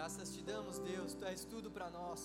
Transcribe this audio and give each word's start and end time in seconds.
Graças 0.00 0.32
te 0.34 0.42
damos, 0.42 0.78
Deus, 0.78 1.12
tu 1.12 1.26
és 1.26 1.44
tudo 1.44 1.70
para 1.70 1.90
nós. 1.90 2.20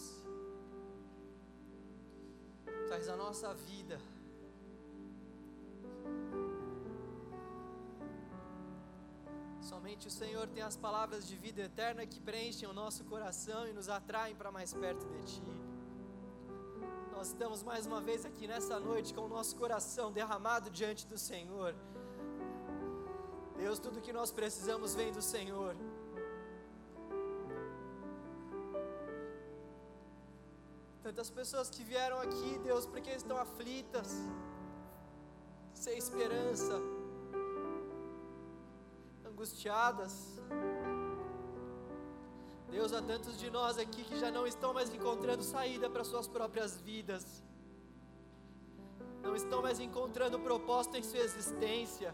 Tu 2.88 2.94
és 2.94 3.10
a 3.10 3.18
nossa 3.18 3.54
vida. 3.54 4.00
Somente 9.60 10.08
o 10.08 10.14
Senhor 10.20 10.48
tem 10.48 10.64
as 10.64 10.78
palavras 10.78 11.28
de 11.28 11.36
vida 11.36 11.64
eterna 11.64 12.06
que 12.06 12.22
preenchem 12.22 12.70
o 12.70 12.72
nosso 12.82 13.04
coração 13.04 13.68
e 13.68 13.74
nos 13.74 13.90
atraem 13.90 14.38
para 14.38 14.54
mais 14.54 14.74
perto 14.74 15.06
de 15.10 15.22
Ti. 15.34 15.44
Nós 17.12 17.28
estamos 17.28 17.62
mais 17.62 17.86
uma 17.86 18.00
vez 18.00 18.26
aqui 18.26 18.48
nessa 18.48 18.80
noite 18.80 19.14
com 19.14 19.26
o 19.26 19.34
nosso 19.38 19.54
coração 19.58 20.14
derramado 20.14 20.70
diante 20.70 21.06
do 21.06 21.18
Senhor. 21.18 21.76
Deus, 23.58 23.80
tudo 23.80 24.00
que 24.00 24.14
nós 24.14 24.32
precisamos 24.32 24.96
vem 24.96 25.12
do 25.12 25.22
Senhor. 25.22 25.76
Tantas 31.16 31.30
pessoas 31.30 31.70
que 31.70 31.82
vieram 31.82 32.20
aqui, 32.20 32.60
Deus, 32.62 32.86
porque 32.86 33.10
estão 33.10 33.38
aflitas, 33.38 34.22
sem 35.74 35.98
esperança 35.98 36.74
angustiadas. 39.26 40.14
Deus, 42.70 42.92
há 42.92 43.02
tantos 43.02 43.40
de 43.40 43.50
nós 43.50 43.78
aqui 43.78 44.04
que 44.04 44.20
já 44.20 44.30
não 44.30 44.46
estão 44.46 44.74
mais 44.74 44.94
encontrando 44.94 45.42
saída 45.42 45.90
para 45.90 46.04
suas 46.04 46.28
próprias 46.28 46.82
vidas, 46.82 47.42
não 49.24 49.38
estão 49.38 49.62
mais 49.62 49.80
encontrando 49.80 50.38
propósito 50.38 50.98
em 50.98 51.04
sua 51.04 51.20
existência. 51.20 52.14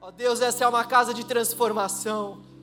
Ó 0.00 0.10
Deus, 0.10 0.40
essa 0.40 0.64
é 0.64 0.66
uma 0.66 0.84
casa 0.84 1.14
de 1.14 1.24
transformação. 1.24 2.53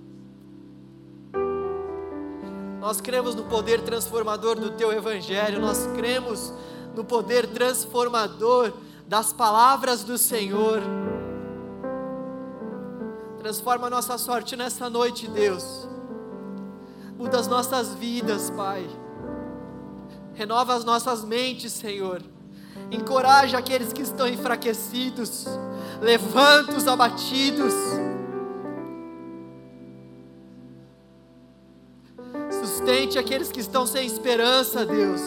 Nós 2.81 2.99
cremos 2.99 3.35
no 3.35 3.43
poder 3.43 3.81
transformador 3.81 4.59
do 4.59 4.71
Teu 4.71 4.91
Evangelho, 4.91 5.61
nós 5.61 5.85
cremos 5.95 6.51
no 6.95 7.05
poder 7.05 7.45
transformador 7.45 8.73
das 9.07 9.31
palavras 9.31 10.03
do 10.03 10.17
Senhor. 10.17 10.81
Transforma 13.37 13.85
a 13.85 13.89
nossa 13.91 14.17
sorte 14.17 14.55
nessa 14.55 14.89
noite, 14.89 15.27
Deus. 15.27 15.87
Muda 17.15 17.39
as 17.39 17.47
nossas 17.47 17.93
vidas, 17.93 18.49
Pai. 18.49 18.89
Renova 20.33 20.73
as 20.73 20.83
nossas 20.83 21.23
mentes, 21.23 21.71
Senhor. 21.73 22.23
Encoraja 22.89 23.59
aqueles 23.59 23.93
que 23.93 24.01
estão 24.01 24.27
enfraquecidos. 24.27 25.45
Levanta 26.01 26.75
os 26.75 26.87
abatidos. 26.87 27.75
Sustente 32.91 33.17
aqueles 33.17 33.49
que 33.49 33.61
estão 33.61 33.87
sem 33.87 34.05
esperança, 34.05 34.85
Deus. 34.85 35.21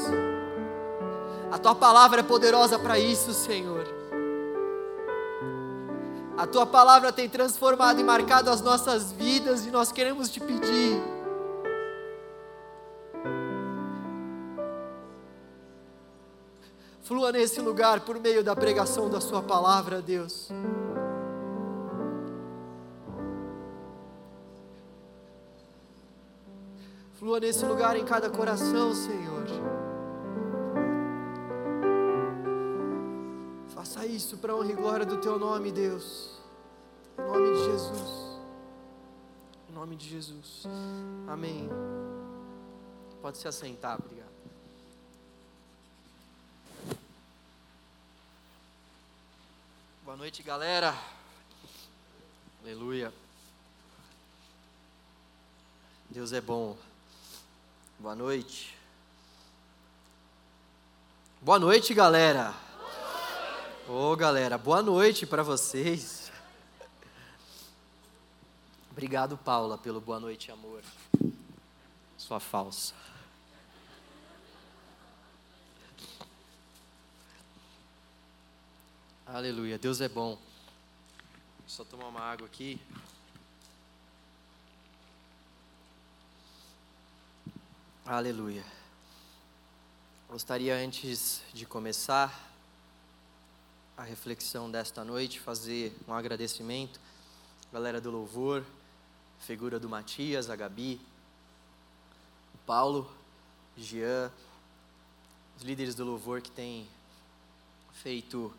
A 1.50 1.56
tua 1.56 1.74
palavra 1.74 2.20
é 2.20 2.22
poderosa 2.22 2.78
para 2.78 2.98
isso, 2.98 3.32
Senhor. 3.32 3.86
A 6.36 6.46
tua 6.46 6.66
palavra 6.66 7.10
tem 7.10 7.26
transformado 7.26 7.98
e 7.98 8.04
marcado 8.04 8.50
as 8.50 8.60
nossas 8.60 9.12
vidas 9.12 9.64
e 9.64 9.70
nós 9.70 9.90
queremos 9.90 10.28
te 10.28 10.40
pedir. 10.40 11.02
Flua 17.00 17.32
nesse 17.32 17.62
lugar 17.62 18.00
por 18.00 18.20
meio 18.20 18.44
da 18.44 18.54
pregação 18.54 19.08
da 19.08 19.22
Sua 19.22 19.40
palavra, 19.40 20.02
Deus. 20.02 20.50
Flua 27.24 27.40
nesse 27.40 27.64
lugar 27.64 27.96
em 27.96 28.04
cada 28.04 28.28
coração, 28.28 28.94
Senhor. 28.94 29.46
Faça 33.68 34.04
isso 34.04 34.36
para 34.36 34.54
honra 34.54 34.70
e 34.70 34.74
glória 34.74 35.06
do 35.06 35.16
Teu 35.16 35.38
nome, 35.38 35.72
Deus. 35.72 36.38
Em 37.18 37.22
nome 37.22 37.54
de 37.54 37.64
Jesus. 37.64 38.40
Em 39.70 39.72
nome 39.72 39.96
de 39.96 40.06
Jesus. 40.06 40.64
Amém. 41.26 41.66
Pode 43.22 43.38
se 43.38 43.48
assentar, 43.48 43.98
obrigado. 43.98 44.28
Boa 50.04 50.16
noite, 50.18 50.42
galera. 50.42 50.94
Aleluia. 52.62 53.10
Deus 56.10 56.30
é 56.34 56.42
bom. 56.42 56.76
Boa 57.98 58.14
noite. 58.14 58.76
Boa 61.40 61.58
noite, 61.58 61.94
galera. 61.94 62.54
Ô 63.88 64.12
oh, 64.12 64.16
galera, 64.16 64.58
boa 64.58 64.82
noite 64.82 65.26
para 65.26 65.42
vocês. 65.42 66.32
Obrigado, 68.90 69.36
Paula, 69.36 69.78
pelo 69.78 70.00
boa 70.00 70.18
noite, 70.18 70.50
amor. 70.50 70.82
Sua 72.16 72.40
falsa. 72.40 72.94
Aleluia, 79.26 79.78
Deus 79.78 80.00
é 80.00 80.08
bom. 80.08 80.38
Só 81.66 81.84
tomar 81.84 82.08
uma 82.08 82.20
água 82.20 82.46
aqui. 82.46 82.80
Aleluia. 88.06 88.62
Gostaria 90.28 90.76
antes 90.76 91.40
de 91.54 91.64
começar 91.64 92.52
a 93.96 94.02
reflexão 94.02 94.70
desta 94.70 95.02
noite, 95.02 95.40
fazer 95.40 95.96
um 96.06 96.12
agradecimento, 96.12 97.00
galera 97.72 98.02
do 98.02 98.10
louvor, 98.10 98.62
figura 99.38 99.80
do 99.80 99.88
Matias, 99.88 100.50
a 100.50 100.54
Gabi, 100.54 101.00
o 102.54 102.58
Paulo, 102.66 103.10
Jean, 103.74 104.30
os 105.56 105.62
líderes 105.62 105.94
do 105.94 106.04
louvor 106.04 106.42
que 106.42 106.50
têm 106.50 106.86
feito 108.02 108.52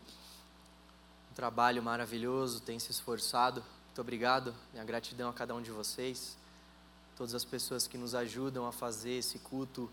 um 1.29 1.35
trabalho 1.35 1.83
maravilhoso, 1.83 2.61
têm 2.61 2.79
se 2.79 2.89
esforçado. 2.89 3.63
Muito 3.85 4.01
obrigado, 4.01 4.55
minha 4.73 4.83
gratidão 4.83 5.29
a 5.29 5.33
cada 5.33 5.53
um 5.53 5.61
de 5.61 5.69
vocês, 5.69 6.35
todas 7.15 7.33
as 7.33 7.45
pessoas 7.45 7.87
que 7.87 7.97
nos 7.97 8.13
ajudam 8.13 8.67
a 8.67 8.71
fazer 8.71 9.13
esse 9.13 9.39
culto. 9.39 9.89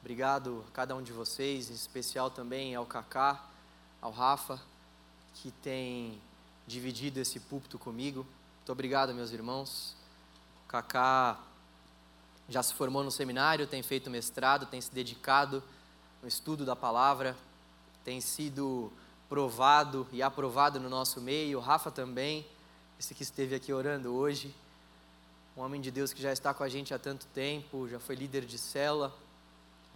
Obrigado 0.00 0.64
a 0.68 0.70
cada 0.70 0.94
um 0.94 1.02
de 1.02 1.12
vocês, 1.12 1.70
em 1.70 1.74
especial 1.74 2.30
também 2.30 2.74
ao 2.74 2.86
Cacá 2.86 3.44
ao 4.00 4.12
Rafa, 4.12 4.60
que 5.34 5.50
tem 5.50 6.20
dividido 6.66 7.18
esse 7.18 7.40
púlpito 7.40 7.78
comigo. 7.78 8.26
Muito 8.58 8.70
obrigado, 8.70 9.12
meus 9.14 9.32
irmãos. 9.32 9.96
O 10.64 10.68
Kaká 10.68 11.40
já 12.48 12.62
se 12.62 12.74
formou 12.74 13.02
no 13.02 13.10
seminário, 13.10 13.66
tem 13.66 13.82
feito 13.82 14.10
mestrado, 14.10 14.66
tem 14.66 14.80
se 14.80 14.92
dedicado 14.92 15.62
no 16.22 16.28
estudo 16.28 16.64
da 16.64 16.76
palavra, 16.76 17.36
tem 18.04 18.20
sido 18.20 18.92
provado 19.28 20.06
e 20.12 20.22
aprovado 20.22 20.78
no 20.78 20.88
nosso 20.88 21.20
meio. 21.20 21.58
O 21.58 21.60
Rafa 21.60 21.90
também, 21.90 22.46
esse 23.00 23.14
que 23.14 23.22
esteve 23.22 23.54
aqui 23.54 23.72
orando 23.72 24.14
hoje. 24.14 24.54
Um 25.56 25.62
homem 25.62 25.80
de 25.80 25.90
Deus 25.90 26.12
que 26.12 26.20
já 26.20 26.32
está 26.32 26.52
com 26.52 26.64
a 26.64 26.68
gente 26.68 26.92
há 26.92 26.98
tanto 26.98 27.26
tempo, 27.26 27.88
já 27.88 28.00
foi 28.00 28.16
líder 28.16 28.44
de 28.44 28.58
cela. 28.58 29.16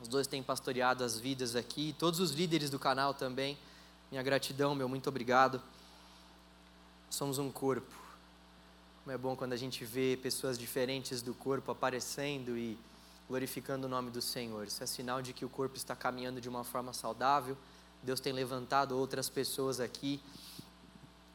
Os 0.00 0.06
dois 0.06 0.28
têm 0.28 0.40
pastoreado 0.40 1.02
as 1.02 1.18
vidas 1.18 1.56
aqui, 1.56 1.96
todos 1.98 2.20
os 2.20 2.30
líderes 2.30 2.70
do 2.70 2.78
canal 2.78 3.12
também. 3.12 3.58
Minha 4.08 4.22
gratidão, 4.22 4.72
meu 4.74 4.88
muito 4.88 5.08
obrigado. 5.08 5.60
Somos 7.10 7.38
um 7.38 7.50
corpo. 7.50 7.92
Como 9.02 9.12
é 9.12 9.18
bom 9.18 9.34
quando 9.34 9.52
a 9.52 9.56
gente 9.56 9.84
vê 9.84 10.16
pessoas 10.22 10.56
diferentes 10.56 11.22
do 11.22 11.34
corpo 11.34 11.72
aparecendo 11.72 12.56
e 12.56 12.78
glorificando 13.28 13.86
o 13.86 13.90
nome 13.90 14.12
do 14.12 14.22
Senhor. 14.22 14.66
Isso 14.66 14.82
é 14.84 14.86
sinal 14.86 15.20
de 15.20 15.32
que 15.32 15.44
o 15.44 15.48
corpo 15.48 15.76
está 15.76 15.96
caminhando 15.96 16.40
de 16.40 16.48
uma 16.48 16.62
forma 16.62 16.92
saudável. 16.92 17.56
Deus 18.00 18.20
tem 18.20 18.32
levantado 18.32 18.96
outras 18.96 19.28
pessoas 19.28 19.80
aqui. 19.80 20.20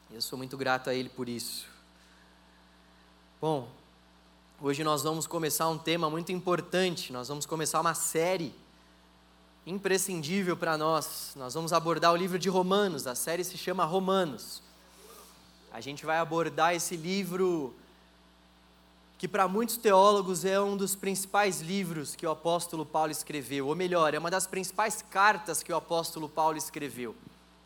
Eu 0.09 0.21
sou 0.21 0.37
muito 0.37 0.55
grato 0.55 0.89
a 0.89 0.93
Ele 0.93 1.09
por 1.09 1.27
isso. 1.27 1.67
Bom, 3.41 3.69
hoje 4.65 4.81
nós 4.81 5.04
vamos 5.04 5.27
começar 5.27 5.68
um 5.68 5.77
tema 5.77 6.10
muito 6.10 6.31
importante. 6.31 7.12
Nós 7.12 7.27
vamos 7.27 7.45
começar 7.45 7.81
uma 7.81 7.94
série 7.94 8.56
imprescindível 9.68 10.56
para 10.56 10.77
nós. 10.77 11.33
Nós 11.36 11.54
vamos 11.54 11.74
abordar 11.74 12.13
o 12.13 12.15
livro 12.15 12.39
de 12.39 12.48
Romanos, 12.48 13.06
a 13.06 13.13
série 13.13 13.44
se 13.44 13.57
chama 13.57 13.83
Romanos. 13.83 14.63
A 15.69 15.81
gente 15.81 16.06
vai 16.06 16.18
abordar 16.18 16.74
esse 16.74 16.95
livro 16.95 17.75
que 19.18 19.27
para 19.27 19.50
muitos 19.50 19.75
teólogos 19.75 20.45
é 20.45 20.57
um 20.62 20.77
dos 20.77 20.95
principais 20.95 21.60
livros 21.60 22.15
que 22.15 22.25
o 22.25 22.31
apóstolo 22.31 22.86
Paulo 22.86 23.12
escreveu, 23.12 23.68
ou 23.68 23.75
melhor, 23.75 24.13
é 24.13 24.19
uma 24.19 24.31
das 24.31 24.48
principais 24.48 25.01
cartas 25.01 25.62
que 25.62 25.74
o 25.74 25.75
apóstolo 25.75 26.30
Paulo 26.30 26.57
escreveu. 26.57 27.13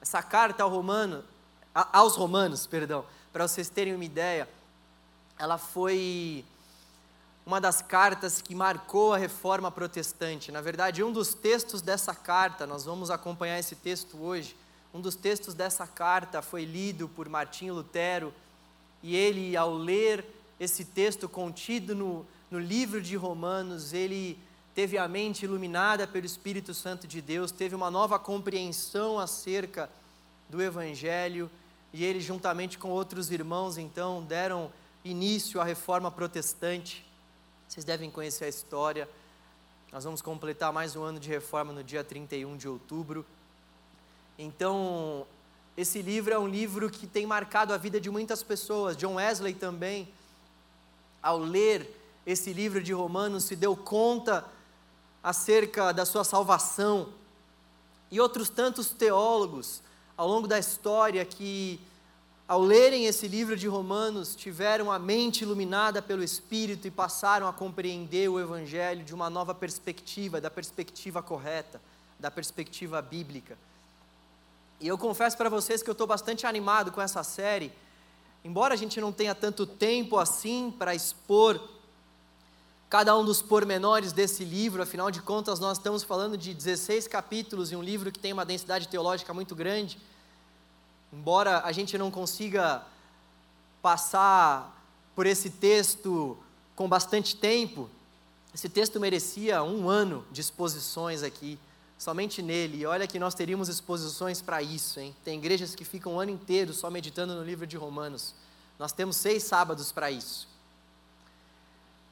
Essa 0.02 0.24
carta 0.24 0.64
ao 0.64 0.70
romano, 0.72 1.24
aos 1.76 2.16
romanos, 2.16 2.66
perdão, 2.66 3.06
para 3.32 3.48
vocês 3.48 3.70
terem 3.70 3.94
uma 3.94 4.06
ideia, 4.06 4.50
ela 5.38 5.60
foi 5.60 6.44
uma 7.48 7.62
das 7.62 7.82
cartas 7.82 8.42
que 8.42 8.54
marcou 8.54 9.14
a 9.14 9.18
reforma 9.18 9.72
protestante. 9.72 10.52
Na 10.52 10.60
verdade, 10.60 11.02
um 11.02 11.14
dos 11.14 11.34
textos 11.34 11.82
dessa 11.82 12.14
carta, 12.14 12.68
nós 12.68 12.84
vamos 12.84 13.10
acompanhar 13.10 13.58
esse 13.58 13.74
texto 13.74 14.22
hoje. 14.22 14.54
Um 14.94 15.00
dos 15.00 15.16
textos 15.16 15.54
dessa 15.54 15.88
carta 15.88 16.42
foi 16.42 16.66
lido 16.66 17.08
por 17.08 17.30
Martinho 17.30 17.74
Lutero, 17.74 18.34
e 19.02 19.16
ele, 19.16 19.56
ao 19.56 19.74
ler 19.74 20.26
esse 20.60 20.84
texto 20.84 21.30
contido 21.30 21.96
no, 21.96 22.26
no 22.52 22.60
livro 22.60 23.02
de 23.02 23.16
Romanos, 23.16 23.94
ele 23.94 24.38
teve 24.76 24.98
a 24.98 25.08
mente 25.08 25.46
iluminada 25.46 26.06
pelo 26.06 26.26
Espírito 26.26 26.74
Santo 26.74 27.08
de 27.08 27.22
Deus, 27.22 27.50
teve 27.50 27.74
uma 27.74 27.90
nova 27.90 28.20
compreensão 28.20 29.18
acerca 29.18 29.90
do 30.50 30.62
Evangelho, 30.62 31.50
e 31.94 32.04
ele, 32.04 32.20
juntamente 32.20 32.78
com 32.78 32.90
outros 32.90 33.32
irmãos, 33.32 33.78
então, 33.78 34.22
deram 34.22 34.70
início 35.02 35.62
à 35.62 35.64
reforma 35.64 36.12
protestante. 36.12 37.06
Vocês 37.68 37.84
devem 37.84 38.10
conhecer 38.10 38.46
a 38.46 38.48
história. 38.48 39.10
Nós 39.92 40.06
vamos 40.06 40.22
completar 40.22 40.72
mais 40.72 40.96
um 40.96 41.04
ano 41.04 41.19
de 41.19 41.28
reforma 41.28 41.74
no 41.74 41.84
dia 41.84 42.02
31 42.02 42.56
de 42.56 42.68
outubro. 42.68 43.25
Então, 44.40 45.28
esse 45.75 46.02
livro 46.02 46.34
é 46.34 46.40
um 46.40 46.48
livro 46.48 46.90
que 46.90 47.06
tem 47.06 47.25
marcado 47.25 47.74
a 47.74 47.78
vida 47.78 48.00
de 48.00 48.10
muitas 48.10 48.42
pessoas. 48.42 48.96
John 48.96 49.16
Wesley 49.16 49.54
também, 49.54 50.08
ao 51.22 51.38
ler 51.38 51.94
esse 52.25 52.54
livro 52.54 52.81
de 52.81 52.94
Romanos, 52.94 53.44
se 53.44 53.56
deu 53.56 53.75
conta 53.75 54.46
acerca 55.22 55.92
da 55.92 56.06
sua 56.06 56.24
salvação. 56.24 57.10
E 58.10 58.22
outros 58.22 58.50
tantos 58.50 58.92
teólogos 58.92 59.81
ao 60.16 60.25
longo 60.25 60.48
da 60.48 60.58
história 60.58 61.25
que 61.25 61.81
ao 62.48 62.62
lerem 62.62 63.06
esse 63.06 63.28
livro 63.28 63.58
de 63.58 63.68
Romanos, 63.68 64.34
tiveram 64.34 64.90
a 64.90 64.98
mente 64.98 65.42
iluminada 65.42 66.02
pelo 66.02 66.24
Espírito 66.24 66.88
e 66.88 66.92
passaram 66.92 67.46
a 67.46 67.52
compreender 67.52 68.30
o 68.30 68.40
Evangelho 68.40 69.04
de 69.04 69.14
uma 69.14 69.30
nova 69.30 69.54
perspectiva, 69.54 70.40
da 70.40 70.50
perspectiva 70.50 71.22
correta, 71.22 71.82
da 72.18 72.32
perspectiva 72.32 73.02
bíblica. 73.02 73.58
E 74.80 74.88
eu 74.88 74.98
confesso 74.98 75.36
para 75.36 75.50
vocês 75.50 75.84
que 75.84 75.90
eu 75.90 75.94
estou 75.94 76.08
bastante 76.08 76.48
animado 76.48 76.92
com 76.92 77.02
essa 77.02 77.22
série, 77.22 77.74
embora 78.46 78.76
a 78.76 78.78
gente 78.78 79.02
não 79.02 79.12
tenha 79.12 79.36
tanto 79.36 79.66
tempo 79.66 80.18
assim 80.18 80.72
para 80.72 80.96
expor 80.96 81.60
cada 82.90 83.18
um 83.18 83.26
dos 83.26 83.42
pormenores 83.42 84.14
desse 84.14 84.46
livro, 84.46 84.82
afinal 84.82 85.12
de 85.12 85.22
contas, 85.22 85.60
nós 85.60 85.78
estamos 85.78 86.04
falando 86.04 86.38
de 86.38 86.54
16 86.54 87.10
capítulos 87.10 87.74
e 87.74 87.76
um 87.76 87.84
livro 87.84 88.10
que 88.10 88.20
tem 88.20 88.32
uma 88.32 88.46
densidade 88.46 88.88
teológica 88.88 89.34
muito 89.34 89.54
grande. 89.54 90.00
Embora 91.12 91.62
a 91.62 91.71
gente 91.71 91.98
não 91.98 92.12
consiga 92.12 92.83
passar 93.81 94.74
por 95.15 95.25
esse 95.25 95.50
texto 95.50 96.38
com 96.75 96.88
bastante 96.88 97.36
tempo, 97.36 97.89
esse 98.54 98.68
texto 98.68 99.00
merecia 99.00 99.63
um 99.63 99.89
ano 99.89 100.25
de 100.31 100.42
exposições 100.42 101.24
aqui, 101.24 101.59
somente 101.98 102.42
nele. 102.42 102.80
E 102.80 102.86
olha 102.86 103.07
que 103.07 103.19
nós 103.19 103.33
teríamos 103.33 103.69
exposições 103.69 104.42
para 104.42 104.62
isso, 104.62 105.00
hein? 105.00 105.15
Tem 105.24 105.38
igrejas 105.38 105.75
que 105.75 105.86
ficam 105.86 106.15
um 106.15 106.19
ano 106.19 106.31
inteiro 106.31 106.74
só 106.74 106.89
meditando 106.89 107.36
no 107.36 107.44
livro 107.44 107.65
de 107.65 107.77
Romanos. 107.77 108.36
Nós 108.77 108.92
temos 108.92 109.15
seis 109.15 109.44
sábados 109.44 109.92
para 109.92 110.12
isso. 110.12 110.48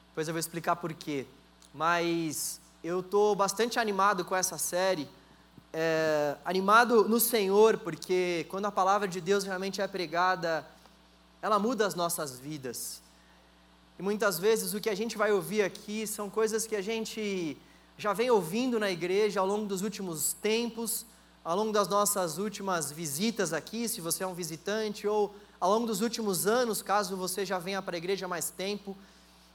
Depois 0.10 0.28
eu 0.28 0.34
vou 0.34 0.40
explicar 0.40 0.76
por 0.78 0.94
quê. 0.94 1.26
Mas 1.74 2.60
eu 2.84 3.02
estou 3.02 3.36
bastante 3.36 3.78
animado 3.80 4.24
com 4.24 4.36
essa 4.36 4.58
série 4.58 5.10
é, 5.78 6.38
animado 6.46 7.04
no 7.04 7.20
Senhor, 7.20 7.78
porque 7.80 8.46
quando 8.48 8.64
a 8.64 8.72
palavra 8.72 9.10
de 9.10 9.20
Deus 9.20 9.44
realmente 9.44 9.82
é 9.82 9.88
pregada, 9.90 10.66
ela 11.42 11.60
muda 11.60 11.86
as 11.86 11.94
nossas 11.94 12.40
vidas. 12.40 13.02
E 14.00 14.02
muitas 14.02 14.40
vezes 14.40 14.74
o 14.74 14.80
que 14.80 14.90
a 14.90 14.96
gente 14.96 15.18
vai 15.18 15.34
ouvir 15.34 15.64
aqui 15.64 16.08
são 16.08 16.30
coisas 16.30 16.66
que 16.66 16.78
a 16.78 16.82
gente 16.82 17.58
já 17.98 18.14
vem 18.14 18.32
ouvindo 18.32 18.80
na 18.80 18.90
igreja 18.90 19.42
ao 19.42 19.46
longo 19.46 19.66
dos 19.66 19.82
últimos 19.82 20.32
tempos, 20.32 21.06
ao 21.44 21.58
longo 21.58 21.74
das 21.74 21.90
nossas 21.90 22.38
últimas 22.38 22.90
visitas 22.90 23.52
aqui, 23.52 23.90
se 23.90 24.00
você 24.00 24.24
é 24.24 24.28
um 24.28 24.34
visitante, 24.34 25.06
ou 25.06 25.36
ao 25.60 25.70
longo 25.70 25.88
dos 25.88 26.00
últimos 26.00 26.48
anos, 26.48 26.82
caso 26.82 27.18
você 27.18 27.46
já 27.46 27.60
venha 27.60 27.82
para 27.82 27.98
a 27.98 28.00
igreja 28.00 28.28
há 28.28 28.30
mais 28.30 28.50
tempo. 28.50 28.96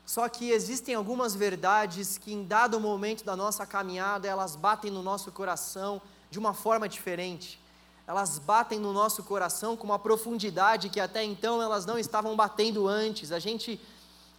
Só 0.05 0.28
que 0.28 0.50
existem 0.50 0.94
algumas 0.94 1.34
verdades 1.34 2.19
que 2.19 2.31
em 2.31 2.44
dado 2.44 2.78
momento 2.78 3.25
da 3.25 3.34
nossa 3.34 3.64
caminhada, 3.64 4.28
elas 4.28 4.55
batem 4.55 4.90
no 4.90 5.02
nosso 5.02 5.32
coração 5.32 6.02
de 6.31 6.38
uma 6.38 6.55
forma 6.55 6.88
diferente. 6.88 7.61
Elas 8.06 8.38
batem 8.38 8.79
no 8.79 8.93
nosso 8.93 9.23
coração 9.23 9.77
com 9.77 9.85
uma 9.85 9.99
profundidade 9.99 10.88
que 10.88 11.00
até 11.00 11.23
então 11.23 11.62
elas 11.62 11.87
não 11.87 11.99
estavam 11.99 12.35
batendo 12.35 12.88
antes. 12.88 13.32
A 13.32 13.38
gente 13.38 13.81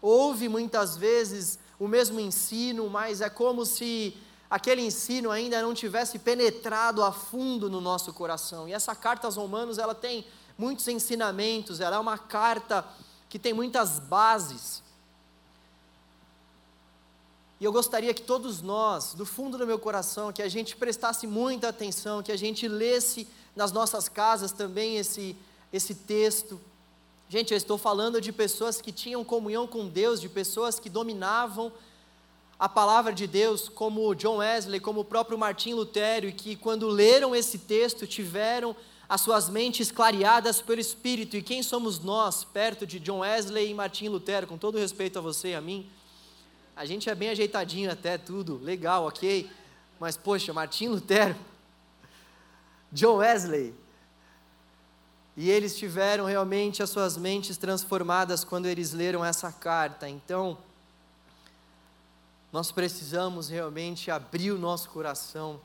ouve 0.01 0.49
muitas 0.49 0.97
vezes 0.97 1.59
o 1.79 1.87
mesmo 1.87 2.19
ensino, 2.19 2.89
mas 2.89 3.21
é 3.21 3.29
como 3.29 3.65
se 3.65 4.17
aquele 4.49 4.81
ensino 4.81 5.31
ainda 5.31 5.61
não 5.61 5.73
tivesse 5.73 6.19
penetrado 6.19 7.01
a 7.03 7.11
fundo 7.11 7.69
no 7.69 7.79
nosso 7.79 8.11
coração. 8.11 8.67
E 8.67 8.73
essa 8.73 8.93
carta 8.93 9.27
aos 9.27 9.37
Romanos, 9.37 9.77
ela 9.77 9.95
tem 9.95 10.25
muitos 10.57 10.87
ensinamentos, 10.87 11.79
ela 11.79 11.95
é 11.95 11.99
uma 11.99 12.17
carta 12.17 12.85
que 13.29 13.39
tem 13.39 13.53
muitas 13.53 13.97
bases. 13.97 14.83
E 17.61 17.63
eu 17.63 17.71
gostaria 17.71 18.11
que 18.11 18.23
todos 18.23 18.59
nós, 18.63 19.13
do 19.13 19.23
fundo 19.23 19.55
do 19.55 19.67
meu 19.67 19.77
coração, 19.77 20.33
que 20.33 20.41
a 20.41 20.49
gente 20.49 20.75
prestasse 20.75 21.27
muita 21.27 21.69
atenção, 21.69 22.23
que 22.23 22.31
a 22.31 22.35
gente 22.35 22.67
lesse 22.67 23.27
nas 23.55 23.71
nossas 23.71 24.09
casas 24.09 24.51
também 24.51 24.97
esse, 24.97 25.35
esse 25.71 25.93
texto. 25.93 26.59
Gente, 27.29 27.51
eu 27.51 27.57
estou 27.57 27.77
falando 27.77 28.19
de 28.19 28.31
pessoas 28.31 28.81
que 28.81 28.91
tinham 28.91 29.23
comunhão 29.23 29.67
com 29.67 29.87
Deus, 29.87 30.19
de 30.19 30.27
pessoas 30.27 30.79
que 30.79 30.89
dominavam 30.89 31.71
a 32.57 32.67
palavra 32.67 33.13
de 33.13 33.27
Deus, 33.27 33.69
como 33.69 34.15
John 34.15 34.37
Wesley, 34.37 34.79
como 34.79 35.01
o 35.01 35.05
próprio 35.05 35.37
Martim 35.37 35.73
Lutero, 35.73 36.29
e 36.29 36.33
que 36.33 36.55
quando 36.55 36.87
leram 36.87 37.35
esse 37.35 37.59
texto 37.59 38.07
tiveram 38.07 38.75
as 39.07 39.21
suas 39.21 39.49
mentes 39.49 39.91
clareadas 39.91 40.59
pelo 40.59 40.81
Espírito. 40.81 41.37
E 41.37 41.43
quem 41.43 41.61
somos 41.61 41.99
nós 41.99 42.43
perto 42.43 42.87
de 42.87 42.99
John 42.99 43.19
Wesley 43.19 43.69
e 43.69 43.73
Martim 43.75 44.07
Lutero, 44.07 44.47
com 44.47 44.57
todo 44.57 44.79
respeito 44.79 45.19
a 45.19 45.21
você 45.21 45.49
e 45.49 45.53
a 45.53 45.61
mim? 45.61 45.87
A 46.81 46.85
gente 46.85 47.07
é 47.11 47.13
bem 47.13 47.29
ajeitadinho 47.29 47.91
até, 47.91 48.17
tudo, 48.17 48.57
legal, 48.57 49.05
ok. 49.05 49.47
Mas, 49.99 50.17
poxa, 50.17 50.51
Martim 50.51 50.87
Lutero, 50.87 51.35
John 52.91 53.17
Wesley, 53.17 53.75
e 55.37 55.47
eles 55.47 55.77
tiveram 55.77 56.25
realmente 56.25 56.81
as 56.81 56.89
suas 56.89 57.17
mentes 57.17 57.55
transformadas 57.55 58.43
quando 58.43 58.65
eles 58.65 58.93
leram 58.93 59.23
essa 59.23 59.51
carta. 59.51 60.09
Então, 60.09 60.57
nós 62.51 62.71
precisamos 62.71 63.47
realmente 63.47 64.09
abrir 64.09 64.49
o 64.49 64.57
nosso 64.57 64.89
coração 64.89 65.61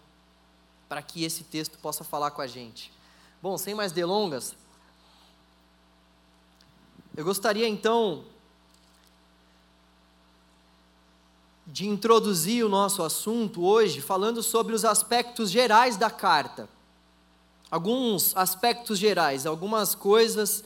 para 0.87 1.01
que 1.01 1.25
esse 1.25 1.45
texto 1.45 1.79
possa 1.79 2.05
falar 2.05 2.31
com 2.31 2.43
a 2.43 2.47
gente. 2.47 2.93
Bom, 3.41 3.57
sem 3.57 3.75
mais 3.75 3.91
delongas, 3.91 4.55
eu 7.17 7.25
gostaria 7.25 7.67
então 7.67 8.36
de 11.67 11.89
introduzir 11.89 12.65
o 12.65 12.69
nosso 12.69 13.03
assunto 13.03 13.65
hoje 13.65 14.01
falando 14.01 14.43
sobre 14.43 14.75
os 14.75 14.85
aspectos 14.85 15.51
gerais 15.51 15.97
da 15.97 16.09
carta. 16.09 16.69
Alguns 17.69 18.37
aspectos 18.37 18.99
gerais, 18.99 19.45
algumas 19.45 19.95
coisas 19.95 20.63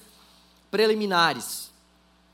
preliminares. 0.70 1.70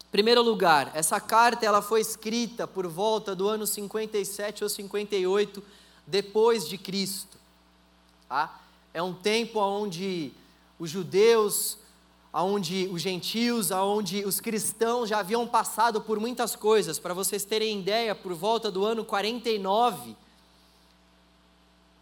Em 0.08 0.10
primeiro 0.10 0.42
lugar, 0.42 0.90
essa 0.94 1.20
carta 1.20 1.64
ela 1.64 1.80
foi 1.80 2.00
escrita 2.00 2.66
por 2.66 2.86
volta 2.88 3.34
do 3.36 3.48
ano 3.48 3.66
57 3.66 4.64
ou 4.64 4.70
58 4.70 5.62
depois 6.06 6.68
de 6.68 6.76
Cristo. 6.76 7.38
Tá? 8.28 8.60
É 8.92 9.00
um 9.00 9.14
tempo 9.14 9.60
onde 9.60 10.32
os 10.78 10.90
judeus 10.90 11.78
aonde 12.36 12.86
os 12.92 13.00
gentios, 13.00 13.72
aonde 13.72 14.22
os 14.26 14.40
cristãos 14.40 15.08
já 15.08 15.20
haviam 15.20 15.48
passado 15.48 16.02
por 16.02 16.20
muitas 16.20 16.54
coisas. 16.54 16.98
Para 16.98 17.14
vocês 17.14 17.46
terem 17.46 17.80
ideia, 17.80 18.14
por 18.14 18.34
volta 18.34 18.70
do 18.70 18.84
ano 18.84 19.06
49, 19.06 20.14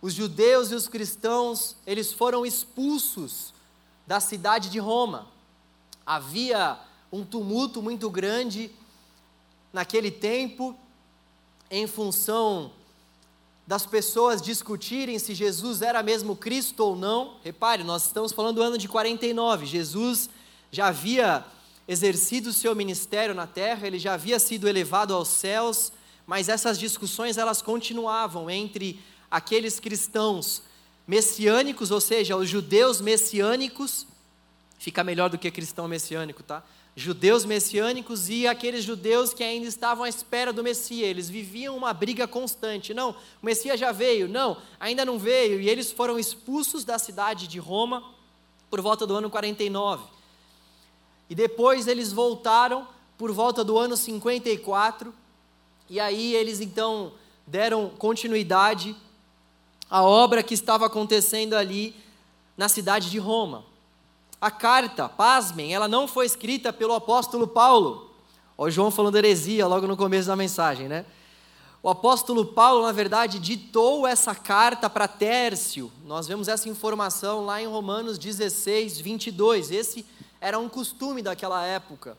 os 0.02 0.12
judeus 0.12 0.72
e 0.72 0.74
os 0.74 0.88
cristãos, 0.88 1.76
eles 1.86 2.12
foram 2.12 2.44
expulsos 2.44 3.54
da 4.08 4.18
cidade 4.18 4.70
de 4.70 4.80
Roma. 4.80 5.28
Havia 6.04 6.80
um 7.12 7.24
tumulto 7.24 7.80
muito 7.80 8.10
grande 8.10 8.72
naquele 9.72 10.10
tempo 10.10 10.76
em 11.70 11.86
função 11.86 12.72
das 13.66 13.86
pessoas 13.86 14.42
discutirem 14.42 15.18
se 15.18 15.34
Jesus 15.34 15.80
era 15.80 16.02
mesmo 16.02 16.36
Cristo 16.36 16.80
ou 16.80 16.96
não. 16.96 17.36
Repare, 17.42 17.82
nós 17.82 18.06
estamos 18.06 18.32
falando 18.32 18.56
do 18.56 18.62
ano 18.62 18.76
de 18.76 18.86
49. 18.86 19.64
Jesus 19.64 20.28
já 20.70 20.88
havia 20.88 21.44
exercido 21.86 22.52
seu 22.52 22.74
ministério 22.74 23.34
na 23.34 23.46
terra, 23.46 23.86
ele 23.86 23.98
já 23.98 24.14
havia 24.14 24.38
sido 24.38 24.68
elevado 24.68 25.14
aos 25.14 25.28
céus, 25.28 25.92
mas 26.26 26.48
essas 26.48 26.78
discussões 26.78 27.36
elas 27.36 27.60
continuavam 27.60 28.48
entre 28.50 29.00
aqueles 29.30 29.78
cristãos 29.78 30.62
messiânicos, 31.06 31.90
ou 31.90 32.00
seja, 32.00 32.36
os 32.36 32.48
judeus 32.48 33.00
messiânicos, 33.00 34.06
fica 34.78 35.04
melhor 35.04 35.28
do 35.28 35.38
que 35.38 35.50
cristão 35.50 35.86
messiânico, 35.86 36.42
tá? 36.42 36.62
Judeus 36.96 37.44
messiânicos 37.44 38.28
e 38.28 38.46
aqueles 38.46 38.84
judeus 38.84 39.34
que 39.34 39.42
ainda 39.42 39.66
estavam 39.66 40.04
à 40.04 40.08
espera 40.08 40.52
do 40.52 40.62
Messias. 40.62 41.08
Eles 41.08 41.28
viviam 41.28 41.76
uma 41.76 41.92
briga 41.92 42.28
constante. 42.28 42.94
Não, 42.94 43.10
o 43.10 43.46
Messias 43.46 43.80
já 43.80 43.90
veio. 43.90 44.28
Não, 44.28 44.56
ainda 44.78 45.04
não 45.04 45.18
veio. 45.18 45.60
E 45.60 45.68
eles 45.68 45.90
foram 45.90 46.18
expulsos 46.18 46.84
da 46.84 46.98
cidade 46.98 47.48
de 47.48 47.58
Roma 47.58 48.04
por 48.70 48.80
volta 48.80 49.06
do 49.06 49.14
ano 49.14 49.28
49. 49.28 50.04
E 51.28 51.34
depois 51.34 51.88
eles 51.88 52.12
voltaram 52.12 52.86
por 53.18 53.32
volta 53.32 53.64
do 53.64 53.76
ano 53.76 53.96
54. 53.96 55.12
E 55.90 55.98
aí 55.98 56.34
eles 56.34 56.60
então 56.60 57.12
deram 57.46 57.90
continuidade 57.90 58.94
à 59.90 60.02
obra 60.02 60.42
que 60.42 60.54
estava 60.54 60.86
acontecendo 60.86 61.54
ali 61.54 61.94
na 62.56 62.68
cidade 62.68 63.10
de 63.10 63.18
Roma. 63.18 63.64
A 64.44 64.50
carta, 64.50 65.08
pasmem, 65.08 65.74
ela 65.74 65.88
não 65.88 66.06
foi 66.06 66.26
escrita 66.26 66.70
pelo 66.70 66.92
apóstolo 66.92 67.48
Paulo. 67.48 68.10
O 68.58 68.68
João 68.68 68.90
falando 68.90 69.16
heresia 69.16 69.66
logo 69.66 69.86
no 69.86 69.96
começo 69.96 70.28
da 70.28 70.36
mensagem, 70.36 70.86
né? 70.86 71.06
O 71.82 71.88
apóstolo 71.88 72.44
Paulo, 72.44 72.82
na 72.82 72.92
verdade, 72.92 73.38
ditou 73.38 74.06
essa 74.06 74.34
carta 74.34 74.90
para 74.90 75.08
Tércio. 75.08 75.90
Nós 76.04 76.26
vemos 76.26 76.46
essa 76.46 76.68
informação 76.68 77.46
lá 77.46 77.62
em 77.62 77.66
Romanos 77.66 78.18
16, 78.18 79.00
22. 79.00 79.70
Esse 79.70 80.04
era 80.38 80.58
um 80.58 80.68
costume 80.68 81.22
daquela 81.22 81.64
época. 81.64 82.14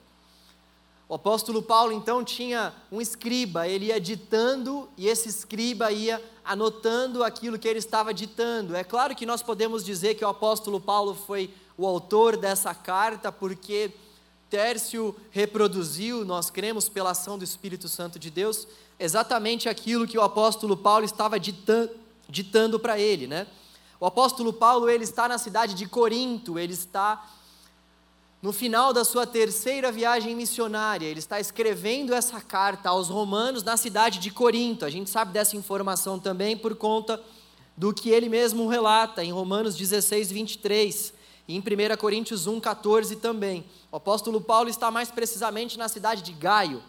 O 1.07 1.13
apóstolo 1.13 1.61
Paulo 1.61 1.91
então 1.91 2.23
tinha 2.23 2.73
um 2.91 2.99
escriba, 2.99 3.67
ele 3.67 3.85
ia 3.85 4.01
ditando 4.01 4.89
e 4.97 5.07
esse 5.07 5.29
escriba 5.29 5.91
ia 5.91 6.19
anotando 6.43 7.23
aquilo 7.23 7.59
que 7.59 7.67
ele 7.67 7.77
estava 7.77 8.11
ditando. 8.11 8.75
É 8.75 8.83
claro 8.83 9.15
que 9.15 9.27
nós 9.27 9.43
podemos 9.43 9.85
dizer 9.85 10.15
que 10.15 10.25
o 10.25 10.27
apóstolo 10.27 10.81
Paulo 10.81 11.13
foi 11.13 11.53
o 11.77 11.85
autor 11.85 12.37
dessa 12.37 12.73
carta, 12.73 13.31
porque 13.31 13.91
Tércio 14.49 15.15
reproduziu, 15.31 16.23
nós 16.23 16.49
cremos 16.49 16.87
pela 16.87 17.11
ação 17.11 17.37
do 17.37 17.43
Espírito 17.43 17.89
Santo 17.89 18.17
de 18.19 18.29
Deus, 18.29 18.67
exatamente 18.99 19.67
aquilo 19.67 20.07
que 20.07 20.17
o 20.17 20.21
apóstolo 20.21 20.77
Paulo 20.77 21.03
estava 21.03 21.39
ditando, 21.39 21.89
ditando 22.29 22.79
para 22.79 22.99
ele, 22.99 23.27
né? 23.27 23.47
O 23.99 24.05
apóstolo 24.05 24.53
Paulo, 24.53 24.89
ele 24.89 25.03
está 25.03 25.27
na 25.27 25.37
cidade 25.37 25.73
de 25.73 25.87
Corinto, 25.87 26.59
ele 26.59 26.73
está 26.73 27.27
no 28.41 28.53
final 28.53 28.93
da 28.93 29.03
sua 29.03 29.25
terceira 29.25 29.91
viagem 29.91 30.35
missionária, 30.35 31.07
ele 31.07 31.19
está 31.19 31.39
escrevendo 31.39 32.13
essa 32.13 32.39
carta 32.39 32.89
aos 32.89 33.09
romanos 33.09 33.63
na 33.63 33.75
cidade 33.75 34.19
de 34.19 34.29
Corinto. 34.29 34.85
A 34.85 34.89
gente 34.89 35.09
sabe 35.09 35.33
dessa 35.33 35.57
informação 35.57 36.19
também 36.19 36.55
por 36.55 36.75
conta 36.75 37.19
do 37.75 37.91
que 37.91 38.09
ele 38.09 38.29
mesmo 38.29 38.67
relata 38.67 39.23
em 39.23 39.31
Romanos 39.31 39.75
16, 39.75 40.31
23. 40.31 41.14
E 41.47 41.55
em 41.55 41.59
1 41.59 41.97
Coríntios 41.97 42.47
1, 42.47 42.59
14 42.59 43.17
também. 43.17 43.65
O 43.91 43.97
apóstolo 43.97 44.41
Paulo 44.41 44.69
está 44.69 44.89
mais 44.89 45.11
precisamente 45.11 45.77
na 45.77 45.87
cidade 45.87 46.21
de 46.21 46.33
Gaio. 46.33 46.81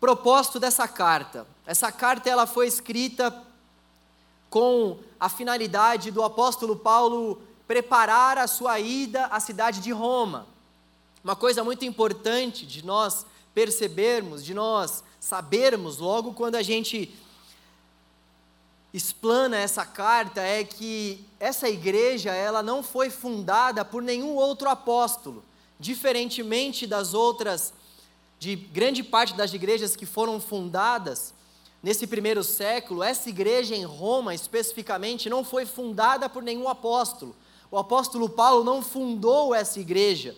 Propósito 0.00 0.58
dessa 0.58 0.86
carta. 0.88 1.46
Essa 1.64 1.90
carta 1.90 2.28
ela 2.28 2.46
foi 2.46 2.66
escrita 2.66 3.44
com 4.50 4.98
a 5.18 5.28
finalidade 5.28 6.10
do 6.10 6.22
apóstolo 6.22 6.76
Paulo 6.76 7.40
preparar 7.66 8.38
a 8.38 8.46
sua 8.46 8.78
ida 8.78 9.26
à 9.26 9.40
cidade 9.40 9.80
de 9.80 9.90
Roma. 9.90 10.46
Uma 11.22 11.34
coisa 11.34 11.64
muito 11.64 11.84
importante 11.84 12.64
de 12.64 12.84
nós 12.84 13.26
percebermos, 13.54 14.44
de 14.44 14.54
nós 14.54 15.02
sabermos 15.18 15.98
logo 15.98 16.34
quando 16.34 16.54
a 16.54 16.62
gente 16.62 17.12
explana 18.96 19.58
essa 19.58 19.84
carta 19.84 20.40
é 20.40 20.64
que 20.64 21.22
essa 21.38 21.68
igreja 21.68 22.32
ela 22.32 22.62
não 22.62 22.82
foi 22.82 23.10
fundada 23.10 23.84
por 23.84 24.02
nenhum 24.02 24.36
outro 24.36 24.70
apóstolo, 24.70 25.44
diferentemente 25.78 26.86
das 26.86 27.12
outras 27.12 27.74
de 28.38 28.56
grande 28.56 29.02
parte 29.02 29.34
das 29.34 29.52
igrejas 29.52 29.94
que 29.94 30.06
foram 30.06 30.40
fundadas 30.40 31.34
nesse 31.82 32.06
primeiro 32.06 32.42
século, 32.42 33.02
essa 33.02 33.28
igreja 33.28 33.76
em 33.76 33.84
Roma 33.84 34.34
especificamente 34.34 35.28
não 35.28 35.44
foi 35.44 35.66
fundada 35.66 36.26
por 36.26 36.42
nenhum 36.42 36.66
apóstolo. 36.66 37.36
O 37.70 37.76
apóstolo 37.76 38.30
Paulo 38.30 38.64
não 38.64 38.80
fundou 38.80 39.54
essa 39.54 39.78
igreja. 39.78 40.34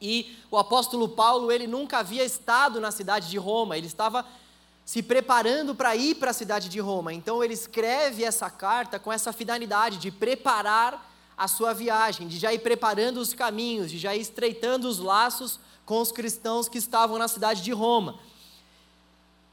E 0.00 0.38
o 0.50 0.56
apóstolo 0.56 1.06
Paulo, 1.06 1.52
ele 1.52 1.66
nunca 1.66 1.98
havia 1.98 2.24
estado 2.24 2.80
na 2.80 2.90
cidade 2.90 3.28
de 3.28 3.36
Roma, 3.36 3.76
ele 3.76 3.86
estava 3.88 4.24
se 4.84 5.02
preparando 5.02 5.74
para 5.74 5.96
ir 5.96 6.16
para 6.16 6.30
a 6.30 6.34
cidade 6.34 6.68
de 6.68 6.78
Roma. 6.78 7.12
Então 7.12 7.42
ele 7.42 7.54
escreve 7.54 8.22
essa 8.22 8.50
carta 8.50 8.98
com 8.98 9.12
essa 9.12 9.32
finalidade 9.32 9.98
de 9.98 10.10
preparar 10.10 11.10
a 11.36 11.48
sua 11.48 11.72
viagem, 11.72 12.28
de 12.28 12.38
já 12.38 12.52
ir 12.52 12.60
preparando 12.60 13.18
os 13.18 13.32
caminhos, 13.32 13.90
de 13.90 13.98
já 13.98 14.14
ir 14.14 14.20
estreitando 14.20 14.88
os 14.88 14.98
laços 14.98 15.58
com 15.84 16.00
os 16.00 16.12
cristãos 16.12 16.68
que 16.68 16.78
estavam 16.78 17.18
na 17.18 17.28
cidade 17.28 17.62
de 17.62 17.72
Roma. 17.72 18.18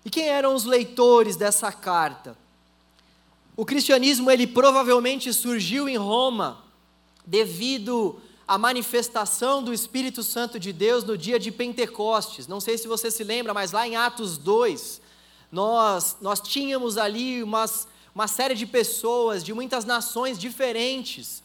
E 0.03 0.09
quem 0.09 0.27
eram 0.27 0.53
os 0.53 0.63
leitores 0.63 1.35
dessa 1.35 1.71
carta? 1.71 2.37
O 3.55 3.65
cristianismo 3.65 4.29
ele 4.31 4.47
provavelmente 4.47 5.31
surgiu 5.33 5.87
em 5.87 5.97
Roma 5.97 6.63
devido 7.25 8.19
à 8.47 8.57
manifestação 8.57 9.63
do 9.63 9.73
Espírito 9.73 10.23
Santo 10.23 10.59
de 10.59 10.73
Deus 10.73 11.03
no 11.03 11.17
dia 11.17 11.39
de 11.39 11.51
Pentecostes. 11.51 12.47
Não 12.47 12.59
sei 12.59 12.77
se 12.77 12.87
você 12.87 13.11
se 13.11 13.23
lembra, 13.23 13.53
mas 13.53 13.71
lá 13.71 13.87
em 13.87 13.95
Atos 13.95 14.37
2, 14.37 15.00
nós, 15.51 16.17
nós 16.21 16.39
tínhamos 16.39 16.97
ali 16.97 17.43
umas, 17.43 17.87
uma 18.15 18.27
série 18.27 18.55
de 18.55 18.65
pessoas 18.65 19.43
de 19.43 19.53
muitas 19.53 19.85
nações 19.85 20.39
diferentes, 20.39 21.43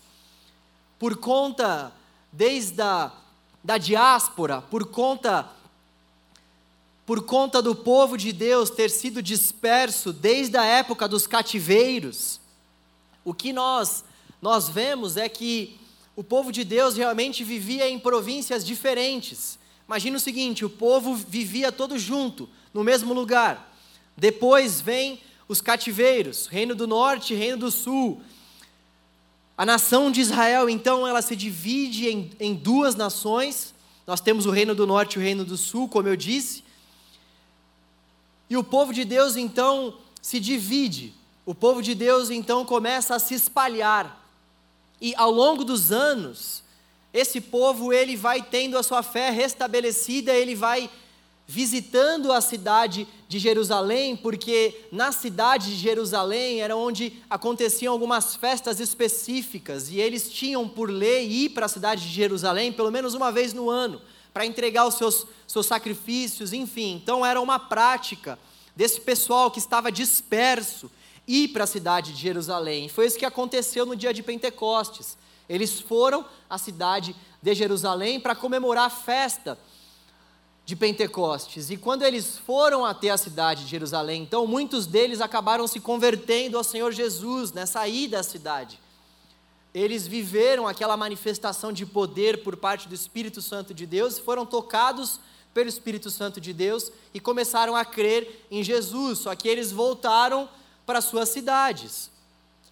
por 0.99 1.17
conta, 1.17 1.93
desde 2.33 2.81
a 2.81 3.13
da 3.67 3.79
diáspora, 3.79 4.63
por 4.63 4.87
conta 4.87 5.51
por 7.05 7.23
conta 7.23 7.63
do 7.63 7.75
povo 7.75 8.17
de 8.17 8.33
Deus 8.33 8.69
ter 8.69 8.91
sido 8.91 9.23
disperso 9.23 10.13
desde 10.13 10.57
a 10.57 10.65
época 10.65 11.07
dos 11.07 11.25
cativeiros, 11.25 12.41
o 13.25 13.33
que 13.33 13.53
nós 13.53 14.05
nós 14.43 14.69
vemos 14.69 15.17
é 15.17 15.29
que 15.29 15.79
o 16.15 16.23
povo 16.23 16.53
de 16.53 16.65
Deus 16.65 16.97
realmente 16.97 17.43
vivia 17.43 17.89
em 17.89 17.99
províncias 17.99 18.65
diferentes. 18.65 19.59
Imagina 19.87 20.17
o 20.17 20.21
seguinte: 20.21 20.65
o 20.65 20.71
povo 20.71 21.15
vivia 21.15 21.73
todo 21.73 21.99
junto, 21.99 22.49
no 22.73 22.85
mesmo 22.85 23.13
lugar. 23.13 23.76
Depois 24.17 24.81
vem 24.81 25.21
os 25.49 25.61
cativeiros, 25.61 26.47
reino 26.47 26.75
do 26.75 26.87
norte, 26.87 27.35
reino 27.35 27.59
do 27.59 27.71
sul. 27.71 28.21
A 29.57 29.65
nação 29.65 30.11
de 30.11 30.21
Israel, 30.21 30.69
então, 30.69 31.07
ela 31.07 31.23
se 31.23 31.37
divide 31.37 32.09
em, 32.09 32.31
em 32.39 32.55
duas 32.55 32.95
nações. 32.95 33.75
Nós 34.07 34.21
temos 34.21 34.47
o 34.47 34.51
reino 34.51 34.75
do 34.75 34.87
norte 34.87 35.15
e 35.15 35.19
o 35.19 35.23
reino 35.23 35.45
do 35.45 35.57
sul, 35.57 35.89
como 35.89 36.09
eu 36.09 36.17
disse. 36.17 36.65
E 38.49 38.57
o 38.57 38.65
povo 38.65 38.93
de 38.93 39.05
Deus, 39.05 39.37
então, 39.37 39.99
se 40.21 40.41
divide. 40.41 41.15
O 41.45 41.55
povo 41.55 41.83
de 41.83 41.95
Deus, 41.95 42.31
então, 42.31 42.65
começa 42.65 43.15
a 43.15 43.19
se 43.19 43.35
espalhar. 43.35 44.25
E 45.01 45.15
ao 45.17 45.31
longo 45.31 45.65
dos 45.65 45.93
anos, 45.93 46.63
esse 47.13 47.41
povo 47.41 47.93
ele 47.93 48.17
vai 48.17 48.43
tendo 48.43 48.77
a 48.77 48.83
sua 48.83 49.03
fé 49.03 49.31
restabelecida, 49.31 50.33
ele 50.33 50.55
vai 50.55 50.91
visitando 51.47 52.33
a 52.33 52.41
cidade 52.41 53.07
de 53.29 53.39
Jerusalém, 53.39 54.17
porque 54.17 54.87
na 54.93 55.11
cidade 55.11 55.71
de 55.71 55.77
Jerusalém 55.77 56.61
era 56.61 56.77
onde 56.77 57.13
aconteciam 57.29 57.93
algumas 57.93 58.37
festas 58.37 58.79
específicas, 58.79 59.91
e 59.91 60.01
eles 60.01 60.31
tinham 60.31 60.69
por 60.69 60.89
lei 60.89 61.27
ir 61.27 61.49
para 61.51 61.67
a 61.67 61.69
cidade 61.69 62.03
de 62.03 62.15
Jerusalém 62.15 62.73
pelo 62.73 62.91
menos 62.91 63.15
uma 63.15 63.33
vez 63.33 63.53
no 63.53 63.69
ano, 63.69 64.01
para 64.33 64.47
entregar 64.47 64.87
os 64.87 64.95
seus, 64.95 65.27
seus 65.47 65.67
sacrifícios, 65.67 66.53
enfim. 66.53 67.01
Então 67.03 67.25
era 67.25 67.41
uma 67.41 67.59
prática 67.59 68.39
desse 68.77 69.01
pessoal 69.01 69.51
que 69.51 69.59
estava 69.59 69.91
disperso 69.91 70.91
ir 71.27 71.49
para 71.49 71.65
a 71.65 71.67
cidade 71.67 72.13
de 72.13 72.21
Jerusalém. 72.21 72.89
Foi 72.89 73.07
isso 73.07 73.19
que 73.19 73.25
aconteceu 73.25 73.85
no 73.85 73.97
dia 73.97 74.15
de 74.15 74.23
Pentecostes. 74.23 75.17
Eles 75.49 75.81
foram 75.81 76.25
à 76.49 76.59
cidade 76.59 77.17
de 77.43 77.55
Jerusalém 77.55 78.21
para 78.21 78.35
comemorar 78.35 78.87
a 78.87 78.91
festa 78.91 79.59
de 80.67 80.75
Pentecostes. 80.75 81.71
E 81.71 81.77
quando 81.77 82.03
eles 82.03 82.37
foram 82.39 82.85
até 82.85 83.11
a 83.11 83.17
cidade 83.17 83.63
de 83.63 83.71
Jerusalém, 83.71 84.25
então 84.25 84.49
muitos 84.49 84.85
deles 84.85 85.21
acabaram 85.21 85.65
se 85.69 85.79
convertendo 85.79 86.59
ao 86.59 86.65
Senhor 86.65 86.91
Jesus 86.91 87.53
nessa 87.53 87.87
ida 87.87 88.19
à 88.19 88.23
cidade. 88.25 88.81
Eles 89.73 90.09
viveram 90.09 90.67
aquela 90.67 90.97
manifestação 90.97 91.73
de 91.73 91.87
poder 91.87 92.43
por 92.43 92.57
parte 92.57 92.89
do 92.89 92.95
Espírito 92.95 93.41
Santo 93.41 93.73
de 93.73 93.87
Deus, 93.87 94.19
foram 94.19 94.45
tocados 94.45 95.21
pelo 95.55 95.69
Espírito 95.69 96.11
Santo 96.11 96.41
de 96.41 96.53
Deus 96.53 96.91
e 97.15 97.21
começaram 97.21 97.77
a 97.77 97.85
crer 97.85 98.45
em 98.51 98.65
Jesus. 98.65 99.21
Só 99.21 99.37
que 99.37 99.47
eles 99.47 99.71
voltaram 99.71 100.49
para 100.85 101.01
suas 101.01 101.29
cidades. 101.29 102.11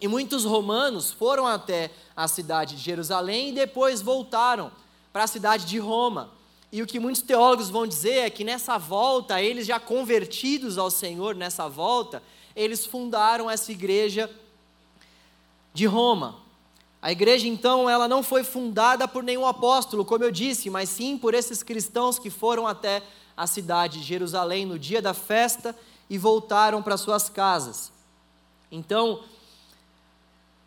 E 0.01 0.09
muitos 0.09 0.45
romanos 0.45 1.13
foram 1.13 1.47
até 1.47 1.93
a 2.17 2.27
cidade 2.27 2.75
de 2.75 2.83
Jerusalém 2.83 3.51
e 3.51 3.53
depois 3.53 4.03
voltaram 4.03 4.73
para 5.13 5.25
a 5.25 5.29
cidade 5.29 5.65
de 5.65 5.79
Roma. 5.79 6.34
E 6.75 6.83
o 6.83 6.89
que 6.89 6.99
muitos 6.99 7.23
teólogos 7.23 7.71
vão 7.71 7.87
dizer 7.87 8.17
é 8.27 8.29
que 8.29 8.43
nessa 8.43 8.77
volta, 8.77 9.41
eles 9.41 9.65
já 9.65 9.79
convertidos 9.79 10.77
ao 10.77 10.91
Senhor, 10.91 11.37
nessa 11.37 11.69
volta, 11.69 12.21
eles 12.57 12.85
fundaram 12.85 13.49
essa 13.49 13.71
igreja 13.71 14.29
de 15.73 15.87
Roma. 15.87 16.41
A 17.01 17.13
igreja, 17.13 17.47
então, 17.47 17.89
ela 17.89 18.09
não 18.09 18.25
foi 18.25 18.43
fundada 18.43 19.07
por 19.07 19.23
nenhum 19.23 19.47
apóstolo, 19.47 20.05
como 20.05 20.25
eu 20.25 20.33
disse, 20.33 20.69
mas 20.69 20.89
sim 20.89 21.17
por 21.17 21.33
esses 21.33 21.63
cristãos 21.63 22.19
que 22.19 22.29
foram 22.29 22.67
até 22.67 23.05
a 23.37 23.47
cidade 23.47 24.01
de 24.01 24.05
Jerusalém 24.05 24.67
no 24.67 24.77
dia 24.77 25.01
da 25.01 25.15
festa 25.15 25.77
e 26.11 26.19
voltaram 26.19 26.83
para 26.83 26.97
suas 26.97 27.29
casas. 27.29 27.93
Então, 28.69 29.23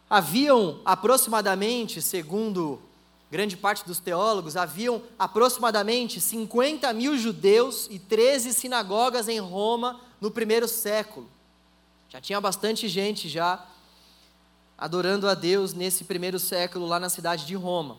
haviam 0.09 0.79
aproximadamente, 0.85 2.01
segundo 2.01 2.81
grande 3.29 3.57
parte 3.57 3.86
dos 3.86 4.00
teólogos, 4.00 4.55
haviam 4.55 5.01
aproximadamente 5.19 6.22
50 6.22 6.91
mil 6.93 7.17
judeus 7.17 7.88
e 7.89 8.00
13 8.00 8.53
sinagogas 8.53 9.27
em 9.27 9.39
Roma 9.39 10.00
no 10.22 10.31
primeiro 10.31 10.67
século. 10.67 11.29
Já 12.10 12.22
tinha 12.22 12.39
bastante 12.39 12.88
gente 12.88 13.27
já 13.27 13.65
adorando 14.77 15.27
a 15.27 15.34
Deus 15.34 15.74
nesse 15.74 16.03
primeiro 16.03 16.39
século 16.39 16.86
lá 16.86 17.00
na 17.00 17.10
cidade 17.10 17.46
de 17.46 17.55
Roma. 17.55 17.98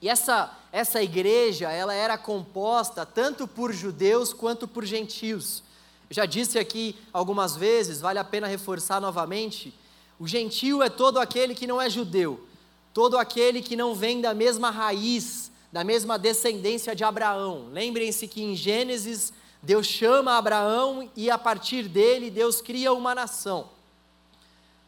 E 0.00 0.08
essa, 0.08 0.52
essa 0.72 1.00
igreja, 1.00 1.70
ela 1.70 1.94
era 1.94 2.18
composta 2.18 3.06
tanto 3.06 3.46
por 3.46 3.72
judeus 3.72 4.32
quanto 4.32 4.66
por 4.66 4.84
gentios. 4.84 5.62
Eu 6.10 6.16
já 6.16 6.26
disse 6.26 6.58
aqui 6.58 6.96
algumas 7.12 7.54
vezes, 7.54 8.00
vale 8.00 8.18
a 8.18 8.24
pena 8.24 8.48
reforçar 8.48 9.00
novamente, 9.00 9.72
o 10.18 10.26
gentio 10.26 10.82
é 10.82 10.90
todo 10.90 11.20
aquele 11.20 11.54
que 11.54 11.66
não 11.66 11.80
é 11.80 11.88
judeu, 11.88 12.44
todo 12.92 13.16
aquele 13.16 13.62
que 13.62 13.76
não 13.76 13.94
vem 13.94 14.20
da 14.20 14.34
mesma 14.34 14.70
raiz, 14.70 15.50
da 15.72 15.82
mesma 15.82 16.18
descendência 16.18 16.94
de 16.94 17.04
Abraão. 17.04 17.68
Lembrem-se 17.72 18.28
que 18.28 18.42
em 18.42 18.54
Gênesis 18.54 19.32
Deus 19.62 19.86
chama 19.86 20.36
Abraão 20.36 21.10
e 21.16 21.30
a 21.30 21.38
partir 21.38 21.88
dele 21.88 22.30
Deus 22.30 22.60
cria 22.60 22.92
uma 22.92 23.14
nação. 23.14 23.68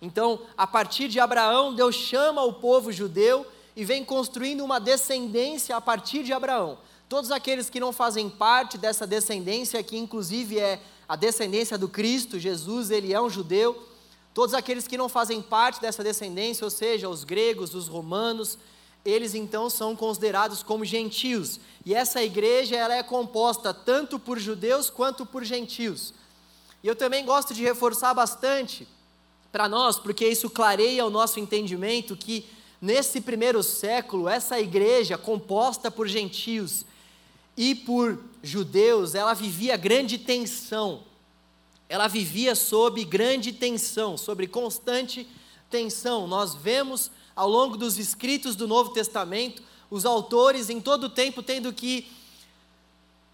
Então, 0.02 0.40
a 0.56 0.66
partir 0.66 1.08
de 1.08 1.18
Abraão, 1.18 1.74
Deus 1.74 1.94
chama 1.94 2.42
o 2.42 2.52
povo 2.52 2.92
judeu 2.92 3.46
e 3.74 3.84
vem 3.84 4.04
construindo 4.04 4.62
uma 4.62 4.78
descendência 4.78 5.74
a 5.76 5.80
partir 5.80 6.22
de 6.22 6.32
Abraão. 6.32 6.78
Todos 7.08 7.30
aqueles 7.30 7.70
que 7.70 7.80
não 7.80 7.92
fazem 7.92 8.28
parte 8.28 8.76
dessa 8.76 9.06
descendência, 9.06 9.82
que 9.82 9.96
inclusive 9.96 10.58
é 10.58 10.80
a 11.08 11.16
descendência 11.16 11.78
do 11.78 11.88
Cristo, 11.88 12.38
Jesus, 12.38 12.90
ele 12.90 13.12
é 13.12 13.20
um 13.20 13.30
judeu, 13.30 13.82
Todos 14.34 14.52
aqueles 14.52 14.88
que 14.88 14.98
não 14.98 15.08
fazem 15.08 15.40
parte 15.40 15.80
dessa 15.80 16.02
descendência, 16.02 16.64
ou 16.64 16.70
seja, 16.70 17.08
os 17.08 17.22
gregos, 17.22 17.72
os 17.72 17.86
romanos, 17.86 18.58
eles 19.04 19.32
então 19.32 19.70
são 19.70 19.94
considerados 19.94 20.60
como 20.60 20.84
gentios. 20.84 21.60
E 21.86 21.94
essa 21.94 22.20
igreja 22.20 22.74
ela 22.74 22.94
é 22.94 23.02
composta 23.04 23.72
tanto 23.72 24.18
por 24.18 24.40
judeus 24.40 24.90
quanto 24.90 25.24
por 25.24 25.44
gentios. 25.44 26.12
E 26.82 26.88
eu 26.88 26.96
também 26.96 27.24
gosto 27.24 27.54
de 27.54 27.62
reforçar 27.62 28.12
bastante 28.12 28.88
para 29.52 29.68
nós, 29.68 30.00
porque 30.00 30.26
isso 30.26 30.50
clareia 30.50 31.06
o 31.06 31.10
nosso 31.10 31.38
entendimento 31.38 32.16
que 32.16 32.44
nesse 32.80 33.20
primeiro 33.20 33.62
século 33.62 34.28
essa 34.28 34.58
igreja 34.58 35.16
composta 35.16 35.92
por 35.92 36.08
gentios 36.08 36.84
e 37.56 37.72
por 37.72 38.18
judeus, 38.42 39.14
ela 39.14 39.32
vivia 39.32 39.76
grande 39.76 40.18
tensão 40.18 41.04
ela 41.88 42.08
vivia 42.08 42.54
sob 42.54 43.04
grande 43.04 43.52
tensão, 43.52 44.16
sobre 44.16 44.46
constante 44.46 45.28
tensão. 45.70 46.26
Nós 46.26 46.54
vemos 46.54 47.10
ao 47.36 47.48
longo 47.48 47.76
dos 47.76 47.98
escritos 47.98 48.56
do 48.56 48.66
Novo 48.66 48.90
Testamento 48.90 49.62
os 49.90 50.04
autores 50.04 50.70
em 50.70 50.80
todo 50.80 51.04
o 51.04 51.10
tempo 51.10 51.42
tendo 51.42 51.72
que 51.72 52.10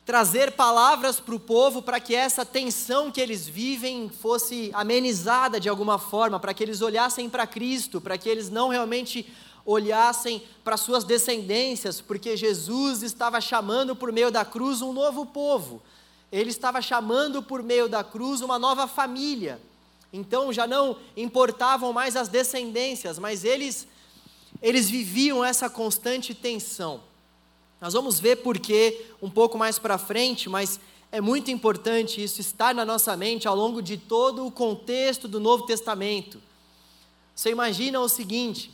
trazer 0.05 0.53
palavras 0.53 1.21
para 1.21 1.35
o 1.35 1.41
povo 1.41 1.81
para 1.81 2.01
que 2.01 2.15
essa 2.15 2.45
tensão 2.45 3.13
que 3.13 3.21
eles 3.21 3.47
vivem 3.47 4.09
fosse 4.09 4.71
amenizada 4.75 5.61
de 5.61 5.69
alguma 5.69 5.99
forma, 5.99 6.41
para 6.41 6.53
que 6.53 6.63
eles 6.63 6.83
olhassem 6.83 7.31
para 7.31 7.47
Cristo, 7.47 8.01
para 8.01 8.19
que 8.19 8.29
eles 8.29 8.51
não 8.51 8.69
realmente 8.69 9.27
olhassem 9.65 10.43
para 10.65 10.77
suas 10.77 11.05
descendências, 11.05 12.01
porque 12.01 12.37
Jesus 12.37 13.03
estava 13.03 13.41
chamando 13.41 13.95
por 13.95 14.11
meio 14.11 14.31
da 14.31 14.45
cruz 14.45 14.83
um 14.83 14.93
novo 14.93 15.27
povo 15.27 15.81
ele 16.33 16.51
estava 16.51 16.81
chamando 16.81 17.43
por 17.43 17.63
meio 17.63 17.89
da 17.89 18.05
cruz 18.05 18.41
uma 18.41 18.59
nova 18.59 18.87
família. 18.87 19.61
Então 20.13 20.53
já 20.53 20.67
não 20.67 20.97
importavam 21.17 21.93
mais 21.93 22.17
as 22.17 22.29
descendências, 22.29 23.19
mas 23.19 23.45
eles 23.45 23.87
eles 24.63 24.91
viviam 24.91 25.45
essa 25.45 25.71
constante 25.71 26.35
tensão. 26.35 27.01
Nós 27.81 27.95
vamos 27.95 28.21
ver 28.21 28.37
porquê 28.37 29.07
um 29.23 29.31
pouco 29.31 29.57
mais 29.57 29.79
para 29.79 29.97
frente, 29.97 30.49
mas 30.51 30.79
é 31.11 31.21
muito 31.21 31.51
importante 31.51 32.23
isso 32.23 32.41
estar 32.41 32.75
na 32.75 32.85
nossa 32.85 33.17
mente 33.17 33.49
ao 33.49 33.57
longo 33.57 33.81
de 33.81 33.97
todo 33.97 34.47
o 34.47 34.51
contexto 34.51 35.27
do 35.27 35.41
Novo 35.41 35.65
Testamento. 35.65 36.41
Você 37.35 37.51
imagina 37.51 38.01
o 38.01 38.09
seguinte: 38.09 38.71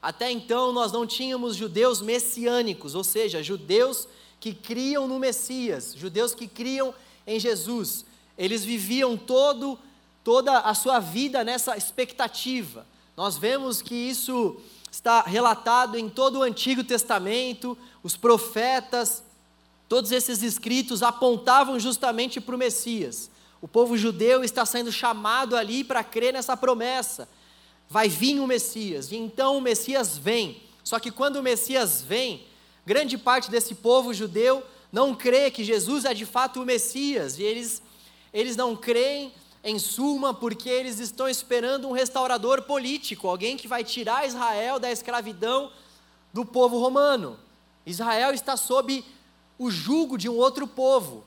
até 0.00 0.30
então 0.30 0.72
nós 0.72 0.92
não 0.92 1.06
tínhamos 1.06 1.56
judeus 1.56 2.00
messiânicos, 2.00 2.94
ou 2.94 3.02
seja, 3.02 3.42
judeus 3.42 4.06
que 4.42 4.52
criam 4.52 5.06
no 5.06 5.20
Messias, 5.20 5.94
judeus 5.96 6.34
que 6.34 6.48
criam 6.48 6.92
em 7.24 7.38
Jesus. 7.38 8.04
Eles 8.36 8.64
viviam 8.64 9.16
todo, 9.16 9.78
toda 10.24 10.58
a 10.58 10.74
sua 10.74 10.98
vida 10.98 11.44
nessa 11.44 11.76
expectativa. 11.76 12.84
Nós 13.16 13.38
vemos 13.38 13.80
que 13.80 13.94
isso 13.94 14.56
está 14.90 15.22
relatado 15.22 15.96
em 15.96 16.08
todo 16.08 16.40
o 16.40 16.42
Antigo 16.42 16.82
Testamento, 16.82 17.78
os 18.02 18.16
profetas, 18.16 19.22
todos 19.88 20.10
esses 20.10 20.42
escritos 20.42 21.04
apontavam 21.04 21.78
justamente 21.78 22.40
para 22.40 22.56
o 22.56 22.58
Messias. 22.58 23.30
O 23.60 23.68
povo 23.68 23.96
judeu 23.96 24.42
está 24.42 24.66
sendo 24.66 24.90
chamado 24.90 25.54
ali 25.54 25.84
para 25.84 26.02
crer 26.02 26.32
nessa 26.32 26.56
promessa. 26.56 27.28
Vai 27.88 28.08
vir 28.08 28.40
o 28.40 28.46
Messias, 28.48 29.12
e 29.12 29.16
então 29.16 29.58
o 29.58 29.60
Messias 29.60 30.18
vem. 30.18 30.60
Só 30.82 30.98
que 30.98 31.12
quando 31.12 31.36
o 31.36 31.42
Messias 31.44 32.02
vem, 32.02 32.44
Grande 32.84 33.16
parte 33.16 33.50
desse 33.50 33.74
povo 33.74 34.12
judeu 34.12 34.62
não 34.90 35.14
crê 35.14 35.50
que 35.50 35.64
Jesus 35.64 36.04
é 36.04 36.12
de 36.12 36.26
fato 36.26 36.60
o 36.60 36.66
Messias, 36.66 37.38
e 37.38 37.42
eles, 37.42 37.82
eles 38.32 38.56
não 38.56 38.76
creem, 38.76 39.32
em 39.64 39.78
suma, 39.78 40.34
porque 40.34 40.68
eles 40.68 40.98
estão 40.98 41.28
esperando 41.28 41.88
um 41.88 41.92
restaurador 41.92 42.62
político, 42.62 43.28
alguém 43.28 43.56
que 43.56 43.68
vai 43.68 43.84
tirar 43.84 44.26
Israel 44.26 44.80
da 44.80 44.90
escravidão 44.90 45.70
do 46.32 46.44
povo 46.44 46.78
romano. 46.78 47.38
Israel 47.86 48.32
está 48.32 48.56
sob 48.56 49.04
o 49.58 49.70
jugo 49.70 50.18
de 50.18 50.28
um 50.28 50.36
outro 50.36 50.66
povo. 50.66 51.24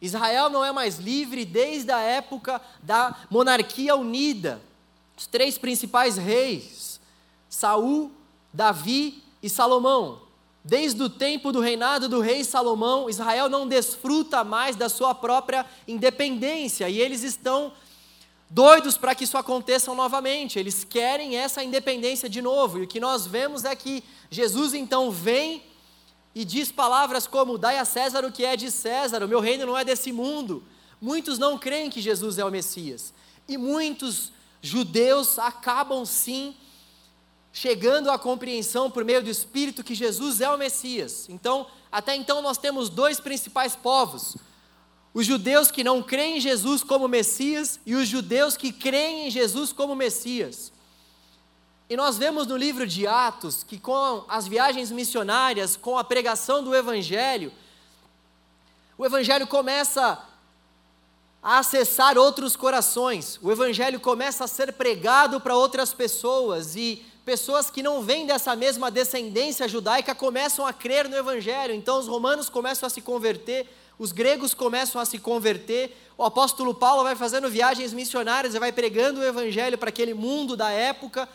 Israel 0.00 0.50
não 0.50 0.64
é 0.64 0.70
mais 0.70 0.98
livre 0.98 1.44
desde 1.44 1.90
a 1.90 1.98
época 1.98 2.60
da 2.82 3.16
monarquia 3.30 3.96
unida. 3.96 4.60
Os 5.16 5.26
três 5.26 5.58
principais 5.58 6.16
reis, 6.16 7.00
Saul, 7.48 8.10
Davi 8.52 9.22
e 9.42 9.48
Salomão. 9.48 10.21
Desde 10.64 11.02
o 11.02 11.10
tempo 11.10 11.50
do 11.50 11.60
reinado 11.60 12.08
do 12.08 12.20
rei 12.20 12.44
Salomão, 12.44 13.10
Israel 13.10 13.48
não 13.48 13.66
desfruta 13.66 14.44
mais 14.44 14.76
da 14.76 14.88
sua 14.88 15.12
própria 15.12 15.66
independência 15.88 16.88
e 16.88 17.00
eles 17.00 17.24
estão 17.24 17.72
doidos 18.48 18.96
para 18.96 19.14
que 19.14 19.24
isso 19.24 19.36
aconteça 19.36 19.92
novamente. 19.92 20.58
Eles 20.58 20.84
querem 20.84 21.36
essa 21.36 21.64
independência 21.64 22.28
de 22.28 22.40
novo. 22.40 22.78
E 22.78 22.82
o 22.82 22.86
que 22.86 23.00
nós 23.00 23.26
vemos 23.26 23.64
é 23.64 23.74
que 23.74 24.04
Jesus 24.30 24.72
então 24.72 25.10
vem 25.10 25.64
e 26.32 26.44
diz 26.44 26.70
palavras 26.70 27.26
como: 27.26 27.58
Dai 27.58 27.78
a 27.78 27.84
César 27.84 28.24
o 28.24 28.30
que 28.30 28.44
é 28.44 28.56
de 28.56 28.70
César, 28.70 29.24
o 29.24 29.28
meu 29.28 29.40
reino 29.40 29.66
não 29.66 29.76
é 29.76 29.84
desse 29.84 30.12
mundo. 30.12 30.62
Muitos 31.00 31.38
não 31.40 31.58
creem 31.58 31.90
que 31.90 32.00
Jesus 32.00 32.38
é 32.38 32.44
o 32.44 32.50
Messias. 32.50 33.12
E 33.48 33.56
muitos 33.56 34.30
judeus 34.60 35.40
acabam 35.40 36.04
sim 36.06 36.54
chegando 37.52 38.10
à 38.10 38.18
compreensão 38.18 38.90
por 38.90 39.04
meio 39.04 39.22
do 39.22 39.28
Espírito 39.28 39.84
que 39.84 39.94
Jesus 39.94 40.40
é 40.40 40.50
o 40.50 40.56
Messias. 40.56 41.28
Então, 41.28 41.66
até 41.90 42.16
então 42.16 42.40
nós 42.40 42.56
temos 42.56 42.88
dois 42.88 43.20
principais 43.20 43.76
povos: 43.76 44.36
os 45.12 45.26
judeus 45.26 45.70
que 45.70 45.84
não 45.84 46.02
creem 46.02 46.38
em 46.38 46.40
Jesus 46.40 46.82
como 46.82 47.06
Messias 47.06 47.78
e 47.84 47.94
os 47.94 48.08
judeus 48.08 48.56
que 48.56 48.72
creem 48.72 49.28
em 49.28 49.30
Jesus 49.30 49.72
como 49.72 49.94
Messias. 49.94 50.72
E 51.90 51.96
nós 51.96 52.16
vemos 52.16 52.46
no 52.46 52.56
livro 52.56 52.86
de 52.86 53.06
Atos 53.06 53.62
que 53.62 53.78
com 53.78 54.24
as 54.26 54.48
viagens 54.48 54.90
missionárias, 54.90 55.76
com 55.76 55.98
a 55.98 56.04
pregação 56.04 56.64
do 56.64 56.74
evangelho, 56.74 57.52
o 58.96 59.04
evangelho 59.04 59.46
começa 59.46 60.18
a 61.42 61.58
acessar 61.58 62.16
outros 62.16 62.56
corações. 62.56 63.38
O 63.42 63.50
evangelho 63.50 64.00
começa 64.00 64.44
a 64.44 64.48
ser 64.48 64.72
pregado 64.72 65.38
para 65.40 65.56
outras 65.56 65.92
pessoas 65.92 66.76
e 66.76 67.04
pessoas 67.24 67.70
que 67.70 67.82
não 67.82 68.02
vêm 68.02 68.26
dessa 68.26 68.54
mesma 68.56 68.90
descendência 68.90 69.68
judaica 69.68 70.14
começam 70.14 70.66
a 70.66 70.72
crer 70.72 71.08
no 71.08 71.16
Evangelho. 71.16 71.74
Então 71.74 71.98
os 71.98 72.08
romanos 72.08 72.48
começam 72.48 72.86
a 72.86 72.90
se 72.90 73.00
converter, 73.00 73.66
os 73.98 74.12
gregos 74.12 74.54
começam 74.54 75.00
a 75.00 75.04
se 75.04 75.18
converter. 75.18 75.96
O 76.18 76.24
apóstolo 76.24 76.74
Paulo 76.74 77.02
vai 77.02 77.14
fazendo 77.14 77.48
viagens 77.48 77.92
missionárias 77.92 78.54
e 78.54 78.58
vai 78.58 78.72
pregando 78.72 79.20
o 79.20 79.24
Evangelho 79.24 79.78
para 79.78 79.88
aquele 79.88 80.14
mundo 80.14 80.56
da 80.56 80.70
época. 80.70 81.28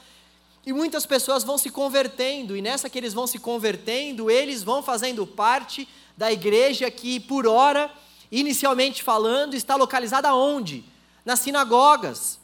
E 0.66 0.74
muitas 0.74 1.06
pessoas 1.06 1.46
vão 1.46 1.58
se 1.58 1.70
convertendo, 1.70 2.58
e 2.58 2.62
nessa 2.62 2.90
que 2.90 2.98
eles 2.98 3.14
vão 3.14 3.26
se 3.26 3.40
convertendo, 3.40 4.30
eles 4.30 4.64
vão 4.64 4.84
fazendo 4.84 5.26
parte 5.26 5.88
da 6.18 6.30
igreja 6.30 6.92
que, 6.92 7.22
por 7.22 7.48
hora, 7.48 7.90
inicialmente 8.30 9.02
falando, 9.02 9.54
está 9.54 9.78
localizada 9.78 10.34
onde? 10.34 10.84
Nas 11.24 11.40
sinagogas. 11.40 12.38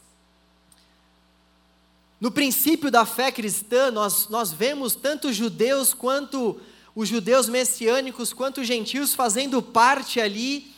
No 2.23 2.31
princípio 2.31 2.89
da 2.89 3.05
fé 3.05 3.33
cristã, 3.33 3.91
nós, 3.91 4.29
nós 4.29 4.53
vemos 4.53 4.95
tanto 4.95 5.33
judeus 5.33 5.93
quanto 5.93 6.57
os 6.95 7.09
judeus 7.09 7.49
messiânicos, 7.49 8.31
quanto 8.31 8.62
os 8.62 8.67
gentios 8.67 9.13
fazendo 9.13 9.62
parte 9.62 10.21
ali 10.21 10.73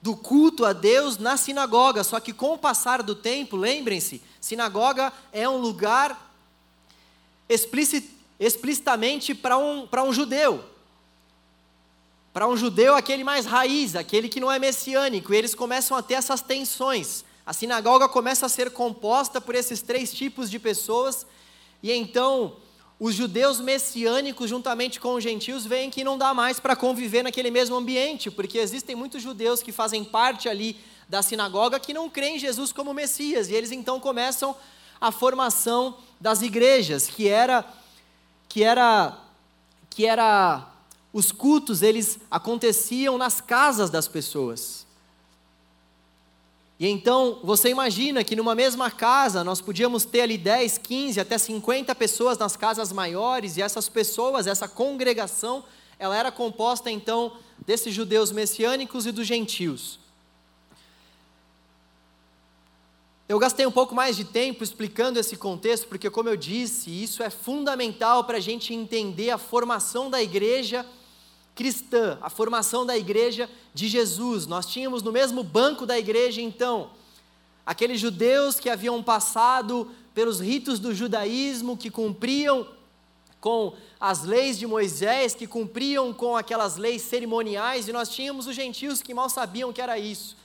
do 0.00 0.14
culto 0.14 0.64
a 0.64 0.72
Deus 0.72 1.18
na 1.18 1.36
sinagoga. 1.36 2.04
Só 2.04 2.20
que 2.20 2.32
com 2.32 2.52
o 2.54 2.58
passar 2.58 3.02
do 3.02 3.16
tempo, 3.16 3.56
lembrem-se, 3.56 4.22
sinagoga 4.40 5.12
é 5.32 5.48
um 5.48 5.56
lugar 5.56 6.32
explicit, 7.48 8.08
explicitamente 8.38 9.34
para 9.34 9.58
um, 9.58 9.88
um 9.92 10.12
judeu. 10.12 10.64
Para 12.32 12.46
um 12.46 12.56
judeu, 12.56 12.94
aquele 12.94 13.24
mais 13.24 13.44
raiz, 13.44 13.96
aquele 13.96 14.28
que 14.28 14.38
não 14.38 14.52
é 14.52 14.60
messiânico, 14.60 15.34
e 15.34 15.36
eles 15.36 15.52
começam 15.52 15.96
a 15.96 16.02
ter 16.02 16.14
essas 16.14 16.40
tensões. 16.40 17.24
A 17.46 17.52
sinagoga 17.52 18.08
começa 18.08 18.46
a 18.46 18.48
ser 18.48 18.72
composta 18.72 19.40
por 19.40 19.54
esses 19.54 19.80
três 19.80 20.12
tipos 20.12 20.50
de 20.50 20.58
pessoas, 20.58 21.24
e 21.80 21.92
então 21.92 22.56
os 22.98 23.14
judeus 23.14 23.60
messiânicos, 23.60 24.50
juntamente 24.50 24.98
com 24.98 25.14
os 25.14 25.22
gentios, 25.22 25.64
veem 25.64 25.88
que 25.88 26.02
não 26.02 26.18
dá 26.18 26.34
mais 26.34 26.58
para 26.58 26.74
conviver 26.74 27.22
naquele 27.22 27.50
mesmo 27.50 27.76
ambiente, 27.76 28.30
porque 28.30 28.58
existem 28.58 28.96
muitos 28.96 29.22
judeus 29.22 29.62
que 29.62 29.70
fazem 29.70 30.02
parte 30.02 30.48
ali 30.48 30.76
da 31.08 31.22
sinagoga 31.22 31.78
que 31.78 31.94
não 31.94 32.10
creem 32.10 32.36
em 32.36 32.38
Jesus 32.38 32.72
como 32.72 32.92
Messias, 32.92 33.48
e 33.48 33.54
eles 33.54 33.70
então 33.70 34.00
começam 34.00 34.56
a 35.00 35.12
formação 35.12 35.98
das 36.20 36.42
igrejas, 36.42 37.06
que 37.06 37.28
era 37.28 37.64
que 38.48 38.64
era 38.64 39.18
que 39.90 40.06
era 40.06 40.66
os 41.12 41.30
cultos 41.30 41.82
eles 41.82 42.18
aconteciam 42.30 43.16
nas 43.16 43.40
casas 43.40 43.88
das 43.88 44.08
pessoas. 44.08 44.85
E 46.78 46.86
então, 46.86 47.40
você 47.42 47.70
imagina 47.70 48.22
que 48.22 48.36
numa 48.36 48.54
mesma 48.54 48.90
casa 48.90 49.42
nós 49.42 49.62
podíamos 49.62 50.04
ter 50.04 50.20
ali 50.20 50.36
10, 50.36 50.78
15, 50.78 51.20
até 51.20 51.38
50 51.38 51.94
pessoas 51.94 52.36
nas 52.36 52.54
casas 52.54 52.92
maiores, 52.92 53.56
e 53.56 53.62
essas 53.62 53.88
pessoas, 53.88 54.46
essa 54.46 54.68
congregação, 54.68 55.64
ela 55.98 56.16
era 56.16 56.30
composta 56.30 56.90
então 56.90 57.32
desses 57.66 57.94
judeus 57.94 58.30
messiânicos 58.30 59.06
e 59.06 59.12
dos 59.12 59.26
gentios. 59.26 59.98
Eu 63.28 63.40
gastei 63.40 63.66
um 63.66 63.72
pouco 63.72 63.92
mais 63.92 64.14
de 64.14 64.24
tempo 64.24 64.62
explicando 64.62 65.18
esse 65.18 65.36
contexto, 65.36 65.88
porque, 65.88 66.08
como 66.08 66.28
eu 66.28 66.36
disse, 66.36 66.90
isso 66.90 67.22
é 67.22 67.30
fundamental 67.30 68.22
para 68.22 68.36
a 68.36 68.40
gente 68.40 68.72
entender 68.72 69.30
a 69.30 69.38
formação 69.38 70.08
da 70.08 70.22
igreja 70.22 70.86
cristã, 71.56 72.18
a 72.20 72.28
formação 72.28 72.84
da 72.84 72.96
igreja 72.96 73.50
de 73.74 73.88
Jesus. 73.88 74.46
Nós 74.46 74.66
tínhamos 74.66 75.02
no 75.02 75.10
mesmo 75.10 75.42
banco 75.42 75.86
da 75.86 75.98
igreja, 75.98 76.40
então, 76.40 76.90
aqueles 77.64 77.98
judeus 77.98 78.60
que 78.60 78.68
haviam 78.68 79.02
passado 79.02 79.90
pelos 80.14 80.38
ritos 80.38 80.78
do 80.78 80.94
judaísmo, 80.94 81.76
que 81.76 81.90
cumpriam 81.90 82.68
com 83.40 83.74
as 83.98 84.22
leis 84.22 84.58
de 84.58 84.66
Moisés, 84.66 85.34
que 85.34 85.46
cumpriam 85.46 86.12
com 86.12 86.36
aquelas 86.36 86.76
leis 86.76 87.02
cerimoniais, 87.02 87.88
e 87.88 87.92
nós 87.92 88.10
tínhamos 88.10 88.46
os 88.46 88.54
gentios 88.54 89.00
que 89.00 89.14
mal 89.14 89.30
sabiam 89.30 89.72
que 89.72 89.80
era 89.80 89.98
isso. 89.98 90.36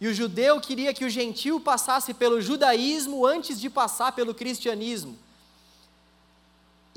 E 0.00 0.08
o 0.08 0.14
judeu 0.14 0.60
queria 0.60 0.94
que 0.94 1.04
o 1.04 1.10
gentil 1.10 1.60
passasse 1.60 2.14
pelo 2.14 2.40
judaísmo 2.40 3.26
antes 3.26 3.60
de 3.60 3.68
passar 3.68 4.12
pelo 4.12 4.32
cristianismo. 4.32 5.18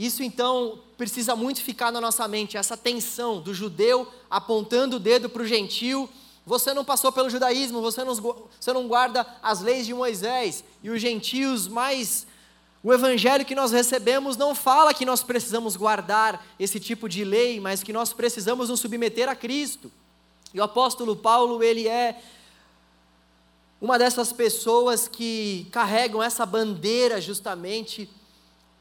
Isso 0.01 0.23
então 0.23 0.79
precisa 0.97 1.35
muito 1.35 1.61
ficar 1.61 1.91
na 1.91 2.01
nossa 2.01 2.27
mente, 2.27 2.57
essa 2.57 2.75
tensão 2.75 3.39
do 3.39 3.53
judeu 3.53 4.11
apontando 4.31 4.95
o 4.95 4.99
dedo 4.99 5.29
para 5.29 5.43
o 5.43 5.45
gentil. 5.45 6.09
Você 6.43 6.73
não 6.73 6.83
passou 6.83 7.11
pelo 7.11 7.29
judaísmo, 7.29 7.81
você 7.81 8.03
não, 8.03 8.15
você 8.15 8.73
não 8.73 8.87
guarda 8.87 9.23
as 9.43 9.61
leis 9.61 9.85
de 9.85 9.93
Moisés. 9.93 10.63
E 10.81 10.89
os 10.89 10.99
gentios 10.99 11.67
mais. 11.67 12.25
O 12.81 12.91
evangelho 12.91 13.45
que 13.45 13.53
nós 13.53 13.71
recebemos 13.71 14.35
não 14.35 14.55
fala 14.55 14.91
que 14.91 15.05
nós 15.05 15.21
precisamos 15.21 15.75
guardar 15.75 16.43
esse 16.59 16.79
tipo 16.79 17.07
de 17.07 17.23
lei, 17.23 17.59
mas 17.59 17.83
que 17.83 17.93
nós 17.93 18.11
precisamos 18.11 18.69
nos 18.69 18.79
submeter 18.79 19.29
a 19.29 19.35
Cristo. 19.35 19.91
E 20.51 20.59
o 20.59 20.63
apóstolo 20.63 21.15
Paulo, 21.15 21.61
ele 21.61 21.87
é 21.87 22.19
uma 23.79 23.99
dessas 23.99 24.33
pessoas 24.33 25.07
que 25.07 25.67
carregam 25.71 26.23
essa 26.23 26.43
bandeira 26.43 27.21
justamente 27.21 28.09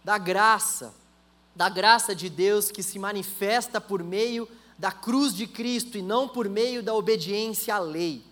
da 0.02 0.16
graça, 0.16 0.98
da 1.54 1.68
graça 1.68 2.14
de 2.14 2.28
Deus 2.28 2.70
que 2.70 2.82
se 2.82 2.98
manifesta 2.98 3.80
por 3.80 4.02
meio 4.02 4.48
da 4.78 4.90
cruz 4.90 5.34
de 5.34 5.46
Cristo 5.46 5.98
e 5.98 6.02
não 6.02 6.26
por 6.26 6.48
meio 6.48 6.82
da 6.82 6.94
obediência 6.94 7.74
à 7.74 7.78
lei. 7.78 8.22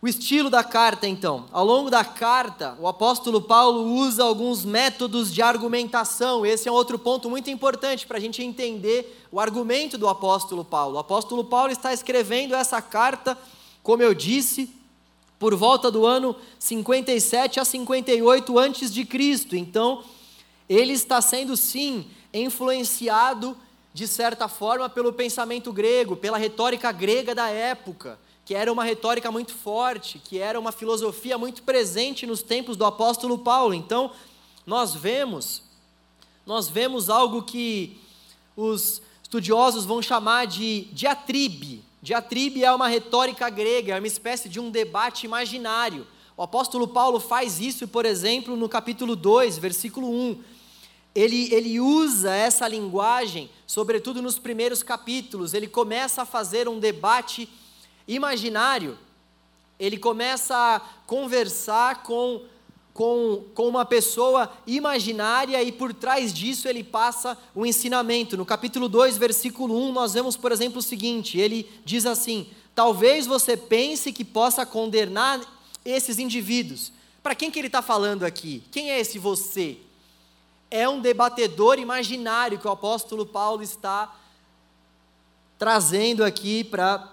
O 0.00 0.06
estilo 0.06 0.48
da 0.48 0.62
carta, 0.62 1.08
então. 1.08 1.46
Ao 1.50 1.64
longo 1.64 1.90
da 1.90 2.04
carta, 2.04 2.76
o 2.78 2.86
apóstolo 2.86 3.42
Paulo 3.42 3.94
usa 3.94 4.22
alguns 4.22 4.64
métodos 4.64 5.32
de 5.32 5.42
argumentação. 5.42 6.46
Esse 6.46 6.68
é 6.68 6.72
um 6.72 6.74
outro 6.74 6.98
ponto 6.98 7.28
muito 7.28 7.50
importante 7.50 8.06
para 8.06 8.18
a 8.18 8.20
gente 8.20 8.42
entender 8.42 9.24
o 9.32 9.40
argumento 9.40 9.98
do 9.98 10.08
apóstolo 10.08 10.64
Paulo. 10.64 10.96
O 10.96 10.98
apóstolo 11.00 11.44
Paulo 11.44 11.72
está 11.72 11.92
escrevendo 11.92 12.54
essa 12.54 12.80
carta 12.80 13.36
como 13.88 14.02
eu 14.02 14.12
disse, 14.12 14.68
por 15.38 15.54
volta 15.54 15.90
do 15.90 16.04
ano 16.04 16.36
57 16.58 17.58
a 17.58 17.64
58 17.64 18.58
antes 18.58 18.92
de 18.92 19.02
Cristo. 19.06 19.56
Então, 19.56 20.04
ele 20.68 20.92
está 20.92 21.20
sendo 21.20 21.56
sim 21.56 22.06
influenciado 22.32 23.56
de 23.94 24.06
certa 24.06 24.48
forma 24.48 24.88
pelo 24.88 25.12
pensamento 25.12 25.72
grego, 25.72 26.16
pela 26.16 26.38
retórica 26.38 26.92
grega 26.92 27.34
da 27.34 27.48
época, 27.48 28.18
que 28.44 28.54
era 28.54 28.72
uma 28.72 28.84
retórica 28.84 29.30
muito 29.32 29.52
forte, 29.52 30.18
que 30.18 30.38
era 30.38 30.58
uma 30.58 30.72
filosofia 30.72 31.36
muito 31.36 31.62
presente 31.62 32.26
nos 32.26 32.42
tempos 32.42 32.76
do 32.76 32.84
apóstolo 32.84 33.38
Paulo. 33.38 33.74
Então, 33.74 34.12
nós 34.66 34.94
vemos 34.94 35.62
nós 36.46 36.66
vemos 36.66 37.10
algo 37.10 37.42
que 37.42 38.00
os 38.56 39.02
estudiosos 39.22 39.84
vão 39.84 40.00
chamar 40.00 40.46
de 40.46 40.88
diatribe, 40.92 41.84
Diatribe 42.00 42.64
é 42.64 42.72
uma 42.72 42.86
retórica 42.86 43.50
grega, 43.50 43.96
é 43.96 43.98
uma 43.98 44.06
espécie 44.06 44.48
de 44.48 44.60
um 44.60 44.70
debate 44.70 45.24
imaginário. 45.24 46.06
O 46.36 46.42
apóstolo 46.42 46.86
Paulo 46.86 47.18
faz 47.18 47.60
isso, 47.60 47.88
por 47.88 48.06
exemplo, 48.06 48.56
no 48.56 48.68
capítulo 48.68 49.16
2, 49.16 49.58
versículo 49.58 50.08
1. 50.08 50.42
Ele, 51.18 51.52
ele 51.52 51.80
usa 51.80 52.32
essa 52.32 52.68
linguagem, 52.68 53.50
sobretudo 53.66 54.22
nos 54.22 54.38
primeiros 54.38 54.84
capítulos. 54.84 55.52
Ele 55.52 55.66
começa 55.66 56.22
a 56.22 56.24
fazer 56.24 56.68
um 56.68 56.78
debate 56.78 57.48
imaginário. 58.06 58.96
Ele 59.80 59.96
começa 59.96 60.54
a 60.54 60.80
conversar 61.08 62.04
com 62.04 62.42
com, 62.94 63.44
com 63.54 63.68
uma 63.68 63.84
pessoa 63.84 64.52
imaginária 64.66 65.62
e 65.62 65.70
por 65.70 65.94
trás 65.94 66.32
disso 66.32 66.66
ele 66.66 66.82
passa 66.82 67.38
o 67.54 67.64
ensinamento. 67.66 68.36
No 68.36 68.44
capítulo 68.44 68.88
2, 68.88 69.16
versículo 69.16 69.76
1, 69.88 69.92
nós 69.92 70.14
vemos, 70.14 70.36
por 70.36 70.52
exemplo, 70.52 70.78
o 70.78 70.82
seguinte: 70.82 71.38
ele 71.38 71.68
diz 71.84 72.06
assim: 72.06 72.48
Talvez 72.76 73.26
você 73.26 73.56
pense 73.56 74.12
que 74.12 74.24
possa 74.24 74.64
condenar 74.64 75.40
esses 75.84 76.18
indivíduos. 76.18 76.92
Para 77.24 77.34
quem 77.34 77.50
que 77.50 77.58
ele 77.58 77.66
está 77.66 77.82
falando 77.82 78.24
aqui? 78.24 78.62
Quem 78.70 78.90
é 78.92 79.00
esse 79.00 79.18
você? 79.18 79.78
É 80.70 80.88
um 80.88 81.00
debatedor 81.00 81.78
imaginário 81.78 82.58
que 82.58 82.66
o 82.66 82.70
apóstolo 82.70 83.24
Paulo 83.24 83.62
está 83.62 84.14
trazendo 85.58 86.24
aqui 86.24 86.62
para 86.62 87.10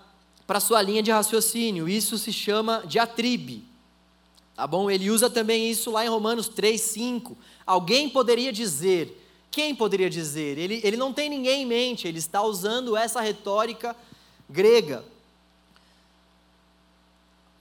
a 0.48 0.60
sua 0.60 0.82
linha 0.82 1.02
de 1.02 1.12
raciocínio. 1.12 1.89
Isso 1.89 2.18
se 2.18 2.32
chama 2.32 2.84
diatribe. 2.86 3.63
Tá 4.56 4.65
bom? 4.65 4.89
Ele 4.89 5.10
usa 5.10 5.30
também 5.30 5.70
isso 5.70 5.91
lá 5.91 6.06
em 6.06 6.10
Romanos 6.10 6.48
3, 6.48 6.80
5. 6.80 7.38
Alguém 7.65 8.10
poderia 8.10 8.54
dizer, 8.54 9.22
quem 9.52 9.76
poderia 9.76 10.10
dizer? 10.10 10.58
Ele, 10.58 10.80
ele 10.84 10.96
não 10.96 11.12
tem 11.12 11.30
ninguém 11.30 11.63
em 11.63 11.65
mente, 11.65 12.08
ele 12.08 12.20
está 12.20 12.41
usando 12.41 12.96
essa 12.96 13.20
retórica 13.20 13.96
grega. 14.50 15.04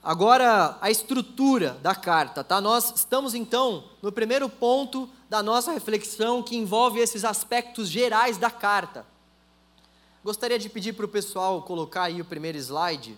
Agora, 0.01 0.77
a 0.81 0.91
estrutura 0.91 1.79
da 1.81 1.95
carta, 1.95 2.43
tá? 2.43 2.61
Nós 2.61 2.93
estamos 2.95 3.33
então 3.33 3.85
no 4.01 4.11
primeiro 4.11 4.47
ponto 4.47 5.09
da 5.29 5.41
nossa 5.41 5.71
reflexão 5.71 6.43
que 6.43 6.55
envolve 6.55 6.99
esses 6.99 7.25
aspectos 7.25 7.89
gerais 7.89 8.37
da 8.37 8.51
carta. 8.51 9.05
Gostaria 10.23 10.57
de 10.57 10.69
pedir 10.69 10.93
para 10.93 11.05
o 11.05 11.09
pessoal 11.09 11.61
colocar 11.61 12.03
aí 12.03 12.21
o 12.21 12.25
primeiro 12.25 12.57
slide. 12.57 13.17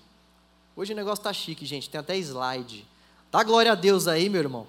Hoje 0.75 0.93
o 0.93 0.95
negócio 0.95 1.21
está 1.21 1.33
chique, 1.33 1.65
gente, 1.65 1.89
tem 1.89 1.99
até 1.99 2.17
slide. 2.17 2.87
Dá 3.31 3.43
glória 3.43 3.71
a 3.71 3.75
Deus 3.75 4.07
aí, 4.07 4.29
meu 4.29 4.41
irmão. 4.41 4.67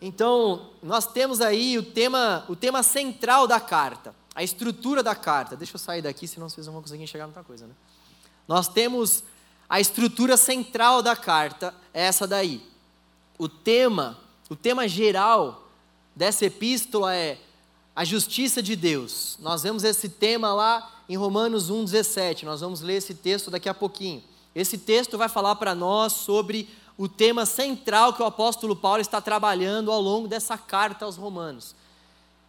Então, 0.00 0.70
nós 0.82 1.06
temos 1.06 1.40
aí 1.40 1.78
o 1.78 1.82
tema, 1.82 2.44
o 2.48 2.54
tema 2.54 2.82
central 2.82 3.46
da 3.46 3.58
carta, 3.58 4.14
a 4.34 4.42
estrutura 4.42 5.02
da 5.02 5.14
carta. 5.14 5.56
Deixa 5.56 5.76
eu 5.76 5.78
sair 5.78 6.02
daqui, 6.02 6.28
senão 6.28 6.48
vocês 6.48 6.66
não 6.66 6.74
vão 6.74 6.82
conseguir 6.82 7.04
enxergar 7.04 7.26
muita 7.26 7.42
coisa, 7.42 7.66
né? 7.66 7.72
Nós 8.46 8.68
temos 8.68 9.24
a 9.68 9.80
estrutura 9.80 10.36
central 10.36 11.00
da 11.00 11.16
carta, 11.16 11.74
é 11.92 12.02
essa 12.04 12.26
daí. 12.26 12.62
O 13.38 13.48
tema, 13.48 14.18
o 14.50 14.56
tema 14.56 14.86
geral 14.86 15.68
dessa 16.14 16.44
epístola 16.44 17.14
é 17.14 17.38
a 17.96 18.04
justiça 18.04 18.62
de 18.62 18.76
Deus. 18.76 19.36
Nós 19.40 19.62
vemos 19.62 19.84
esse 19.84 20.08
tema 20.08 20.52
lá 20.52 20.92
em 21.08 21.16
Romanos 21.16 21.70
1:17. 21.70 22.44
Nós 22.44 22.60
vamos 22.60 22.80
ler 22.80 22.96
esse 22.96 23.14
texto 23.14 23.50
daqui 23.50 23.68
a 23.68 23.74
pouquinho. 23.74 24.22
Esse 24.54 24.76
texto 24.78 25.16
vai 25.16 25.28
falar 25.28 25.56
para 25.56 25.74
nós 25.74 26.12
sobre 26.12 26.68
o 26.96 27.08
tema 27.08 27.44
central 27.44 28.12
que 28.12 28.22
o 28.22 28.26
apóstolo 28.26 28.76
Paulo 28.76 29.00
está 29.00 29.20
trabalhando 29.20 29.90
ao 29.90 30.00
longo 30.00 30.28
dessa 30.28 30.56
carta 30.56 31.04
aos 31.04 31.16
Romanos. 31.16 31.74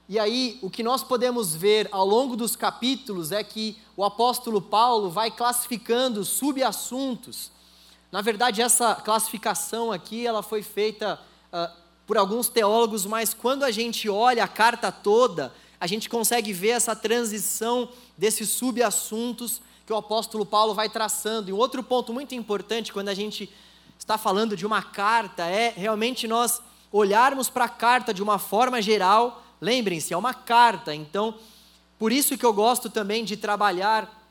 E 0.08 0.20
aí, 0.20 0.60
o 0.62 0.70
que 0.70 0.84
nós 0.84 1.04
podemos 1.04 1.56
ver 1.56 1.90
ao 1.92 2.06
longo 2.06 2.36
dos 2.36 2.56
capítulos 2.56 3.32
é 3.32 3.44
que 3.44 3.76
o 3.98 4.04
apóstolo 4.04 4.62
Paulo 4.62 5.10
vai 5.10 5.32
classificando 5.32 6.24
subassuntos. 6.24 7.52
Na 8.12 8.22
verdade, 8.22 8.62
essa 8.62 8.94
classificação 8.94 9.92
aqui, 9.92 10.28
ela 10.28 10.44
foi 10.44 10.62
feita 10.62 11.20
uh, 11.52 11.85
por 12.06 12.18
alguns 12.18 12.50
teólogos, 12.50 13.06
mas 13.06 13.34
quando 13.34 13.64
a 13.64 13.72
gente 13.72 14.08
olha 14.10 14.44
a 14.44 14.48
carta 14.48 14.92
toda, 14.92 15.54
a 15.80 15.88
gente 15.88 16.10
consegue 16.10 16.54
ver 16.54 16.70
essa 16.70 16.96
transição 16.96 17.90
desses 18.18 18.50
subassuntos 18.50 19.62
que 19.86 19.94
o 19.94 19.98
apóstolo 19.98 20.46
Paulo 20.46 20.74
vai 20.74 20.90
traçando. 20.90 21.50
E 21.50 21.54
um 21.54 21.58
outro 21.58 21.84
ponto 21.84 22.14
muito 22.14 22.34
importante 22.36 22.94
quando 22.94 23.10
a 23.10 23.14
gente 23.14 23.50
está 23.98 24.18
falando 24.18 24.56
de 24.56 24.66
uma 24.66 24.82
carta 24.82 25.46
é 25.46 25.74
realmente 25.76 26.28
nós 26.28 26.62
olharmos 26.92 27.50
para 27.50 27.66
a 27.66 27.70
carta 27.70 28.14
de 28.14 28.22
uma 28.22 28.38
forma 28.38 28.82
geral 28.82 29.44
Lembrem-se, 29.62 30.14
é 30.14 30.18
uma 30.18 30.34
carta, 30.34 30.94
então, 30.94 31.34
por 31.98 32.12
isso 32.12 32.38
que 32.38 32.46
eu 32.46 32.54
gosto 32.54 32.90
também 32.90 33.24
de 33.24 33.38
trabalhar 33.38 34.24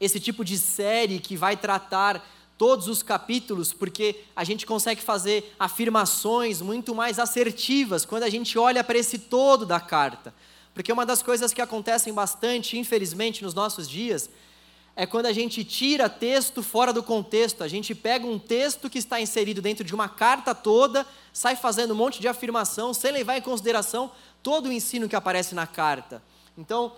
esse 0.00 0.18
tipo 0.18 0.44
de 0.44 0.58
série 0.58 1.20
que 1.20 1.36
vai 1.36 1.56
tratar 1.56 2.24
todos 2.62 2.86
os 2.86 3.02
capítulos, 3.02 3.72
porque 3.72 4.20
a 4.36 4.44
gente 4.44 4.64
consegue 4.64 5.02
fazer 5.02 5.52
afirmações 5.58 6.62
muito 6.62 6.94
mais 6.94 7.18
assertivas 7.18 8.04
quando 8.04 8.22
a 8.22 8.30
gente 8.30 8.56
olha 8.56 8.84
para 8.84 8.96
esse 8.96 9.18
todo 9.18 9.66
da 9.66 9.80
carta. 9.80 10.32
Porque 10.72 10.92
uma 10.92 11.04
das 11.04 11.24
coisas 11.24 11.52
que 11.52 11.60
acontecem 11.60 12.14
bastante, 12.14 12.78
infelizmente, 12.78 13.42
nos 13.42 13.52
nossos 13.52 13.90
dias, 13.90 14.30
é 14.94 15.04
quando 15.04 15.26
a 15.26 15.32
gente 15.32 15.64
tira 15.64 16.08
texto 16.08 16.62
fora 16.62 16.92
do 16.92 17.02
contexto. 17.02 17.64
A 17.64 17.68
gente 17.68 17.96
pega 17.96 18.24
um 18.24 18.38
texto 18.38 18.88
que 18.88 18.98
está 18.98 19.20
inserido 19.20 19.60
dentro 19.60 19.82
de 19.82 19.92
uma 19.92 20.08
carta 20.08 20.54
toda, 20.54 21.04
sai 21.32 21.56
fazendo 21.56 21.94
um 21.94 21.96
monte 21.96 22.20
de 22.20 22.28
afirmação, 22.28 22.94
sem 22.94 23.10
levar 23.10 23.36
em 23.36 23.42
consideração 23.42 24.08
todo 24.40 24.68
o 24.68 24.72
ensino 24.72 25.08
que 25.08 25.16
aparece 25.16 25.52
na 25.52 25.66
carta. 25.66 26.22
Então, 26.56 26.92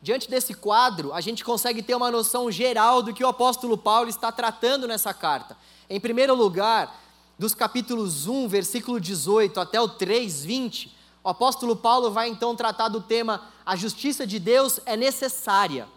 diante 0.00 0.30
desse 0.30 0.54
quadro, 0.54 1.12
a 1.12 1.20
gente 1.20 1.44
consegue 1.44 1.82
ter 1.82 1.94
uma 1.94 2.10
noção 2.10 2.50
geral 2.50 3.02
do 3.02 3.12
que 3.12 3.24
o 3.24 3.28
apóstolo 3.28 3.76
Paulo 3.76 4.08
está 4.08 4.30
tratando 4.30 4.86
nessa 4.86 5.12
carta. 5.12 5.56
Em 5.90 5.98
primeiro 5.98 6.34
lugar, 6.34 7.00
dos 7.38 7.54
capítulos 7.54 8.26
1, 8.26 8.48
versículo 8.48 9.00
18 9.00 9.58
até 9.60 9.80
o 9.80 9.88
3, 9.88 10.44
20, 10.44 10.96
o 11.22 11.28
apóstolo 11.28 11.76
Paulo 11.76 12.10
vai 12.10 12.28
então 12.28 12.54
tratar 12.54 12.88
do 12.88 13.00
tema 13.00 13.42
a 13.64 13.76
justiça 13.76 14.26
de 14.26 14.38
Deus 14.38 14.80
é 14.86 14.96
necessária. 14.96 15.88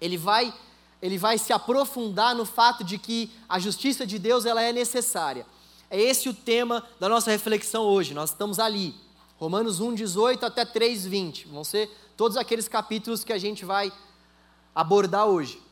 Ele 0.00 0.16
vai 0.16 0.54
ele 1.00 1.16
vai 1.16 1.38
se 1.38 1.52
aprofundar 1.52 2.34
no 2.34 2.44
fato 2.44 2.82
de 2.82 2.98
que 2.98 3.30
a 3.48 3.60
justiça 3.60 4.04
de 4.04 4.18
Deus 4.18 4.44
ela 4.44 4.60
é 4.60 4.72
necessária. 4.72 5.46
É 5.88 6.00
esse 6.00 6.28
o 6.28 6.34
tema 6.34 6.84
da 6.98 7.08
nossa 7.08 7.30
reflexão 7.30 7.84
hoje. 7.84 8.12
Nós 8.12 8.30
estamos 8.30 8.58
ali, 8.58 8.94
Romanos 9.38 9.78
1, 9.78 9.94
18 9.94 10.44
até 10.44 10.64
3, 10.64 11.06
20. 11.06 11.46
Vão 11.48 11.62
ser 11.62 11.88
todos 12.18 12.36
aqueles 12.36 12.66
capítulos 12.66 13.22
que 13.22 13.32
a 13.32 13.38
gente 13.38 13.64
vai 13.64 13.92
abordar 14.74 15.26
hoje. 15.26 15.62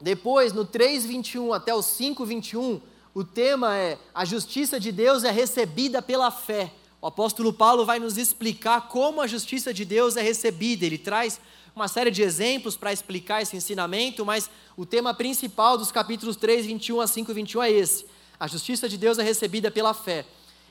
Depois, 0.00 0.50
no 0.50 0.64
3, 0.64 1.04
21 1.04 1.52
até 1.52 1.74
o 1.74 1.82
5, 1.82 2.24
21, 2.24 2.80
o 3.12 3.22
tema 3.22 3.76
é 3.76 3.98
a 4.14 4.24
justiça 4.24 4.80
de 4.80 4.90
Deus 4.92 5.24
é 5.24 5.30
recebida 5.30 6.00
pela 6.00 6.30
fé. 6.30 6.72
O 7.02 7.06
apóstolo 7.06 7.52
Paulo 7.52 7.84
vai 7.84 7.98
nos 7.98 8.16
explicar 8.16 8.88
como 8.88 9.20
a 9.20 9.26
justiça 9.26 9.74
de 9.74 9.84
Deus 9.84 10.16
é 10.16 10.22
recebida. 10.22 10.86
Ele 10.86 10.96
traz 10.96 11.38
uma 11.76 11.86
série 11.86 12.10
de 12.10 12.22
exemplos 12.22 12.78
para 12.78 12.94
explicar 12.94 13.42
esse 13.42 13.54
ensinamento, 13.54 14.24
mas 14.24 14.48
o 14.78 14.86
tema 14.86 15.12
principal 15.12 15.76
dos 15.76 15.92
capítulos 15.92 16.34
3, 16.34 16.64
21 16.64 16.98
a 17.02 17.06
5, 17.06 17.34
21 17.34 17.62
é 17.62 17.70
esse. 17.72 18.06
A 18.38 18.46
justiça 18.46 18.88
de 18.88 18.96
Deus 18.96 19.18
é 19.18 19.22
recebida 19.22 19.70
pela 19.70 19.92
fé. 19.92 20.24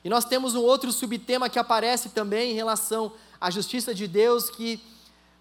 E 0.04 0.08
nós 0.08 0.24
temos 0.24 0.56
um 0.56 0.62
outro 0.62 0.90
subtema 0.90 1.48
que 1.48 1.58
aparece 1.58 2.08
também 2.08 2.50
em 2.50 2.54
relação 2.54 3.12
à 3.40 3.48
justiça 3.48 3.94
de 3.94 4.08
Deus, 4.08 4.50
que 4.50 4.80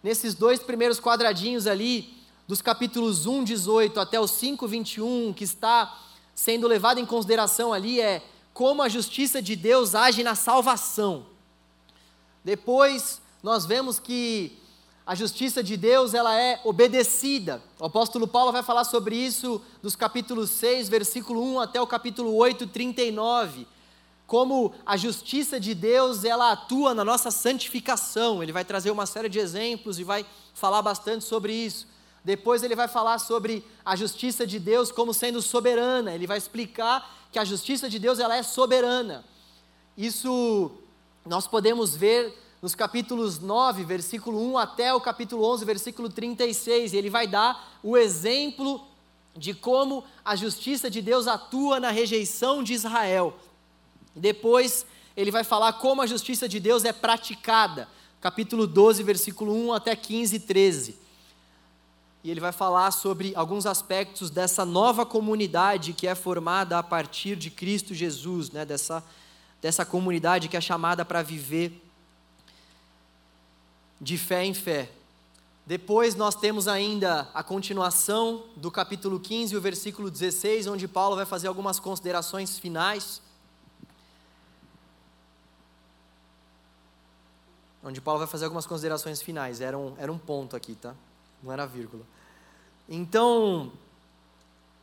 nesses 0.01 0.33
dois 0.33 0.59
primeiros 0.59 0.99
quadradinhos 0.99 1.67
ali, 1.67 2.17
dos 2.47 2.61
capítulos 2.61 3.25
1, 3.25 3.43
18 3.43 3.99
até 3.99 4.19
o 4.19 4.27
5, 4.27 4.67
21, 4.67 5.33
que 5.33 5.43
está 5.43 5.95
sendo 6.33 6.67
levado 6.67 6.99
em 6.99 7.05
consideração 7.05 7.73
ali 7.73 8.01
é 8.01 8.23
como 8.53 8.81
a 8.81 8.89
justiça 8.89 9.41
de 9.41 9.55
Deus 9.55 9.93
age 9.93 10.23
na 10.23 10.35
salvação. 10.35 11.25
Depois, 12.43 13.21
nós 13.43 13.65
vemos 13.65 13.99
que 13.99 14.57
a 15.05 15.15
justiça 15.15 15.63
de 15.63 15.75
Deus 15.75 16.13
ela 16.13 16.35
é 16.39 16.59
obedecida. 16.63 17.61
O 17.79 17.85
apóstolo 17.85 18.27
Paulo 18.27 18.51
vai 18.51 18.63
falar 18.63 18.83
sobre 18.83 19.15
isso 19.15 19.61
dos 19.81 19.95
capítulos 19.95 20.49
6, 20.51 20.89
versículo 20.89 21.43
1 21.55 21.59
até 21.59 21.81
o 21.81 21.87
capítulo 21.87 22.35
8, 22.35 22.67
39 22.67 23.67
como 24.29 24.71
a 24.85 24.95
justiça 24.95 25.59
de 25.59 25.73
Deus 25.73 26.23
ela 26.23 26.51
atua 26.51 26.93
na 26.93 27.03
nossa 27.03 27.31
santificação. 27.31 28.43
Ele 28.43 28.51
vai 28.51 28.63
trazer 28.63 28.91
uma 28.91 29.07
série 29.07 29.27
de 29.27 29.39
exemplos 29.39 29.97
e 29.97 30.03
vai 30.03 30.23
falar 30.53 30.83
bastante 30.83 31.25
sobre 31.25 31.51
isso. 31.51 31.87
Depois 32.23 32.61
ele 32.61 32.75
vai 32.75 32.87
falar 32.87 33.17
sobre 33.17 33.65
a 33.83 33.95
justiça 33.95 34.45
de 34.45 34.59
Deus 34.59 34.91
como 34.91 35.15
sendo 35.15 35.41
soberana. 35.41 36.13
Ele 36.13 36.27
vai 36.27 36.37
explicar 36.37 37.27
que 37.31 37.39
a 37.39 37.43
justiça 37.43 37.89
de 37.89 37.97
Deus 37.97 38.19
ela 38.19 38.35
é 38.37 38.43
soberana. 38.43 39.25
Isso 39.97 40.71
nós 41.25 41.47
podemos 41.47 41.95
ver 41.95 42.31
nos 42.61 42.75
capítulos 42.75 43.39
9, 43.39 43.83
versículo 43.83 44.39
1 44.51 44.57
até 44.59 44.93
o 44.93 45.01
capítulo 45.01 45.43
11, 45.43 45.65
versículo 45.65 46.07
36. 46.07 46.93
Ele 46.93 47.09
vai 47.09 47.25
dar 47.25 47.79
o 47.81 47.97
exemplo 47.97 48.85
de 49.35 49.55
como 49.55 50.03
a 50.23 50.35
justiça 50.35 50.87
de 50.87 51.01
Deus 51.01 51.25
atua 51.25 51.79
na 51.79 51.89
rejeição 51.89 52.61
de 52.61 52.73
Israel. 52.73 53.33
Depois 54.19 54.85
ele 55.15 55.31
vai 55.31 55.43
falar 55.43 55.73
como 55.73 56.01
a 56.01 56.07
justiça 56.07 56.47
de 56.47 56.59
Deus 56.59 56.85
é 56.85 56.93
praticada, 56.93 57.87
capítulo 58.21 58.67
12, 58.67 59.01
versículo 59.03 59.53
1 59.53 59.73
até 59.73 59.95
15 59.95 60.35
e 60.35 60.39
13. 60.39 60.97
E 62.23 62.29
ele 62.29 62.39
vai 62.39 62.51
falar 62.51 62.91
sobre 62.91 63.33
alguns 63.35 63.65
aspectos 63.65 64.29
dessa 64.29 64.65
nova 64.65 65.05
comunidade 65.05 65.93
que 65.93 66.05
é 66.05 66.13
formada 66.15 66.77
a 66.77 66.83
partir 66.83 67.35
de 67.35 67.49
Cristo 67.49 67.93
Jesus, 67.93 68.51
né? 68.51 68.65
dessa, 68.65 69.03
dessa 69.61 69.85
comunidade 69.85 70.49
que 70.49 70.57
é 70.57 70.61
chamada 70.61 71.05
para 71.05 71.21
viver 71.21 71.81
de 74.01 74.17
fé 74.17 74.43
em 74.43 74.53
fé. 74.53 74.89
Depois 75.65 76.15
nós 76.15 76.35
temos 76.35 76.67
ainda 76.67 77.29
a 77.33 77.43
continuação 77.43 78.43
do 78.55 78.71
capítulo 78.71 79.19
15, 79.19 79.55
o 79.55 79.61
versículo 79.61 80.09
16, 80.09 80.67
onde 80.67 80.87
Paulo 80.87 81.15
vai 81.15 81.25
fazer 81.25 81.47
algumas 81.47 81.79
considerações 81.79 82.57
finais. 82.57 83.21
Onde 87.89 87.99
Paulo 87.99 88.19
vai 88.19 88.27
fazer 88.27 88.45
algumas 88.45 88.67
considerações 88.67 89.21
finais. 89.21 89.61
Era 89.61 89.77
um, 89.77 89.95
era 89.97 90.11
um 90.11 90.17
ponto 90.17 90.55
aqui, 90.55 90.75
tá? 90.75 90.93
Não 91.41 91.51
era 91.51 91.65
vírgula. 91.65 92.03
Então, 92.87 93.71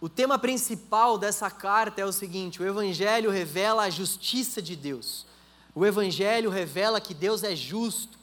o 0.00 0.08
tema 0.08 0.38
principal 0.38 1.16
dessa 1.16 1.48
carta 1.48 2.00
é 2.00 2.04
o 2.04 2.12
seguinte: 2.12 2.60
o 2.60 2.66
Evangelho 2.66 3.30
revela 3.30 3.84
a 3.84 3.90
justiça 3.90 4.60
de 4.60 4.74
Deus. 4.74 5.24
O 5.74 5.86
Evangelho 5.86 6.50
revela 6.50 7.00
que 7.00 7.14
Deus 7.14 7.44
é 7.44 7.54
justo. 7.54 8.18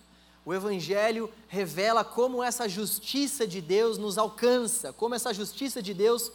O 0.46 0.54
Evangelho 0.54 1.30
revela 1.48 2.04
como 2.04 2.43
essa 2.43 2.67
justiça 2.67 3.48
de 3.48 3.62
Deus 3.62 3.98
nos 3.98 4.17
alcança, 4.17 4.91
como 4.91 5.15
essa 5.15 5.34
justiça 5.34 5.82
de 5.82 5.93
Deus 5.93 6.30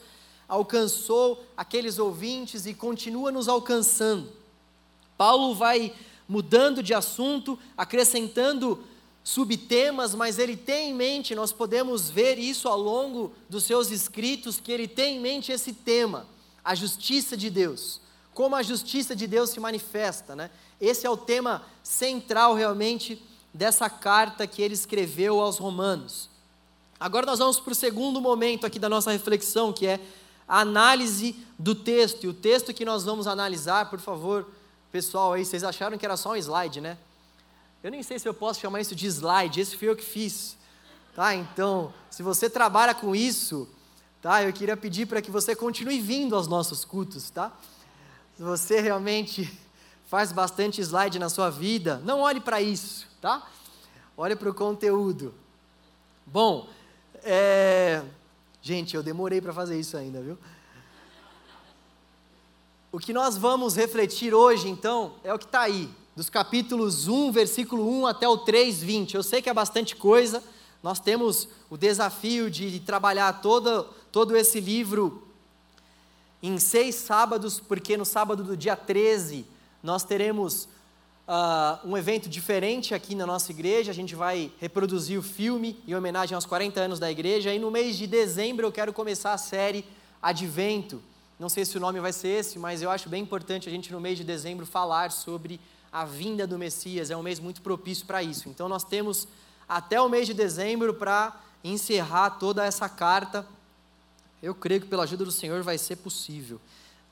alcançou 0.49 1.45
aqueles 1.55 1.99
ouvintes 1.99 2.65
e 2.65 2.73
continua 2.73 3.31
nos 3.31 3.49
alcançando. 3.49 4.33
Paulo 5.19 5.55
vai 5.55 5.95
mudando 6.29 6.83
de 6.83 6.93
assunto, 6.93 7.59
acrescentando 7.77 8.85
subtemas, 9.25 10.15
mas 10.15 10.39
ele 10.39 10.57
tem 10.57 10.91
em 10.91 10.95
mente, 10.95 11.35
nós 11.35 11.53
podemos 11.53 12.09
ver 12.11 12.39
isso 12.39 12.69
ao 12.69 12.79
longo 12.79 13.33
dos 13.49 13.65
seus 13.65 13.91
escritos, 13.91 14.61
que 14.61 14.73
ele 14.73 14.87
tem 14.87 15.17
em 15.17 15.21
mente 15.21 15.53
esse 15.53 15.73
tema, 15.73 16.27
a 16.65 16.75
justiça 16.75 17.37
de 17.37 17.51
Deus. 17.51 18.01
Como 18.33 18.55
a 18.55 18.63
justiça 18.63 19.17
de 19.17 19.27
Deus 19.27 19.51
se 19.51 19.61
manifesta, 19.61 20.37
né? 20.37 20.51
Esse 20.81 21.07
é 21.07 21.11
o 21.11 21.17
tema 21.17 21.63
central 21.83 22.55
realmente 22.55 23.23
dessa 23.53 23.91
carta 23.91 24.47
que 24.47 24.63
ele 24.63 24.75
escreveu 24.75 25.41
aos 25.41 25.59
Romanos. 25.59 26.31
Agora 27.01 27.27
nós 27.27 27.39
vamos 27.39 27.59
para 27.61 27.73
o 27.73 27.77
segundo 27.77 28.21
momento 28.21 28.67
aqui 28.67 28.79
da 28.79 28.89
nossa 28.89 29.11
reflexão, 29.11 29.73
que 29.73 29.87
é 29.87 30.01
a 30.47 30.61
análise 30.61 31.37
do 31.59 31.75
texto. 31.75 32.25
E 32.25 32.29
o 32.29 32.35
texto 32.35 32.73
que 32.73 32.85
nós 32.85 33.05
vamos 33.05 33.27
analisar, 33.27 33.91
por 33.91 34.01
favor, 34.01 34.47
Pessoal 34.91 35.35
aí, 35.35 35.45
vocês 35.45 35.63
acharam 35.63 35.99
que 35.99 36.05
era 36.07 36.17
só 36.17 36.31
um 36.31 36.37
slide, 36.37 36.81
né? 36.81 36.97
Eu 37.83 37.91
nem 37.91 38.03
sei 38.03 38.19
se 38.19 38.27
eu 38.27 38.33
posso 38.33 38.59
chamar 38.59 38.81
isso 38.81 38.95
de 38.95 39.07
slide, 39.07 39.61
esse 39.61 39.77
fui 39.77 39.89
eu 39.89 39.95
que 39.95 40.05
fiz. 40.05 40.57
Tá? 41.15 41.35
Então, 41.35 41.93
se 42.11 42.23
você 42.23 42.49
trabalha 42.49 42.95
com 42.95 43.15
isso, 43.15 43.69
tá? 44.23 44.43
Eu 44.43 44.53
queria 44.53 44.77
pedir 44.77 45.07
para 45.07 45.21
que 45.21 45.31
você 45.31 45.55
continue 45.55 46.01
vindo 46.01 46.35
aos 46.35 46.49
nossos 46.49 46.87
cultos, 46.87 47.29
tá? 47.29 47.53
Se 48.37 48.43
você 48.43 48.81
realmente 48.81 49.53
faz 50.09 50.33
bastante 50.33 50.81
slide 50.81 51.19
na 51.19 51.29
sua 51.29 51.51
vida, 51.51 52.01
não 52.05 52.21
olhe 52.21 52.41
para 52.41 52.63
isso, 52.63 53.07
tá? 53.21 53.47
Olhe 54.17 54.35
para 54.37 54.49
o 54.49 54.55
conteúdo. 54.55 55.35
Bom, 56.27 56.67
é... 57.23 58.03
gente, 58.63 58.97
eu 58.97 59.03
demorei 59.03 59.41
para 59.41 59.53
fazer 59.53 59.79
isso 59.79 59.99
ainda, 59.99 60.23
viu? 60.23 60.39
O 62.91 62.99
que 62.99 63.13
nós 63.13 63.37
vamos 63.37 63.77
refletir 63.77 64.33
hoje, 64.33 64.67
então, 64.67 65.13
é 65.23 65.33
o 65.35 65.39
que 65.39 65.45
está 65.45 65.61
aí, 65.61 65.91
dos 66.17 66.31
capítulos 66.31 67.07
1, 67.07 67.31
versículo 67.31 67.87
1 67.87 68.07
até 68.07 68.27
o 68.27 68.39
3, 68.39 68.83
20. 68.83 69.15
Eu 69.15 69.23
sei 69.23 69.43
que 69.43 69.51
é 69.51 69.53
bastante 69.53 69.95
coisa, 69.95 70.43
nós 70.83 70.99
temos 70.99 71.49
o 71.69 71.77
desafio 71.77 72.51
de 72.51 72.81
trabalhar 72.81 73.43
todo, 73.43 73.85
todo 74.11 74.35
esse 74.35 74.59
livro 74.59 75.23
em 76.43 76.59
seis 76.59 76.95
sábados, 76.95 77.61
porque 77.61 77.95
no 77.95 78.07
sábado 78.07 78.43
do 78.43 78.57
dia 78.57 78.75
13 78.75 79.45
nós 79.83 80.03
teremos 80.03 80.65
uh, 81.29 81.87
um 81.87 81.95
evento 81.95 82.27
diferente 82.27 82.95
aqui 82.95 83.15
na 83.15 83.27
nossa 83.27 83.53
igreja. 83.53 83.91
A 83.91 83.95
gente 83.95 84.15
vai 84.15 84.51
reproduzir 84.59 85.19
o 85.19 85.23
filme 85.23 85.79
em 85.87 85.95
homenagem 85.95 86.35
aos 86.35 86.47
40 86.47 86.81
anos 86.81 86.99
da 86.99 87.11
igreja. 87.11 87.53
E 87.53 87.59
no 87.59 87.71
mês 87.71 87.99
de 87.99 88.07
dezembro 88.07 88.67
eu 88.67 88.73
quero 88.73 88.95
começar 88.95 89.35
a 89.35 89.39
série 89.39 89.85
Advento. 90.23 91.03
Não 91.39 91.49
sei 91.49 91.65
se 91.65 91.77
o 91.77 91.81
nome 91.81 92.01
vai 92.01 92.13
ser 92.13 92.29
esse, 92.29 92.59
mas 92.59 92.83
eu 92.83 92.91
acho 92.91 93.09
bem 93.09 93.23
importante 93.23 93.69
a 93.69 93.71
gente 93.71 93.93
no 93.93 94.01
mês 94.01 94.19
de 94.19 94.25
dezembro 94.25 94.67
falar 94.67 95.13
sobre 95.13 95.61
a 95.93 96.05
vinda 96.05 96.49
do 96.49 96.59
Messias. 96.59 97.13
É 97.13 97.17
um 97.17 97.23
mês 97.23 97.39
muito 97.39 97.63
propício 97.63 98.05
para 98.07 98.21
isso. 98.21 98.49
Então 98.49 98.69
nós 98.69 98.83
temos 98.83 99.29
até 99.69 100.01
o 100.01 100.09
mês 100.09 100.27
de 100.27 100.35
dezembro 100.35 100.95
para 100.95 101.41
encerrar 101.63 102.31
toda 102.31 102.65
essa 102.65 102.89
carta. 102.89 103.47
Eu 104.43 104.53
creio 104.53 104.81
que 104.81 104.89
pela 104.89 105.05
ajuda 105.05 105.25
do 105.25 105.31
Senhor 105.31 105.63
vai 105.63 105.79
ser 105.79 105.97
possível. 105.97 106.61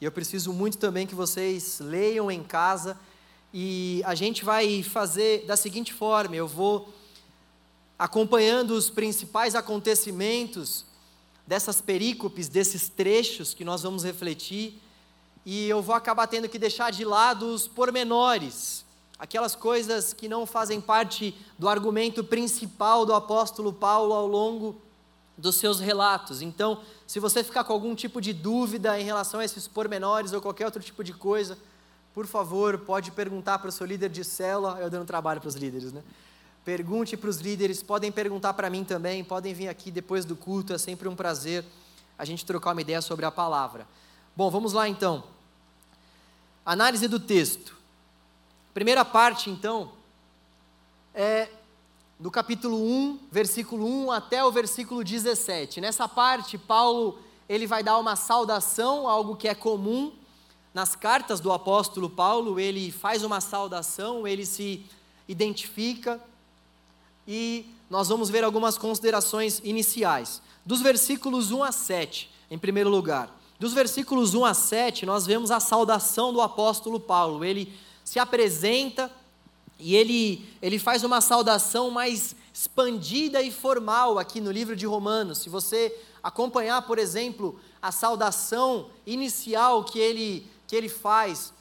E 0.01 0.05
eu 0.05 0.11
preciso 0.11 0.53
muito 0.53 0.77
também 0.77 1.07
que 1.07 1.15
vocês 1.15 1.79
leiam 1.79 2.29
em 2.29 2.43
casa. 2.43 2.99
E 3.55 4.03
a 4.05 4.17
gente 4.17 4.45
vai 4.45 4.83
fazer 4.83 5.47
da 5.47 5.57
seguinte 5.57 5.93
forma: 5.95 6.35
eu 6.35 6.49
vou 6.49 6.93
acompanhando 7.97 8.73
os 8.73 8.91
principais 8.91 9.55
acontecimentos 9.55 10.85
dessas 11.47 11.81
perícopes, 11.81 12.49
desses 12.49 12.89
trechos 12.89 13.55
que 13.55 13.65
nós 13.65 13.83
vamos 13.83 14.05
refletir, 14.05 14.81
e 15.45 15.69
eu 15.69 15.81
vou 15.81 15.95
acabar 15.95 16.27
tendo 16.27 16.49
que 16.49 16.59
deixar 16.59 16.91
de 16.91 17.05
lado 17.05 17.47
os 17.47 17.69
pormenores, 17.69 18.85
aquelas 19.19 19.55
coisas 19.55 20.13
que 20.13 20.29
não 20.29 20.45
fazem 20.45 20.81
parte 20.81 21.35
do 21.59 21.69
argumento 21.69 22.25
principal 22.25 23.07
do 23.07 23.15
apóstolo 23.15 23.73
Paulo 23.73 24.13
ao 24.13 24.27
longo 24.27 24.77
dos 25.39 25.57
seus 25.57 25.79
relatos. 25.79 26.43
Então, 26.43 26.81
se 27.07 27.21
você 27.21 27.45
ficar 27.45 27.63
com 27.65 27.73
algum 27.73 27.95
tipo 27.95 28.21
de 28.21 28.33
dúvida 28.33 28.99
em 28.99 29.05
relação 29.05 29.41
a 29.41 29.45
esses 29.45 29.69
pormenores 29.69 30.33
ou 30.33 30.41
qualquer 30.41 30.65
outro 30.65 30.83
tipo 30.83 31.05
de 31.05 31.13
coisa, 31.13 31.57
por 32.13 32.27
favor, 32.27 32.79
pode 32.79 33.11
perguntar 33.11 33.59
para 33.59 33.69
o 33.69 33.73
seu 33.73 33.87
líder 33.87 34.09
de 34.09 34.25
célula, 34.25 34.79
eu 34.81 34.89
dando 34.89 35.07
trabalho 35.07 35.41
para 35.41 35.49
os 35.49 35.55
líderes, 35.55 35.93
né? 35.93 36.03
Pergunte 36.67 37.17
para 37.17 37.31
os 37.31 37.37
líderes, 37.37 37.81
podem 37.81 38.11
perguntar 38.11 38.53
para 38.55 38.69
mim 38.69 38.83
também, 38.83 39.23
podem 39.23 39.55
vir 39.55 39.69
aqui 39.69 39.89
depois 39.89 40.25
do 40.25 40.35
culto, 40.35 40.73
é 40.73 40.79
sempre 40.79 41.07
um 41.09 41.15
prazer 41.15 41.65
a 42.19 42.25
gente 42.25 42.45
trocar 42.45 42.73
uma 42.73 42.81
ideia 42.81 43.01
sobre 43.01 43.25
a 43.25 43.31
palavra. 43.31 43.87
Bom, 44.35 44.51
vamos 44.51 44.73
lá 44.73 44.89
então. 44.89 45.23
Análise 46.65 47.07
do 47.07 47.21
texto. 47.21 47.77
Primeira 48.75 49.05
parte, 49.05 49.49
então, 49.49 49.93
é 51.15 51.49
do 52.19 52.33
capítulo 52.33 52.77
1, 52.77 53.21
versículo 53.31 53.87
1 53.87 54.11
até 54.11 54.45
o 54.45 54.51
versículo 54.51 55.05
17. 55.05 55.81
Nessa 55.81 56.09
parte, 56.09 56.59
Paulo 56.59 57.17
ele 57.49 57.69
vai 57.69 57.85
dar 57.85 57.97
uma 57.97 58.17
saudação, 58.17 59.09
algo 59.09 59.37
que 59.37 59.47
é 59.47 59.55
comum 59.55 60.13
nas 60.75 60.97
cartas 60.97 61.39
do 61.39 61.53
apóstolo 61.53 62.11
Paulo, 62.11 62.59
ele 62.59 62.91
faz 62.91 63.23
uma 63.23 63.41
saudação, 63.41 64.27
ele 64.27 64.45
se 64.45 64.85
identifica 65.29 66.21
e 67.27 67.67
nós 67.89 68.09
vamos 68.09 68.31
ver 68.31 68.45
algumas 68.45 68.77
considerações 68.77 69.61
iniciais. 69.65 70.43
Dos 70.65 70.81
versículos 70.81 71.51
1 71.51 71.63
a 71.63 71.73
7, 71.73 72.31
em 72.51 72.59
primeiro 72.59 72.91
lugar. 72.91 73.35
Dos 73.59 73.73
versículos 73.73 74.35
1 74.35 74.45
a 74.45 74.55
7, 74.55 75.07
nós 75.07 75.25
vemos 75.27 75.51
a 75.51 75.61
saudação 75.61 76.33
do 76.33 76.41
apóstolo 76.41 77.01
Paulo. 77.01 77.45
Ele 77.45 77.73
se 78.05 78.19
apresenta 78.19 79.11
e 79.79 79.95
ele, 79.95 80.47
ele 80.61 80.79
faz 80.79 81.05
uma 81.05 81.21
saudação 81.21 81.91
mais 81.91 82.35
expandida 82.53 83.43
e 83.43 83.51
formal 83.51 84.19
aqui 84.19 84.41
no 84.41 84.51
livro 84.51 84.75
de 84.75 84.87
Romanos. 84.87 85.39
Se 85.39 85.49
você 85.49 85.95
acompanhar, 86.23 86.83
por 86.83 86.99
exemplo, 86.99 87.59
a 87.81 87.93
saudação 87.93 88.87
inicial 89.07 89.85
que 89.85 89.99
ele, 89.99 90.47
que 90.67 90.75
ele 90.75 90.89
faz 90.89 91.53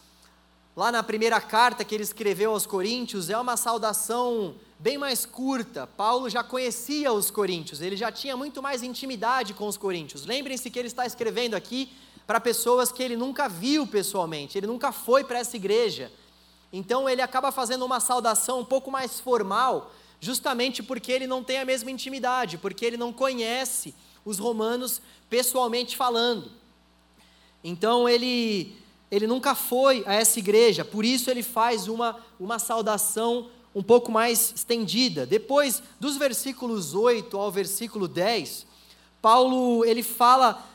lá 0.76 0.92
na 0.92 1.04
primeira 1.04 1.40
carta 1.40 1.86
que 1.86 1.94
ele 1.94 2.04
escreveu 2.04 2.52
aos 2.52 2.66
Coríntios, 2.66 3.30
é 3.30 3.38
uma 3.38 3.56
saudação 3.56 4.56
bem 4.80 4.98
mais 4.98 5.26
curta. 5.26 5.88
Paulo 5.88 6.30
já 6.30 6.44
conhecia 6.44 7.12
os 7.12 7.32
coríntios, 7.32 7.82
ele 7.82 7.96
já 7.96 8.12
tinha 8.12 8.36
muito 8.36 8.62
mais 8.62 8.84
intimidade 8.84 9.54
com 9.54 9.68
os 9.68 9.78
coríntios. 9.78 10.26
Lembrem-se 10.26 10.70
que 10.70 10.78
ele 10.78 10.88
está 10.88 11.06
escrevendo 11.06 11.56
aqui 11.56 11.92
para 12.28 12.40
pessoas 12.40 12.92
que 12.92 13.04
ele 13.04 13.16
nunca 13.16 13.48
viu 13.48 13.86
pessoalmente, 13.86 14.58
ele 14.58 14.68
nunca 14.68 14.92
foi 14.92 15.24
para 15.24 15.40
essa 15.40 15.56
igreja. 15.56 16.12
Então 16.74 17.08
ele 17.08 17.22
acaba 17.22 17.52
fazendo 17.52 17.86
uma 17.86 18.00
saudação 18.00 18.60
um 18.60 18.66
pouco 18.66 18.92
mais 18.92 19.20
formal, 19.20 19.94
justamente 20.20 20.82
porque 20.84 21.12
ele 21.12 21.28
não 21.28 21.44
tem 21.44 21.60
a 21.60 21.66
mesma 21.66 21.92
intimidade, 21.92 22.58
porque 22.58 22.86
ele 22.86 22.98
não 22.98 23.14
conhece 23.14 23.96
os 24.26 24.40
romanos 24.40 25.02
pessoalmente 25.30 25.96
falando. 25.96 26.52
Então 27.64 28.10
ele 28.10 28.76
ele 29.12 29.28
nunca 29.28 29.54
foi 29.54 30.04
a 30.08 30.14
essa 30.14 30.40
igreja, 30.40 30.84
por 30.84 31.06
isso 31.06 31.30
ele 31.30 31.44
faz 31.44 31.88
uma, 31.88 32.18
uma 32.40 32.58
saudação 32.58 33.50
um 33.76 33.84
pouco 33.84 34.10
mais 34.10 34.54
estendida. 34.56 35.26
Depois, 35.26 35.84
dos 36.00 36.16
versículos 36.16 36.96
8 36.96 37.38
ao 37.38 37.52
versículo 37.52 38.08
10, 38.08 38.66
Paulo 39.22 39.84
ele 39.84 40.02
fala 40.02 40.66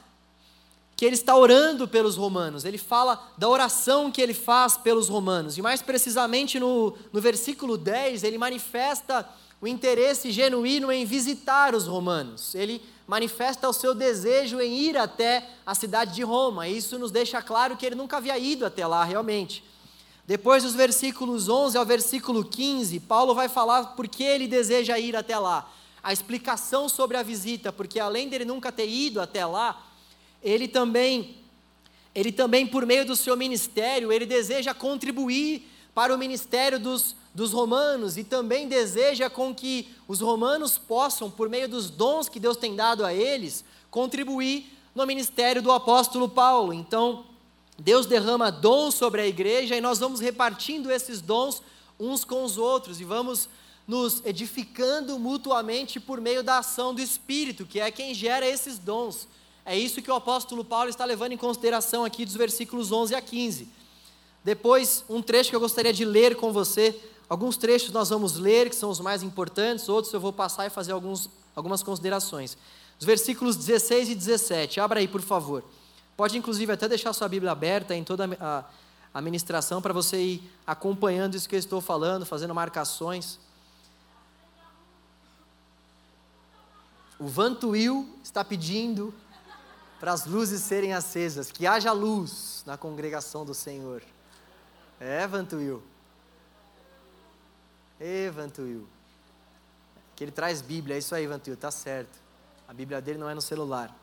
que 0.94 1.06
ele 1.06 1.14
está 1.14 1.34
orando 1.34 1.88
pelos 1.88 2.16
romanos, 2.16 2.66
ele 2.66 2.76
fala 2.76 3.32
da 3.38 3.48
oração 3.48 4.12
que 4.12 4.20
ele 4.20 4.34
faz 4.34 4.76
pelos 4.76 5.08
romanos, 5.08 5.56
e 5.56 5.62
mais 5.62 5.80
precisamente 5.80 6.60
no, 6.60 6.94
no 7.10 7.22
versículo 7.22 7.78
10, 7.78 8.22
ele 8.22 8.36
manifesta 8.36 9.26
o 9.62 9.66
interesse 9.66 10.30
genuíno 10.30 10.92
em 10.92 11.06
visitar 11.06 11.74
os 11.74 11.86
romanos, 11.86 12.54
ele 12.54 12.82
manifesta 13.06 13.66
o 13.66 13.72
seu 13.72 13.94
desejo 13.94 14.60
em 14.60 14.76
ir 14.76 14.98
até 14.98 15.48
a 15.64 15.74
cidade 15.74 16.14
de 16.14 16.22
Roma, 16.22 16.68
e 16.68 16.76
isso 16.76 16.98
nos 16.98 17.10
deixa 17.10 17.40
claro 17.40 17.78
que 17.78 17.86
ele 17.86 17.94
nunca 17.94 18.18
havia 18.18 18.38
ido 18.38 18.66
até 18.66 18.86
lá 18.86 19.02
realmente. 19.02 19.64
Depois 20.30 20.62
dos 20.62 20.74
versículos 20.74 21.48
11 21.48 21.76
ao 21.76 21.84
versículo 21.84 22.44
15, 22.44 23.00
Paulo 23.00 23.34
vai 23.34 23.48
falar 23.48 23.96
por 23.96 24.06
que 24.06 24.22
ele 24.22 24.46
deseja 24.46 24.96
ir 24.96 25.16
até 25.16 25.36
lá. 25.36 25.68
A 26.00 26.12
explicação 26.12 26.88
sobre 26.88 27.16
a 27.16 27.22
visita, 27.24 27.72
porque 27.72 27.98
além 27.98 28.28
dele 28.28 28.44
nunca 28.44 28.70
ter 28.70 28.88
ido 28.88 29.20
até 29.20 29.44
lá, 29.44 29.84
ele 30.40 30.68
também, 30.68 31.38
ele 32.14 32.30
também, 32.30 32.64
por 32.64 32.86
meio 32.86 33.04
do 33.04 33.16
seu 33.16 33.36
ministério, 33.36 34.12
ele 34.12 34.24
deseja 34.24 34.72
contribuir 34.72 35.68
para 35.92 36.14
o 36.14 36.18
ministério 36.18 36.78
dos, 36.78 37.16
dos 37.34 37.50
romanos 37.50 38.16
e 38.16 38.22
também 38.22 38.68
deseja 38.68 39.28
com 39.28 39.52
que 39.52 39.88
os 40.06 40.20
romanos 40.20 40.78
possam, 40.78 41.28
por 41.28 41.48
meio 41.48 41.68
dos 41.68 41.90
dons 41.90 42.28
que 42.28 42.38
Deus 42.38 42.56
tem 42.56 42.76
dado 42.76 43.04
a 43.04 43.12
eles, 43.12 43.64
contribuir 43.90 44.78
no 44.94 45.04
ministério 45.06 45.60
do 45.60 45.72
apóstolo 45.72 46.28
Paulo. 46.28 46.72
Então, 46.72 47.24
Deus 47.80 48.04
derrama 48.04 48.52
dons 48.52 48.94
sobre 48.94 49.22
a 49.22 49.26
igreja 49.26 49.74
e 49.74 49.80
nós 49.80 49.98
vamos 49.98 50.20
repartindo 50.20 50.90
esses 50.90 51.22
dons 51.22 51.62
uns 51.98 52.24
com 52.24 52.44
os 52.44 52.58
outros 52.58 53.00
e 53.00 53.04
vamos 53.04 53.48
nos 53.88 54.22
edificando 54.26 55.18
mutuamente 55.18 55.98
por 55.98 56.20
meio 56.20 56.42
da 56.42 56.58
ação 56.58 56.94
do 56.94 57.00
Espírito, 57.00 57.64
que 57.64 57.80
é 57.80 57.90
quem 57.90 58.12
gera 58.12 58.46
esses 58.46 58.78
dons. 58.78 59.26
É 59.64 59.78
isso 59.78 60.02
que 60.02 60.10
o 60.10 60.14
apóstolo 60.14 60.62
Paulo 60.62 60.90
está 60.90 61.06
levando 61.06 61.32
em 61.32 61.38
consideração 61.38 62.04
aqui 62.04 62.26
dos 62.26 62.36
versículos 62.36 62.92
11 62.92 63.14
a 63.14 63.22
15. 63.22 63.66
Depois, 64.44 65.02
um 65.08 65.22
trecho 65.22 65.48
que 65.48 65.56
eu 65.56 65.60
gostaria 65.60 65.92
de 65.92 66.04
ler 66.04 66.36
com 66.36 66.52
você. 66.52 66.94
Alguns 67.30 67.56
trechos 67.56 67.92
nós 67.92 68.10
vamos 68.10 68.36
ler, 68.36 68.68
que 68.68 68.76
são 68.76 68.90
os 68.90 69.00
mais 69.00 69.22
importantes, 69.22 69.88
outros 69.88 70.12
eu 70.12 70.20
vou 70.20 70.34
passar 70.34 70.66
e 70.66 70.70
fazer 70.70 70.92
alguns, 70.92 71.30
algumas 71.56 71.82
considerações. 71.82 72.58
Os 72.98 73.06
versículos 73.06 73.56
16 73.56 74.10
e 74.10 74.14
17. 74.14 74.80
Abra 74.80 75.00
aí, 75.00 75.08
por 75.08 75.22
favor. 75.22 75.64
Pode, 76.20 76.36
inclusive, 76.36 76.70
até 76.70 76.86
deixar 76.86 77.14
sua 77.14 77.30
Bíblia 77.30 77.50
aberta 77.50 77.94
em 77.94 78.04
toda 78.04 78.28
a, 78.38 78.64
a 79.14 79.22
ministração 79.22 79.80
para 79.80 79.94
você 79.94 80.22
ir 80.22 80.52
acompanhando 80.66 81.34
isso 81.34 81.48
que 81.48 81.54
eu 81.54 81.58
estou 81.58 81.80
falando, 81.80 82.26
fazendo 82.26 82.54
marcações. 82.54 83.40
O 87.18 87.26
Vantuil 87.26 88.06
está 88.22 88.44
pedindo 88.44 89.14
para 89.98 90.12
as 90.12 90.26
luzes 90.26 90.60
serem 90.60 90.92
acesas, 90.92 91.50
que 91.50 91.66
haja 91.66 91.90
luz 91.90 92.64
na 92.66 92.76
congregação 92.76 93.42
do 93.46 93.54
Senhor. 93.54 94.02
É, 95.00 95.26
Vantuil. 95.26 95.82
Ê, 97.98 98.28
Vantuil. 98.28 98.86
Que 100.14 100.24
ele 100.24 100.32
traz 100.32 100.60
Bíblia, 100.60 100.96
é 100.96 100.98
isso 100.98 101.14
aí, 101.14 101.26
Vantuil, 101.26 101.56
tá 101.56 101.70
certo. 101.70 102.18
A 102.68 102.74
Bíblia 102.74 103.00
dele 103.00 103.18
não 103.18 103.30
é 103.30 103.34
no 103.34 103.40
celular. 103.40 103.99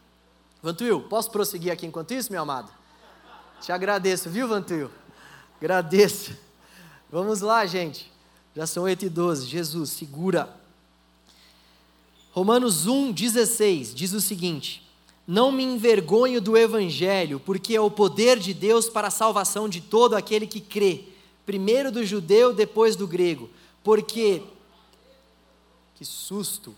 Vantuil, 0.61 1.01
posso 1.01 1.31
prosseguir 1.31 1.71
aqui 1.71 1.85
enquanto 1.85 2.13
isso, 2.13 2.31
meu 2.31 2.41
amado? 2.41 2.71
Te 3.61 3.71
agradeço, 3.71 4.29
viu, 4.29 4.47
Vantuil? 4.47 4.91
Agradeço. 5.59 6.35
Vamos 7.11 7.41
lá, 7.41 7.65
gente. 7.65 8.11
Já 8.55 8.65
são 8.67 8.83
8 8.83 9.05
e 9.05 9.09
12. 9.09 9.45
Jesus, 9.47 9.89
segura. 9.91 10.49
Romanos 12.31 12.85
1, 12.85 13.11
16 13.11 13.95
diz 13.95 14.13
o 14.13 14.21
seguinte: 14.21 14.87
não 15.27 15.51
me 15.51 15.61
envergonho 15.61 16.39
do 16.39 16.55
Evangelho, 16.55 17.37
porque 17.37 17.75
é 17.75 17.81
o 17.81 17.91
poder 17.91 18.39
de 18.39 18.53
Deus 18.53 18.87
para 18.87 19.09
a 19.09 19.11
salvação 19.11 19.67
de 19.67 19.81
todo 19.81 20.15
aquele 20.15 20.47
que 20.47 20.61
crê, 20.61 21.03
primeiro 21.45 21.91
do 21.91 22.05
judeu, 22.05 22.53
depois 22.53 22.95
do 22.95 23.05
grego. 23.05 23.49
Porque. 23.83 24.41
Que 25.95 26.05
susto! 26.05 26.73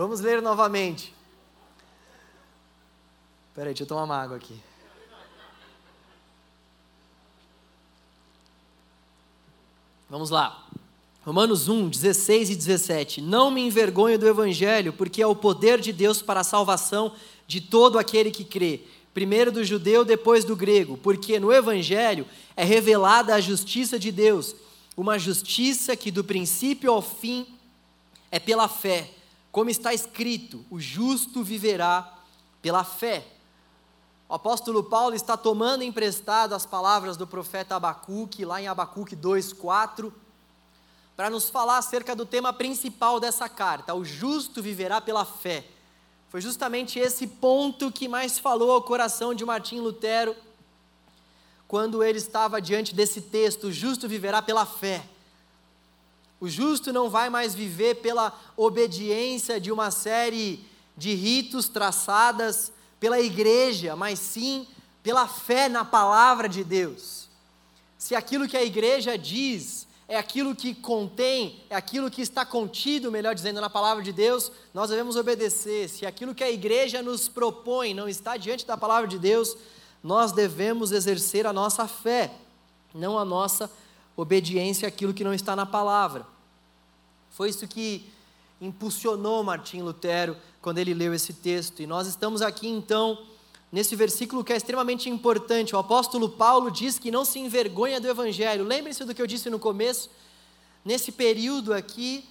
Vamos 0.00 0.20
ler 0.20 0.40
novamente. 0.40 1.14
Peraí, 3.54 3.74
deixa 3.74 3.82
eu 3.82 3.86
tomar 3.86 4.04
uma 4.04 4.16
água 4.16 4.38
aqui. 4.38 4.58
Vamos 10.08 10.30
lá. 10.30 10.66
Romanos 11.22 11.68
1, 11.68 11.90
16 11.90 12.48
e 12.48 12.56
17. 12.56 13.20
Não 13.20 13.50
me 13.50 13.60
envergonho 13.60 14.18
do 14.18 14.26
Evangelho, 14.26 14.90
porque 14.94 15.20
é 15.20 15.26
o 15.26 15.36
poder 15.36 15.78
de 15.78 15.92
Deus 15.92 16.22
para 16.22 16.40
a 16.40 16.44
salvação 16.44 17.14
de 17.46 17.60
todo 17.60 17.98
aquele 17.98 18.30
que 18.30 18.42
crê, 18.42 18.80
primeiro 19.12 19.52
do 19.52 19.62
judeu, 19.62 20.02
depois 20.02 20.46
do 20.46 20.56
grego, 20.56 20.96
porque 20.96 21.38
no 21.38 21.52
Evangelho 21.52 22.26
é 22.56 22.64
revelada 22.64 23.34
a 23.34 23.40
justiça 23.42 23.98
de 23.98 24.10
Deus, 24.10 24.56
uma 24.96 25.18
justiça 25.18 25.94
que 25.94 26.10
do 26.10 26.24
princípio 26.24 26.90
ao 26.90 27.02
fim 27.02 27.46
é 28.30 28.38
pela 28.38 28.66
fé, 28.66 29.19
como 29.52 29.70
está 29.70 29.92
escrito: 29.92 30.64
o 30.70 30.80
justo 30.80 31.42
viverá 31.42 32.18
pela 32.62 32.84
fé. 32.84 33.26
O 34.28 34.34
apóstolo 34.34 34.84
Paulo 34.84 35.14
está 35.14 35.36
tomando 35.36 35.82
emprestado 35.82 36.54
as 36.54 36.64
palavras 36.64 37.16
do 37.16 37.26
profeta 37.26 37.76
Abacuque, 37.76 38.44
lá 38.44 38.60
em 38.60 38.68
Abacuque 38.68 39.16
2,4 39.16 40.12
para 41.20 41.28
nos 41.28 41.50
falar 41.50 41.76
acerca 41.76 42.16
do 42.16 42.24
tema 42.24 42.50
principal 42.50 43.20
dessa 43.20 43.46
carta: 43.46 43.94
o 43.94 44.02
justo 44.02 44.62
viverá 44.62 45.02
pela 45.02 45.26
fé. 45.26 45.66
Foi 46.30 46.40
justamente 46.40 46.98
esse 46.98 47.26
ponto 47.26 47.92
que 47.92 48.08
mais 48.08 48.38
falou 48.38 48.70
ao 48.72 48.80
coração 48.80 49.34
de 49.34 49.44
Martim 49.44 49.80
Lutero 49.80 50.34
quando 51.68 52.02
ele 52.02 52.16
estava 52.16 52.58
diante 52.58 52.94
desse 52.94 53.20
texto: 53.20 53.64
o 53.64 53.72
justo 53.72 54.08
viverá 54.08 54.40
pela 54.40 54.64
fé. 54.64 55.04
O 56.40 56.48
justo 56.48 56.92
não 56.92 57.10
vai 57.10 57.28
mais 57.28 57.54
viver 57.54 57.96
pela 57.96 58.32
obediência 58.56 59.60
de 59.60 59.70
uma 59.70 59.90
série 59.90 60.64
de 60.96 61.14
ritos 61.14 61.68
traçadas 61.68 62.72
pela 62.98 63.20
igreja, 63.20 63.94
mas 63.94 64.18
sim 64.18 64.66
pela 65.02 65.28
fé 65.28 65.68
na 65.68 65.84
palavra 65.84 66.48
de 66.48 66.64
Deus. 66.64 67.28
Se 67.98 68.14
aquilo 68.14 68.48
que 68.48 68.56
a 68.56 68.64
igreja 68.64 69.18
diz 69.18 69.86
é 70.08 70.16
aquilo 70.16 70.56
que 70.56 70.74
contém, 70.74 71.62
é 71.70 71.76
aquilo 71.76 72.10
que 72.10 72.20
está 72.20 72.44
contido, 72.44 73.12
melhor 73.12 73.34
dizendo, 73.34 73.60
na 73.60 73.70
palavra 73.70 74.02
de 74.02 74.12
Deus, 74.12 74.50
nós 74.74 74.90
devemos 74.90 75.14
obedecer. 75.14 75.88
Se 75.88 76.04
aquilo 76.04 76.34
que 76.34 76.42
a 76.42 76.50
igreja 76.50 77.00
nos 77.00 77.28
propõe 77.28 77.94
não 77.94 78.08
está 78.08 78.36
diante 78.36 78.66
da 78.66 78.76
palavra 78.76 79.06
de 79.06 79.18
Deus, 79.18 79.56
nós 80.02 80.32
devemos 80.32 80.90
exercer 80.90 81.46
a 81.46 81.52
nossa 81.52 81.86
fé, 81.86 82.32
não 82.92 83.16
a 83.18 83.24
nossa 83.24 83.70
obediência 84.20 84.86
àquilo 84.88 85.14
que 85.14 85.24
não 85.24 85.34
está 85.34 85.54
na 85.56 85.66
palavra. 85.66 86.26
Foi 87.30 87.48
isso 87.48 87.66
que 87.66 88.10
impulsionou 88.60 89.42
Martim 89.42 89.80
Lutero 89.80 90.36
quando 90.60 90.78
ele 90.78 90.92
leu 90.92 91.14
esse 91.14 91.32
texto. 91.32 91.80
E 91.80 91.86
nós 91.86 92.06
estamos 92.06 92.42
aqui 92.42 92.68
então 92.68 93.18
nesse 93.72 93.94
versículo 93.94 94.44
que 94.44 94.52
é 94.52 94.56
extremamente 94.56 95.08
importante. 95.08 95.74
O 95.74 95.78
apóstolo 95.78 96.28
Paulo 96.28 96.70
diz 96.70 96.98
que 96.98 97.10
não 97.10 97.24
se 97.24 97.38
envergonha 97.38 98.00
do 98.00 98.08
evangelho. 98.08 98.64
Lembre-se 98.64 99.04
do 99.04 99.14
que 99.14 99.22
eu 99.22 99.26
disse 99.26 99.48
no 99.48 99.58
começo. 99.58 100.10
Nesse 100.84 101.12
período 101.12 101.72
aqui, 101.72 102.28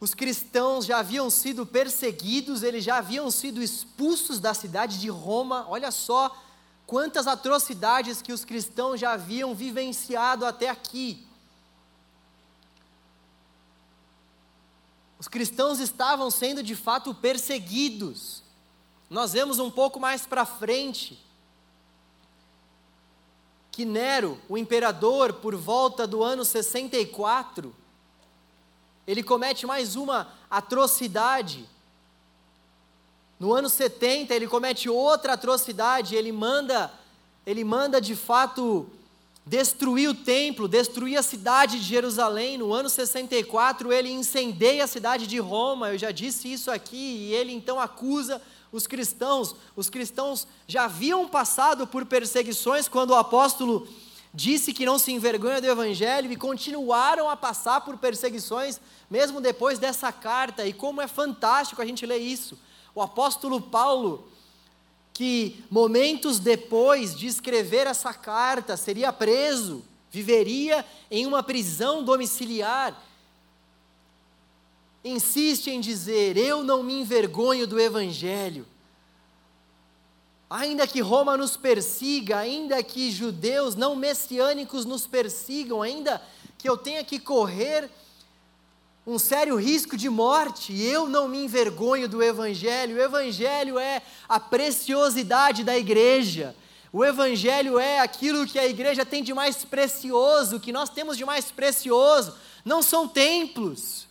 os 0.00 0.14
cristãos 0.14 0.86
já 0.86 0.98
haviam 0.98 1.28
sido 1.28 1.66
perseguidos, 1.66 2.62
eles 2.62 2.82
já 2.82 2.96
haviam 2.96 3.30
sido 3.30 3.62
expulsos 3.62 4.40
da 4.40 4.54
cidade 4.54 4.98
de 4.98 5.08
Roma. 5.08 5.66
Olha 5.68 5.90
só 5.90 6.34
quantas 6.90 7.28
atrocidades 7.28 8.20
que 8.20 8.32
os 8.32 8.44
cristãos 8.44 8.98
já 8.98 9.12
haviam 9.12 9.54
vivenciado 9.54 10.44
até 10.44 10.68
aqui. 10.68 11.24
Os 15.16 15.28
cristãos 15.28 15.78
estavam 15.78 16.32
sendo 16.32 16.64
de 16.64 16.74
fato 16.74 17.14
perseguidos. 17.14 18.42
Nós 19.08 19.34
vemos 19.34 19.60
um 19.60 19.70
pouco 19.70 20.00
mais 20.00 20.26
para 20.26 20.44
frente 20.44 21.24
que 23.70 23.84
Nero, 23.84 24.40
o 24.48 24.58
imperador, 24.58 25.34
por 25.34 25.54
volta 25.54 26.08
do 26.08 26.24
ano 26.24 26.44
64, 26.44 27.72
ele 29.06 29.22
comete 29.22 29.64
mais 29.64 29.94
uma 29.94 30.34
atrocidade. 30.50 31.68
No 33.40 33.54
ano 33.54 33.70
70, 33.70 34.34
ele 34.34 34.46
comete 34.46 34.90
outra 34.90 35.32
atrocidade, 35.32 36.14
ele 36.14 36.30
manda, 36.30 36.92
ele 37.46 37.64
manda 37.64 37.98
de 37.98 38.14
fato 38.14 38.86
destruir 39.46 40.10
o 40.10 40.14
templo, 40.14 40.68
destruir 40.68 41.16
a 41.16 41.22
cidade 41.22 41.78
de 41.78 41.86
Jerusalém. 41.86 42.58
No 42.58 42.70
ano 42.74 42.90
64, 42.90 43.90
ele 43.94 44.10
incendeia 44.12 44.84
a 44.84 44.86
cidade 44.86 45.26
de 45.26 45.38
Roma. 45.38 45.88
Eu 45.88 45.96
já 45.96 46.10
disse 46.10 46.52
isso 46.52 46.70
aqui, 46.70 46.96
e 46.96 47.34
ele 47.34 47.50
então 47.50 47.80
acusa 47.80 48.42
os 48.70 48.86
cristãos, 48.86 49.56
os 49.74 49.88
cristãos 49.88 50.46
já 50.68 50.84
haviam 50.84 51.26
passado 51.26 51.86
por 51.86 52.04
perseguições 52.04 52.88
quando 52.88 53.12
o 53.12 53.16
apóstolo 53.16 53.88
disse 54.34 54.74
que 54.74 54.84
não 54.84 54.98
se 54.98 55.12
envergonha 55.12 55.62
do 55.62 55.66
evangelho 55.66 56.30
e 56.30 56.36
continuaram 56.36 57.28
a 57.28 57.36
passar 57.36 57.80
por 57.80 57.96
perseguições 57.96 58.78
mesmo 59.10 59.40
depois 59.40 59.78
dessa 59.78 60.12
carta. 60.12 60.66
E 60.66 60.74
como 60.74 61.00
é 61.00 61.08
fantástico 61.08 61.80
a 61.80 61.86
gente 61.86 62.04
ler 62.04 62.18
isso. 62.18 62.58
O 62.94 63.02
apóstolo 63.02 63.60
Paulo, 63.60 64.28
que 65.12 65.62
momentos 65.70 66.38
depois 66.38 67.16
de 67.16 67.26
escrever 67.26 67.86
essa 67.86 68.12
carta 68.12 68.76
seria 68.76 69.12
preso, 69.12 69.84
viveria 70.10 70.84
em 71.10 71.26
uma 71.26 71.42
prisão 71.42 72.02
domiciliar, 72.02 73.00
insiste 75.04 75.68
em 75.68 75.80
dizer: 75.80 76.36
Eu 76.36 76.64
não 76.64 76.82
me 76.82 77.00
envergonho 77.00 77.66
do 77.66 77.78
Evangelho. 77.78 78.66
Ainda 80.48 80.84
que 80.84 81.00
Roma 81.00 81.36
nos 81.36 81.56
persiga, 81.56 82.38
ainda 82.38 82.82
que 82.82 83.12
judeus 83.12 83.76
não 83.76 83.94
messiânicos 83.94 84.84
nos 84.84 85.06
persigam, 85.06 85.80
ainda 85.80 86.20
que 86.58 86.68
eu 86.68 86.76
tenha 86.76 87.04
que 87.04 87.20
correr 87.20 87.88
um 89.06 89.18
sério 89.18 89.56
risco 89.56 89.96
de 89.96 90.08
morte, 90.08 90.78
eu 90.80 91.08
não 91.08 91.26
me 91.26 91.44
envergonho 91.44 92.08
do 92.08 92.22
Evangelho. 92.22 92.96
O 92.96 93.00
Evangelho 93.00 93.78
é 93.78 94.02
a 94.28 94.38
preciosidade 94.38 95.64
da 95.64 95.76
igreja. 95.76 96.54
O 96.92 97.04
Evangelho 97.04 97.78
é 97.78 98.00
aquilo 98.00 98.46
que 98.46 98.58
a 98.58 98.66
igreja 98.66 99.06
tem 99.06 99.22
de 99.22 99.32
mais 99.32 99.64
precioso, 99.64 100.56
o 100.56 100.60
que 100.60 100.72
nós 100.72 100.90
temos 100.90 101.16
de 101.16 101.24
mais 101.24 101.50
precioso. 101.50 102.34
Não 102.64 102.82
são 102.82 103.08
templos, 103.08 104.08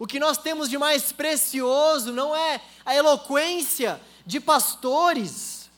o 0.00 0.06
que 0.06 0.18
nós 0.18 0.38
temos 0.38 0.70
de 0.70 0.78
mais 0.78 1.12
precioso 1.12 2.10
não 2.10 2.34
é 2.34 2.58
a 2.86 2.96
eloquência 2.96 4.00
de 4.24 4.40
pastores. 4.40 5.68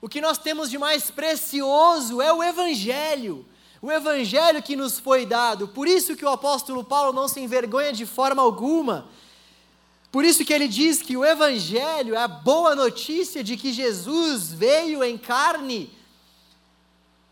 O 0.00 0.08
que 0.08 0.22
nós 0.22 0.38
temos 0.38 0.70
de 0.70 0.78
mais 0.78 1.10
precioso 1.10 2.22
é 2.22 2.32
o 2.32 2.42
Evangelho. 2.42 3.44
O 3.86 3.92
Evangelho 3.92 4.60
que 4.60 4.74
nos 4.74 4.98
foi 4.98 5.24
dado. 5.24 5.68
Por 5.68 5.86
isso 5.86 6.16
que 6.16 6.24
o 6.24 6.28
apóstolo 6.28 6.82
Paulo 6.82 7.12
não 7.12 7.28
se 7.28 7.38
envergonha 7.38 7.92
de 7.92 8.04
forma 8.04 8.42
alguma. 8.42 9.06
Por 10.10 10.24
isso 10.24 10.44
que 10.44 10.52
ele 10.52 10.66
diz 10.66 11.00
que 11.00 11.16
o 11.16 11.24
Evangelho 11.24 12.16
é 12.16 12.18
a 12.18 12.26
boa 12.26 12.74
notícia 12.74 13.44
de 13.44 13.56
que 13.56 13.72
Jesus 13.72 14.52
veio 14.52 15.04
em 15.04 15.16
carne, 15.16 15.96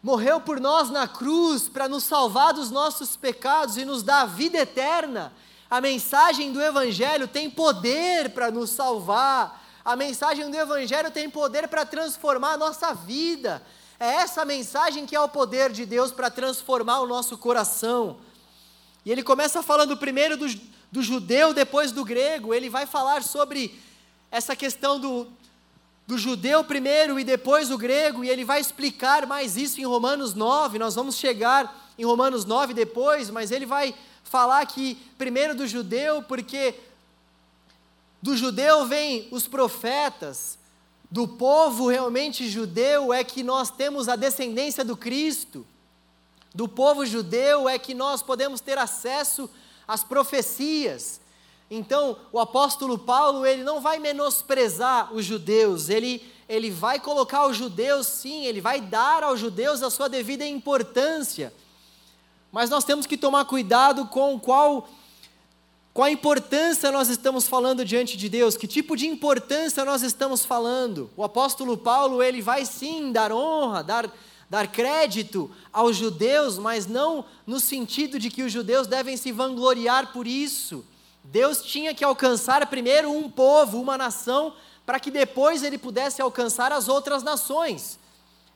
morreu 0.00 0.40
por 0.40 0.61
nós 0.61 0.90
na 0.90 1.09
cruz 1.09 1.68
para 1.68 1.88
nos 1.88 2.05
salvar 2.05 2.55
dos 2.55 2.70
nossos 2.70 3.16
pecados 3.16 3.76
e 3.76 3.84
nos 3.84 4.05
dar 4.05 4.20
a 4.20 4.26
vida 4.26 4.59
eterna. 4.59 5.32
A 5.68 5.80
mensagem 5.80 6.52
do 6.52 6.62
Evangelho 6.62 7.26
tem 7.26 7.50
poder 7.50 8.30
para 8.30 8.52
nos 8.52 8.70
salvar. 8.70 9.61
A 9.84 9.96
mensagem 9.96 10.48
do 10.48 10.57
Evangelho 10.57 11.11
tem 11.11 11.28
poder 11.28 11.66
para 11.66 11.84
transformar 11.84 12.52
a 12.52 12.59
nossa 12.59 12.94
vida. 12.94 13.61
É 14.05 14.16
essa 14.16 14.44
mensagem 14.44 15.07
que 15.07 15.16
é 15.16 15.20
o 15.20 15.30
poder 15.30 15.72
de 15.72 15.86
Deus 15.86 16.12
para 16.12 16.28
transformar 16.30 17.00
o 17.00 17.07
nosso 17.07 17.38
coração. 17.38 18.18
E 19.02 19.11
ele 19.11 19.22
começa 19.22 19.62
falando 19.62 19.96
primeiro 19.96 20.36
do, 20.36 20.46
do 20.92 21.02
judeu, 21.02 21.55
depois 21.55 21.90
do 21.90 22.05
grego. 22.05 22.52
Ele 22.52 22.68
vai 22.68 22.84
falar 22.84 23.22
sobre 23.22 23.80
essa 24.30 24.55
questão 24.55 25.00
do, 25.00 25.26
do 26.07 26.18
judeu 26.18 26.62
primeiro 26.62 27.18
e 27.18 27.24
depois 27.24 27.70
o 27.70 27.78
grego, 27.78 28.22
e 28.22 28.28
ele 28.28 28.44
vai 28.44 28.61
explicar 28.61 29.26
mais 29.26 29.57
isso 29.57 29.80
em 29.80 29.86
Romanos 29.86 30.34
9. 30.34 30.78
Nós 30.78 30.94
vamos 30.94 31.16
chegar 31.16 31.94
em 31.96 32.05
Romanos 32.05 32.44
9 32.44 32.74
depois, 32.74 33.30
mas 33.30 33.50
ele 33.50 33.64
vai 33.64 33.94
falar 34.22 34.66
que 34.66 34.96
primeiro 35.16 35.55
do 35.55 35.66
judeu, 35.66 36.22
porque 36.24 36.74
do 38.20 38.36
judeu 38.36 38.84
vem 38.84 39.28
os 39.30 39.48
profetas, 39.48 40.59
do 41.14 41.28
povo 41.28 41.86
realmente 41.86 42.48
judeu 42.48 43.12
é 43.12 43.22
que 43.22 43.44
nós 43.44 43.70
temos 43.70 44.08
a 44.08 44.16
descendência 44.16 44.84
do 44.84 44.96
Cristo, 44.96 45.64
do 46.52 46.66
povo 46.66 47.06
judeu 47.06 47.68
é 47.68 47.78
que 47.78 47.94
nós 47.94 48.20
podemos 48.20 48.60
ter 48.60 48.76
acesso 48.78 49.48
às 49.86 50.02
profecias. 50.02 51.20
Então, 51.70 52.16
o 52.32 52.40
apóstolo 52.40 52.98
Paulo, 52.98 53.46
ele 53.46 53.62
não 53.62 53.80
vai 53.80 54.00
menosprezar 54.00 55.14
os 55.14 55.24
judeus, 55.24 55.88
ele, 55.88 56.20
ele 56.48 56.68
vai 56.68 56.98
colocar 56.98 57.46
os 57.46 57.56
judeus, 57.56 58.08
sim, 58.08 58.46
ele 58.46 58.60
vai 58.60 58.80
dar 58.80 59.22
aos 59.22 59.38
judeus 59.38 59.84
a 59.84 59.90
sua 59.90 60.08
devida 60.08 60.44
importância. 60.44 61.54
Mas 62.50 62.68
nós 62.68 62.82
temos 62.82 63.06
que 63.06 63.16
tomar 63.16 63.44
cuidado 63.44 64.06
com 64.06 64.36
qual 64.40 64.88
qual 65.95 66.07
a 66.07 66.11
importância 66.11 66.90
nós 66.90 67.09
estamos 67.09 67.47
falando 67.47 67.84
diante 67.84 68.16
de 68.16 68.28
Deus? 68.28 68.57
Que 68.57 68.66
tipo 68.66 68.97
de 68.97 69.07
importância 69.07 69.84
nós 69.84 70.03
estamos 70.03 70.45
falando? 70.45 71.09
O 71.16 71.22
apóstolo 71.22 71.78
Paulo, 71.78 72.20
ele 72.20 72.42
vai 72.42 72.64
sim 72.64 73.12
dar 73.12 73.30
honra, 73.30 73.84
dar, 73.84 74.12
dar 74.51 74.66
crédito 74.66 75.49
aos 75.72 75.97
judeus, 75.97 76.59
mas 76.59 76.88
não 76.88 77.24
no 77.47 77.61
sentido 77.61 78.18
de 78.18 78.28
que 78.28 78.42
os 78.42 78.51
judeus 78.51 78.88
devem 78.88 79.16
se 79.16 79.30
vangloriar 79.30 80.12
por 80.12 80.26
isso. 80.26 80.84
Deus 81.22 81.62
tinha 81.62 81.95
que 81.95 82.03
alcançar 82.03 82.66
primeiro 82.66 83.12
um 83.12 83.30
povo, 83.30 83.80
uma 83.80 83.97
nação, 83.97 84.53
para 84.84 84.99
que 84.99 85.12
depois 85.12 85.62
ele 85.62 85.78
pudesse 85.78 86.20
alcançar 86.20 86.72
as 86.72 86.88
outras 86.88 87.22
nações. 87.22 88.01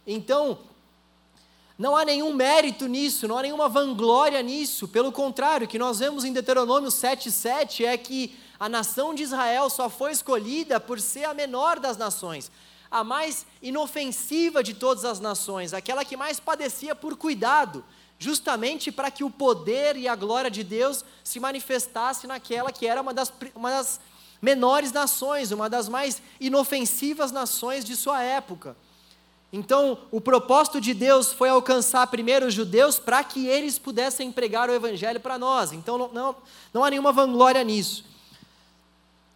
Então, 0.05 0.59
não 1.79 1.97
há 1.97 2.05
nenhum 2.05 2.35
mérito 2.35 2.89
nisso, 2.89 3.29
não 3.29 3.39
há 3.39 3.43
nenhuma 3.43 3.69
vanglória 3.69 4.43
nisso. 4.43 4.89
Pelo 4.89 5.13
contrário, 5.13 5.65
o 5.65 5.69
que 5.69 5.79
nós 5.79 6.01
vemos 6.01 6.25
em 6.25 6.33
Deuteronômio 6.33 6.91
7,7 6.91 7.85
é 7.85 7.97
que 7.97 8.37
a 8.59 8.69
nação 8.69 9.15
de 9.15 9.23
Israel 9.23 9.71
só 9.71 9.89
foi 9.89 10.11
escolhida 10.11 10.81
por 10.81 11.01
ser 11.01 11.25
a 11.25 11.33
menor 11.33 11.79
das 11.79 11.97
nações, 11.97 12.51
a 12.91 13.05
mais 13.05 13.47
inofensiva 13.63 14.61
de 14.61 14.75
todas 14.75 15.05
as 15.05 15.21
nações, 15.21 15.73
aquela 15.73 16.05
que 16.05 16.17
mais 16.17 16.41
padecia 16.41 16.97
por 16.97 17.17
cuidado, 17.17 17.85
justamente 18.19 18.91
para 18.91 19.13
que 19.13 19.23
o 19.23 19.31
poder 19.31 19.97
e 19.97 20.09
a 20.09 20.17
glória 20.17 20.51
de 20.51 20.65
Deus 20.65 21.05
se 21.23 21.39
manifestasse 21.39 22.27
naquela 22.27 22.73
que 22.73 22.89
era 22.89 23.01
uma 23.01 23.15
das, 23.15 23.33
uma 23.55 23.71
das 23.71 24.01
menores 24.43 24.91
nações, 24.91 25.53
uma 25.53 25.71
das 25.71 25.89
mais 25.89 26.21
inofensivas 26.41 27.31
nações 27.31 27.85
de 27.85 27.95
sua 27.95 28.21
época. 28.21 28.77
Então, 29.53 29.99
o 30.11 30.21
propósito 30.21 30.81
de 30.81 30.93
Deus 30.93 31.33
foi 31.33 31.49
alcançar 31.49 32.07
primeiro 32.09 32.47
os 32.47 32.55
judeus 32.55 32.99
para 32.99 33.25
que 33.25 33.47
eles 33.47 33.79
pudessem 33.79 34.31
pregar 34.31 34.69
o 34.69 34.75
evangelho 34.75 35.19
para 35.21 35.39
nós. 35.39 35.73
Então, 35.73 35.97
não, 35.97 36.13
não, 36.13 36.37
não, 36.73 36.85
há 36.85 36.91
nenhuma 36.91 37.13
vanglória 37.13 37.65
nisso. 37.65 38.05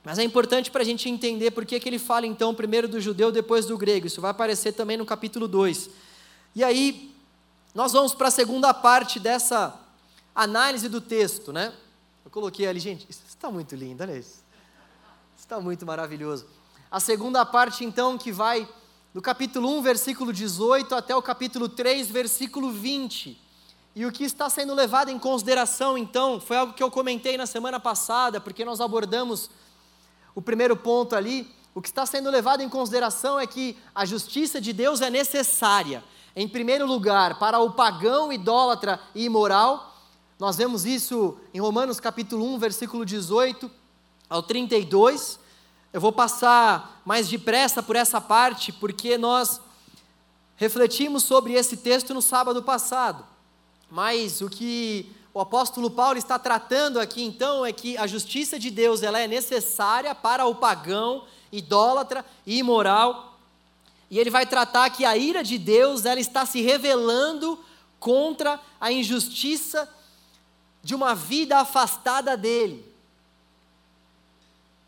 Mas 0.04 0.18
é 0.18 0.22
importante 0.22 0.70
para 0.70 0.82
a 0.82 0.84
gente 0.84 1.08
entender 1.08 1.50
por 1.52 1.64
que, 1.64 1.80
que 1.80 1.88
ele 1.88 1.98
fala 1.98 2.26
então 2.26 2.54
primeiro 2.54 2.86
do 2.86 3.00
judeu, 3.00 3.32
depois 3.32 3.64
do 3.64 3.78
grego. 3.78 4.06
Isso 4.06 4.20
vai 4.20 4.32
aparecer 4.32 4.72
também 4.72 4.98
no 4.98 5.06
capítulo 5.06 5.48
2. 5.48 5.88
E 6.54 6.62
aí, 6.62 7.14
nós 7.74 7.92
vamos 7.92 8.12
para 8.12 8.28
a 8.28 8.30
segunda 8.30 8.74
parte 8.74 9.18
dessa 9.18 9.80
análise 10.34 10.90
do 10.90 11.00
texto, 11.00 11.54
né? 11.54 11.72
Eu 12.22 12.30
coloquei 12.30 12.66
ali, 12.66 12.80
gente, 12.80 13.06
isso 13.08 13.22
está 13.26 13.50
muito 13.50 13.74
lindo, 13.74 14.02
olha 14.02 14.18
isso. 14.18 14.42
Está 15.38 15.58
muito 15.58 15.86
maravilhoso. 15.86 16.46
A 16.90 17.00
segunda 17.00 17.46
parte, 17.46 17.82
então, 17.82 18.18
que 18.18 18.30
vai 18.30 18.68
do 19.12 19.20
capítulo 19.20 19.68
1, 19.78 19.82
versículo 19.82 20.32
18 20.32 20.94
até 20.94 21.14
o 21.14 21.20
capítulo 21.20 21.68
3, 21.68 22.08
versículo 22.08 22.70
20. 22.70 23.38
E 23.94 24.06
o 24.06 24.12
que 24.12 24.24
está 24.24 24.48
sendo 24.48 24.72
levado 24.72 25.10
em 25.10 25.18
consideração, 25.18 25.98
então, 25.98 26.40
foi 26.40 26.56
algo 26.56 26.72
que 26.72 26.82
eu 26.82 26.90
comentei 26.90 27.36
na 27.36 27.44
semana 27.44 27.78
passada, 27.78 28.40
porque 28.40 28.64
nós 28.64 28.80
abordamos 28.80 29.50
o 30.34 30.40
primeiro 30.40 30.74
ponto 30.74 31.14
ali. 31.14 31.46
O 31.74 31.82
que 31.82 31.88
está 31.88 32.06
sendo 32.06 32.30
levado 32.30 32.62
em 32.62 32.70
consideração 32.70 33.38
é 33.38 33.46
que 33.46 33.76
a 33.94 34.06
justiça 34.06 34.58
de 34.58 34.72
Deus 34.72 35.02
é 35.02 35.10
necessária, 35.10 36.02
em 36.34 36.48
primeiro 36.48 36.86
lugar, 36.86 37.38
para 37.38 37.58
o 37.58 37.72
pagão, 37.72 38.32
idólatra 38.32 38.98
e 39.14 39.26
imoral. 39.26 39.94
Nós 40.38 40.56
vemos 40.56 40.86
isso 40.86 41.36
em 41.52 41.60
Romanos 41.60 42.00
capítulo 42.00 42.46
1, 42.54 42.58
versículo 42.58 43.04
18 43.04 43.70
ao 44.30 44.42
32. 44.42 45.38
Eu 45.92 46.00
vou 46.00 46.10
passar 46.10 47.02
mais 47.04 47.28
depressa 47.28 47.82
por 47.82 47.96
essa 47.96 48.18
parte, 48.18 48.72
porque 48.72 49.18
nós 49.18 49.60
refletimos 50.56 51.22
sobre 51.22 51.52
esse 51.52 51.76
texto 51.76 52.14
no 52.14 52.22
sábado 52.22 52.62
passado. 52.62 53.26
Mas 53.90 54.40
o 54.40 54.48
que 54.48 55.12
o 55.34 55.40
apóstolo 55.40 55.90
Paulo 55.90 56.18
está 56.18 56.38
tratando 56.38 56.98
aqui 56.98 57.22
então 57.22 57.66
é 57.66 57.72
que 57.72 57.98
a 57.98 58.06
justiça 58.06 58.58
de 58.58 58.70
Deus 58.70 59.02
ela 59.02 59.20
é 59.20 59.26
necessária 59.28 60.14
para 60.14 60.46
o 60.46 60.54
pagão, 60.54 61.26
idólatra 61.52 62.24
e 62.46 62.58
imoral. 62.58 63.38
E 64.10 64.18
ele 64.18 64.30
vai 64.30 64.46
tratar 64.46 64.88
que 64.88 65.04
a 65.04 65.14
ira 65.14 65.44
de 65.44 65.58
Deus 65.58 66.06
ela 66.06 66.20
está 66.20 66.46
se 66.46 66.62
revelando 66.62 67.62
contra 68.00 68.58
a 68.80 68.90
injustiça 68.90 69.86
de 70.82 70.94
uma 70.94 71.14
vida 71.14 71.58
afastada 71.58 72.34
dele 72.34 72.91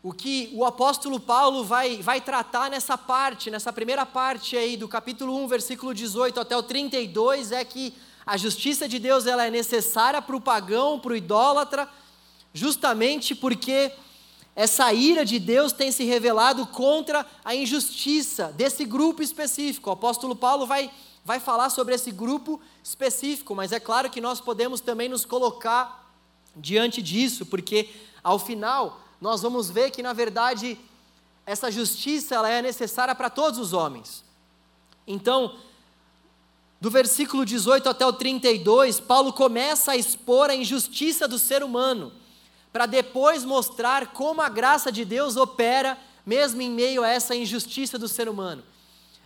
o 0.05 0.13
que 0.13 0.51
o 0.53 0.63
apóstolo 0.63 1.19
Paulo 1.19 1.63
vai, 1.63 1.99
vai 1.99 2.21
tratar 2.21 2.69
nessa 2.69 2.95
parte, 2.95 3.49
nessa 3.49 3.73
primeira 3.73 4.05
parte 4.05 4.55
aí 4.55 4.77
do 4.77 4.87
capítulo 4.87 5.35
1, 5.35 5.47
versículo 5.47 5.95
18 5.95 6.39
até 6.39 6.55
o 6.55 6.61
32, 6.61 7.51
é 7.51 7.65
que 7.65 7.91
a 8.23 8.37
justiça 8.37 8.87
de 8.87 8.99
Deus 8.99 9.25
ela 9.25 9.47
é 9.47 9.49
necessária 9.49 10.21
para 10.21 10.35
o 10.35 10.39
pagão, 10.39 10.99
para 10.99 11.13
o 11.13 11.15
idólatra, 11.15 11.89
justamente 12.53 13.33
porque 13.33 13.91
essa 14.55 14.93
ira 14.93 15.25
de 15.25 15.39
Deus 15.39 15.71
tem 15.73 15.91
se 15.91 16.03
revelado 16.03 16.67
contra 16.67 17.25
a 17.43 17.55
injustiça 17.55 18.53
desse 18.55 18.85
grupo 18.85 19.23
específico. 19.23 19.89
O 19.89 19.93
apóstolo 19.93 20.35
Paulo 20.35 20.67
vai, 20.67 20.91
vai 21.23 21.39
falar 21.39 21.71
sobre 21.71 21.95
esse 21.95 22.11
grupo 22.11 22.61
específico, 22.83 23.55
mas 23.55 23.71
é 23.71 23.79
claro 23.79 24.11
que 24.11 24.21
nós 24.21 24.39
podemos 24.39 24.81
também 24.81 25.09
nos 25.09 25.25
colocar 25.25 26.13
diante 26.55 27.01
disso, 27.01 27.43
porque 27.43 27.89
ao 28.23 28.37
final 28.37 29.01
nós 29.19 29.41
vamos 29.41 29.69
ver 29.69 29.91
que, 29.91 30.03
na 30.03 30.13
verdade, 30.13 30.77
essa 31.45 31.71
justiça 31.71 32.35
ela 32.35 32.49
é 32.49 32.61
necessária 32.61 33.13
para 33.15 33.29
todos 33.29 33.59
os 33.59 33.73
homens. 33.73 34.23
Então, 35.07 35.55
do 36.81 36.89
versículo 36.89 37.45
18 37.45 37.87
até 37.89 38.05
o 38.05 38.13
32, 38.13 38.99
Paulo 38.99 39.31
começa 39.31 39.91
a 39.91 39.97
expor 39.97 40.49
a 40.49 40.55
injustiça 40.55 41.27
do 41.27 41.39
ser 41.39 41.63
humano, 41.63 42.11
para 42.71 42.85
depois 42.85 43.45
mostrar 43.45 44.07
como 44.07 44.41
a 44.41 44.49
graça 44.49 44.91
de 44.91 45.05
Deus 45.05 45.37
opera, 45.37 45.97
mesmo 46.25 46.61
em 46.61 46.69
meio 46.69 47.03
a 47.03 47.07
essa 47.07 47.35
injustiça 47.35 47.97
do 47.97 48.07
ser 48.07 48.27
humano. 48.27 48.63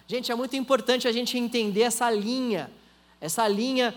Gente, 0.07 0.31
é 0.31 0.35
muito 0.35 0.55
importante 0.55 1.07
a 1.07 1.11
gente 1.11 1.37
entender 1.37 1.81
essa 1.81 2.09
linha, 2.11 2.71
essa 3.21 3.47
linha 3.47 3.95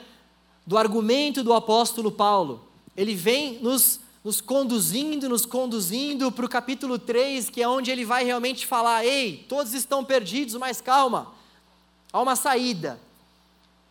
do 0.67 0.79
argumento 0.79 1.43
do 1.43 1.53
apóstolo 1.53 2.13
Paulo. 2.13 2.69
Ele 2.97 3.15
vem 3.15 3.59
nos 3.61 4.01
nos 4.25 4.41
conduzindo, 4.41 5.29
nos 5.29 5.45
conduzindo 5.45 6.31
para 6.31 6.47
o 6.47 6.49
capítulo 6.49 6.99
3, 6.99 7.51
que 7.51 7.63
é 7.63 7.69
onde 7.69 7.91
ele 7.91 8.05
vai 8.05 8.25
realmente 8.25 8.67
falar: 8.67 9.05
ei, 9.05 9.45
todos 9.49 9.75
estão 9.75 10.05
perdidos, 10.05 10.55
mas 10.55 10.81
calma, 10.81 11.33
há 12.13 12.21
uma 12.21 12.37
saída. 12.37 13.01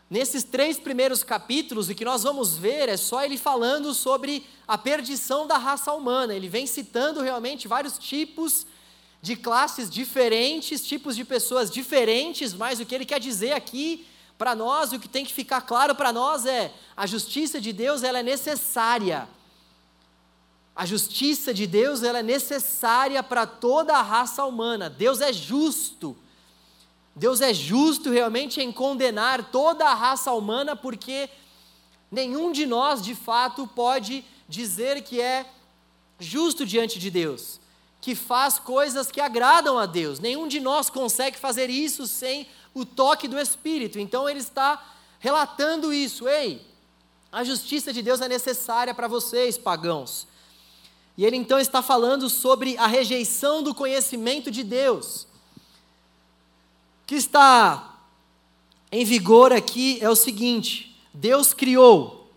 Nesses 0.10 0.44
três 0.44 0.78
primeiros 0.78 1.24
capítulos, 1.24 1.88
o 1.88 1.96
que 1.96 2.04
nós 2.04 2.24
vamos 2.24 2.58
ver 2.58 2.90
é 2.90 2.98
só 2.98 3.24
ele 3.24 3.38
falando 3.38 3.94
sobre 3.94 4.46
a 4.68 4.78
perdição 4.78 5.48
da 5.48 5.58
raça 5.58 5.94
humana. 5.94 6.34
Ele 6.34 6.50
vem 6.50 6.68
citando 6.68 7.22
realmente 7.22 7.66
vários 7.66 7.98
tipos 7.98 8.66
de 9.22 9.38
classes 9.38 9.90
diferentes, 9.90 10.86
tipos 10.86 11.16
de 11.16 11.24
pessoas 11.24 11.72
diferentes, 11.72 12.54
mas 12.54 12.80
o 12.80 12.86
que 12.86 12.94
ele 12.94 13.06
quer 13.06 13.20
dizer 13.20 13.54
aqui 13.54 14.06
para 14.38 14.54
nós, 14.54 14.92
o 14.92 15.00
que 15.00 15.08
tem 15.08 15.24
que 15.24 15.34
ficar 15.34 15.62
claro 15.62 15.96
para 15.96 16.12
nós 16.12 16.46
é: 16.46 16.74
a 16.96 17.06
justiça 17.06 17.62
de 17.62 17.72
Deus 17.72 18.04
ela 18.04 18.20
é 18.20 18.24
necessária 18.24 19.30
a 20.82 20.86
justiça 20.86 21.54
de 21.54 21.68
Deus 21.68 22.02
ela 22.02 22.18
é 22.18 22.24
necessária 22.24 23.22
para 23.22 23.46
toda 23.46 23.96
a 23.96 24.02
raça 24.02 24.44
humana. 24.44 24.90
Deus 24.90 25.22
é 25.22 25.32
justo. 25.32 26.18
Deus 27.16 27.40
é 27.40 27.54
justo 27.54 28.10
realmente 28.10 28.60
em 28.60 28.72
condenar 28.72 29.52
toda 29.52 29.88
a 29.88 29.94
raça 29.94 30.32
humana, 30.32 30.76
porque 30.76 31.30
nenhum 32.10 32.52
de 32.52 32.66
nós, 32.66 33.00
de 33.00 33.14
fato, 33.14 33.68
pode 33.68 34.26
dizer 34.50 35.04
que 35.04 35.22
é 35.22 35.46
justo 36.20 36.66
diante 36.66 36.98
de 36.98 37.12
Deus, 37.12 37.60
que 38.02 38.16
faz 38.16 38.58
coisas 38.58 39.12
que 39.12 39.22
agradam 39.22 39.78
a 39.78 39.86
Deus. 39.86 40.20
Nenhum 40.20 40.48
de 40.48 40.60
nós 40.60 40.90
consegue 40.90 41.38
fazer 41.38 41.70
isso 41.70 42.08
sem 42.08 42.48
o 42.74 42.84
toque 42.84 43.28
do 43.28 43.38
Espírito. 43.38 44.00
Então 44.00 44.28
ele 44.28 44.40
está 44.40 44.84
relatando 45.20 45.94
isso. 45.94 46.28
Ei, 46.28 46.60
a 47.32 47.44
justiça 47.44 47.94
de 47.94 48.02
Deus 48.02 48.20
é 48.20 48.28
necessária 48.28 48.96
para 48.96 49.08
vocês, 49.08 49.60
pagãos. 49.60 50.31
E 51.22 51.26
ele 51.26 51.38
então 51.38 51.60
está 51.60 51.84
falando 51.84 52.28
sobre 52.32 52.76
a 52.80 52.88
rejeição 52.88 53.62
do 53.62 53.76
conhecimento 53.76 54.50
de 54.50 54.64
Deus. 54.64 55.28
O 57.04 57.06
que 57.06 57.14
está 57.14 58.00
em 58.92 59.06
vigor 59.06 59.54
aqui 59.54 60.00
é 60.02 60.10
o 60.10 60.16
seguinte: 60.16 61.00
Deus 61.14 61.54
criou. 61.54 62.28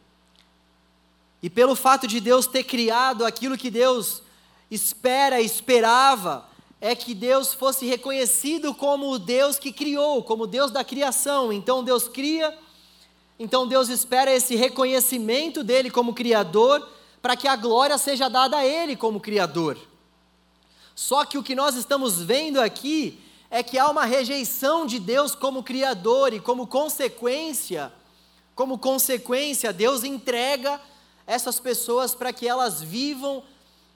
E 1.43 1.49
pelo 1.49 1.74
fato 1.74 2.07
de 2.07 2.20
Deus 2.20 2.47
ter 2.47 2.62
criado 2.62 3.24
aquilo 3.24 3.57
que 3.57 3.70
Deus 3.70 4.20
espera, 4.70 5.41
esperava, 5.41 6.47
é 6.78 6.95
que 6.95 7.14
Deus 7.14 7.55
fosse 7.55 7.87
reconhecido 7.87 8.74
como 8.74 9.12
o 9.12 9.18
Deus 9.18 9.59
que 9.59 9.72
criou, 9.72 10.22
como 10.22 10.47
Deus 10.47 10.70
da 10.70 10.85
criação. 10.85 11.51
Então 11.51 11.82
Deus 11.82 12.07
cria, 12.07 12.55
então 13.39 13.66
Deus 13.66 13.89
espera 13.89 14.30
esse 14.30 14.55
reconhecimento 14.55 15.64
dele 15.64 15.91
como 15.91 16.12
Criador, 16.12 16.87
para 17.25 17.39
que 17.39 17.49
a 17.49 17.57
glória 17.57 17.97
seja 17.97 18.29
dada 18.29 18.59
a 18.59 18.66
Ele 18.66 18.95
como 18.95 19.18
Criador. 19.18 19.79
Só 20.95 21.25
que 21.25 21.39
o 21.39 21.43
que 21.43 21.55
nós 21.55 21.75
estamos 21.75 22.20
vendo 22.20 22.61
aqui 22.61 23.18
é 23.51 23.62
que 23.62 23.79
há 23.79 23.89
uma 23.89 24.05
rejeição 24.05 24.85
de 24.85 24.99
Deus 24.99 25.35
como 25.35 25.62
Criador 25.62 26.35
e 26.35 26.39
como 26.39 26.66
consequência, 26.66 27.91
como 28.55 28.77
consequência, 28.77 29.72
Deus 29.72 30.05
entrega 30.05 30.79
essas 31.27 31.59
pessoas 31.59 32.14
para 32.14 32.31
que 32.31 32.47
elas 32.47 32.83
vivam 32.83 33.43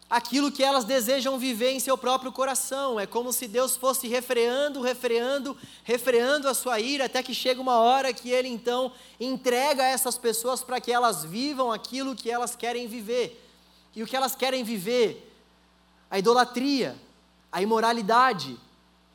aquilo 0.08 0.50
que 0.50 0.62
elas 0.62 0.84
desejam 0.84 1.38
viver 1.38 1.72
em 1.72 1.80
seu 1.80 1.98
próprio 1.98 2.32
coração. 2.32 2.98
É 2.98 3.06
como 3.06 3.32
se 3.32 3.46
Deus 3.46 3.76
fosse 3.76 4.08
refreando, 4.08 4.80
refreando, 4.80 5.56
refreando 5.84 6.48
a 6.48 6.54
sua 6.54 6.80
ira, 6.80 7.04
até 7.04 7.22
que 7.22 7.34
chega 7.34 7.60
uma 7.60 7.78
hora 7.78 8.12
que 8.12 8.30
Ele 8.30 8.48
então 8.48 8.90
entrega 9.20 9.84
essas 9.84 10.16
pessoas 10.16 10.62
para 10.62 10.80
que 10.80 10.90
elas 10.90 11.24
vivam 11.24 11.70
aquilo 11.70 12.16
que 12.16 12.30
elas 12.30 12.56
querem 12.56 12.86
viver. 12.86 13.44
E 13.94 14.02
o 14.02 14.06
que 14.06 14.16
elas 14.16 14.34
querem 14.34 14.64
viver? 14.64 15.34
A 16.10 16.18
idolatria, 16.18 16.96
a 17.52 17.60
imoralidade. 17.60 18.58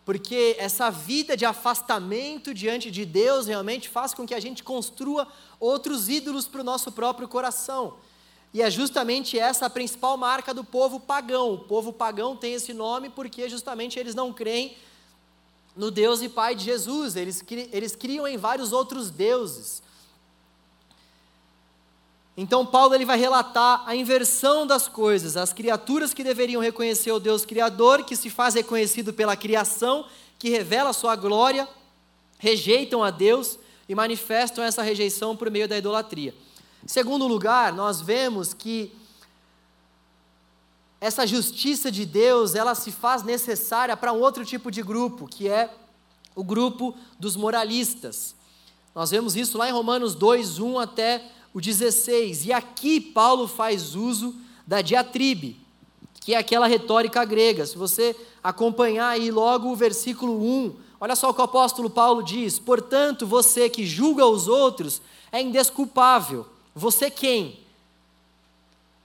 Porque 0.05 0.57
essa 0.59 0.91
vida 0.91 1.37
de 1.37 1.45
afastamento 1.45 2.53
diante 2.53 2.91
de 2.91 3.05
Deus 3.05 3.47
realmente 3.47 3.87
faz 3.87 4.13
com 4.13 4.27
que 4.27 4.33
a 4.33 4.39
gente 4.39 4.61
construa 4.61 5.27
outros 5.59 6.09
ídolos 6.09 6.45
para 6.45 6.59
o 6.59 6.63
nosso 6.63 6.91
próprio 6.91 7.27
coração. 7.27 7.95
E 8.53 8.61
é 8.61 8.69
justamente 8.69 9.39
essa 9.39 9.65
a 9.65 9.69
principal 9.69 10.15
marca 10.15 10.53
do 10.53 10.63
povo 10.63 10.99
pagão. 10.99 11.53
O 11.53 11.57
povo 11.59 11.91
pagão 11.91 12.35
tem 12.35 12.53
esse 12.53 12.73
nome 12.73 13.09
porque 13.09 13.49
justamente 13.49 13.97
eles 13.97 14.13
não 14.13 14.31
creem 14.31 14.77
no 15.75 15.89
Deus 15.89 16.21
e 16.21 16.29
Pai 16.29 16.53
de 16.53 16.63
Jesus, 16.63 17.15
eles, 17.15 17.43
eles 17.71 17.95
criam 17.95 18.27
em 18.27 18.37
vários 18.37 18.71
outros 18.71 19.09
deuses. 19.09 19.81
Então 22.35 22.65
Paulo 22.65 22.95
ele 22.95 23.05
vai 23.05 23.17
relatar 23.17 23.83
a 23.87 23.95
inversão 23.95 24.65
das 24.65 24.87
coisas, 24.87 25.37
as 25.37 25.53
criaturas 25.53 26.13
que 26.13 26.23
deveriam 26.23 26.61
reconhecer 26.61 27.11
o 27.11 27.19
Deus 27.19 27.45
criador, 27.45 28.03
que 28.03 28.15
se 28.15 28.29
faz 28.29 28.55
reconhecido 28.55 29.13
pela 29.13 29.35
criação, 29.35 30.05
que 30.39 30.49
revela 30.49 30.91
a 30.91 30.93
sua 30.93 31.15
glória, 31.15 31.67
rejeitam 32.37 33.03
a 33.03 33.09
Deus 33.09 33.57
e 33.87 33.95
manifestam 33.95 34.63
essa 34.63 34.81
rejeição 34.81 35.35
por 35.35 35.49
meio 35.51 35.67
da 35.67 35.77
idolatria. 35.77 36.33
Em 36.83 36.87
segundo 36.87 37.25
lugar, 37.27 37.71
nós 37.71 38.01
vemos 38.01 38.53
que 38.53 38.93
essa 40.99 41.25
justiça 41.25 41.89
de 41.89 42.05
Deus, 42.05 42.55
ela 42.55 42.75
se 42.75 42.91
faz 42.91 43.23
necessária 43.23 43.95
para 43.95 44.11
um 44.11 44.19
outro 44.19 44.43
tipo 44.43 44.69
de 44.69 44.81
grupo, 44.81 45.27
que 45.27 45.47
é 45.47 45.73
o 46.35 46.43
grupo 46.43 46.93
dos 47.17 47.37
moralistas. 47.37 48.35
Nós 48.93 49.11
vemos 49.11 49.35
isso 49.35 49.57
lá 49.57 49.69
em 49.69 49.71
Romanos 49.71 50.13
2, 50.13 50.59
1 50.59 50.79
até 50.79 51.29
o 51.53 51.61
16. 51.61 52.47
E 52.47 52.53
aqui 52.53 52.99
Paulo 52.99 53.47
faz 53.47 53.95
uso 53.95 54.35
da 54.67 54.81
diatribe, 54.81 55.59
que 56.19 56.33
é 56.33 56.37
aquela 56.37 56.67
retórica 56.67 57.23
grega. 57.23 57.65
Se 57.65 57.77
você 57.77 58.15
acompanhar 58.43 59.09
aí 59.09 59.31
logo 59.31 59.71
o 59.71 59.75
versículo 59.75 60.41
1, 60.41 60.75
olha 60.99 61.15
só 61.15 61.29
o 61.29 61.33
que 61.33 61.41
o 61.41 61.45
apóstolo 61.45 61.89
Paulo 61.89 62.21
diz: 62.23 62.59
Portanto, 62.59 63.25
você 63.25 63.69
que 63.69 63.85
julga 63.85 64.25
os 64.25 64.49
outros 64.49 65.01
é 65.31 65.41
indesculpável 65.41 66.52
você 66.75 67.09
quem? 67.09 67.63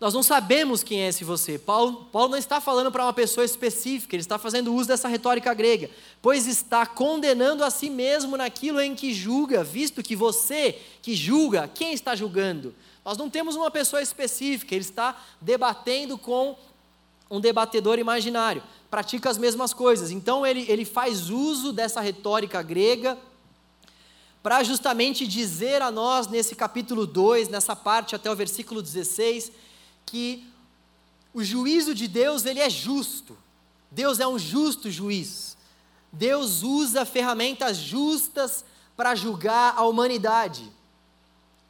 Nós 0.00 0.14
não 0.14 0.22
sabemos 0.22 0.84
quem 0.84 1.02
é 1.02 1.08
esse 1.08 1.24
você. 1.24 1.58
Paulo, 1.58 2.06
Paulo 2.12 2.30
não 2.30 2.38
está 2.38 2.60
falando 2.60 2.90
para 2.92 3.04
uma 3.04 3.12
pessoa 3.12 3.44
específica, 3.44 4.14
ele 4.14 4.22
está 4.22 4.38
fazendo 4.38 4.72
uso 4.72 4.88
dessa 4.88 5.08
retórica 5.08 5.52
grega, 5.52 5.90
pois 6.22 6.46
está 6.46 6.86
condenando 6.86 7.64
a 7.64 7.70
si 7.70 7.90
mesmo 7.90 8.36
naquilo 8.36 8.80
em 8.80 8.94
que 8.94 9.12
julga, 9.12 9.64
visto 9.64 10.02
que 10.02 10.14
você 10.14 10.78
que 11.02 11.16
julga, 11.16 11.66
quem 11.66 11.92
está 11.92 12.14
julgando? 12.14 12.72
Nós 13.04 13.18
não 13.18 13.28
temos 13.28 13.56
uma 13.56 13.70
pessoa 13.70 14.00
específica, 14.00 14.74
ele 14.74 14.84
está 14.84 15.20
debatendo 15.40 16.16
com 16.16 16.56
um 17.28 17.40
debatedor 17.40 17.98
imaginário, 17.98 18.62
pratica 18.88 19.28
as 19.28 19.36
mesmas 19.36 19.72
coisas. 19.72 20.12
Então 20.12 20.46
ele, 20.46 20.64
ele 20.68 20.84
faz 20.84 21.28
uso 21.28 21.72
dessa 21.72 22.00
retórica 22.00 22.62
grega 22.62 23.18
para 24.42 24.62
justamente 24.62 25.26
dizer 25.26 25.82
a 25.82 25.90
nós, 25.90 26.26
nesse 26.26 26.54
capítulo 26.54 27.06
2, 27.06 27.48
nessa 27.48 27.74
parte 27.74 28.14
até 28.14 28.30
o 28.30 28.36
versículo 28.36 28.80
16, 28.80 29.50
que 30.06 30.46
o 31.34 31.42
juízo 31.42 31.94
de 31.94 32.08
Deus 32.08 32.44
ele 32.44 32.60
é 32.60 32.70
justo. 32.70 33.36
Deus 33.90 34.20
é 34.20 34.26
um 34.26 34.38
justo 34.38 34.90
juiz. 34.90 35.56
Deus 36.12 36.62
usa 36.62 37.04
ferramentas 37.04 37.76
justas 37.76 38.64
para 38.96 39.14
julgar 39.14 39.74
a 39.76 39.84
humanidade. 39.84 40.70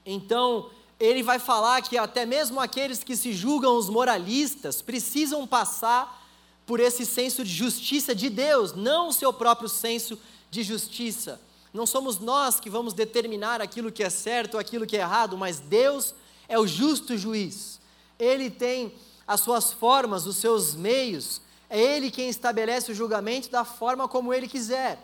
Então, 0.05 0.71
ele 0.99 1.23
vai 1.23 1.39
falar 1.39 1.83
que 1.83 1.97
até 1.99 2.25
mesmo 2.25 2.61
aqueles 2.61 3.05
que 3.05 3.17
se 3.17 3.33
julgam 3.33 3.77
os 3.77 3.89
moralistas 3.89 4.81
precisam 4.83 5.47
passar 5.47 6.27
por 6.67 6.81
esse 6.81 7.07
senso 7.07 7.45
de 7.45 7.53
justiça 7.53 8.15
de 8.15 8.29
Deus, 8.29 8.75
não 8.75 9.09
o 9.09 9.13
seu 9.13 9.33
próprio 9.33 9.69
senso 9.69 10.19
de 10.51 10.63
justiça. 10.63 11.41
Não 11.73 11.87
somos 11.87 12.19
nós 12.19 12.59
que 12.59 12.71
vamos 12.71 12.95
determinar 12.95 13.61
aquilo 13.61 13.93
que 13.93 14.03
é 14.03 14.11
certo 14.11 14.55
ou 14.55 14.61
aquilo 14.61 14.87
que 14.87 14.97
é 14.97 15.01
errado, 15.01 15.37
mas 15.37 15.61
Deus 15.61 16.15
é 16.49 16.59
o 16.59 16.67
justo 16.67 17.17
juiz. 17.17 17.79
Ele 18.19 18.51
tem 18.51 18.95
as 19.27 19.41
suas 19.41 19.73
formas, 19.73 20.27
os 20.27 20.37
seus 20.37 20.75
meios, 20.75 21.43
é 21.69 21.79
Ele 21.79 22.11
quem 22.11 22.29
estabelece 22.29 22.91
o 22.91 22.95
julgamento 22.95 23.51
da 23.51 23.65
forma 23.65 24.09
como 24.09 24.33
Ele 24.33 24.49
quiser. 24.49 24.99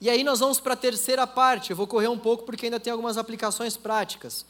E 0.00 0.10
aí 0.10 0.22
nós 0.22 0.40
vamos 0.40 0.60
para 0.60 0.74
a 0.74 0.76
terceira 0.76 1.26
parte, 1.26 1.70
eu 1.70 1.76
vou 1.76 1.86
correr 1.86 2.08
um 2.08 2.18
pouco 2.18 2.44
porque 2.44 2.66
ainda 2.66 2.80
tem 2.80 2.90
algumas 2.90 3.16
aplicações 3.16 3.76
práticas. 3.76 4.44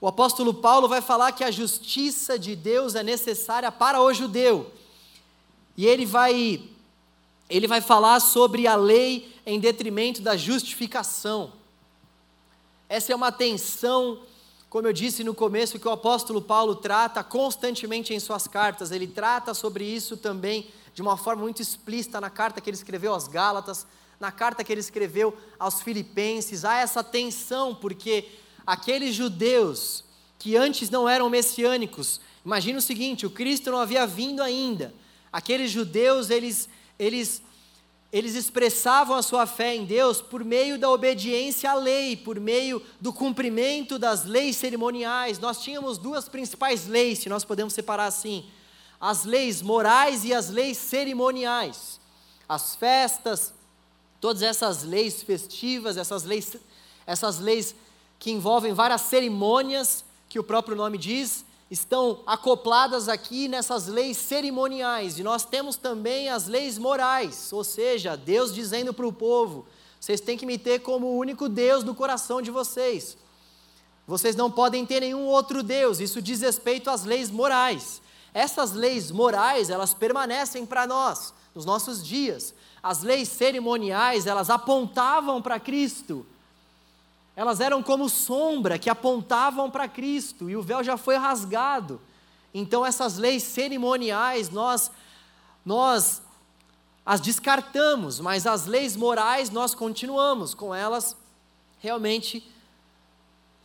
O 0.00 0.06
apóstolo 0.06 0.54
Paulo 0.54 0.88
vai 0.88 1.00
falar 1.00 1.32
que 1.32 1.42
a 1.42 1.50
justiça 1.50 2.38
de 2.38 2.54
Deus 2.54 2.94
é 2.94 3.02
necessária 3.02 3.72
para 3.72 4.00
o 4.00 4.14
judeu. 4.14 4.70
E 5.76 5.86
ele 5.86 6.06
vai 6.06 6.62
ele 7.48 7.66
vai 7.66 7.80
falar 7.80 8.20
sobre 8.20 8.66
a 8.66 8.74
lei 8.74 9.35
em 9.46 9.58
detrimento 9.60 10.20
da 10.20 10.36
justificação. 10.36 11.52
Essa 12.88 13.12
é 13.12 13.16
uma 13.16 13.32
tensão, 13.32 14.20
como 14.68 14.88
eu 14.88 14.92
disse 14.92 15.22
no 15.22 15.34
começo, 15.34 15.78
que 15.78 15.88
o 15.88 15.92
apóstolo 15.92 16.42
Paulo 16.42 16.74
trata 16.74 17.22
constantemente 17.22 18.12
em 18.12 18.20
suas 18.20 18.46
cartas. 18.48 18.90
Ele 18.90 19.06
trata 19.06 19.54
sobre 19.54 19.84
isso 19.84 20.16
também 20.16 20.68
de 20.92 21.00
uma 21.00 21.16
forma 21.16 21.42
muito 21.42 21.62
explícita 21.62 22.20
na 22.20 22.28
carta 22.28 22.60
que 22.60 22.68
ele 22.68 22.76
escreveu 22.76 23.14
aos 23.14 23.28
Gálatas, 23.28 23.86
na 24.18 24.32
carta 24.32 24.64
que 24.64 24.72
ele 24.72 24.80
escreveu 24.80 25.36
aos 25.58 25.80
Filipenses. 25.80 26.64
Há 26.64 26.78
essa 26.78 27.04
tensão, 27.04 27.74
porque 27.74 28.28
aqueles 28.66 29.14
judeus 29.14 30.04
que 30.38 30.56
antes 30.56 30.90
não 30.90 31.08
eram 31.08 31.30
messiânicos, 31.30 32.20
imagina 32.44 32.78
o 32.78 32.82
seguinte: 32.82 33.26
o 33.26 33.30
Cristo 33.30 33.70
não 33.70 33.78
havia 33.78 34.06
vindo 34.06 34.42
ainda. 34.42 34.92
Aqueles 35.32 35.70
judeus, 35.70 36.30
eles 36.30 36.68
eles, 36.98 37.42
eles 38.16 38.34
expressavam 38.34 39.14
a 39.14 39.22
sua 39.22 39.46
fé 39.46 39.76
em 39.76 39.84
Deus 39.84 40.22
por 40.22 40.42
meio 40.42 40.78
da 40.78 40.88
obediência 40.88 41.70
à 41.70 41.74
lei, 41.74 42.16
por 42.16 42.40
meio 42.40 42.80
do 42.98 43.12
cumprimento 43.12 43.98
das 43.98 44.24
leis 44.24 44.56
cerimoniais. 44.56 45.38
Nós 45.38 45.60
tínhamos 45.62 45.98
duas 45.98 46.26
principais 46.26 46.86
leis, 46.86 47.18
se 47.18 47.28
nós 47.28 47.44
podemos 47.44 47.74
separar 47.74 48.06
assim: 48.06 48.46
as 48.98 49.24
leis 49.24 49.60
morais 49.60 50.24
e 50.24 50.32
as 50.32 50.48
leis 50.48 50.78
cerimoniais. 50.78 52.00
As 52.48 52.74
festas, 52.74 53.52
todas 54.18 54.40
essas 54.40 54.82
leis 54.82 55.22
festivas, 55.22 55.98
essas 55.98 56.24
leis, 56.24 56.56
essas 57.06 57.38
leis 57.38 57.74
que 58.18 58.30
envolvem 58.30 58.72
várias 58.72 59.02
cerimônias, 59.02 60.02
que 60.26 60.38
o 60.38 60.44
próprio 60.44 60.74
nome 60.74 60.96
diz, 60.96 61.44
estão 61.70 62.22
acopladas 62.26 63.08
aqui 63.08 63.48
nessas 63.48 63.86
leis 63.86 64.16
cerimoniais, 64.16 65.18
e 65.18 65.22
nós 65.22 65.44
temos 65.44 65.76
também 65.76 66.28
as 66.28 66.46
leis 66.46 66.78
morais, 66.78 67.52
ou 67.52 67.64
seja, 67.64 68.16
Deus 68.16 68.54
dizendo 68.54 68.94
para 68.94 69.06
o 69.06 69.12
povo: 69.12 69.66
vocês 69.98 70.20
têm 70.20 70.38
que 70.38 70.46
me 70.46 70.58
ter 70.58 70.80
como 70.80 71.06
o 71.06 71.18
único 71.18 71.48
Deus 71.48 71.82
do 71.82 71.94
coração 71.94 72.40
de 72.40 72.50
vocês. 72.50 73.16
Vocês 74.06 74.36
não 74.36 74.50
podem 74.50 74.86
ter 74.86 75.00
nenhum 75.00 75.26
outro 75.26 75.64
Deus, 75.64 75.98
isso 75.98 76.22
diz 76.22 76.40
respeito 76.40 76.88
às 76.88 77.04
leis 77.04 77.30
morais. 77.30 78.00
Essas 78.32 78.72
leis 78.72 79.10
morais, 79.10 79.68
elas 79.68 79.94
permanecem 79.94 80.64
para 80.64 80.86
nós, 80.86 81.34
nos 81.54 81.64
nossos 81.64 82.06
dias. 82.06 82.54
As 82.80 83.02
leis 83.02 83.28
cerimoniais, 83.28 84.26
elas 84.26 84.48
apontavam 84.48 85.42
para 85.42 85.58
Cristo 85.58 86.24
elas 87.36 87.60
eram 87.60 87.82
como 87.82 88.08
sombra 88.08 88.78
que 88.78 88.88
apontavam 88.88 89.70
para 89.70 89.86
Cristo 89.86 90.48
e 90.48 90.56
o 90.56 90.62
véu 90.62 90.82
já 90.82 90.96
foi 90.96 91.16
rasgado. 91.16 92.00
Então 92.54 92.84
essas 92.84 93.18
leis 93.18 93.42
cerimoniais 93.42 94.48
nós 94.48 94.90
nós 95.64 96.22
as 97.04 97.20
descartamos, 97.20 98.18
mas 98.18 98.46
as 98.46 98.66
leis 98.66 98.96
morais 98.96 99.50
nós 99.50 99.74
continuamos 99.74 100.54
com 100.54 100.74
elas 100.74 101.14
realmente 101.78 102.50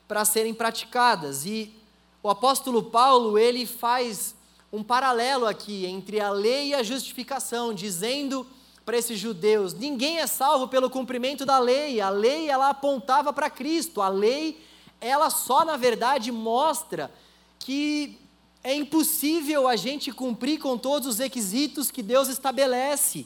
para 0.08 0.26
serem 0.26 0.54
praticadas. 0.54 1.46
E 1.46 1.74
o 2.22 2.30
apóstolo 2.30 2.84
Paulo, 2.84 3.38
ele 3.38 3.66
faz 3.66 4.36
um 4.72 4.84
paralelo 4.84 5.48
aqui 5.48 5.86
entre 5.86 6.20
a 6.20 6.30
lei 6.30 6.70
e 6.70 6.74
a 6.74 6.84
justificação, 6.84 7.74
dizendo 7.74 8.46
para 8.86 8.98
esses 8.98 9.20
judeus: 9.20 9.74
ninguém 9.74 10.20
é 10.20 10.28
salvo 10.28 10.68
pelo 10.68 10.90
cumprimento 10.90 11.46
da 11.46 11.60
lei. 11.60 12.02
A 12.02 12.10
lei 12.10 12.50
ela 12.50 12.70
apontava 12.70 13.32
para 13.32 13.50
Cristo. 13.50 14.02
A 14.02 14.10
lei 14.10 14.62
ela 15.00 15.30
só 15.30 15.66
na 15.66 15.78
verdade 15.78 16.32
mostra 16.32 17.12
que 17.58 18.20
é 18.64 18.76
impossível 18.76 19.68
a 19.68 19.76
gente 19.76 20.12
cumprir 20.12 20.60
com 20.60 20.78
todos 20.78 21.08
os 21.08 21.18
requisitos 21.18 21.90
que 21.90 22.04
Deus 22.04 22.28
estabelece. 22.28 23.26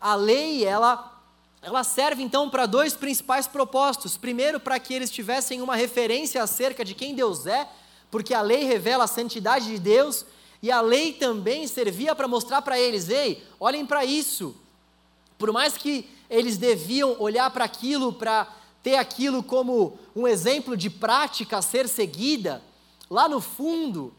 A 0.00 0.14
lei, 0.14 0.64
ela 0.64 1.14
ela 1.60 1.82
serve 1.82 2.22
então 2.22 2.48
para 2.48 2.66
dois 2.66 2.94
principais 2.94 3.46
propósitos. 3.46 4.16
Primeiro, 4.16 4.60
para 4.60 4.78
que 4.78 4.94
eles 4.94 5.10
tivessem 5.10 5.60
uma 5.60 5.74
referência 5.74 6.42
acerca 6.42 6.84
de 6.84 6.94
quem 6.94 7.14
Deus 7.14 7.46
é, 7.46 7.68
porque 8.10 8.32
a 8.32 8.40
lei 8.40 8.64
revela 8.64 9.04
a 9.04 9.08
santidade 9.08 9.66
de 9.66 9.78
Deus, 9.78 10.24
e 10.62 10.70
a 10.70 10.80
lei 10.80 11.12
também 11.12 11.66
servia 11.66 12.14
para 12.14 12.28
mostrar 12.28 12.62
para 12.62 12.78
eles: 12.78 13.08
ei, 13.08 13.44
olhem 13.58 13.84
para 13.84 14.04
isso. 14.04 14.56
Por 15.38 15.52
mais 15.52 15.78
que 15.78 16.08
eles 16.28 16.58
deviam 16.58 17.16
olhar 17.18 17.50
para 17.50 17.64
aquilo, 17.64 18.12
para 18.12 18.52
ter 18.82 18.96
aquilo 18.96 19.42
como 19.42 19.98
um 20.14 20.26
exemplo 20.26 20.76
de 20.76 20.90
prática 20.90 21.58
a 21.58 21.62
ser 21.62 21.88
seguida, 21.88 22.62
lá 23.08 23.28
no 23.28 23.40
fundo, 23.40 24.12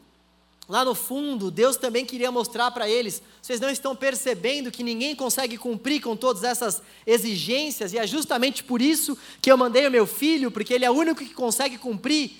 Lá 0.70 0.84
no 0.84 0.94
fundo, 0.94 1.50
Deus 1.50 1.76
também 1.76 2.06
queria 2.06 2.30
mostrar 2.30 2.70
para 2.70 2.88
eles: 2.88 3.20
vocês 3.42 3.58
não 3.58 3.68
estão 3.68 3.96
percebendo 3.96 4.70
que 4.70 4.84
ninguém 4.84 5.16
consegue 5.16 5.58
cumprir 5.58 6.00
com 6.00 6.14
todas 6.14 6.44
essas 6.44 6.80
exigências, 7.04 7.92
e 7.92 7.98
é 7.98 8.06
justamente 8.06 8.62
por 8.62 8.80
isso 8.80 9.18
que 9.42 9.50
eu 9.50 9.56
mandei 9.56 9.84
o 9.88 9.90
meu 9.90 10.06
filho, 10.06 10.48
porque 10.48 10.72
ele 10.72 10.84
é 10.84 10.90
o 10.90 10.94
único 10.94 11.24
que 11.24 11.34
consegue 11.34 11.76
cumprir. 11.76 12.36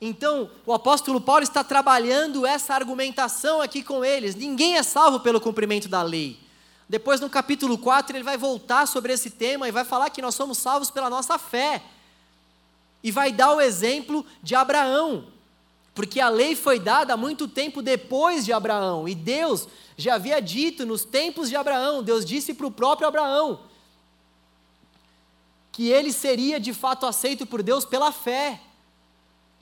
Então, 0.00 0.50
o 0.64 0.72
apóstolo 0.72 1.20
Paulo 1.20 1.42
está 1.42 1.62
trabalhando 1.62 2.46
essa 2.46 2.74
argumentação 2.74 3.60
aqui 3.60 3.82
com 3.82 4.02
eles: 4.02 4.34
ninguém 4.34 4.78
é 4.78 4.82
salvo 4.82 5.20
pelo 5.20 5.38
cumprimento 5.38 5.90
da 5.90 6.00
lei. 6.02 6.38
Depois, 6.92 7.22
no 7.22 7.30
capítulo 7.30 7.78
4, 7.78 8.14
ele 8.14 8.22
vai 8.22 8.36
voltar 8.36 8.86
sobre 8.86 9.14
esse 9.14 9.30
tema 9.30 9.66
e 9.66 9.72
vai 9.72 9.82
falar 9.82 10.10
que 10.10 10.20
nós 10.20 10.34
somos 10.34 10.58
salvos 10.58 10.90
pela 10.90 11.08
nossa 11.08 11.38
fé. 11.38 11.82
E 13.02 13.10
vai 13.10 13.32
dar 13.32 13.54
o 13.54 13.62
exemplo 13.62 14.22
de 14.42 14.54
Abraão. 14.54 15.26
Porque 15.94 16.20
a 16.20 16.28
lei 16.28 16.54
foi 16.54 16.78
dada 16.78 17.16
muito 17.16 17.48
tempo 17.48 17.80
depois 17.80 18.44
de 18.44 18.52
Abraão, 18.52 19.08
e 19.08 19.14
Deus 19.14 19.66
já 19.96 20.16
havia 20.16 20.38
dito 20.38 20.84
nos 20.84 21.02
tempos 21.02 21.48
de 21.48 21.56
Abraão, 21.56 22.02
Deus 22.02 22.26
disse 22.26 22.52
para 22.52 22.66
o 22.66 22.70
próprio 22.70 23.08
Abraão, 23.08 23.60
que 25.70 25.88
ele 25.88 26.12
seria 26.12 26.60
de 26.60 26.74
fato 26.74 27.06
aceito 27.06 27.46
por 27.46 27.62
Deus 27.62 27.86
pela 27.86 28.12
fé, 28.12 28.60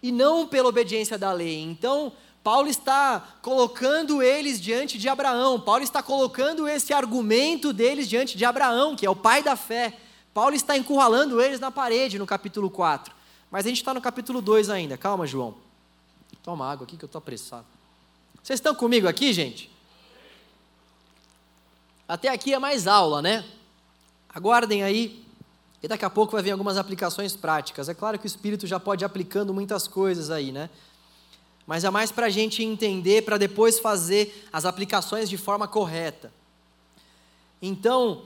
e 0.02 0.10
não 0.10 0.48
pela 0.48 0.68
obediência 0.68 1.16
da 1.16 1.32
lei. 1.32 1.62
Então, 1.62 2.12
Paulo 2.42 2.68
está 2.68 3.36
colocando 3.42 4.22
eles 4.22 4.60
diante 4.60 4.98
de 4.98 5.08
Abraão, 5.08 5.60
Paulo 5.60 5.82
está 5.82 6.02
colocando 6.02 6.66
esse 6.66 6.92
argumento 6.92 7.72
deles 7.72 8.08
diante 8.08 8.36
de 8.36 8.44
Abraão, 8.44 8.96
que 8.96 9.04
é 9.04 9.10
o 9.10 9.16
pai 9.16 9.42
da 9.42 9.56
fé. 9.56 9.98
Paulo 10.32 10.54
está 10.54 10.76
encurralando 10.76 11.40
eles 11.40 11.60
na 11.60 11.70
parede 11.70 12.18
no 12.18 12.26
capítulo 12.26 12.70
4. 12.70 13.14
Mas 13.50 13.66
a 13.66 13.68
gente 13.68 13.78
está 13.78 13.92
no 13.92 14.00
capítulo 14.00 14.40
2 14.40 14.70
ainda, 14.70 14.96
calma, 14.96 15.26
João. 15.26 15.54
Toma 16.42 16.70
água 16.70 16.86
aqui 16.86 16.96
que 16.96 17.04
eu 17.04 17.08
estou 17.08 17.18
apressado. 17.18 17.66
Vocês 18.42 18.58
estão 18.58 18.74
comigo 18.74 19.06
aqui, 19.06 19.32
gente? 19.32 19.70
Até 22.08 22.28
aqui 22.28 22.54
é 22.54 22.58
mais 22.58 22.86
aula, 22.86 23.20
né? 23.20 23.44
Aguardem 24.28 24.82
aí, 24.82 25.24
e 25.82 25.88
daqui 25.88 26.04
a 26.04 26.10
pouco 26.10 26.32
vai 26.32 26.42
vir 26.42 26.50
algumas 26.50 26.76
aplicações 26.76 27.36
práticas. 27.36 27.88
É 27.88 27.94
claro 27.94 28.18
que 28.18 28.26
o 28.26 28.28
Espírito 28.28 28.66
já 28.66 28.78
pode 28.78 29.04
ir 29.04 29.06
aplicando 29.06 29.52
muitas 29.52 29.86
coisas 29.86 30.30
aí, 30.30 30.52
né? 30.52 30.70
Mas 31.70 31.84
é 31.84 31.90
mais 31.90 32.10
para 32.10 32.26
a 32.26 32.30
gente 32.30 32.64
entender, 32.64 33.22
para 33.22 33.38
depois 33.38 33.78
fazer 33.78 34.44
as 34.52 34.64
aplicações 34.64 35.30
de 35.30 35.36
forma 35.36 35.68
correta. 35.68 36.32
Então, 37.62 38.22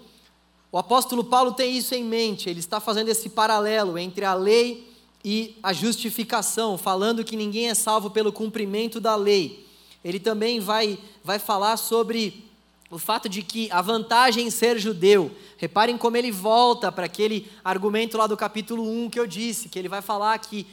o 0.73 0.79
apóstolo 0.79 1.23
Paulo 1.23 1.53
tem 1.53 1.77
isso 1.77 1.95
em 1.95 2.03
mente, 2.03 2.49
ele 2.49 2.61
está 2.61 2.81
fazendo 2.81 3.11
esse 3.11 3.29
paralelo 3.29 3.99
entre 3.99 4.25
a 4.25 4.33
lei 4.33 4.91
e 5.23 5.59
a 5.63 5.75
justificação, 5.75 6.79
falando 6.79 7.23
que 7.23 7.37
ninguém 7.37 7.69
é 7.69 7.75
salvo 7.75 8.09
pelo 8.09 8.33
cumprimento 8.33 8.99
da 8.99 9.15
lei. 9.15 9.69
Ele 10.03 10.19
também 10.19 10.59
vai, 10.59 10.99
vai 11.23 11.39
falar 11.39 11.77
sobre 11.77 12.47
o 12.91 12.99
fato 12.99 13.29
de 13.29 13.43
que 13.43 13.71
a 13.71 13.83
vantagem 13.83 14.47
em 14.47 14.51
ser 14.51 14.79
judeu. 14.79 15.31
Reparem 15.59 15.99
como 15.99 16.17
ele 16.17 16.33
volta 16.33 16.91
para 16.91 17.05
aquele 17.05 17.53
argumento 17.63 18.17
lá 18.17 18.27
do 18.27 18.39
capítulo 18.39 18.83
1 19.05 19.11
que 19.11 19.21
eu 19.21 19.27
disse, 19.27 19.69
que 19.69 19.79
ele 19.79 19.89
vai 19.91 20.01
falar 20.01 20.39
que 20.39 20.67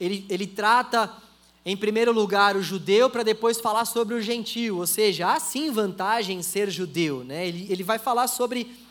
ele, 0.00 0.26
ele 0.28 0.48
trata, 0.48 1.24
em 1.68 1.76
primeiro 1.76 2.12
lugar, 2.12 2.54
o 2.54 2.62
judeu 2.62 3.10
para 3.10 3.24
depois 3.24 3.60
falar 3.60 3.86
sobre 3.86 4.14
o 4.14 4.22
gentio. 4.22 4.78
Ou 4.78 4.86
seja, 4.86 5.32
há 5.32 5.40
sim 5.40 5.72
vantagem 5.72 6.38
em 6.38 6.42
ser 6.42 6.70
judeu. 6.70 7.24
Né? 7.24 7.48
Ele, 7.48 7.66
ele 7.68 7.82
vai 7.82 7.98
falar 7.98 8.28
sobre 8.28 8.86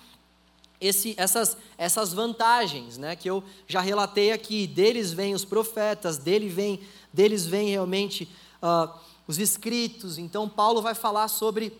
esse, 0.81 1.15
essas, 1.17 1.55
essas 1.77 2.11
vantagens, 2.11 2.97
né, 2.97 3.15
que 3.15 3.29
eu 3.29 3.41
já 3.65 3.79
relatei 3.79 4.33
aqui. 4.33 4.67
Deles 4.67 5.13
vêm 5.13 5.33
os 5.33 5.45
profetas, 5.45 6.17
dele 6.17 6.49
vem, 6.49 6.81
deles 7.13 7.47
vêm 7.47 7.69
realmente 7.69 8.29
uh, 8.61 8.93
os 9.25 9.39
escritos. 9.39 10.17
Então, 10.17 10.49
Paulo 10.49 10.81
vai 10.81 10.93
falar 10.93 11.29
sobre 11.29 11.71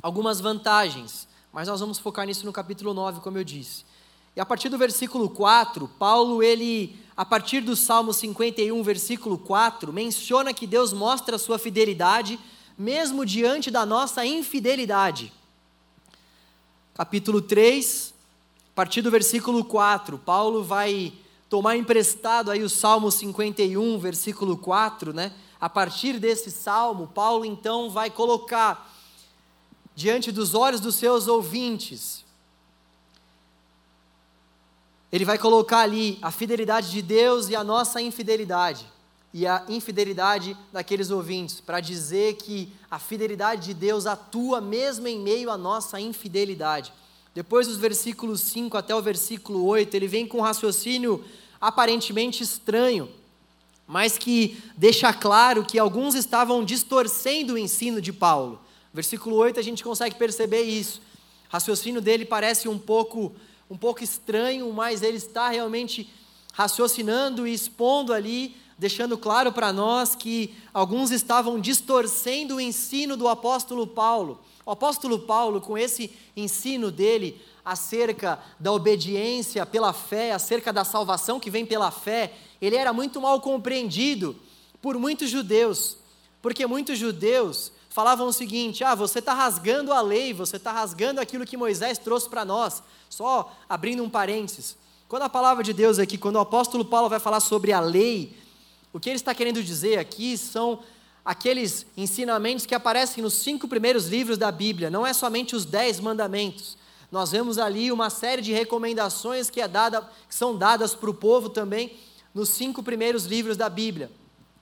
algumas 0.00 0.40
vantagens, 0.40 1.26
mas 1.52 1.66
nós 1.66 1.80
vamos 1.80 1.98
focar 1.98 2.24
nisso 2.24 2.46
no 2.46 2.52
capítulo 2.52 2.94
9, 2.94 3.20
como 3.20 3.36
eu 3.36 3.42
disse. 3.42 3.84
E 4.36 4.40
a 4.40 4.46
partir 4.46 4.68
do 4.68 4.78
versículo 4.78 5.28
4, 5.28 5.88
Paulo, 5.98 6.42
ele, 6.42 6.96
a 7.16 7.24
partir 7.24 7.60
do 7.60 7.74
Salmo 7.74 8.12
51, 8.12 8.82
versículo 8.82 9.36
4, 9.36 9.92
menciona 9.92 10.54
que 10.54 10.66
Deus 10.66 10.92
mostra 10.92 11.36
a 11.36 11.38
sua 11.38 11.58
fidelidade, 11.58 12.38
mesmo 12.78 13.26
diante 13.26 13.70
da 13.70 13.84
nossa 13.84 14.24
infidelidade. 14.24 15.32
Capítulo 16.94 17.42
3, 17.42 18.14
a 18.72 18.74
partir 18.74 19.02
do 19.02 19.10
versículo 19.10 19.64
4, 19.64 20.18
Paulo 20.18 20.62
vai 20.62 21.12
tomar 21.48 21.76
emprestado 21.76 22.50
aí 22.50 22.62
o 22.62 22.68
Salmo 22.68 23.10
51, 23.10 23.98
versículo 23.98 24.56
4, 24.56 25.12
né? 25.12 25.32
A 25.60 25.68
partir 25.68 26.18
desse 26.18 26.50
salmo, 26.50 27.08
Paulo 27.08 27.44
então 27.44 27.90
vai 27.90 28.08
colocar 28.08 28.94
diante 29.94 30.30
dos 30.30 30.54
olhos 30.54 30.80
dos 30.80 30.94
seus 30.94 31.26
ouvintes, 31.26 32.24
ele 35.12 35.24
vai 35.24 35.36
colocar 35.36 35.80
ali 35.80 36.18
a 36.22 36.30
fidelidade 36.30 36.90
de 36.90 37.02
Deus 37.02 37.48
e 37.48 37.56
a 37.56 37.64
nossa 37.64 38.00
infidelidade, 38.00 38.86
e 39.34 39.46
a 39.46 39.64
infidelidade 39.68 40.56
daqueles 40.72 41.10
ouvintes, 41.10 41.60
para 41.60 41.80
dizer 41.80 42.34
que 42.34 42.72
a 42.90 42.98
fidelidade 42.98 43.66
de 43.66 43.74
Deus 43.74 44.06
atua 44.06 44.60
mesmo 44.60 45.08
em 45.08 45.18
meio 45.18 45.50
à 45.50 45.56
nossa 45.56 46.00
infidelidade. 46.00 46.92
Depois 47.34 47.66
dos 47.66 47.76
versículos 47.76 48.40
5 48.40 48.76
até 48.76 48.94
o 48.94 49.02
versículo 49.02 49.64
8, 49.64 49.94
ele 49.94 50.08
vem 50.08 50.26
com 50.26 50.38
um 50.38 50.42
raciocínio 50.42 51.24
aparentemente 51.60 52.42
estranho, 52.42 53.08
mas 53.86 54.16
que 54.16 54.62
deixa 54.76 55.12
claro 55.12 55.64
que 55.64 55.78
alguns 55.78 56.14
estavam 56.14 56.64
distorcendo 56.64 57.54
o 57.54 57.58
ensino 57.58 58.00
de 58.00 58.12
Paulo. 58.12 58.60
Versículo 58.94 59.36
8 59.36 59.58
a 59.58 59.62
gente 59.62 59.84
consegue 59.84 60.14
perceber 60.14 60.62
isso. 60.62 61.00
O 61.48 61.52
raciocínio 61.52 62.00
dele 62.00 62.24
parece 62.24 62.68
um 62.68 62.78
pouco 62.78 63.32
um 63.70 63.76
pouco 63.76 64.02
estranho, 64.02 64.72
mas 64.72 65.00
ele 65.00 65.16
está 65.16 65.48
realmente 65.48 66.10
raciocinando 66.52 67.46
e 67.46 67.54
expondo 67.54 68.12
ali, 68.12 68.56
deixando 68.76 69.16
claro 69.16 69.52
para 69.52 69.72
nós 69.72 70.16
que 70.16 70.54
alguns 70.74 71.12
estavam 71.12 71.60
distorcendo 71.60 72.56
o 72.56 72.60
ensino 72.60 73.16
do 73.16 73.28
apóstolo 73.28 73.86
Paulo. 73.86 74.40
O 74.66 74.72
apóstolo 74.72 75.20
Paulo, 75.20 75.60
com 75.60 75.78
esse 75.78 76.10
ensino 76.36 76.90
dele 76.90 77.40
acerca 77.64 78.40
da 78.58 78.72
obediência 78.72 79.64
pela 79.64 79.92
fé, 79.92 80.32
acerca 80.32 80.72
da 80.72 80.84
salvação 80.84 81.38
que 81.38 81.50
vem 81.50 81.64
pela 81.64 81.92
fé, 81.92 82.34
ele 82.60 82.74
era 82.74 82.92
muito 82.92 83.20
mal 83.20 83.40
compreendido 83.40 84.34
por 84.82 84.98
muitos 84.98 85.30
judeus, 85.30 85.96
porque 86.42 86.66
muitos 86.66 86.98
judeus 86.98 87.70
falavam 87.90 88.28
o 88.28 88.32
seguinte: 88.32 88.82
ah, 88.82 88.94
você 88.94 89.18
está 89.18 89.34
rasgando 89.34 89.92
a 89.92 90.00
lei, 90.00 90.32
você 90.32 90.56
está 90.56 90.72
rasgando 90.72 91.20
aquilo 91.20 91.44
que 91.44 91.56
Moisés 91.56 91.98
trouxe 91.98 92.28
para 92.28 92.44
nós. 92.44 92.82
Só 93.10 93.52
abrindo 93.68 94.02
um 94.02 94.08
parênteses. 94.08 94.78
Quando 95.08 95.22
a 95.22 95.28
palavra 95.28 95.62
de 95.62 95.72
Deus 95.72 95.98
aqui, 95.98 96.16
quando 96.16 96.36
o 96.36 96.40
apóstolo 96.40 96.84
Paulo 96.84 97.08
vai 97.08 97.18
falar 97.18 97.40
sobre 97.40 97.72
a 97.72 97.80
lei, 97.80 98.36
o 98.92 99.00
que 99.00 99.10
ele 99.10 99.16
está 99.16 99.34
querendo 99.34 99.62
dizer 99.62 99.98
aqui 99.98 100.38
são 100.38 100.80
aqueles 101.24 101.84
ensinamentos 101.96 102.64
que 102.64 102.74
aparecem 102.74 103.22
nos 103.22 103.34
cinco 103.34 103.68
primeiros 103.68 104.06
livros 104.06 104.38
da 104.38 104.50
Bíblia, 104.50 104.88
não 104.88 105.06
é 105.06 105.12
somente 105.12 105.54
os 105.54 105.64
dez 105.64 106.00
mandamentos. 106.00 106.78
Nós 107.10 107.32
vemos 107.32 107.58
ali 107.58 107.90
uma 107.90 108.08
série 108.08 108.40
de 108.40 108.52
recomendações 108.52 109.50
que, 109.50 109.60
é 109.60 109.66
dada, 109.66 110.08
que 110.28 110.34
são 110.34 110.56
dadas 110.56 110.94
para 110.94 111.10
o 111.10 111.14
povo 111.14 111.48
também 111.48 111.98
nos 112.32 112.50
cinco 112.50 112.82
primeiros 112.82 113.24
livros 113.26 113.56
da 113.56 113.68
Bíblia. 113.68 114.10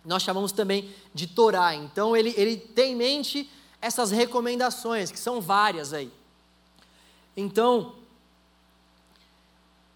Nós 0.08 0.22
chamamos 0.22 0.52
também 0.52 0.88
de 1.12 1.26
Torá. 1.26 1.74
Então 1.74 2.16
ele, 2.16 2.32
ele 2.36 2.56
tem 2.56 2.92
em 2.92 2.96
mente 2.96 3.50
essas 3.80 4.10
recomendações, 4.10 5.12
que 5.12 5.18
são 5.18 5.40
várias 5.40 5.92
aí. 5.92 6.10
Então, 7.36 7.94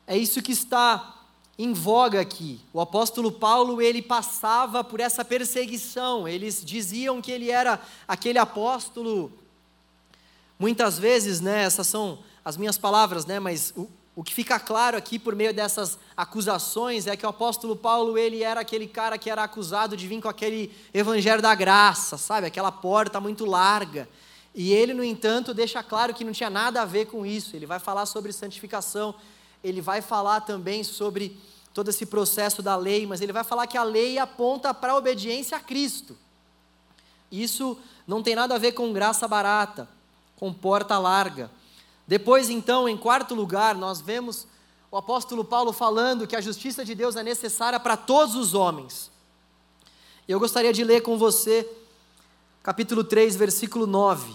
é 0.06 0.16
isso 0.16 0.42
que 0.42 0.52
está 0.52 1.22
em 1.58 1.72
voga 1.72 2.20
aqui. 2.20 2.60
O 2.74 2.80
apóstolo 2.80 3.32
Paulo, 3.32 3.80
ele 3.80 4.02
passava 4.02 4.84
por 4.84 5.00
essa 5.00 5.24
perseguição. 5.24 6.28
Eles 6.28 6.62
diziam 6.62 7.22
que 7.22 7.32
ele 7.32 7.50
era 7.50 7.80
aquele 8.06 8.38
apóstolo. 8.38 9.32
Muitas 10.58 10.98
vezes, 10.98 11.40
né, 11.40 11.62
essas 11.62 11.86
são 11.86 12.18
as 12.44 12.56
minhas 12.58 12.76
palavras, 12.76 13.24
né, 13.24 13.40
mas 13.40 13.72
o, 13.74 13.88
O 14.14 14.22
que 14.22 14.34
fica 14.34 14.60
claro 14.60 14.96
aqui 14.96 15.18
por 15.18 15.34
meio 15.34 15.54
dessas 15.54 15.98
acusações 16.14 17.06
é 17.06 17.16
que 17.16 17.24
o 17.24 17.28
apóstolo 17.30 17.74
Paulo, 17.74 18.18
ele 18.18 18.42
era 18.42 18.60
aquele 18.60 18.86
cara 18.86 19.16
que 19.16 19.30
era 19.30 19.42
acusado 19.42 19.96
de 19.96 20.06
vir 20.06 20.20
com 20.20 20.28
aquele 20.28 20.70
evangelho 20.92 21.40
da 21.40 21.54
graça, 21.54 22.18
sabe? 22.18 22.46
Aquela 22.46 22.70
porta 22.70 23.20
muito 23.20 23.46
larga. 23.46 24.06
E 24.54 24.70
ele, 24.70 24.92
no 24.92 25.02
entanto, 25.02 25.54
deixa 25.54 25.82
claro 25.82 26.12
que 26.12 26.24
não 26.24 26.32
tinha 26.32 26.50
nada 26.50 26.82
a 26.82 26.84
ver 26.84 27.06
com 27.06 27.24
isso. 27.24 27.56
Ele 27.56 27.64
vai 27.64 27.78
falar 27.78 28.04
sobre 28.04 28.32
santificação, 28.32 29.14
ele 29.64 29.80
vai 29.80 30.02
falar 30.02 30.42
também 30.42 30.84
sobre 30.84 31.38
todo 31.72 31.88
esse 31.88 32.04
processo 32.04 32.62
da 32.62 32.76
lei, 32.76 33.06
mas 33.06 33.22
ele 33.22 33.32
vai 33.32 33.44
falar 33.44 33.66
que 33.66 33.78
a 33.78 33.82
lei 33.82 34.18
aponta 34.18 34.74
para 34.74 34.92
a 34.92 34.96
obediência 34.96 35.56
a 35.56 35.60
Cristo. 35.60 36.18
Isso 37.30 37.78
não 38.06 38.22
tem 38.22 38.34
nada 38.34 38.56
a 38.56 38.58
ver 38.58 38.72
com 38.72 38.92
graça 38.92 39.26
barata, 39.26 39.88
com 40.36 40.52
porta 40.52 40.98
larga. 40.98 41.50
Depois, 42.12 42.50
então, 42.50 42.86
em 42.86 42.94
quarto 42.94 43.34
lugar, 43.34 43.74
nós 43.74 44.02
vemos 44.02 44.46
o 44.90 44.98
apóstolo 44.98 45.42
Paulo 45.42 45.72
falando 45.72 46.26
que 46.26 46.36
a 46.36 46.42
justiça 46.42 46.84
de 46.84 46.94
Deus 46.94 47.16
é 47.16 47.22
necessária 47.22 47.80
para 47.80 47.96
todos 47.96 48.34
os 48.34 48.52
homens. 48.52 49.10
Eu 50.28 50.38
gostaria 50.38 50.74
de 50.74 50.84
ler 50.84 51.00
com 51.00 51.16
você 51.16 51.66
capítulo 52.62 53.02
3, 53.02 53.34
versículo 53.36 53.86
9. 53.86 54.30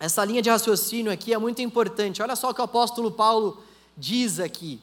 Essa 0.00 0.24
linha 0.24 0.40
de 0.40 0.48
raciocínio 0.48 1.12
aqui 1.12 1.34
é 1.34 1.38
muito 1.38 1.60
importante. 1.60 2.22
Olha 2.22 2.34
só 2.34 2.48
o 2.48 2.54
que 2.54 2.62
o 2.62 2.64
apóstolo 2.64 3.10
Paulo 3.10 3.62
diz 3.94 4.40
aqui. 4.40 4.80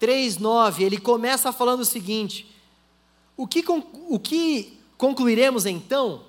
3:9, 0.00 0.82
ele 0.82 0.98
começa 0.98 1.52
falando 1.52 1.82
o 1.82 1.84
seguinte: 1.84 2.52
o 3.36 3.46
que, 3.46 3.64
o 4.08 4.18
que 4.18 4.76
concluiremos 4.98 5.66
então? 5.66 6.24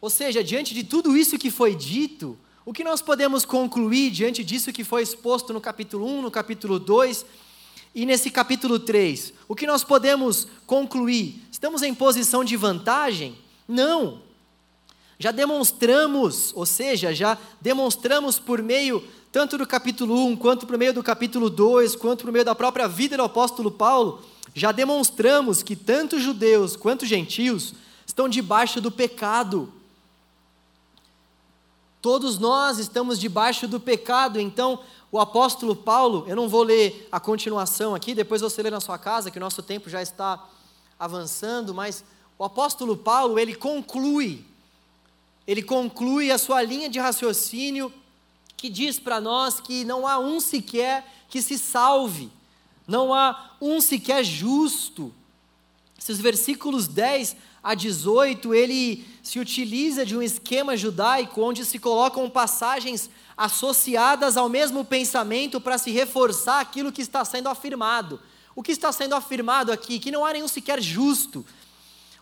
Ou 0.00 0.08
seja, 0.08 0.42
diante 0.42 0.72
de 0.72 0.82
tudo 0.82 1.14
isso 1.14 1.38
que 1.38 1.50
foi 1.50 1.74
dito, 1.74 2.38
o 2.66 2.72
que 2.72 2.82
nós 2.82 3.02
podemos 3.02 3.44
concluir 3.44 4.10
diante 4.10 4.42
disso 4.42 4.72
que 4.72 4.84
foi 4.84 5.02
exposto 5.02 5.52
no 5.52 5.60
capítulo 5.60 6.06
1, 6.06 6.22
no 6.22 6.30
capítulo 6.30 6.78
2 6.78 7.26
e 7.94 8.06
nesse 8.06 8.30
capítulo 8.30 8.78
3? 8.78 9.34
O 9.46 9.54
que 9.54 9.66
nós 9.66 9.84
podemos 9.84 10.48
concluir? 10.66 11.42
Estamos 11.52 11.82
em 11.82 11.94
posição 11.94 12.42
de 12.42 12.56
vantagem? 12.56 13.36
Não. 13.68 14.22
Já 15.18 15.30
demonstramos, 15.30 16.52
ou 16.54 16.64
seja, 16.64 17.14
já 17.14 17.36
demonstramos 17.60 18.38
por 18.38 18.62
meio 18.62 19.04
tanto 19.30 19.58
do 19.58 19.66
capítulo 19.66 20.26
1, 20.28 20.36
quanto 20.36 20.66
por 20.66 20.78
meio 20.78 20.94
do 20.94 21.02
capítulo 21.02 21.50
2, 21.50 21.96
quanto 21.96 22.24
por 22.24 22.32
meio 22.32 22.44
da 22.44 22.54
própria 22.54 22.88
vida 22.88 23.16
do 23.16 23.22
apóstolo 23.24 23.70
Paulo, 23.70 24.22
já 24.54 24.72
demonstramos 24.72 25.62
que 25.62 25.76
tanto 25.76 26.18
judeus 26.18 26.76
quanto 26.76 27.04
gentios 27.04 27.74
estão 28.06 28.28
debaixo 28.28 28.80
do 28.80 28.90
pecado. 28.90 29.72
Todos 32.04 32.38
nós 32.38 32.78
estamos 32.78 33.18
debaixo 33.18 33.66
do 33.66 33.80
pecado, 33.80 34.38
então 34.38 34.78
o 35.10 35.18
apóstolo 35.18 35.74
Paulo, 35.74 36.26
eu 36.26 36.36
não 36.36 36.50
vou 36.50 36.62
ler 36.62 37.08
a 37.10 37.18
continuação 37.18 37.94
aqui, 37.94 38.14
depois 38.14 38.42
você 38.42 38.62
lê 38.62 38.68
na 38.68 38.78
sua 38.78 38.98
casa, 38.98 39.30
que 39.30 39.38
o 39.38 39.40
nosso 39.40 39.62
tempo 39.62 39.88
já 39.88 40.02
está 40.02 40.38
avançando, 40.98 41.72
mas 41.72 42.04
o 42.38 42.44
apóstolo 42.44 42.94
Paulo, 42.94 43.38
ele 43.38 43.54
conclui, 43.54 44.44
ele 45.46 45.62
conclui 45.62 46.30
a 46.30 46.36
sua 46.36 46.60
linha 46.60 46.90
de 46.90 46.98
raciocínio 46.98 47.90
que 48.54 48.68
diz 48.68 48.98
para 48.98 49.18
nós 49.18 49.58
que 49.58 49.82
não 49.82 50.06
há 50.06 50.18
um 50.18 50.40
sequer 50.40 51.10
que 51.30 51.40
se 51.40 51.58
salve, 51.58 52.30
não 52.86 53.14
há 53.14 53.52
um 53.62 53.80
sequer 53.80 54.22
justo. 54.22 55.10
Esses 56.04 56.20
versículos 56.20 56.86
10 56.86 57.34
a 57.62 57.74
18, 57.74 58.52
ele 58.52 59.06
se 59.22 59.40
utiliza 59.40 60.04
de 60.04 60.14
um 60.14 60.20
esquema 60.20 60.76
judaico 60.76 61.40
onde 61.40 61.64
se 61.64 61.78
colocam 61.78 62.28
passagens 62.28 63.08
associadas 63.34 64.36
ao 64.36 64.46
mesmo 64.46 64.84
pensamento 64.84 65.58
para 65.58 65.78
se 65.78 65.90
reforçar 65.90 66.60
aquilo 66.60 66.92
que 66.92 67.00
está 67.00 67.24
sendo 67.24 67.48
afirmado. 67.48 68.20
O 68.54 68.62
que 68.62 68.70
está 68.70 68.92
sendo 68.92 69.14
afirmado 69.14 69.72
aqui? 69.72 69.98
Que 69.98 70.10
não 70.10 70.26
há 70.26 70.34
nenhum 70.34 70.46
sequer 70.46 70.78
justo. 70.78 71.42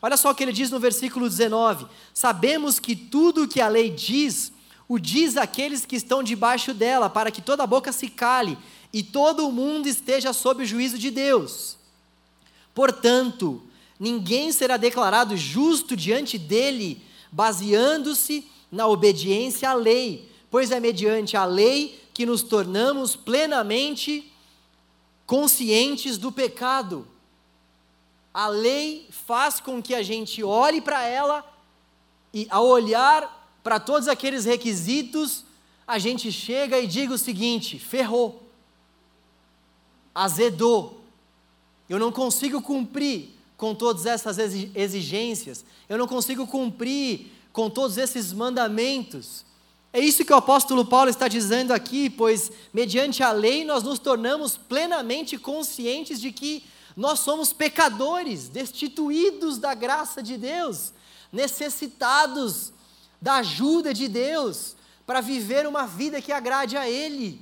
Olha 0.01 0.17
só 0.17 0.31
o 0.31 0.35
que 0.37 0.45
ele 0.45 0.53
diz 0.53 0.71
no 0.71 0.79
versículo 0.79 1.29
19: 1.29 1.85
Sabemos 2.15 2.79
que 2.79 2.95
tudo 2.95 3.43
o 3.43 3.49
que 3.49 3.61
a 3.61 3.67
lei 3.67 3.91
diz 3.91 4.53
o 4.89 4.97
diz 4.97 5.37
àqueles 5.37 5.85
que 5.85 5.97
estão 5.97 6.23
debaixo 6.23 6.73
dela, 6.73 7.11
para 7.11 7.33
que 7.33 7.43
toda 7.43 7.67
boca 7.67 7.91
se 7.91 8.09
cale 8.09 8.57
e 8.93 9.03
todo 9.03 9.49
o 9.49 9.51
mundo 9.51 9.89
esteja 9.89 10.33
sob 10.33 10.63
o 10.63 10.67
juízo 10.67 10.97
de 10.97 11.11
Deus. 11.11 11.77
Portanto, 12.73 13.61
ninguém 14.03 14.51
será 14.51 14.77
declarado 14.77 15.37
justo 15.37 15.95
diante 15.95 16.37
dele, 16.37 17.01
baseando-se 17.31 18.45
na 18.69 18.89
obediência 18.89 19.71
à 19.71 19.75
lei, 19.75 20.29
pois 20.51 20.73
é 20.73 20.81
mediante 20.81 21.37
a 21.37 21.45
lei 21.45 22.03
que 22.13 22.27
nos 22.27 22.43
tornamos 22.43 23.15
plenamente 23.15 24.29
conscientes 25.25 26.19
do 26.19 26.33
pecado. 26.33 27.07
A 28.35 28.49
lei 28.49 29.07
faz 29.09 29.61
com 29.61 29.81
que 29.81 29.95
a 29.95 30.03
gente 30.03 30.43
olhe 30.43 30.81
para 30.81 31.05
ela 31.05 31.49
e, 32.35 32.49
ao 32.51 32.67
olhar 32.67 33.57
para 33.63 33.79
todos 33.79 34.09
aqueles 34.09 34.45
requisitos, 34.45 35.45
a 35.87 35.97
gente 36.01 36.33
chega 36.33 36.77
e 36.81 36.89
diga 36.89 37.15
o 37.15 37.19
seguinte: 37.19 37.79
ferrou, 37.79 38.43
azedou, 40.13 41.05
eu 41.89 42.01
não 42.01 42.11
consigo 42.11 42.61
cumprir 42.61 43.41
com 43.63 43.77
todas 43.77 44.07
essas 44.07 44.39
exigências, 44.75 45.65
eu 45.89 45.97
não 45.97 46.09
consigo 46.09 46.49
cumprir 46.49 47.31
com 47.53 47.71
todos 47.71 47.97
esses 47.97 48.33
mandamentos. 48.33 49.45
É 49.93 50.01
isso 50.01 50.25
que 50.25 50.33
o 50.33 50.37
apóstolo 50.37 50.85
Paulo 50.85 51.09
está 51.09 51.29
dizendo 51.29 51.71
aqui, 51.71 52.11
pois, 52.11 52.51
mediante 52.75 53.23
a 53.23 53.31
lei, 53.31 53.65
nós 53.65 53.85
nos 53.85 54.01
tornamos 54.01 54.57
plenamente 54.57 55.39
conscientes 55.39 56.21
de 56.21 56.33
que 56.33 56.65
nós 56.97 57.21
somos 57.21 57.53
pecadores, 57.53 58.49
destituídos 58.49 59.59
da 59.59 59.75
graça 59.75 60.21
de 60.21 60.37
Deus, 60.37 60.93
necessitados 61.33 62.73
da 63.21 63.35
ajuda 63.35 63.95
de 63.95 64.09
Deus 64.09 64.75
para 65.07 65.21
viver 65.21 65.69
uma 65.69 65.87
vida 65.87 66.21
que 66.21 66.33
agrade 66.33 66.77
a 66.77 66.91
Ele. 66.91 67.41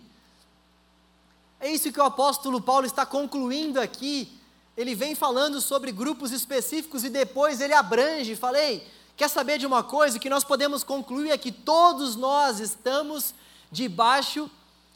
É 1.58 1.72
isso 1.72 1.90
que 1.90 1.98
o 1.98 2.04
apóstolo 2.04 2.60
Paulo 2.60 2.84
está 2.84 3.06
concluindo 3.06 3.80
aqui. 3.80 4.38
Ele 4.76 4.94
vem 4.94 5.14
falando 5.14 5.60
sobre 5.60 5.92
grupos 5.92 6.32
específicos 6.32 7.04
e 7.04 7.10
depois 7.10 7.60
ele 7.60 7.74
abrange. 7.74 8.36
Falei, 8.36 8.86
quer 9.16 9.28
saber 9.28 9.58
de 9.58 9.66
uma 9.66 9.82
coisa? 9.82 10.16
O 10.16 10.20
que 10.20 10.30
nós 10.30 10.44
podemos 10.44 10.82
concluir 10.82 11.30
é 11.30 11.38
que 11.38 11.52
todos 11.52 12.16
nós 12.16 12.60
estamos 12.60 13.34
debaixo 13.70 14.50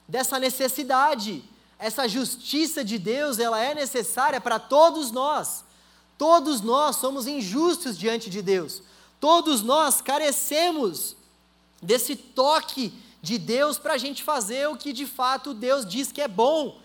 dessa 0.08 0.38
necessidade. 0.38 1.44
Essa 1.78 2.08
justiça 2.08 2.84
de 2.84 2.98
Deus, 2.98 3.38
ela 3.38 3.60
é 3.60 3.74
necessária 3.74 4.40
para 4.40 4.58
todos 4.58 5.10
nós. 5.10 5.64
Todos 6.16 6.60
nós 6.60 6.96
somos 6.96 7.26
injustos 7.26 7.98
diante 7.98 8.30
de 8.30 8.40
Deus. 8.40 8.82
Todos 9.20 9.62
nós 9.62 10.00
carecemos 10.00 11.16
desse 11.82 12.14
toque 12.14 12.92
de 13.20 13.38
Deus 13.38 13.78
para 13.78 13.94
a 13.94 13.98
gente 13.98 14.22
fazer 14.22 14.68
o 14.68 14.76
que 14.76 14.92
de 14.92 15.06
fato 15.06 15.54
Deus 15.54 15.84
diz 15.86 16.12
que 16.12 16.20
é 16.20 16.28
bom. 16.28 16.78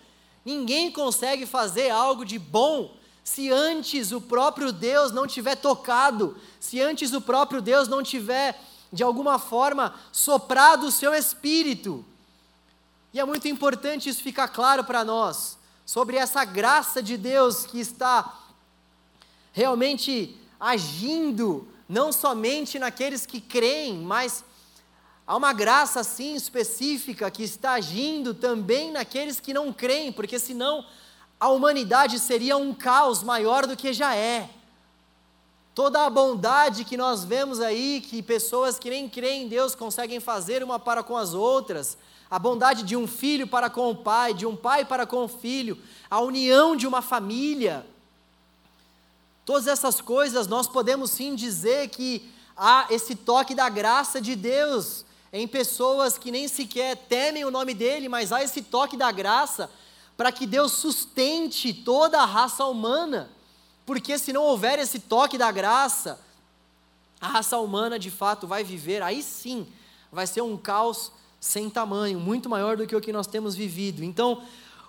Ninguém 0.44 0.90
consegue 0.90 1.46
fazer 1.46 1.90
algo 1.90 2.24
de 2.24 2.38
bom 2.38 2.94
se 3.22 3.50
antes 3.50 4.12
o 4.12 4.20
próprio 4.20 4.72
Deus 4.72 5.12
não 5.12 5.26
tiver 5.26 5.56
tocado, 5.56 6.36
se 6.58 6.80
antes 6.80 7.12
o 7.12 7.20
próprio 7.20 7.60
Deus 7.60 7.86
não 7.86 8.02
tiver, 8.02 8.60
de 8.92 9.02
alguma 9.02 9.38
forma, 9.38 9.94
soprado 10.10 10.86
o 10.86 10.90
seu 10.90 11.14
espírito. 11.14 12.04
E 13.12 13.20
é 13.20 13.24
muito 13.24 13.46
importante 13.46 14.08
isso 14.08 14.22
ficar 14.22 14.48
claro 14.48 14.84
para 14.84 15.04
nós, 15.04 15.58
sobre 15.84 16.16
essa 16.16 16.44
graça 16.44 17.02
de 17.02 17.16
Deus 17.16 17.66
que 17.66 17.78
está 17.78 18.38
realmente 19.52 20.36
agindo 20.58 21.68
não 21.88 22.12
somente 22.12 22.78
naqueles 22.78 23.26
que 23.26 23.40
creem, 23.40 23.98
mas 23.98 24.44
há 25.30 25.36
uma 25.36 25.52
graça 25.52 26.00
assim 26.00 26.34
específica 26.34 27.30
que 27.30 27.44
está 27.44 27.74
agindo 27.74 28.34
também 28.34 28.90
naqueles 28.90 29.38
que 29.38 29.54
não 29.54 29.72
creem, 29.72 30.10
porque 30.10 30.40
senão 30.40 30.84
a 31.38 31.48
humanidade 31.50 32.18
seria 32.18 32.56
um 32.56 32.74
caos 32.74 33.22
maior 33.22 33.64
do 33.64 33.76
que 33.76 33.92
já 33.92 34.12
é. 34.16 34.50
Toda 35.72 36.04
a 36.04 36.10
bondade 36.10 36.84
que 36.84 36.96
nós 36.96 37.22
vemos 37.22 37.60
aí, 37.60 38.00
que 38.00 38.20
pessoas 38.24 38.76
que 38.76 38.90
nem 38.90 39.08
creem 39.08 39.44
em 39.44 39.48
Deus 39.48 39.76
conseguem 39.76 40.18
fazer 40.18 40.64
uma 40.64 40.80
para 40.80 41.00
com 41.00 41.16
as 41.16 41.32
outras, 41.32 41.96
a 42.28 42.36
bondade 42.36 42.82
de 42.82 42.96
um 42.96 43.06
filho 43.06 43.46
para 43.46 43.70
com 43.70 43.88
o 43.88 43.94
pai, 43.94 44.34
de 44.34 44.46
um 44.46 44.56
pai 44.56 44.84
para 44.84 45.06
com 45.06 45.22
o 45.22 45.28
filho, 45.28 45.78
a 46.10 46.18
união 46.18 46.74
de 46.74 46.88
uma 46.88 47.00
família, 47.00 47.86
Todas 49.44 49.66
essas 49.66 50.00
coisas 50.00 50.46
nós 50.46 50.68
podemos 50.68 51.10
sim 51.10 51.34
dizer 51.34 51.88
que 51.88 52.30
há 52.56 52.86
esse 52.90 53.16
toque 53.16 53.52
da 53.52 53.68
graça 53.68 54.20
de 54.20 54.36
Deus 54.36 55.04
em 55.32 55.46
pessoas 55.46 56.18
que 56.18 56.30
nem 56.30 56.48
sequer 56.48 56.96
temem 56.96 57.44
o 57.44 57.50
nome 57.50 57.74
dele, 57.74 58.08
mas 58.08 58.32
há 58.32 58.42
esse 58.42 58.62
toque 58.62 58.96
da 58.96 59.12
graça 59.12 59.70
para 60.16 60.32
que 60.32 60.46
Deus 60.46 60.72
sustente 60.72 61.72
toda 61.72 62.20
a 62.20 62.26
raça 62.26 62.64
humana. 62.64 63.30
Porque 63.86 64.18
se 64.18 64.32
não 64.32 64.42
houver 64.42 64.78
esse 64.78 64.98
toque 64.98 65.38
da 65.38 65.50
graça, 65.50 66.20
a 67.20 67.28
raça 67.28 67.58
humana 67.58 67.98
de 67.98 68.10
fato 68.10 68.46
vai 68.46 68.64
viver, 68.64 69.02
aí 69.02 69.22
sim, 69.22 69.66
vai 70.10 70.26
ser 70.26 70.42
um 70.42 70.56
caos 70.56 71.12
sem 71.40 71.70
tamanho, 71.70 72.20
muito 72.20 72.48
maior 72.48 72.76
do 72.76 72.86
que 72.86 72.94
o 72.94 73.00
que 73.00 73.12
nós 73.12 73.26
temos 73.26 73.54
vivido. 73.54 74.04
Então, 74.04 74.42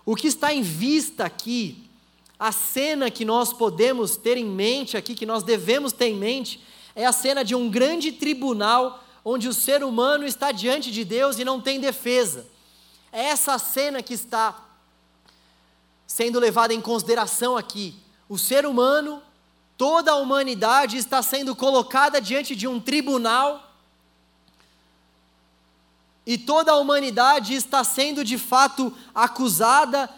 o 0.05 0.15
que 0.15 0.27
está 0.27 0.53
em 0.53 0.61
vista 0.61 1.23
aqui, 1.23 1.89
a 2.37 2.51
cena 2.51 3.09
que 3.09 3.23
nós 3.23 3.53
podemos 3.53 4.17
ter 4.17 4.35
em 4.35 4.45
mente 4.45 4.97
aqui, 4.97 5.15
que 5.15 5.25
nós 5.25 5.43
devemos 5.43 5.93
ter 5.93 6.07
em 6.07 6.15
mente, 6.15 6.61
é 6.95 7.05
a 7.05 7.11
cena 7.11 7.43
de 7.43 7.55
um 7.55 7.69
grande 7.69 8.11
tribunal 8.11 9.00
onde 9.23 9.47
o 9.47 9.53
ser 9.53 9.83
humano 9.83 10.25
está 10.25 10.51
diante 10.51 10.91
de 10.91 11.03
Deus 11.03 11.37
e 11.37 11.45
não 11.45 11.61
tem 11.61 11.79
defesa. 11.79 12.47
É 13.11 13.25
essa 13.25 13.57
cena 13.57 14.01
que 14.01 14.13
está 14.13 14.59
sendo 16.07 16.39
levada 16.39 16.73
em 16.73 16.81
consideração 16.81 17.55
aqui. 17.55 17.95
O 18.27 18.37
ser 18.37 18.65
humano, 18.65 19.21
toda 19.77 20.11
a 20.11 20.15
humanidade 20.15 20.97
está 20.97 21.21
sendo 21.21 21.55
colocada 21.55 22.19
diante 22.19 22.55
de 22.55 22.67
um 22.67 22.79
tribunal 22.79 23.71
e 26.25 26.37
toda 26.37 26.71
a 26.71 26.77
humanidade 26.77 27.53
está 27.53 27.83
sendo 27.83 28.23
de 28.23 28.37
fato 28.37 28.95
acusada 29.13 30.09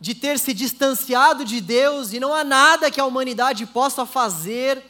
de 0.00 0.14
ter 0.14 0.38
se 0.38 0.54
distanciado 0.54 1.44
de 1.44 1.60
Deus, 1.60 2.14
e 2.14 2.20
não 2.20 2.32
há 2.32 2.42
nada 2.42 2.90
que 2.90 2.98
a 2.98 3.04
humanidade 3.04 3.66
possa 3.66 4.06
fazer, 4.06 4.82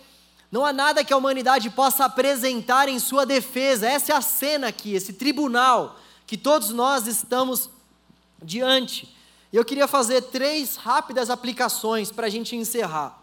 não 0.51 0.64
há 0.64 0.72
nada 0.72 1.05
que 1.05 1.12
a 1.12 1.16
humanidade 1.16 1.70
possa 1.70 2.05
apresentar 2.07 2.88
em 2.88 2.98
sua 2.98 3.24
defesa. 3.24 3.88
Essa 3.88 4.12
é 4.12 4.16
a 4.16 4.20
cena 4.20 4.68
aqui, 4.68 4.94
esse 4.94 5.12
tribunal 5.12 5.98
que 6.26 6.36
todos 6.36 6.70
nós 6.70 7.07
estamos 7.07 7.68
diante. 8.42 9.14
E 9.53 9.57
eu 9.57 9.64
queria 9.64 9.86
fazer 9.86 10.22
três 10.22 10.76
rápidas 10.76 11.28
aplicações 11.28 12.11
para 12.11 12.26
a 12.26 12.30
gente 12.30 12.57
encerrar. 12.57 13.18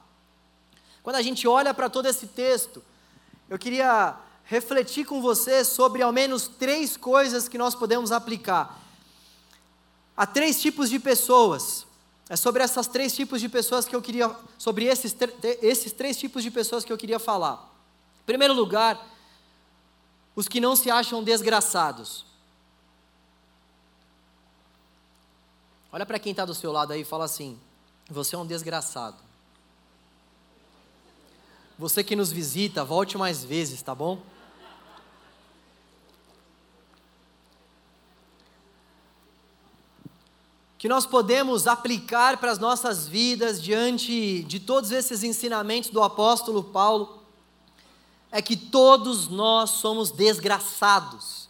Quando 1.02 1.16
a 1.16 1.22
gente 1.22 1.48
olha 1.48 1.74
para 1.74 1.90
todo 1.90 2.06
esse 2.06 2.28
texto, 2.28 2.84
eu 3.50 3.58
queria 3.58 4.16
refletir 4.44 5.06
com 5.06 5.22
você 5.22 5.64
sobre 5.64 6.02
ao 6.02 6.12
menos 6.12 6.48
três 6.48 6.98
coisas 6.98 7.48
que 7.48 7.58
nós 7.58 7.74
podemos 7.74 8.12
aplicar. 8.12 8.78
Há 10.16 10.26
três 10.26 10.62
tipos 10.62 10.90
de 10.90 11.00
pessoas. 11.00 11.87
É 12.30 12.36
sobre 12.36 12.62
essas 12.62 12.88
três 12.88 13.16
tipos 13.16 13.40
de 13.40 13.48
pessoas 13.48 13.86
que 13.86 13.96
eu 13.96 14.02
queria, 14.02 14.36
sobre 14.58 14.86
esses, 14.86 15.16
esses 15.62 15.94
três 15.94 16.18
tipos 16.18 16.44
de 16.44 16.52
pessoas 16.52 16.84
que 16.84 16.92
eu 16.92 16.98
queria 16.98 17.20
falar. 17.20 17.74
Em 18.22 18.26
primeiro 18.26 18.54
lugar, 18.54 19.02
os 20.36 20.48
que 20.48 20.60
não 20.60 20.76
se 20.76 20.92
acham 20.92 21.24
desgraçados. 21.24 22.26
Olha 25.92 26.06
para 26.06 26.20
quem 26.20 26.32
está 26.32 26.44
do 26.44 26.54
seu 26.54 26.72
lado 26.72 26.92
aí 26.92 27.02
e 27.02 27.06
fala 27.06 27.26
assim: 27.26 27.58
você 28.10 28.36
é 28.36 28.38
um 28.38 28.46
desgraçado. 28.46 29.18
Você 31.80 32.04
que 32.04 32.16
nos 32.16 32.32
visita, 32.32 32.84
volte 32.84 33.18
mais 33.18 33.44
vezes, 33.44 33.82
tá 33.82 33.96
bom? 33.96 34.22
Que 40.78 40.88
nós 40.88 41.06
podemos 41.06 41.66
aplicar 41.66 42.38
para 42.38 42.52
as 42.52 42.60
nossas 42.60 43.08
vidas 43.08 43.62
diante 43.62 44.44
de 44.44 44.60
todos 44.60 44.92
esses 44.92 45.24
ensinamentos 45.24 45.90
do 45.90 46.04
apóstolo 46.04 46.64
Paulo 46.64 47.24
é 48.32 48.42
que 48.42 48.56
todos 48.56 49.28
nós 49.28 49.72
somos 49.72 50.12
desgraçados, 50.12 51.50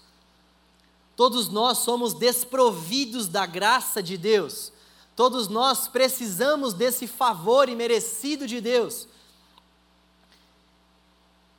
todos 1.16 1.50
nós 1.50 1.80
somos 1.80 2.14
desprovidos 2.14 3.28
da 3.28 3.46
graça 3.46 4.02
de 4.02 4.16
Deus, 4.18 4.72
todos 5.16 5.50
nós 5.50 5.88
precisamos 5.88 6.74
desse 6.74 7.08
favor 7.08 7.68
imerecido 7.68 8.48
de 8.48 8.62
Deus. 8.62 9.08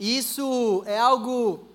E 0.01 0.17
isso 0.17 0.83
é 0.87 0.99
algo 0.99 1.67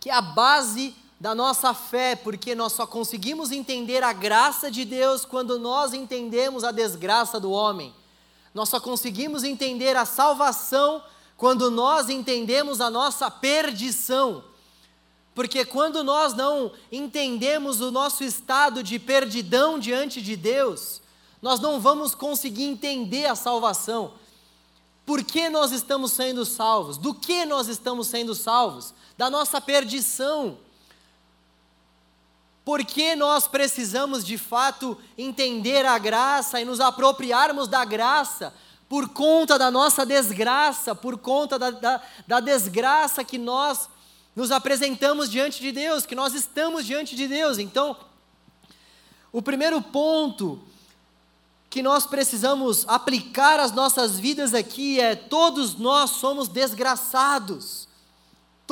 que 0.00 0.08
é 0.08 0.14
a 0.14 0.22
base 0.22 0.94
da 1.22 1.36
nossa 1.36 1.72
fé, 1.72 2.16
porque 2.16 2.52
nós 2.52 2.72
só 2.72 2.84
conseguimos 2.84 3.52
entender 3.52 4.02
a 4.02 4.12
graça 4.12 4.68
de 4.68 4.84
Deus 4.84 5.24
quando 5.24 5.56
nós 5.56 5.94
entendemos 5.94 6.64
a 6.64 6.72
desgraça 6.72 7.38
do 7.38 7.52
homem. 7.52 7.94
Nós 8.52 8.68
só 8.68 8.80
conseguimos 8.80 9.44
entender 9.44 9.96
a 9.96 10.04
salvação 10.04 11.00
quando 11.36 11.70
nós 11.70 12.08
entendemos 12.08 12.80
a 12.80 12.90
nossa 12.90 13.30
perdição. 13.30 14.42
Porque 15.32 15.64
quando 15.64 16.02
nós 16.02 16.34
não 16.34 16.72
entendemos 16.90 17.80
o 17.80 17.92
nosso 17.92 18.24
estado 18.24 18.82
de 18.82 18.98
perdidão 18.98 19.78
diante 19.78 20.20
de 20.20 20.34
Deus, 20.34 21.00
nós 21.40 21.60
não 21.60 21.78
vamos 21.78 22.16
conseguir 22.16 22.64
entender 22.64 23.26
a 23.26 23.36
salvação. 23.36 24.14
Por 25.06 25.22
que 25.22 25.48
nós 25.48 25.70
estamos 25.70 26.10
sendo 26.10 26.44
salvos? 26.44 26.98
Do 26.98 27.14
que 27.14 27.44
nós 27.44 27.68
estamos 27.68 28.08
sendo 28.08 28.34
salvos? 28.34 28.92
Da 29.16 29.30
nossa 29.30 29.60
perdição. 29.60 30.58
Porque 32.64 33.16
nós 33.16 33.48
precisamos 33.48 34.24
de 34.24 34.38
fato 34.38 34.96
entender 35.18 35.84
a 35.84 35.98
graça 35.98 36.60
e 36.60 36.64
nos 36.64 36.80
apropriarmos 36.80 37.66
da 37.66 37.84
graça 37.84 38.54
por 38.88 39.08
conta 39.08 39.58
da 39.58 39.70
nossa 39.70 40.04
desgraça, 40.04 40.94
por 40.94 41.16
conta 41.16 41.58
da, 41.58 41.70
da, 41.70 42.02
da, 42.26 42.40
desgraça 42.40 43.24
que 43.24 43.38
nós 43.38 43.88
nos 44.36 44.50
apresentamos 44.50 45.30
diante 45.30 45.60
de 45.60 45.72
Deus, 45.72 46.04
que 46.04 46.14
nós 46.14 46.34
estamos 46.34 46.84
diante 46.84 47.16
de 47.16 47.26
Deus. 47.26 47.58
Então, 47.58 47.96
o 49.32 49.40
primeiro 49.40 49.80
ponto 49.80 50.62
que 51.70 51.82
nós 51.82 52.06
precisamos 52.06 52.86
aplicar 52.86 53.58
às 53.58 53.72
nossas 53.72 54.18
vidas 54.18 54.52
aqui 54.52 55.00
é: 55.00 55.16
todos 55.16 55.74
nós 55.74 56.10
somos 56.10 56.46
desgraçados. 56.46 57.81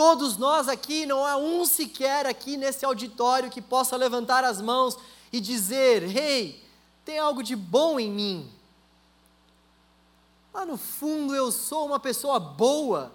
Todos 0.00 0.38
nós 0.38 0.66
aqui, 0.66 1.04
não 1.04 1.26
há 1.26 1.36
um 1.36 1.66
sequer 1.66 2.24
aqui 2.24 2.56
nesse 2.56 2.86
auditório 2.86 3.50
que 3.50 3.60
possa 3.60 3.98
levantar 3.98 4.42
as 4.44 4.58
mãos 4.58 4.96
e 5.30 5.38
dizer: 5.42 6.02
Rei, 6.04 6.42
hey, 6.42 6.64
tem 7.04 7.18
algo 7.18 7.42
de 7.42 7.54
bom 7.54 8.00
em 8.00 8.10
mim. 8.10 8.50
Lá 10.54 10.64
no 10.64 10.78
fundo 10.78 11.34
eu 11.34 11.52
sou 11.52 11.84
uma 11.84 12.00
pessoa 12.00 12.40
boa. 12.40 13.12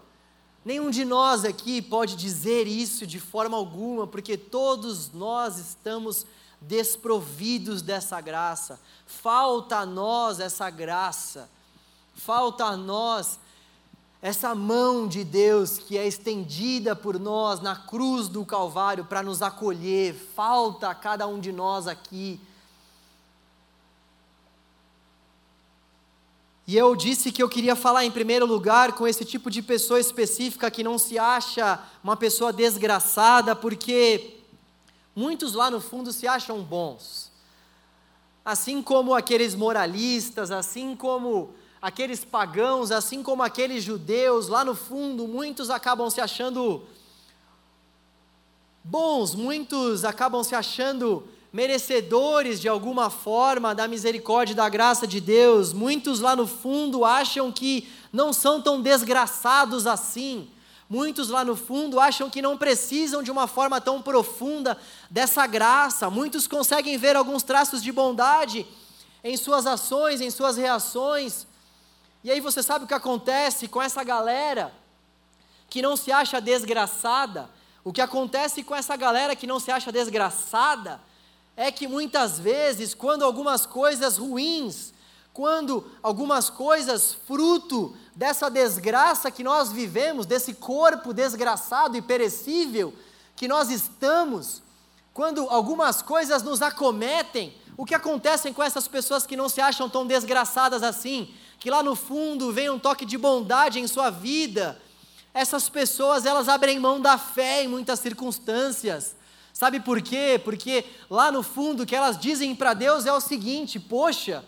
Nenhum 0.64 0.92
de 0.92 1.04
nós 1.04 1.44
aqui 1.44 1.82
pode 1.82 2.16
dizer 2.16 2.68
isso 2.68 3.08
de 3.08 3.20
forma 3.20 3.58
alguma, 3.58 4.06
porque 4.06 4.38
todos 4.38 5.12
nós 5.12 5.58
estamos 5.58 6.24
desprovidos 6.62 7.82
dessa 7.82 8.22
graça. 8.22 8.80
Falta 9.08 9.78
a 9.78 9.88
nós 9.88 10.40
essa 10.40 10.70
graça. 10.70 11.50
Falta 12.14 12.66
a 12.66 12.78
nós 12.78 13.40
essa 14.26 14.56
mão 14.56 15.08
de 15.08 15.24
Deus 15.24 15.78
que 15.78 15.96
é 15.96 16.08
estendida 16.08 16.96
por 16.96 17.20
nós 17.20 17.62
na 17.62 17.76
cruz 17.76 18.28
do 18.28 18.44
Calvário 18.44 19.06
para 19.06 19.22
nos 19.22 19.44
acolher, 19.44 20.16
falta 20.16 20.90
a 20.90 20.96
cada 20.96 21.28
um 21.28 21.40
de 21.40 21.52
nós 21.52 21.88
aqui. 21.88 22.40
E 26.66 26.76
eu 26.76 26.96
disse 26.96 27.32
que 27.32 27.44
eu 27.44 27.48
queria 27.48 27.76
falar 27.76 28.04
em 28.04 28.10
primeiro 28.10 28.48
lugar 28.48 28.94
com 28.94 29.08
esse 29.08 29.24
tipo 29.24 29.52
de 29.52 29.62
pessoa 29.62 30.00
específica 30.00 30.72
que 30.72 30.84
não 30.84 30.98
se 30.98 31.20
acha 31.20 31.80
uma 32.04 32.18
pessoa 32.18 32.52
desgraçada, 32.52 33.56
porque 33.56 34.40
muitos 35.16 35.54
lá 35.54 35.70
no 35.70 35.80
fundo 35.80 36.12
se 36.12 36.28
acham 36.28 36.64
bons. 36.64 37.32
Assim 38.44 38.82
como 38.82 39.14
aqueles 39.14 39.54
moralistas, 39.54 40.50
assim 40.50 40.96
como 40.96 41.54
aqueles 41.86 42.26
pagãos, 42.26 42.90
assim 42.90 43.22
como 43.22 43.44
aqueles 43.44 43.84
judeus, 43.84 44.48
lá 44.48 44.66
no 44.66 44.74
fundo, 44.74 45.28
muitos 45.28 45.70
acabam 45.70 46.10
se 46.10 46.20
achando 46.20 46.82
bons, 48.84 49.36
muitos 49.36 50.04
acabam 50.04 50.44
se 50.44 50.56
achando 50.56 51.28
merecedores 51.54 52.60
de 52.60 52.68
alguma 52.68 53.12
forma 53.12 53.76
da 53.76 53.88
misericórdia 53.88 54.54
e 54.54 54.56
da 54.56 54.68
graça 54.68 55.06
de 55.06 55.22
Deus. 55.22 55.74
Muitos 55.74 56.20
lá 56.22 56.36
no 56.36 56.48
fundo 56.48 57.06
acham 57.06 57.52
que 57.52 57.88
não 58.12 58.34
são 58.34 58.60
tão 58.60 58.82
desgraçados 58.82 59.86
assim. 59.86 60.50
Muitos 60.90 61.30
lá 61.30 61.46
no 61.46 61.56
fundo 61.56 62.00
acham 62.00 62.32
que 62.32 62.42
não 62.42 62.58
precisam 62.58 63.22
de 63.22 63.30
uma 63.30 63.46
forma 63.46 63.80
tão 63.80 64.02
profunda 64.02 64.76
dessa 65.08 65.46
graça. 65.46 66.10
Muitos 66.10 66.48
conseguem 66.48 66.98
ver 66.98 67.16
alguns 67.16 67.44
traços 67.44 67.84
de 67.84 67.92
bondade 67.92 68.66
em 69.24 69.38
suas 69.38 69.68
ações, 69.68 70.20
em 70.20 70.32
suas 70.32 70.58
reações, 70.58 71.46
e 72.26 72.32
aí 72.32 72.40
você 72.40 72.64
sabe 72.64 72.86
o 72.86 72.88
que 72.88 72.94
acontece 72.96 73.68
com 73.68 73.80
essa 73.80 74.04
galera 74.04 74.74
que 75.70 75.80
não 75.80 75.96
se 75.96 76.12
acha 76.12 76.42
desgraçada? 76.42 77.48
O 77.84 77.94
que 77.94 78.02
acontece 78.02 78.64
com 78.64 78.76
essa 78.76 78.96
galera 78.96 79.36
que 79.36 79.46
não 79.46 79.60
se 79.60 79.70
acha 79.70 79.92
desgraçada 79.92 81.00
é 81.56 81.72
que 81.72 81.88
muitas 81.88 82.40
vezes, 82.40 82.96
quando 82.96 83.24
algumas 83.24 83.68
coisas 83.68 84.18
ruins, 84.18 84.92
quando 85.34 85.86
algumas 86.02 86.50
coisas 86.50 87.14
fruto 87.14 87.96
dessa 88.16 88.50
desgraça 88.50 89.30
que 89.30 89.44
nós 89.44 89.72
vivemos, 89.72 90.26
desse 90.26 90.56
corpo 90.56 91.14
desgraçado 91.14 91.96
e 91.96 92.02
perecível 92.02 92.92
que 93.36 93.48
nós 93.48 93.70
estamos, 93.70 94.64
quando 95.14 95.48
algumas 95.48 96.02
coisas 96.02 96.42
nos 96.42 96.64
acometem, 96.64 97.56
o 97.78 97.86
que 97.86 97.94
acontece 97.94 98.52
com 98.52 98.64
essas 98.64 98.88
pessoas 98.88 99.28
que 99.28 99.38
não 99.38 99.48
se 99.48 99.62
acham 99.62 99.88
tão 99.88 100.08
desgraçadas 100.08 100.82
assim? 100.82 101.32
Que 101.60 101.70
lá 101.70 101.82
no 101.82 101.96
fundo 101.96 102.52
vem 102.52 102.70
um 102.70 102.80
toque 102.80 103.06
de 103.06 103.18
bondade 103.18 103.80
em 103.80 103.88
sua 103.88 104.10
vida, 104.10 104.82
essas 105.34 105.68
pessoas 105.68 106.26
elas 106.26 106.48
abrem 106.48 106.80
mão 106.80 107.02
da 107.02 107.18
fé 107.18 107.64
em 107.64 107.68
muitas 107.68 108.00
circunstâncias. 108.00 109.16
Sabe 109.52 109.80
por 109.80 110.02
quê? 110.02 110.40
Porque 110.44 110.86
lá 111.10 111.32
no 111.32 111.42
fundo 111.42 111.84
o 111.84 111.86
que 111.86 111.96
elas 111.96 112.20
dizem 112.20 112.56
para 112.56 112.74
Deus 112.74 113.06
é 113.06 113.14
o 113.14 113.22
seguinte: 113.22 113.80
poxa, 113.80 114.44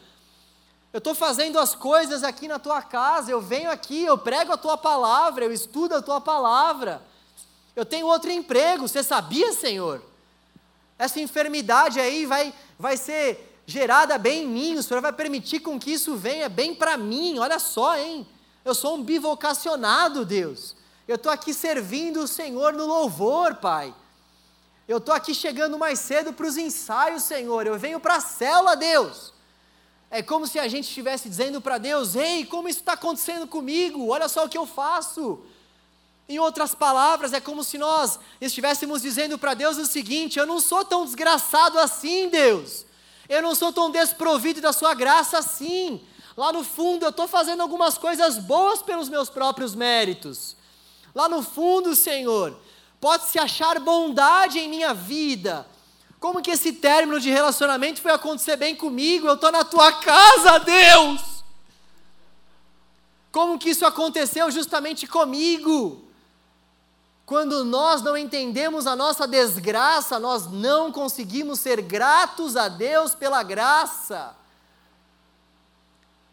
eu 0.93 0.97
estou 0.97 1.13
fazendo 1.13 1.59
as 1.59 1.75
coisas 1.75 2.23
aqui 2.23 2.47
na 2.47 2.57
tua 2.57 2.81
casa, 2.81 3.31
eu 3.31 3.41
venho 3.41 3.69
aqui, 3.69 4.03
eu 4.03 4.17
prego 4.17 4.53
a 4.53 4.57
tua 4.57 4.77
palavra, 4.77 5.45
eu 5.45 5.51
estudo 5.51 5.95
a 5.95 6.01
tua 6.01 6.19
palavra, 6.19 7.01
eu 7.75 7.85
tenho 7.85 8.07
outro 8.07 8.31
emprego, 8.31 8.87
você 8.87 9.03
sabia, 9.03 9.53
Senhor? 9.53 10.01
Essa 10.97 11.19
enfermidade 11.19 11.99
aí 11.99 12.25
vai, 12.25 12.53
vai 12.79 12.97
ser 12.97 13.56
gerada 13.67 14.17
bem 14.17 14.45
em 14.45 14.47
mim, 14.47 14.75
o 14.75 14.81
Senhor 14.81 15.01
vai 15.01 15.11
permitir 15.11 15.59
com 15.59 15.77
que 15.77 15.91
isso 15.91 16.15
venha 16.15 16.47
bem 16.47 16.73
para 16.73 16.95
mim, 16.95 17.37
olha 17.37 17.59
só, 17.59 17.97
hein? 17.97 18.25
Eu 18.63 18.73
sou 18.73 18.95
um 18.95 19.03
bivocacionado, 19.03 20.25
Deus. 20.25 20.73
Eu 21.05 21.15
estou 21.15 21.31
aqui 21.31 21.53
servindo 21.53 22.21
o 22.21 22.27
Senhor 22.27 22.71
no 22.71 22.85
louvor, 22.85 23.55
Pai. 23.55 23.93
Eu 24.87 24.99
estou 24.99 25.13
aqui 25.13 25.33
chegando 25.33 25.77
mais 25.77 25.99
cedo 25.99 26.31
para 26.31 26.47
os 26.47 26.55
ensaios, 26.55 27.23
Senhor. 27.23 27.67
Eu 27.67 27.77
venho 27.77 27.99
para 27.99 28.15
a 28.15 28.21
célula, 28.21 28.75
Deus. 28.75 29.33
É 30.09 30.23
como 30.23 30.47
se 30.47 30.57
a 30.57 30.67
gente 30.69 30.85
estivesse 30.85 31.27
dizendo 31.27 31.59
para 31.59 31.77
Deus: 31.77 32.15
Ei, 32.15 32.45
como 32.45 32.69
isso 32.69 32.79
está 32.79 32.93
acontecendo 32.93 33.47
comigo? 33.47 34.07
Olha 34.07 34.29
só 34.29 34.45
o 34.45 34.49
que 34.49 34.57
eu 34.57 34.65
faço. 34.65 35.41
Em 36.29 36.39
outras 36.39 36.73
palavras, 36.73 37.33
é 37.33 37.41
como 37.41 37.63
se 37.65 37.77
nós 37.77 38.17
estivéssemos 38.39 39.01
dizendo 39.01 39.37
para 39.37 39.53
Deus 39.53 39.77
o 39.77 39.85
seguinte: 39.85 40.39
Eu 40.39 40.45
não 40.45 40.61
sou 40.61 40.85
tão 40.85 41.03
desgraçado 41.03 41.77
assim, 41.79 42.29
Deus. 42.29 42.86
Eu 43.29 43.41
não 43.41 43.55
sou 43.55 43.73
tão 43.73 43.91
desprovido 43.91 44.61
da 44.61 44.71
Sua 44.73 44.93
graça 44.93 45.37
assim. 45.37 46.01
Lá 46.35 46.53
no 46.53 46.63
fundo, 46.63 47.03
eu 47.03 47.09
estou 47.09 47.27
fazendo 47.27 47.61
algumas 47.61 47.97
coisas 47.97 48.37
boas 48.37 48.81
pelos 48.81 49.09
meus 49.09 49.29
próprios 49.29 49.73
méritos. 49.73 50.55
Lá 51.13 51.27
no 51.27 51.41
fundo, 51.41 51.95
Senhor, 51.95 52.57
pode-se 53.01 53.39
achar 53.39 53.79
bondade 53.79 54.59
em 54.59 54.69
minha 54.69 54.93
vida, 54.93 55.65
como 56.19 56.41
que 56.41 56.51
esse 56.51 56.73
término 56.73 57.19
de 57.19 57.29
relacionamento 57.29 58.01
foi 58.01 58.11
acontecer 58.11 58.55
bem 58.55 58.75
comigo? 58.75 59.27
Eu 59.27 59.35
estou 59.35 59.51
na 59.51 59.63
tua 59.63 59.91
casa, 59.93 60.59
Deus! 60.59 61.43
Como 63.31 63.59
que 63.59 63.69
isso 63.69 63.85
aconteceu 63.85 64.49
justamente 64.49 65.05
comigo? 65.05 66.06
Quando 67.27 67.65
nós 67.65 68.01
não 68.01 68.15
entendemos 68.15 68.87
a 68.87 68.95
nossa 68.95 69.27
desgraça, 69.27 70.17
nós 70.17 70.49
não 70.49 70.93
conseguimos 70.93 71.59
ser 71.59 71.81
gratos 71.81 72.55
a 72.55 72.69
Deus 72.69 73.13
pela 73.13 73.43
graça. 73.43 74.33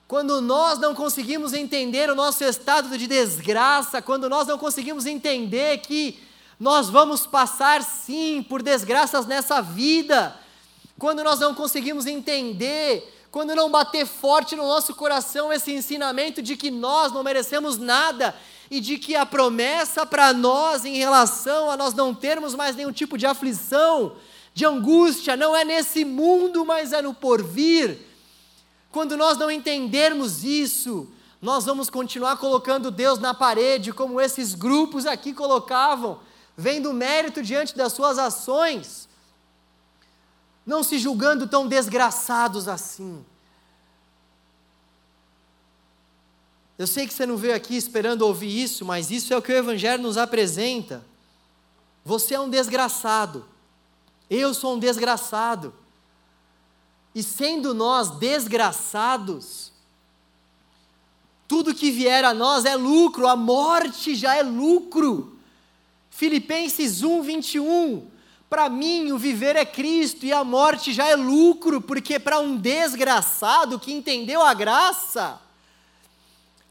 Quando 0.07 0.41
nós 0.41 0.79
não 0.79 0.95
conseguimos 0.95 1.53
entender 1.53 2.09
o 2.09 2.15
nosso 2.15 2.45
estado 2.45 2.97
de 2.97 3.09
desgraça, 3.09 4.01
quando 4.01 4.29
nós 4.29 4.47
não 4.47 4.57
conseguimos 4.57 5.05
entender 5.05 5.79
que 5.79 6.23
nós 6.61 6.89
vamos 6.89 7.27
passar 7.27 7.83
sim 7.83 8.41
por 8.41 8.63
desgraças 8.63 9.27
nessa 9.27 9.61
vida. 9.61 10.39
Quando 10.97 11.25
nós 11.25 11.41
não 11.41 11.57
conseguimos 11.57 12.07
entender, 12.07 13.27
quando 13.33 13.53
não 13.57 13.69
bater 13.69 14.07
forte 14.07 14.55
no 14.55 14.63
nosso 14.63 14.95
coração 14.95 15.53
esse 15.53 15.73
ensinamento 15.73 16.41
de 16.41 16.57
que 16.57 16.71
nós 16.71 17.11
não 17.11 17.25
merecemos 17.25 17.79
nada 17.79 18.33
e 18.71 18.81
de 18.81 18.99
que 18.99 19.15
a 19.15 19.27
promessa 19.27 20.07
para 20.07 20.33
nós 20.33 20.85
em 20.85 20.97
relação 20.97 21.71
a 21.71 21.77
nós 21.77 21.95
não 21.95 22.15
termos 22.15 22.55
mais 22.55 22.77
nenhum 22.77 22.93
tipo 22.93 23.19
de 23.19 23.27
aflição, 23.27 24.17
de 24.53 24.65
angústia, 24.65 25.37
não 25.37 25.55
é 25.55 25.65
nesse 25.65 26.05
mundo, 26.05 26.65
mas 26.65 26.93
é 26.93 27.03
no 27.03 27.13
porvir. 27.13 27.99
Quando 28.91 29.17
nós 29.17 29.37
não 29.37 29.51
entendermos 29.51 30.45
isso, 30.45 31.09
nós 31.43 31.65
vamos 31.65 31.91
continuar 31.91 32.37
colocando 32.37 32.91
Deus 32.91 33.19
na 33.19 33.35
parede, 33.35 33.93
como 33.93 34.21
esses 34.21 34.55
grupos 34.55 35.07
aqui 35.07 35.33
colocavam 35.33 36.21
vendo 36.57 36.93
mérito 36.93 37.43
diante 37.43 37.77
das 37.77 37.93
suas 37.93 38.19
ações, 38.19 39.09
não 40.65 40.83
se 40.83 40.99
julgando 40.99 41.47
tão 41.47 41.67
desgraçados 41.67 42.69
assim. 42.69 43.25
Eu 46.79 46.87
sei 46.87 47.07
que 47.07 47.15
você 47.15 47.25
não 47.25 47.37
veio 47.37 47.55
aqui 47.55 47.77
esperando 47.77 48.23
ouvir 48.23 48.63
isso, 48.63 48.85
mas 48.85 49.11
isso 49.11 49.33
é 49.33 49.37
o 49.37 49.43
que 49.43 49.53
o 49.53 49.57
Evangelho 49.57 50.03
nos 50.03 50.17
apresenta. 50.17 51.05
Você 52.05 52.35
é 52.35 52.41
um 52.41 52.51
desgraçado, 52.51 53.45
eu 54.29 54.53
sou 54.53 54.75
um 54.75 54.79
desgraçado. 54.79 55.73
E 57.15 57.23
sendo 57.23 57.73
nós 57.73 58.11
desgraçados, 58.11 59.73
tudo 61.47 61.75
que 61.75 61.93
vier 61.93 62.25
a 62.25 62.35
nós 62.35 62.65
é 62.65 62.75
lucro, 62.75 63.29
a 63.29 63.37
morte 63.37 64.17
já 64.17 64.35
é 64.35 64.43
lucro. 64.43 65.39
Filipenses 66.11 67.03
1, 67.03 67.23
21. 67.23 68.09
Para 68.51 68.69
mim, 68.69 69.13
o 69.13 69.19
viver 69.19 69.55
é 69.55 69.65
Cristo 69.65 70.27
e 70.27 70.33
a 70.33 70.43
morte 70.43 70.93
já 70.93 71.07
é 71.07 71.15
lucro, 71.15 71.81
porque 71.81 72.19
para 72.19 72.41
um 72.41 72.57
desgraçado 72.57 73.79
que 73.79 73.93
entendeu 73.93 74.43
a 74.43 74.53
graça, 74.53 75.41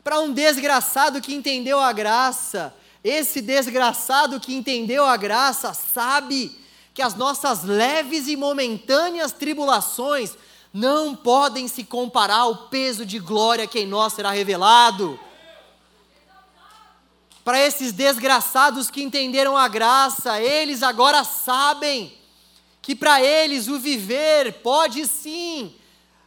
para 0.03 0.19
um 0.19 0.33
desgraçado 0.33 1.21
que 1.21 1.33
entendeu 1.33 1.79
a 1.79 1.93
graça, 1.93 2.75
esse 3.03 3.41
desgraçado 3.41 4.39
que 4.39 4.53
entendeu 4.53 5.05
a 5.05 5.15
graça 5.15 5.73
sabe 5.73 6.59
que 6.93 7.01
as 7.01 7.15
nossas 7.15 7.63
leves 7.63 8.27
e 8.27 8.35
momentâneas 8.35 9.31
tribulações 9.31 10.37
não 10.73 11.15
podem 11.15 11.67
se 11.67 11.83
comparar 11.83 12.39
ao 12.39 12.67
peso 12.67 13.05
de 13.05 13.19
glória 13.19 13.67
que 13.67 13.79
em 13.79 13.87
nós 13.87 14.13
será 14.13 14.31
revelado. 14.31 15.19
Para 17.43 17.59
esses 17.59 17.91
desgraçados 17.91 18.89
que 18.89 19.03
entenderam 19.03 19.57
a 19.57 19.67
graça, 19.67 20.41
eles 20.41 20.81
agora 20.81 21.23
sabem 21.23 22.17
que 22.81 22.95
para 22.95 23.21
eles 23.21 23.67
o 23.67 23.79
viver 23.79 24.61
pode 24.61 25.05
sim, 25.07 25.75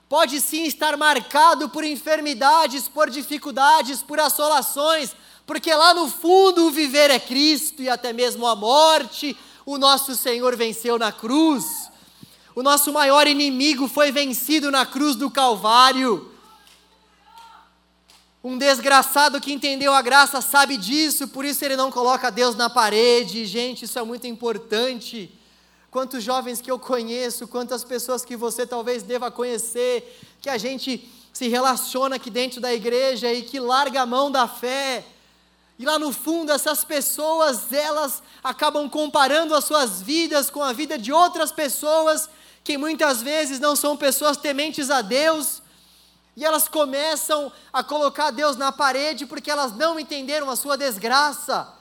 pode 0.09 0.41
sim 0.41 0.65
estar 0.65 0.97
marcado 0.97 1.69
por 1.69 1.85
enfermidades, 1.85 2.89
por 2.89 3.11
dificuldades, 3.11 4.03
por 4.03 4.21
assolações, 4.21 5.15
porque 5.47 5.73
lá 5.75 5.95
no 5.95 6.09
fundo 6.09 6.67
o 6.67 6.71
viver 6.71 7.11
é 7.11 7.19
Cristo 7.19 7.83
e 7.83 7.89
até 7.89 8.13
mesmo 8.13 8.47
a 8.47 8.57
morte, 8.57 9.37
o 9.65 9.79
nosso 9.79 10.15
Senhor 10.15 10.57
venceu 10.57 10.99
na 10.99 11.11
cruz. 11.11 11.91
O 12.55 12.63
nosso 12.63 12.93
maior 12.93 13.27
inimigo 13.27 13.87
foi 13.87 14.11
vencido 14.11 14.71
na 14.71 14.87
cruz 14.87 15.15
do 15.15 15.31
Calvário. 15.31 16.33
Um 18.43 18.57
desgraçado 18.57 19.41
que 19.41 19.53
entendeu 19.53 19.93
a 19.93 20.01
graça 20.01 20.41
sabe 20.41 20.77
disso, 20.77 21.29
por 21.29 21.45
isso 21.45 21.65
ele 21.65 21.77
não 21.77 21.91
coloca 21.91 22.31
Deus 22.31 22.55
na 22.55 22.71
parede. 22.71 23.45
Gente, 23.45 23.85
isso 23.85 23.99
é 23.99 24.03
muito 24.05 24.27
importante. 24.27 25.36
Quantos 25.97 26.23
jovens 26.23 26.61
que 26.61 26.71
eu 26.71 26.79
conheço, 26.79 27.49
quantas 27.49 27.83
pessoas 27.83 28.23
que 28.23 28.37
você 28.37 28.67
talvez 28.67 29.03
deva 29.03 29.31
conhecer, 29.31 30.21
que 30.43 30.51
a 30.51 30.59
gente 30.59 31.11
se 31.33 31.49
relaciona 31.49 32.17
aqui 32.17 32.29
dentro 32.29 32.61
da 32.61 32.71
igreja 32.71 33.33
e 33.33 33.41
que 33.41 33.59
larga 33.59 34.03
a 34.03 34.05
mão 34.05 34.31
da 34.31 34.47
fé. 34.47 35.03
E 35.79 35.87
lá 35.87 35.99
no 35.99 36.13
fundo, 36.13 36.53
essas 36.53 36.85
pessoas, 36.85 37.73
elas 37.73 38.23
acabam 38.45 38.91
comparando 38.91 39.55
as 39.55 39.65
suas 39.65 40.03
vidas 40.03 40.51
com 40.51 40.63
a 40.63 40.71
vida 40.71 40.99
de 40.99 41.11
outras 41.15 41.51
pessoas 41.51 42.29
que 42.63 42.77
muitas 42.77 43.23
vezes 43.23 43.59
não 43.59 43.75
são 43.75 43.97
pessoas 43.97 44.37
tementes 44.37 44.91
a 44.91 45.01
Deus, 45.01 45.63
e 46.37 46.45
elas 46.45 46.69
começam 46.69 47.51
a 47.73 47.83
colocar 47.83 48.31
Deus 48.33 48.55
na 48.59 48.71
parede 48.71 49.25
porque 49.25 49.51
elas 49.51 49.75
não 49.75 49.99
entenderam 49.99 50.51
a 50.51 50.57
sua 50.57 50.77
desgraça. 50.77 51.75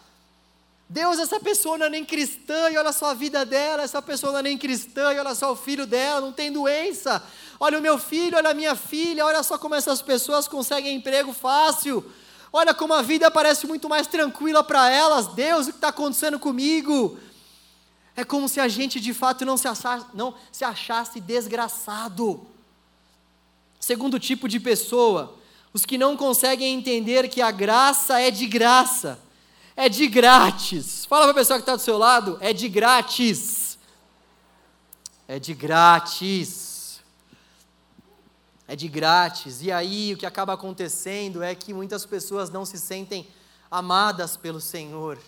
Deus, 0.88 1.18
essa 1.18 1.40
pessoa 1.40 1.78
não 1.78 1.88
é 1.88 1.90
nem 1.90 2.06
cristã, 2.06 2.70
e 2.70 2.78
olha 2.78 2.92
só 2.92 3.08
a 3.08 3.14
vida 3.14 3.44
dela, 3.44 3.84
essa 3.84 4.02
pessoa 4.02 4.32
não 4.32 4.40
é 4.40 4.44
nem 4.44 4.58
cristã, 4.58 5.12
e 5.14 5.20
olha 5.20 5.34
só 5.34 5.52
o 5.52 5.56
filho 5.56 5.88
dela, 5.88 6.22
não 6.22 6.32
tem 6.32 6.52
doença. 6.52 7.24
Olha 7.60 7.80
o 7.80 7.82
meu 7.82 7.98
filho, 7.98 8.38
olha 8.38 8.52
a 8.52 8.54
minha 8.54 8.76
filha, 8.76 9.26
olha 9.26 9.42
só 9.42 9.58
como 9.58 9.74
essas 9.74 10.02
pessoas 10.02 10.48
conseguem 10.48 10.96
emprego 10.96 11.34
fácil. 11.34 12.06
Olha 12.54 12.74
como 12.74 12.94
a 12.94 13.02
vida 13.02 13.30
parece 13.32 13.66
muito 13.66 13.90
mais 13.90 14.08
tranquila 14.08 14.64
para 14.64 14.90
elas. 14.90 15.28
Deus, 15.28 15.68
o 15.68 15.72
que 15.72 15.78
está 15.78 15.88
acontecendo 15.90 16.40
comigo? 16.40 17.18
É 18.16 18.24
como 18.24 18.48
se 18.48 18.60
a 18.60 18.68
gente 18.68 19.00
de 19.00 19.14
fato 19.14 19.44
não 19.44 19.58
se 19.58 19.68
achasse, 19.68 20.06
não 20.14 20.34
se 20.52 20.64
achasse 20.64 21.20
desgraçado. 21.20 22.46
Segundo 23.80 24.20
tipo 24.20 24.48
de 24.48 24.60
pessoa, 24.60 25.36
os 25.74 25.86
que 25.86 25.98
não 25.98 26.16
conseguem 26.16 26.74
entender 26.74 27.28
que 27.28 27.42
a 27.42 27.52
graça 27.52 28.22
é 28.22 28.32
de 28.32 28.46
graça, 28.48 29.20
é 29.76 29.90
de 29.90 30.08
grátis. 30.08 31.06
Fala 31.06 31.24
para 31.24 31.32
a 31.32 31.36
pessoa 31.36 31.60
que 31.60 31.64
está 31.64 31.76
do 31.76 31.82
seu 31.82 31.98
lado, 31.98 32.38
é 32.40 32.54
de 32.54 32.70
grátis. 32.70 33.78
É 35.28 35.38
de 35.38 35.54
grátis. 35.54 37.04
É 38.68 38.76
de 38.76 38.88
grátis. 38.88 39.62
E 39.62 39.72
aí 39.72 40.14
o 40.14 40.18
que 40.18 40.26
acaba 40.26 40.54
acontecendo 40.54 41.44
é 41.44 41.54
que 41.54 41.74
muitas 41.74 42.06
pessoas 42.06 42.50
não 42.50 42.66
se 42.66 42.80
sentem 42.80 43.28
amadas 43.70 44.38
pelo 44.38 44.62
Senhor. 44.62 45.20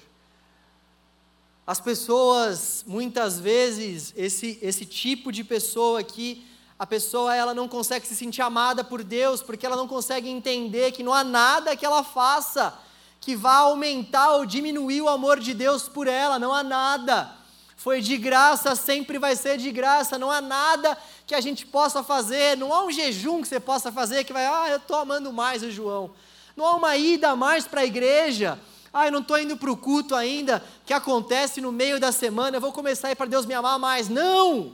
As 1.66 1.82
pessoas, 1.82 2.86
muitas 2.88 3.40
vezes, 3.40 4.14
esse, 4.16 4.58
esse 4.62 4.86
tipo 4.86 5.34
de 5.34 5.44
pessoa 5.44 6.00
aqui, 6.00 6.48
a 6.80 6.88
pessoa 6.88 7.36
ela 7.36 7.54
não 7.54 7.68
consegue 7.68 8.08
se 8.08 8.16
sentir 8.16 8.42
amada 8.42 8.86
por 8.86 9.04
Deus, 9.04 9.42
porque 9.42 9.66
ela 9.66 9.76
não 9.76 9.88
consegue 9.88 10.30
entender 10.30 10.94
que 10.94 11.04
não 11.04 11.14
há 11.14 11.26
nada 11.26 11.76
que 11.76 11.86
ela 11.86 12.06
faça 12.06 12.80
que 13.28 13.36
vá 13.36 13.56
aumentar 13.56 14.38
ou 14.38 14.46
diminuir 14.46 15.02
o 15.02 15.10
amor 15.10 15.38
de 15.38 15.54
Deus 15.54 15.84
por 15.84 16.08
ela, 16.08 16.40
não 16.40 16.54
há 16.54 16.64
nada. 16.64 17.30
Foi 17.76 18.00
de 18.00 18.16
graça, 18.16 18.74
sempre 18.74 19.20
vai 19.20 19.36
ser 19.36 19.58
de 19.58 19.70
graça. 19.70 20.18
Não 20.18 20.32
há 20.32 20.40
nada 20.40 20.98
que 21.26 21.36
a 21.36 21.42
gente 21.42 21.66
possa 21.66 22.02
fazer, 22.02 22.56
não 22.56 22.74
há 22.74 22.86
um 22.86 22.90
jejum 22.90 23.42
que 23.42 23.50
você 23.50 23.60
possa 23.60 23.92
fazer 23.92 24.24
que 24.24 24.32
vai, 24.32 24.46
ah, 24.46 24.70
eu 24.70 24.78
estou 24.78 24.96
amando 24.96 25.34
mais 25.34 25.62
o 25.62 25.70
João. 25.70 26.12
Não 26.56 26.66
há 26.66 26.76
uma 26.78 26.96
ida 26.96 27.36
mais 27.36 27.68
para 27.68 27.82
a 27.82 27.86
igreja. 27.86 28.58
Ah, 28.94 29.08
eu 29.08 29.12
não 29.12 29.20
estou 29.20 29.38
indo 29.38 29.58
para 29.58 29.72
o 29.72 29.76
culto 29.76 30.16
ainda, 30.16 30.64
que 30.86 30.94
acontece 30.94 31.60
no 31.60 31.70
meio 31.70 32.00
da 32.00 32.14
semana, 32.14 32.56
eu 32.56 32.62
vou 32.62 32.72
começar 32.72 33.10
a 33.10 33.12
ir 33.12 33.16
para 33.16 33.26
Deus 33.26 33.46
me 33.46 33.54
amar 33.54 33.78
mais. 33.78 34.08
Não! 34.08 34.72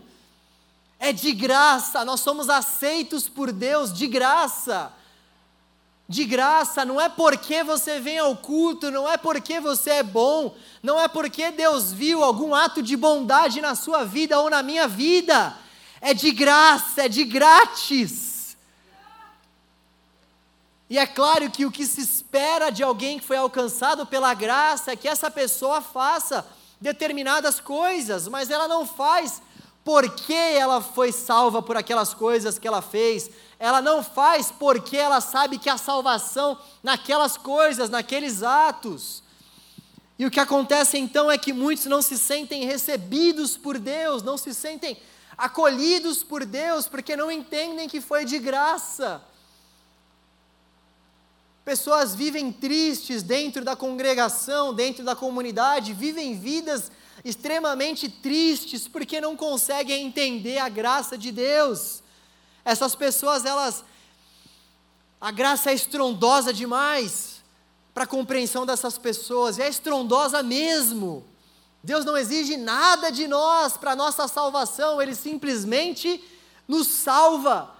É 1.00 1.12
de 1.12 1.32
graça, 1.34 2.06
nós 2.06 2.20
somos 2.20 2.52
aceitos 2.52 3.28
por 3.28 3.52
Deus 3.52 3.92
de 3.92 4.06
graça 4.06 4.94
de 6.14 6.26
graça, 6.26 6.86
não 6.86 7.02
é 7.02 7.10
porque 7.10 7.64
você 7.64 8.00
vem 8.00 8.20
ao 8.20 8.38
culto, 8.38 8.92
não 8.92 9.10
é 9.12 9.18
porque 9.18 9.60
você 9.60 9.90
é 9.90 10.04
bom, 10.04 10.56
não 10.84 11.02
é 11.02 11.08
porque 11.08 11.50
Deus 11.50 11.92
viu 11.92 12.24
algum 12.24 12.54
ato 12.54 12.84
de 12.84 12.96
bondade 12.96 13.60
na 13.60 13.74
sua 13.74 14.06
vida 14.06 14.40
ou 14.40 14.48
na 14.48 14.62
minha 14.62 14.88
vida, 14.88 15.58
é 16.00 16.14
de 16.14 16.30
graça, 16.30 17.06
é 17.06 17.10
de 17.10 17.24
grátis. 17.24 18.56
E 20.88 21.00
é 21.00 21.08
claro 21.08 21.50
que 21.50 21.66
o 21.66 21.72
que 21.72 21.84
se 21.84 22.02
espera 22.02 22.70
de 22.70 22.84
alguém 22.84 23.18
que 23.18 23.26
foi 23.26 23.38
alcançado 23.38 24.06
pela 24.06 24.36
graça 24.36 24.92
é 24.92 24.96
que 24.96 25.08
essa 25.08 25.32
pessoa 25.32 25.82
faça 25.82 26.46
determinadas 26.80 27.60
coisas, 27.60 28.28
mas 28.28 28.52
ela 28.52 28.68
não 28.68 28.86
faz 28.86 29.42
porque 29.84 30.34
ela 30.34 30.82
foi 30.82 31.12
salva 31.12 31.62
por 31.62 31.76
aquelas 31.76 32.14
coisas 32.14 32.58
que 32.58 32.68
ela 32.68 32.82
fez, 32.82 33.30
ela 33.60 33.82
não 33.82 34.02
faz 34.04 34.52
porque 34.52 34.96
ela 34.96 35.20
sabe 35.20 35.58
que 35.58 35.70
a 35.70 35.78
salvação 35.78 36.58
naquelas 36.82 37.38
coisas, 37.38 37.90
naqueles 37.90 38.44
atos. 38.44 39.24
E 40.18 40.26
o 40.26 40.32
que 40.32 40.40
acontece 40.40 40.98
então 40.98 41.30
é 41.30 41.38
que 41.38 41.52
muitos 41.52 41.86
não 41.86 42.02
se 42.02 42.18
sentem 42.18 42.66
recebidos 42.66 43.58
por 43.58 43.78
Deus, 43.78 44.24
não 44.24 44.38
se 44.38 44.54
sentem 44.54 44.98
acolhidos 45.38 46.24
por 46.24 46.46
Deus, 46.46 46.88
porque 46.88 47.16
não 47.16 47.32
entendem 47.32 47.90
que 47.90 48.00
foi 48.00 48.24
de 48.24 48.40
graça. 48.40 49.22
Pessoas 51.66 52.14
vivem 52.14 52.52
tristes 52.52 53.24
dentro 53.24 53.64
da 53.64 53.76
congregação, 53.76 54.74
dentro 54.74 55.04
da 55.04 55.16
comunidade, 55.16 55.94
vivem 55.94 56.38
vidas 56.38 56.92
extremamente 57.24 58.10
tristes 58.10 58.88
porque 58.88 59.22
não 59.22 59.36
conseguem 59.36 60.06
entender 60.06 60.58
a 60.58 60.70
graça 60.70 61.18
de 61.18 61.32
Deus. 61.32 62.02
Essas 62.66 62.96
pessoas, 62.96 63.46
elas. 63.46 63.84
A 65.20 65.32
graça 65.32 65.72
é 65.72 65.74
estrondosa 65.74 66.54
demais 66.54 67.42
para 67.94 68.04
a 68.04 68.08
compreensão 68.08 68.66
dessas 68.66 68.98
pessoas, 68.98 69.60
é 69.60 69.70
estrondosa 69.70 70.42
mesmo. 70.44 71.24
Deus 71.84 72.04
não 72.04 72.18
exige 72.18 72.58
nada 72.58 73.12
de 73.12 73.28
nós 73.28 73.78
para 73.78 73.92
a 73.92 73.96
nossa 73.96 74.28
salvação, 74.28 75.02
Ele 75.02 75.14
simplesmente 75.14 76.22
nos 76.68 76.88
salva 76.88 77.74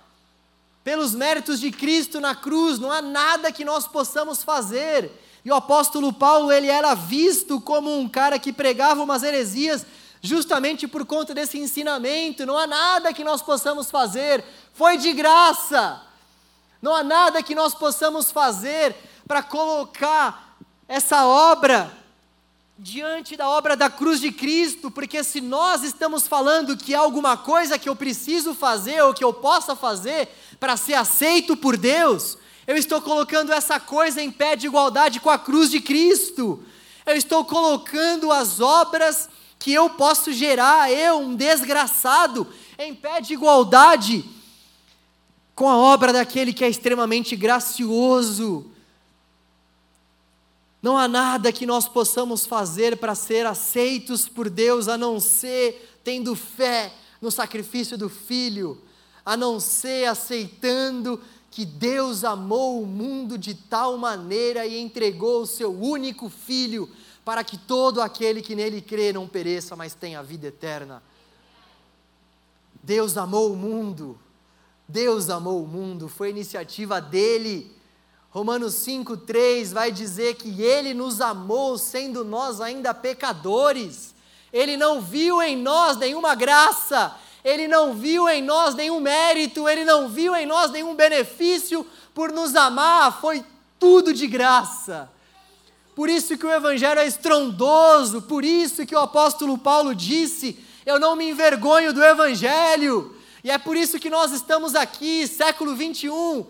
pelos 0.84 1.16
méritos 1.16 1.60
de 1.60 1.72
Cristo 1.72 2.20
na 2.20 2.36
cruz, 2.36 2.78
não 2.78 2.92
há 2.92 3.02
nada 3.02 3.52
que 3.52 3.64
nós 3.64 3.88
possamos 3.88 4.44
fazer. 4.44 5.12
E 5.46 5.52
o 5.52 5.56
apóstolo 5.56 6.14
Paulo, 6.14 6.52
ele 6.52 6.68
era 6.68 6.94
visto 6.94 7.60
como 7.60 7.98
um 7.98 8.08
cara 8.08 8.40
que 8.40 8.54
pregava 8.54 9.04
umas 9.04 9.24
heresias 9.24 9.86
justamente 10.22 10.88
por 10.88 11.06
conta 11.06 11.34
desse 11.34 11.58
ensinamento. 11.60 12.46
Não 12.46 12.58
há 12.58 12.66
nada 12.66 13.14
que 13.14 13.26
nós 13.26 13.42
possamos 13.42 13.92
fazer, 13.92 14.44
foi 14.74 14.98
de 14.98 15.12
graça. 15.12 16.02
Não 16.82 16.96
há 16.96 17.04
nada 17.04 17.44
que 17.44 17.54
nós 17.54 17.74
possamos 17.74 18.32
fazer 18.32 18.96
para 19.28 19.44
colocar 19.44 20.58
essa 20.88 21.26
obra 21.26 21.92
diante 22.78 23.38
da 23.38 23.50
obra 23.50 23.76
da 23.76 23.90
cruz 23.90 24.20
de 24.20 24.32
Cristo, 24.32 24.90
porque 24.90 25.24
se 25.24 25.40
nós 25.40 25.84
estamos 25.84 26.28
falando 26.28 26.76
que 26.76 26.96
há 26.96 27.00
alguma 27.00 27.38
coisa 27.38 27.78
que 27.78 27.88
eu 27.88 27.96
preciso 27.96 28.54
fazer 28.54 29.02
ou 29.04 29.14
que 29.14 29.24
eu 29.24 29.34
possa 29.34 29.76
fazer 29.76 30.28
para 30.60 30.76
ser 30.76 30.96
aceito 30.96 31.56
por 31.56 31.78
Deus, 31.78 32.38
eu 32.66 32.78
estou 32.78 33.02
colocando 33.02 33.52
essa 33.52 33.80
coisa 33.80 34.22
em 34.22 34.32
pé 34.32 34.56
de 34.56 34.68
igualdade 34.68 35.20
com 35.20 35.30
a 35.30 35.38
cruz 35.38 35.70
de 35.70 35.82
Cristo. 35.82 36.64
Eu 37.06 37.16
estou 37.16 37.44
colocando 37.44 38.32
as 38.32 38.60
obras 38.60 39.30
que 39.60 39.74
eu 39.74 39.90
posso 39.90 40.32
gerar, 40.32 40.92
eu, 40.92 41.20
um 41.20 41.36
desgraçado, 41.36 42.48
em 42.78 42.94
pé 42.94 43.22
de 43.22 43.34
igualdade 43.34 44.26
com 45.56 45.70
a 45.70 45.78
obra 45.78 46.12
daquele 46.12 46.54
que 46.54 46.64
é 46.64 46.70
extremamente 46.70 47.36
gracioso. 47.36 48.72
Não 50.82 50.98
há 50.98 51.08
nada 51.08 51.52
que 51.52 51.66
nós 51.66 51.88
possamos 51.88 52.46
fazer 52.46 52.98
para 52.98 53.16
ser 53.16 53.46
aceitos 53.46 54.28
por 54.28 54.50
Deus 54.50 54.88
a 54.88 54.98
não 54.98 55.20
ser 55.20 55.98
tendo 56.04 56.36
fé 56.36 56.92
no 57.22 57.32
sacrifício 57.32 57.98
do 57.98 58.10
Filho, 58.10 58.82
a 59.26 59.38
não 59.38 59.60
ser 59.60 60.06
aceitando 60.06 61.22
que 61.54 61.66
Deus 61.66 62.24
amou 62.24 62.82
o 62.82 62.86
mundo 62.88 63.38
de 63.38 63.54
tal 63.54 63.96
maneira 63.96 64.66
e 64.66 64.80
entregou 64.80 65.44
o 65.44 65.46
seu 65.46 65.72
único 65.72 66.28
Filho 66.28 66.90
para 67.24 67.44
que 67.44 67.60
todo 67.60 68.02
aquele 68.02 68.42
que 68.42 68.56
nele 68.56 68.82
crê 68.82 69.14
não 69.14 69.28
pereça, 69.28 69.76
mas 69.76 69.94
tenha 69.94 70.24
vida 70.24 70.48
eterna. 70.48 71.04
Deus 72.82 73.18
amou 73.18 73.54
o 73.54 73.56
mundo, 73.56 74.18
Deus 74.88 75.30
amou 75.30 75.64
o 75.64 75.68
mundo, 75.68 76.10
foi 76.10 76.32
iniciativa 76.32 77.00
dele. 77.00 77.72
Romanos 78.32 78.74
5,3 78.74 79.74
vai 79.74 79.92
dizer 79.92 80.34
que 80.38 80.60
ele 80.60 80.92
nos 80.96 81.22
amou, 81.22 81.78
sendo 81.78 82.26
nós 82.26 82.62
ainda 82.62 82.96
pecadores. 82.96 84.16
Ele 84.52 84.76
não 84.76 85.00
viu 85.00 85.40
em 85.40 85.56
nós 85.56 85.98
nenhuma 85.98 86.34
graça, 86.34 87.16
ele 87.44 87.68
não 87.68 87.94
viu 87.94 88.30
em 88.30 88.42
nós 88.42 88.74
nenhum 88.74 89.00
mérito, 89.00 89.68
ele 89.68 89.84
não 89.84 90.08
viu 90.08 90.36
em 90.36 90.46
nós 90.46 90.72
nenhum 90.72 90.96
benefício 90.96 91.86
por 92.14 92.32
nos 92.32 92.56
amar, 92.56 93.20
foi 93.20 93.44
tudo 93.80 94.14
de 94.14 94.28
graça. 94.28 95.12
Por 95.96 96.10
isso 96.10 96.38
que 96.38 96.46
o 96.46 96.52
evangelho 96.52 97.00
é 97.00 97.06
estrondoso, 97.06 98.22
por 98.22 98.46
isso 98.46 98.86
que 98.86 98.96
o 98.96 99.00
apóstolo 99.00 99.58
Paulo 99.58 99.94
disse: 99.94 100.58
"Eu 100.86 101.00
não 101.00 101.16
me 101.16 101.30
envergonho 101.30 101.94
do 101.94 102.04
evangelho". 102.04 103.16
E 103.44 103.52
é 103.52 103.58
por 103.58 103.76
isso 103.76 104.00
que 104.00 104.10
nós 104.10 104.32
estamos 104.32 104.74
aqui, 104.74 105.28
século 105.28 105.76
21, 105.76 106.46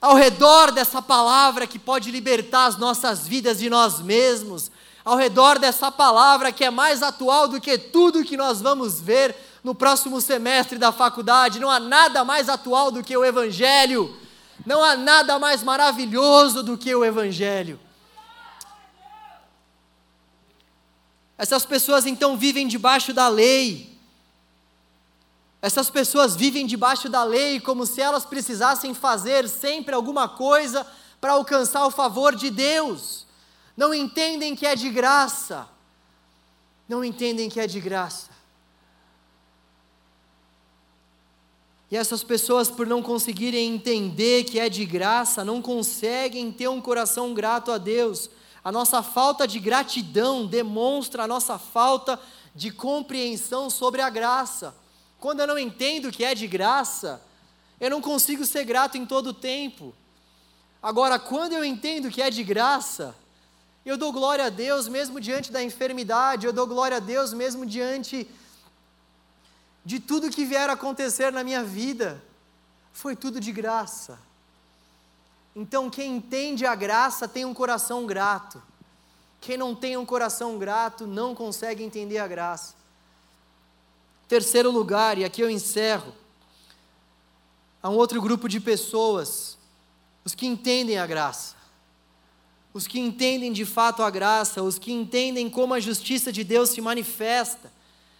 ao 0.00 0.14
redor 0.14 0.70
dessa 0.70 1.02
palavra 1.02 1.66
que 1.66 1.78
pode 1.78 2.10
libertar 2.10 2.66
as 2.66 2.78
nossas 2.78 3.26
vidas 3.26 3.58
de 3.58 3.68
nós 3.68 4.00
mesmos, 4.00 4.70
ao 5.04 5.16
redor 5.16 5.58
dessa 5.58 5.90
palavra 5.90 6.52
que 6.52 6.64
é 6.64 6.70
mais 6.70 7.02
atual 7.02 7.48
do 7.48 7.60
que 7.60 7.76
tudo 7.76 8.24
que 8.24 8.36
nós 8.36 8.62
vamos 8.62 9.00
ver 9.00 9.34
no 9.64 9.74
próximo 9.74 10.20
semestre 10.20 10.78
da 10.78 10.92
faculdade. 10.92 11.58
Não 11.58 11.70
há 11.70 11.80
nada 11.80 12.22
mais 12.22 12.50
atual 12.50 12.90
do 12.90 13.02
que 13.02 13.16
o 13.16 13.24
Evangelho, 13.24 14.14
não 14.64 14.84
há 14.84 14.94
nada 14.94 15.38
mais 15.38 15.62
maravilhoso 15.62 16.62
do 16.62 16.76
que 16.76 16.94
o 16.94 17.04
Evangelho. 17.04 17.80
Essas 21.36 21.64
pessoas 21.64 22.06
então 22.06 22.36
vivem 22.36 22.68
debaixo 22.68 23.12
da 23.12 23.26
lei. 23.26 23.98
Essas 25.60 25.88
pessoas 25.90 26.36
vivem 26.36 26.66
debaixo 26.66 27.08
da 27.08 27.24
lei 27.24 27.58
como 27.58 27.86
se 27.86 28.00
elas 28.00 28.24
precisassem 28.24 28.92
fazer 28.92 29.48
sempre 29.48 29.94
alguma 29.94 30.28
coisa 30.28 30.86
para 31.20 31.32
alcançar 31.32 31.86
o 31.86 31.90
favor 31.90 32.36
de 32.36 32.50
Deus. 32.50 33.26
Não 33.76 33.92
entendem 33.92 34.54
que 34.54 34.66
é 34.66 34.76
de 34.76 34.90
graça. 34.90 35.66
Não 36.88 37.02
entendem 37.02 37.48
que 37.48 37.58
é 37.58 37.66
de 37.66 37.80
graça. 37.80 38.33
E 41.94 41.96
essas 41.96 42.24
pessoas, 42.24 42.68
por 42.68 42.88
não 42.88 43.00
conseguirem 43.00 43.72
entender 43.72 44.42
que 44.42 44.58
é 44.58 44.68
de 44.68 44.84
graça, 44.84 45.44
não 45.44 45.62
conseguem 45.62 46.50
ter 46.50 46.66
um 46.66 46.80
coração 46.80 47.32
grato 47.32 47.70
a 47.70 47.78
Deus 47.78 48.28
a 48.64 48.72
nossa 48.72 49.02
falta 49.02 49.46
de 49.46 49.60
gratidão 49.60 50.46
demonstra 50.46 51.24
a 51.24 51.28
nossa 51.28 51.58
falta 51.58 52.18
de 52.54 52.70
compreensão 52.70 53.68
sobre 53.68 54.00
a 54.00 54.08
graça. 54.08 54.74
Quando 55.20 55.40
eu 55.40 55.46
não 55.46 55.58
entendo 55.58 56.10
que 56.10 56.24
é 56.24 56.34
de 56.34 56.46
graça, 56.46 57.20
eu 57.78 57.90
não 57.90 58.00
consigo 58.00 58.46
ser 58.46 58.64
grato 58.64 58.96
em 58.96 59.04
todo 59.04 59.28
o 59.28 59.34
tempo. 59.34 59.94
Agora, 60.82 61.18
quando 61.18 61.52
eu 61.52 61.62
entendo 61.62 62.10
que 62.10 62.22
é 62.22 62.30
de 62.30 62.42
graça, 62.42 63.14
eu 63.84 63.98
dou 63.98 64.10
glória 64.10 64.46
a 64.46 64.50
Deus 64.50 64.88
mesmo 64.88 65.20
diante 65.20 65.52
da 65.52 65.62
enfermidade, 65.62 66.46
eu 66.46 66.52
dou 66.52 66.66
glória 66.66 66.96
a 66.96 67.00
Deus 67.00 67.34
mesmo 67.34 67.66
diante 67.66 68.26
de 69.84 70.00
tudo 70.00 70.30
que 70.30 70.44
vier 70.44 70.70
a 70.70 70.72
acontecer 70.72 71.30
na 71.30 71.44
minha 71.44 71.62
vida. 71.62 72.22
Foi 72.92 73.14
tudo 73.14 73.38
de 73.38 73.52
graça. 73.52 74.18
Então, 75.54 75.90
quem 75.90 76.16
entende 76.16 76.64
a 76.64 76.74
graça 76.74 77.28
tem 77.28 77.44
um 77.44 77.54
coração 77.54 78.06
grato. 78.06 78.62
Quem 79.40 79.56
não 79.56 79.74
tem 79.74 79.96
um 79.96 80.06
coração 80.06 80.58
grato 80.58 81.06
não 81.06 81.34
consegue 81.34 81.84
entender 81.84 82.18
a 82.18 82.26
graça. 82.26 82.74
Terceiro 84.26 84.70
lugar, 84.70 85.18
e 85.18 85.24
aqui 85.24 85.42
eu 85.42 85.50
encerro, 85.50 86.14
há 87.82 87.90
um 87.90 87.94
outro 87.94 88.22
grupo 88.22 88.48
de 88.48 88.58
pessoas, 88.58 89.58
os 90.24 90.34
que 90.34 90.46
entendem 90.46 90.98
a 90.98 91.06
graça, 91.06 91.54
os 92.72 92.86
que 92.86 92.98
entendem 92.98 93.52
de 93.52 93.66
fato 93.66 94.02
a 94.02 94.08
graça, 94.08 94.62
os 94.62 94.78
que 94.78 94.90
entendem 94.92 95.50
como 95.50 95.74
a 95.74 95.80
justiça 95.80 96.32
de 96.32 96.42
Deus 96.42 96.70
se 96.70 96.80
manifesta, 96.80 97.70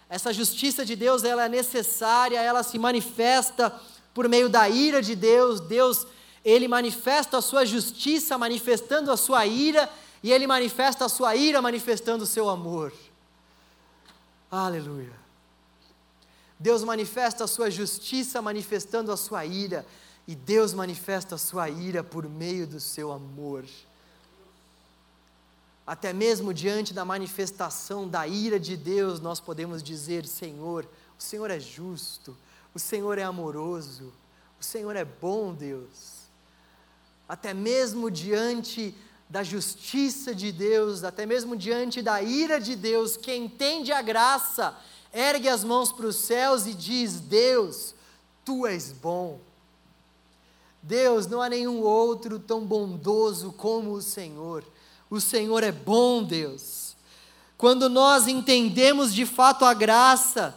Essa 0.09 0.31
justiça 0.31 0.85
de 0.85 0.95
Deus, 0.95 1.23
ela 1.23 1.45
é 1.45 1.49
necessária, 1.49 2.39
ela 2.39 2.63
se 2.63 2.77
manifesta 2.77 3.73
por 4.13 4.29
meio 4.29 4.47
da 4.47 4.69
ira 4.69 5.01
de 5.01 5.15
Deus. 5.15 5.59
Deus, 5.59 6.05
ele 6.43 6.67
manifesta 6.67 7.37
a 7.37 7.41
sua 7.41 7.65
justiça 7.65 8.37
manifestando 8.37 9.11
a 9.11 9.17
sua 9.17 9.45
ira, 9.45 9.89
e 10.21 10.31
ele 10.31 10.47
manifesta 10.47 11.05
a 11.05 11.09
sua 11.09 11.35
ira 11.35 11.61
manifestando 11.61 12.23
o 12.23 12.27
seu 12.27 12.49
amor. 12.49 12.93
Aleluia. 14.49 15.13
Deus 16.59 16.83
manifesta 16.83 17.43
a 17.43 17.47
sua 17.47 17.69
justiça 17.69 18.41
manifestando 18.41 19.11
a 19.11 19.17
sua 19.17 19.45
ira, 19.45 19.85
e 20.27 20.35
Deus 20.35 20.73
manifesta 20.73 21.35
a 21.35 21.37
sua 21.37 21.69
ira 21.69 22.03
por 22.03 22.27
meio 22.27 22.65
do 22.65 22.79
seu 22.79 23.11
amor. 23.11 23.65
Até 25.85 26.11
mesmo 26.11 26.53
diante 26.53 26.93
da 26.93 27.05
manifestação 27.05 28.07
da 28.07 28.27
ira 28.27 28.59
de 28.59 28.75
Deus, 28.75 29.19
nós 29.19 29.39
podemos 29.39 29.83
dizer: 29.83 30.25
Senhor, 30.25 30.87
o 31.17 31.21
Senhor 31.21 31.51
é 31.51 31.59
justo, 31.59 32.35
o 32.73 32.79
Senhor 32.79 33.17
é 33.19 33.23
amoroso, 33.23 34.11
o 34.59 34.63
Senhor 34.63 34.95
é 34.95 35.05
bom, 35.05 35.53
Deus. 35.53 36.25
Até 37.29 37.53
mesmo 37.53 38.09
diante 38.09 38.95
da 39.29 39.43
justiça 39.43 40.33
de 40.33 40.51
Deus, 40.51 41.03
até 41.03 41.25
mesmo 41.25 41.55
diante 41.55 42.01
da 42.01 42.21
ira 42.21 42.59
de 42.59 42.75
Deus, 42.75 43.15
quem 43.15 43.45
entende 43.45 43.91
a 43.91 44.01
graça, 44.01 44.75
ergue 45.13 45.49
as 45.49 45.63
mãos 45.63 45.91
para 45.91 46.07
os 46.07 46.15
céus 46.15 46.65
e 46.65 46.73
diz: 46.73 47.19
Deus, 47.19 47.93
tu 48.43 48.65
és 48.65 48.91
bom. 48.91 49.39
Deus, 50.81 51.25
não 51.27 51.41
há 51.41 51.49
nenhum 51.49 51.81
outro 51.81 52.39
tão 52.39 52.65
bondoso 52.65 53.51
como 53.53 53.93
o 53.93 54.01
Senhor. 54.01 54.63
O 55.09 55.21
Senhor 55.21 55.63
é 55.63 55.71
bom, 55.71 56.23
Deus. 56.23 56.95
Quando 57.57 57.89
nós 57.89 58.27
entendemos 58.27 59.13
de 59.13 59.25
fato 59.25 59.65
a 59.65 59.73
graça, 59.73 60.55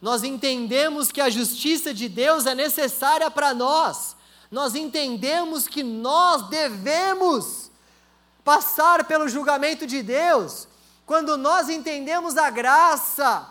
nós 0.00 0.22
entendemos 0.22 1.10
que 1.10 1.20
a 1.20 1.30
justiça 1.30 1.92
de 1.92 2.08
Deus 2.08 2.46
é 2.46 2.54
necessária 2.54 3.30
para 3.30 3.54
nós, 3.54 4.14
nós 4.50 4.74
entendemos 4.74 5.66
que 5.66 5.82
nós 5.82 6.48
devemos 6.48 7.70
passar 8.44 9.04
pelo 9.04 9.28
julgamento 9.28 9.86
de 9.86 10.02
Deus, 10.02 10.68
quando 11.04 11.36
nós 11.36 11.68
entendemos 11.68 12.36
a 12.36 12.48
graça, 12.48 13.48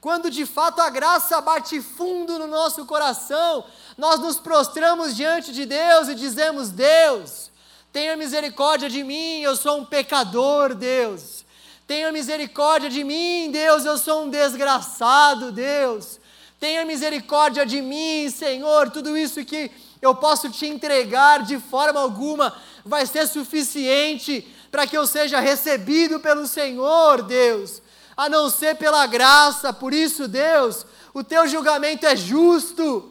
quando 0.00 0.30
de 0.30 0.46
fato 0.46 0.80
a 0.80 0.88
graça 0.88 1.40
bate 1.40 1.82
fundo 1.82 2.38
no 2.38 2.46
nosso 2.46 2.86
coração, 2.86 3.64
nós 3.98 4.20
nos 4.20 4.38
prostramos 4.38 5.14
diante 5.14 5.52
de 5.52 5.66
Deus 5.66 6.08
e 6.08 6.14
dizemos: 6.14 6.70
Deus, 6.70 7.50
tenha 7.96 8.14
misericórdia 8.14 8.90
de 8.90 9.02
mim, 9.02 9.40
eu 9.40 9.56
sou 9.56 9.78
um 9.78 9.84
pecador, 9.86 10.74
Deus. 10.74 11.46
Tenha 11.86 12.12
misericórdia 12.12 12.90
de 12.90 13.02
mim, 13.02 13.48
Deus, 13.50 13.86
eu 13.86 13.96
sou 13.96 14.24
um 14.24 14.28
desgraçado, 14.28 15.50
Deus. 15.50 16.20
Tenha 16.60 16.84
misericórdia 16.84 17.64
de 17.64 17.80
mim, 17.80 18.28
Senhor, 18.28 18.90
tudo 18.90 19.16
isso 19.16 19.42
que 19.46 19.70
eu 20.02 20.14
posso 20.14 20.50
te 20.50 20.66
entregar 20.66 21.42
de 21.42 21.58
forma 21.58 21.98
alguma 21.98 22.54
vai 22.84 23.06
ser 23.06 23.26
suficiente 23.26 24.46
para 24.70 24.86
que 24.86 24.98
eu 24.98 25.06
seja 25.06 25.40
recebido 25.40 26.20
pelo 26.20 26.46
Senhor, 26.46 27.22
Deus, 27.22 27.80
a 28.14 28.28
não 28.28 28.50
ser 28.50 28.76
pela 28.76 29.06
graça. 29.06 29.72
Por 29.72 29.94
isso, 29.94 30.28
Deus, 30.28 30.84
o 31.14 31.24
teu 31.24 31.48
julgamento 31.48 32.04
é 32.04 32.14
justo. 32.14 33.10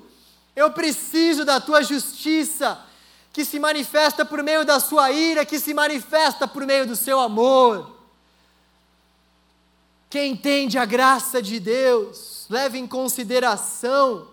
Eu 0.55 0.69
preciso 0.69 1.43
da 1.43 1.59
tua 1.59 1.81
justiça, 1.81 2.85
que 3.35 3.43
se 3.43 3.59
manifesta 3.59 4.23
por 4.23 4.41
meio 4.41 4.63
da 4.63 4.79
sua 4.79 5.11
ira, 5.11 5.45
que 5.45 5.59
se 5.59 5.73
manifesta 5.73 6.47
por 6.47 6.65
meio 6.65 6.87
do 6.87 6.95
seu 6.95 7.19
amor. 7.19 7.93
Quem 10.09 10.31
entende 10.31 10.77
a 10.77 10.85
graça 10.85 11.41
de 11.41 11.59
Deus, 11.59 12.45
leve 12.49 12.77
em 12.77 12.87
consideração 12.87 14.29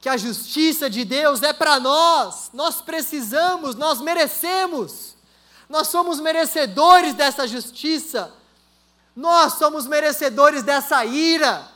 que 0.00 0.08
a 0.08 0.16
justiça 0.16 0.88
de 0.88 1.04
Deus 1.04 1.42
é 1.42 1.52
para 1.52 1.80
nós, 1.80 2.50
nós 2.52 2.80
precisamos, 2.80 3.74
nós 3.74 4.00
merecemos, 4.00 5.16
nós 5.68 5.88
somos 5.88 6.20
merecedores 6.20 7.12
dessa 7.12 7.48
justiça, 7.48 8.32
nós 9.16 9.54
somos 9.54 9.84
merecedores 9.84 10.62
dessa 10.62 11.04
ira. 11.04 11.68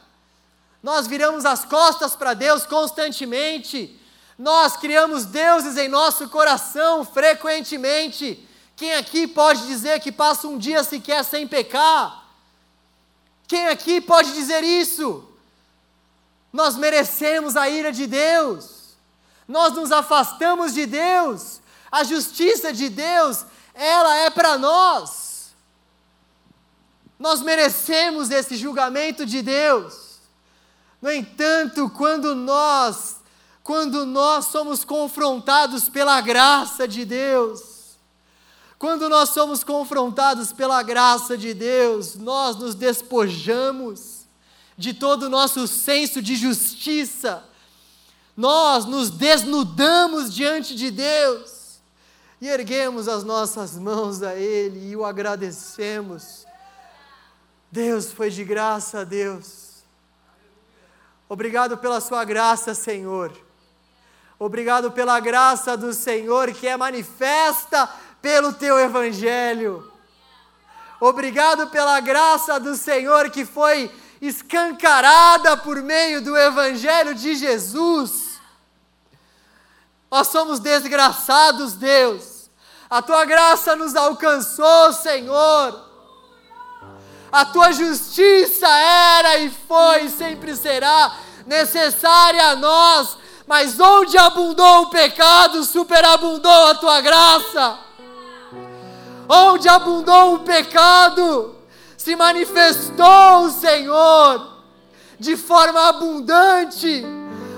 Nós 0.81 1.09
viramos 1.09 1.45
as 1.45 1.65
costas 1.65 2.15
para 2.15 2.35
Deus 2.35 2.65
constantemente. 2.65 3.99
Nós 4.39 4.77
criamos 4.77 5.25
deuses 5.25 5.77
em 5.77 5.89
nosso 5.89 6.29
coração 6.29 7.05
frequentemente. 7.05 8.47
Quem 8.77 8.95
aqui 8.95 9.27
pode 9.27 9.67
dizer 9.67 9.99
que 9.99 10.13
passa 10.13 10.47
um 10.47 10.57
dia 10.57 10.85
sequer 10.85 11.25
sem 11.25 11.49
pecar? 11.49 12.25
Quem 13.49 13.67
aqui 13.67 14.01
pode 14.01 14.33
dizer 14.33 14.63
isso? 14.63 15.29
Nós 16.53 16.77
merecemos 16.77 17.57
a 17.57 17.69
ira 17.69 17.91
de 17.91 18.07
Deus. 18.07 18.97
Nós 19.49 19.73
nos 19.73 19.91
afastamos 19.91 20.73
de 20.73 20.87
Deus. 20.87 21.61
A 21.91 22.05
justiça 22.05 22.73
de 22.73 22.89
Deus, 22.89 23.45
ela 23.75 24.17
é 24.19 24.31
para 24.31 24.57
nós. 24.57 25.49
Nós 27.19 27.41
merecemos 27.41 28.31
esse 28.31 28.57
julgamento 28.57 29.27
de 29.27 29.43
Deus. 29.43 30.21
No 31.03 31.11
entanto, 31.11 31.91
quando 31.91 32.35
nós, 32.35 33.17
quando 33.69 34.07
nós 34.07 34.47
somos 34.47 34.83
confrontados 34.83 35.91
pela 35.91 36.23
graça 36.23 36.89
de 36.89 37.05
Deus, 37.05 37.99
quando 38.79 39.11
nós 39.11 39.29
somos 39.29 39.63
confrontados 39.63 40.55
pela 40.55 40.83
graça 40.83 41.37
de 41.37 41.53
Deus, 41.53 42.15
nós 42.15 42.57
nos 42.57 42.75
despojamos 42.75 44.21
de 44.75 44.95
todo 44.95 45.25
o 45.25 45.29
nosso 45.29 45.69
senso 45.69 46.23
de 46.23 46.35
justiça, 46.35 47.45
nós 48.35 48.87
nos 48.87 49.11
desnudamos 49.11 50.33
diante 50.33 50.75
de 50.75 50.91
Deus 50.91 51.79
e 52.41 52.49
erguemos 52.49 53.07
as 53.07 53.23
nossas 53.23 53.77
mãos 53.77 54.23
a 54.23 54.35
Ele 54.35 54.93
e 54.93 54.97
o 54.97 55.05
agradecemos. 55.05 56.47
Deus 57.71 58.13
foi 58.13 58.31
de 58.31 58.45
graça 58.45 59.01
a 59.01 59.05
Deus. 59.05 59.83
Obrigado 61.29 61.77
pela 61.77 62.01
Sua 62.01 62.25
graça, 62.25 62.75
Senhor. 62.75 63.47
Obrigado 64.39 64.93
pela 64.93 65.19
graça 65.19 65.77
do 65.77 65.93
Senhor 65.93 66.53
que 66.53 66.69
é 66.69 66.77
manifesta 66.77 67.89
pelo 68.23 68.53
Teu 68.53 68.79
Evangelho. 68.79 69.93
Obrigado 71.01 71.67
pela 71.69 71.99
graça 72.01 72.59
do 72.61 72.77
Senhor 72.77 73.31
que 73.31 73.45
foi 73.45 73.91
escancarada 74.21 75.57
por 75.57 75.83
meio 75.83 76.23
do 76.23 76.37
Evangelho 76.37 77.15
de 77.15 77.35
Jesus. 77.35 78.39
Nós 80.11 80.29
somos 80.29 80.61
desgraçados, 80.61 81.75
Deus. 81.75 82.49
A 82.89 83.03
tua 83.03 83.25
graça 83.25 83.77
nos 83.77 83.95
alcançou, 83.95 84.93
Senhor. 84.93 85.89
A 87.31 87.45
tua 87.45 87.73
justiça 87.73 88.69
era 88.69 89.39
e 89.39 89.51
foi 89.51 90.05
e 90.05 90.11
sempre 90.11 90.57
será 90.57 91.15
necessária 91.47 92.49
a 92.49 92.57
nós, 92.57 93.19
mas 93.49 93.81
onde 93.81 94.19
abundou 94.19 94.83
o 94.83 94.91
pecado, 94.91 95.65
superabundou 95.65 96.67
a 96.67 96.75
tua 96.75 97.01
graça. 97.01 97.79
Onde 99.27 99.67
abundou 99.71 100.35
o 100.35 100.41
pecado, 100.41 101.57
se 101.97 102.15
manifestou 102.15 103.45
o 103.45 103.51
Senhor 103.51 104.59
de 105.19 105.35
forma 105.35 105.89
abundante 105.89 107.03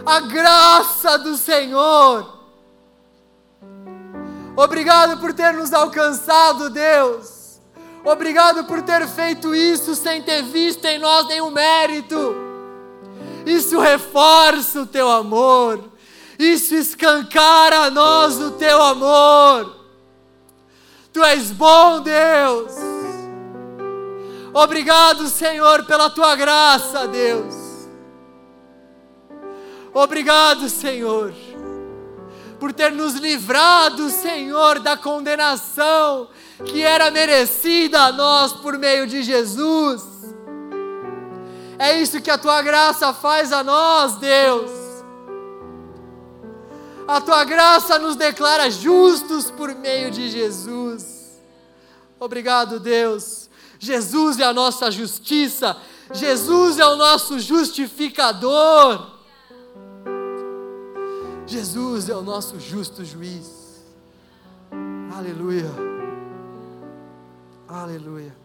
a 0.06 0.20
graça 0.20 1.18
do 1.18 1.36
Senhor. 1.36 2.38
Obrigado 4.54 5.18
por 5.18 5.32
ter 5.32 5.52
nos 5.54 5.72
alcançado, 5.72 6.70
Deus. 6.70 7.60
Obrigado 8.04 8.64
por 8.64 8.80
ter 8.82 9.08
feito 9.08 9.54
isso 9.56 9.96
sem 9.96 10.22
ter 10.22 10.42
visto 10.44 10.84
em 10.84 11.00
nós 11.00 11.26
nenhum 11.26 11.50
mérito. 11.50 12.49
Isso 13.46 13.78
reforça 13.78 14.82
o 14.82 14.86
teu 14.86 15.10
amor. 15.10 15.90
Isso 16.38 16.74
escancara 16.74 17.80
a 17.84 17.90
nós 17.90 18.40
o 18.40 18.52
teu 18.52 18.82
amor. 18.82 19.76
Tu 21.12 21.22
és 21.22 21.50
bom, 21.50 22.00
Deus. 22.00 22.72
Obrigado, 24.52 25.28
Senhor, 25.28 25.84
pela 25.84 26.10
tua 26.10 26.34
graça, 26.34 27.06
Deus. 27.06 27.54
Obrigado, 29.92 30.68
Senhor, 30.68 31.34
por 32.58 32.72
ter 32.72 32.92
nos 32.92 33.14
livrado, 33.14 34.08
Senhor, 34.08 34.78
da 34.78 34.96
condenação 34.96 36.28
que 36.64 36.82
era 36.82 37.10
merecida 37.10 38.02
a 38.02 38.12
nós 38.12 38.52
por 38.52 38.78
meio 38.78 39.06
de 39.06 39.22
Jesus. 39.22 40.09
É 41.80 41.98
isso 41.98 42.20
que 42.20 42.30
a 42.30 42.36
tua 42.36 42.60
graça 42.60 43.14
faz 43.14 43.54
a 43.54 43.64
nós, 43.64 44.16
Deus. 44.16 44.70
A 47.08 47.22
tua 47.22 47.42
graça 47.42 47.98
nos 47.98 48.16
declara 48.16 48.70
justos 48.70 49.50
por 49.50 49.74
meio 49.74 50.10
de 50.10 50.28
Jesus. 50.28 51.40
Obrigado, 52.20 52.78
Deus. 52.78 53.48
Jesus 53.78 54.38
é 54.38 54.44
a 54.44 54.52
nossa 54.52 54.90
justiça. 54.90 55.74
Jesus 56.12 56.78
é 56.78 56.86
o 56.86 56.96
nosso 56.96 57.38
justificador. 57.38 59.12
Jesus 61.46 62.10
é 62.10 62.14
o 62.14 62.20
nosso 62.20 62.60
justo 62.60 63.02
juiz. 63.06 63.82
Aleluia. 65.16 65.70
Aleluia. 67.66 68.39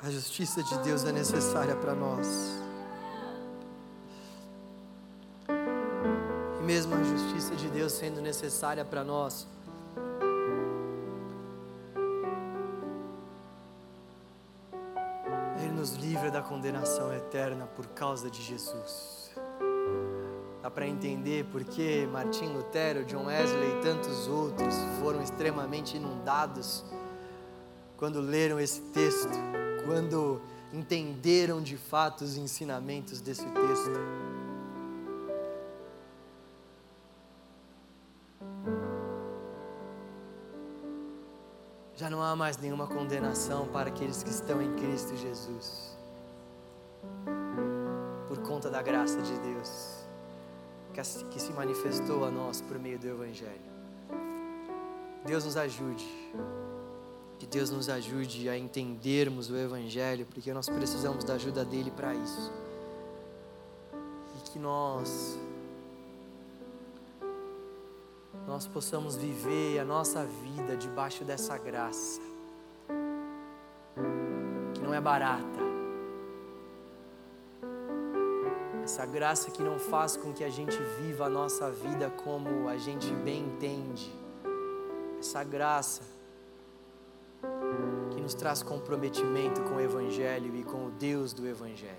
A 0.00 0.10
justiça 0.10 0.62
de 0.62 0.78
Deus 0.78 1.04
é 1.04 1.10
necessária 1.10 1.74
para 1.74 1.92
nós. 1.92 2.62
E 6.60 6.62
mesmo 6.62 6.94
a 6.94 7.02
justiça 7.02 7.56
de 7.56 7.68
Deus 7.68 7.92
sendo 7.94 8.20
necessária 8.20 8.84
para 8.84 9.02
nós, 9.02 9.48
Ele 15.60 15.72
nos 15.72 15.96
livra 15.96 16.30
da 16.30 16.42
condenação 16.42 17.12
eterna 17.12 17.66
por 17.66 17.88
causa 17.88 18.30
de 18.30 18.40
Jesus. 18.40 19.32
Dá 20.62 20.70
para 20.70 20.86
entender 20.86 21.44
por 21.46 21.64
que 21.64 22.06
Martim 22.06 22.46
Lutero, 22.46 23.04
John 23.04 23.26
Wesley 23.26 23.78
e 23.78 23.82
tantos 23.82 24.28
outros 24.28 24.76
foram 25.00 25.20
extremamente 25.20 25.96
inundados 25.96 26.84
quando 27.96 28.20
leram 28.20 28.60
esse 28.60 28.80
texto, 28.92 29.32
quando 29.88 30.38
entenderam 30.70 31.62
de 31.62 31.78
fato 31.78 32.22
os 32.22 32.36
ensinamentos 32.36 33.22
desse 33.22 33.46
texto. 33.46 33.90
Já 41.96 42.10
não 42.10 42.22
há 42.22 42.36
mais 42.36 42.58
nenhuma 42.58 42.86
condenação 42.86 43.66
para 43.68 43.88
aqueles 43.88 44.22
que 44.22 44.28
estão 44.28 44.60
em 44.60 44.74
Cristo 44.74 45.16
Jesus, 45.16 45.96
por 48.28 48.38
conta 48.42 48.68
da 48.68 48.82
graça 48.82 49.22
de 49.22 49.38
Deus 49.38 50.06
que 51.30 51.40
se 51.40 51.52
manifestou 51.52 52.24
a 52.24 52.30
nós 52.30 52.60
por 52.60 52.78
meio 52.78 52.98
do 52.98 53.06
Evangelho. 53.06 53.70
Deus 55.24 55.44
nos 55.44 55.56
ajude, 55.56 56.06
que 57.38 57.46
Deus 57.46 57.70
nos 57.70 57.88
ajude 57.88 58.48
a 58.48 58.58
entendermos 58.58 59.48
o 59.48 59.56
Evangelho, 59.56 60.26
porque 60.26 60.52
nós 60.52 60.68
precisamos 60.68 61.22
da 61.22 61.34
ajuda 61.34 61.64
dele 61.64 61.90
para 61.90 62.14
isso. 62.14 62.52
E 64.36 64.50
que 64.50 64.58
nós 64.58 65.38
nós 68.46 68.66
possamos 68.66 69.14
viver 69.14 69.78
a 69.78 69.84
nossa 69.84 70.24
vida 70.24 70.74
debaixo 70.74 71.22
dessa 71.22 71.58
graça, 71.58 72.18
que 74.74 74.80
não 74.80 74.94
é 74.94 75.00
barata, 75.00 75.60
essa 78.82 79.04
graça 79.04 79.50
que 79.50 79.62
não 79.62 79.78
faz 79.78 80.16
com 80.16 80.32
que 80.32 80.42
a 80.42 80.48
gente 80.48 80.78
viva 80.98 81.26
a 81.26 81.28
nossa 81.28 81.70
vida 81.70 82.10
como 82.24 82.68
a 82.68 82.78
gente 82.78 83.12
bem 83.16 83.44
entende, 83.44 84.10
essa 85.20 85.44
graça 85.44 86.17
nos 88.28 88.34
traz 88.34 88.62
comprometimento 88.62 89.62
com 89.62 89.76
o 89.76 89.80
Evangelho 89.80 90.54
e 90.54 90.62
com 90.62 90.88
o 90.88 90.90
Deus 90.90 91.32
do 91.32 91.48
Evangelho. 91.48 91.96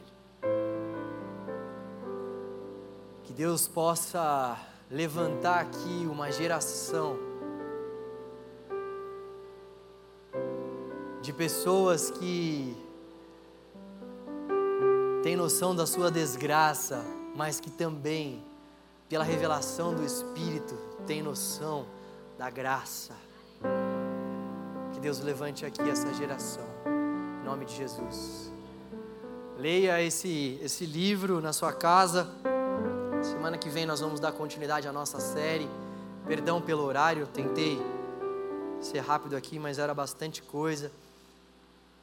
Que 3.24 3.34
Deus 3.34 3.68
possa 3.68 4.56
levantar 4.92 5.62
aqui 5.62 6.08
uma 6.08 6.32
geração 6.32 7.18
de 11.20 11.34
pessoas 11.34 12.12
que 12.12 12.78
tem 15.24 15.36
noção 15.36 15.76
da 15.76 15.88
sua 15.88 16.12
desgraça, 16.12 17.04
mas 17.36 17.60
que 17.60 17.72
também, 17.72 18.46
pela 19.10 19.24
revelação 19.24 19.96
do 19.96 20.06
Espírito, 20.06 20.78
tem 21.08 21.24
noção 21.24 21.88
da 22.38 22.52
graça. 22.52 23.29
Que 25.00 25.04
Deus 25.04 25.22
levante 25.22 25.66
aqui 25.66 25.82
essa 25.90 26.14
geração, 26.14 26.66
em 27.42 27.46
nome 27.46 27.64
de 27.64 27.74
Jesus. 27.74 28.52
Leia 29.58 30.02
esse, 30.02 30.60
esse 30.62 30.86
livro 30.86 31.40
na 31.40 31.54
sua 31.54 31.72
casa. 31.72 32.28
Semana 33.24 33.58
que 33.58 33.70
vem 33.70 33.86
nós 33.86 34.02
vamos 34.02 34.20
dar 34.20 34.34
continuidade 34.34 34.90
à 34.90 34.92
nossa 34.92 35.18
série. 35.22 35.70
Perdão 36.28 36.62
pelo 36.62 36.84
horário, 36.84 37.26
tentei 37.28 37.82
ser 38.82 39.00
rápido 39.00 39.38
aqui, 39.38 39.58
mas 39.58 39.80
era 39.80 39.94
bastante 39.94 40.42
coisa. 40.42 40.92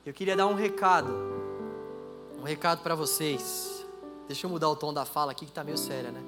Eu 0.06 0.14
queria 0.14 0.35
dar 0.35 0.47
um 0.47 0.55
recado 0.55 1.12
um 2.40 2.44
recado 2.44 2.82
para 2.82 2.94
vocês. 2.94 3.85
Deixa 4.27 4.47
eu 4.47 4.51
mudar 4.51 4.70
o 4.70 4.77
tom 4.77 4.94
da 4.94 5.05
fala 5.05 5.32
aqui 5.32 5.44
que 5.44 5.51
está 5.51 5.62
meio 5.62 5.77
séria, 5.77 6.10
né? 6.10 6.23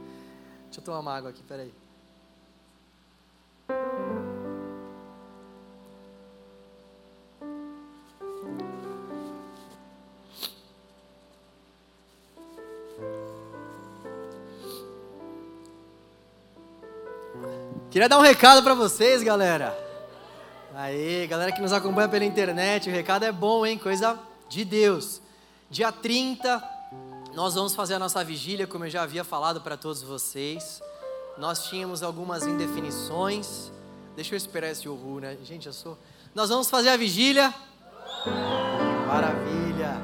Deixa 0.64 0.80
eu 0.80 0.84
tomar 0.84 0.98
uma 0.98 1.16
água 1.16 1.30
aqui, 1.30 1.42
peraí. 1.44 1.72
Queria 17.98 18.08
dar 18.08 18.20
um 18.20 18.22
recado 18.22 18.62
para 18.62 18.74
vocês, 18.74 19.24
galera. 19.24 19.76
Aí, 20.72 21.26
galera 21.26 21.50
que 21.50 21.60
nos 21.60 21.72
acompanha 21.72 22.08
pela 22.08 22.24
internet, 22.24 22.88
o 22.88 22.92
recado 22.92 23.24
é 23.24 23.32
bom, 23.32 23.66
hein? 23.66 23.76
Coisa 23.76 24.16
de 24.48 24.64
Deus. 24.64 25.20
Dia 25.68 25.90
30, 25.90 26.62
nós 27.34 27.56
vamos 27.56 27.74
fazer 27.74 27.94
a 27.94 27.98
nossa 27.98 28.22
vigília, 28.22 28.68
como 28.68 28.84
eu 28.84 28.88
já 28.88 29.02
havia 29.02 29.24
falado 29.24 29.60
para 29.62 29.76
todos 29.76 30.00
vocês. 30.00 30.80
Nós 31.38 31.66
tínhamos 31.66 32.04
algumas 32.04 32.46
indefinições. 32.46 33.72
Deixa 34.14 34.32
eu 34.32 34.36
esperar 34.36 34.70
esse 34.70 34.88
uhul, 34.88 35.18
né? 35.18 35.36
Gente, 35.42 35.66
eu 35.66 35.72
sou. 35.72 35.98
Nós 36.32 36.50
vamos 36.50 36.70
fazer 36.70 36.90
a 36.90 36.96
vigília. 36.96 37.52
Maravilha. 39.08 40.00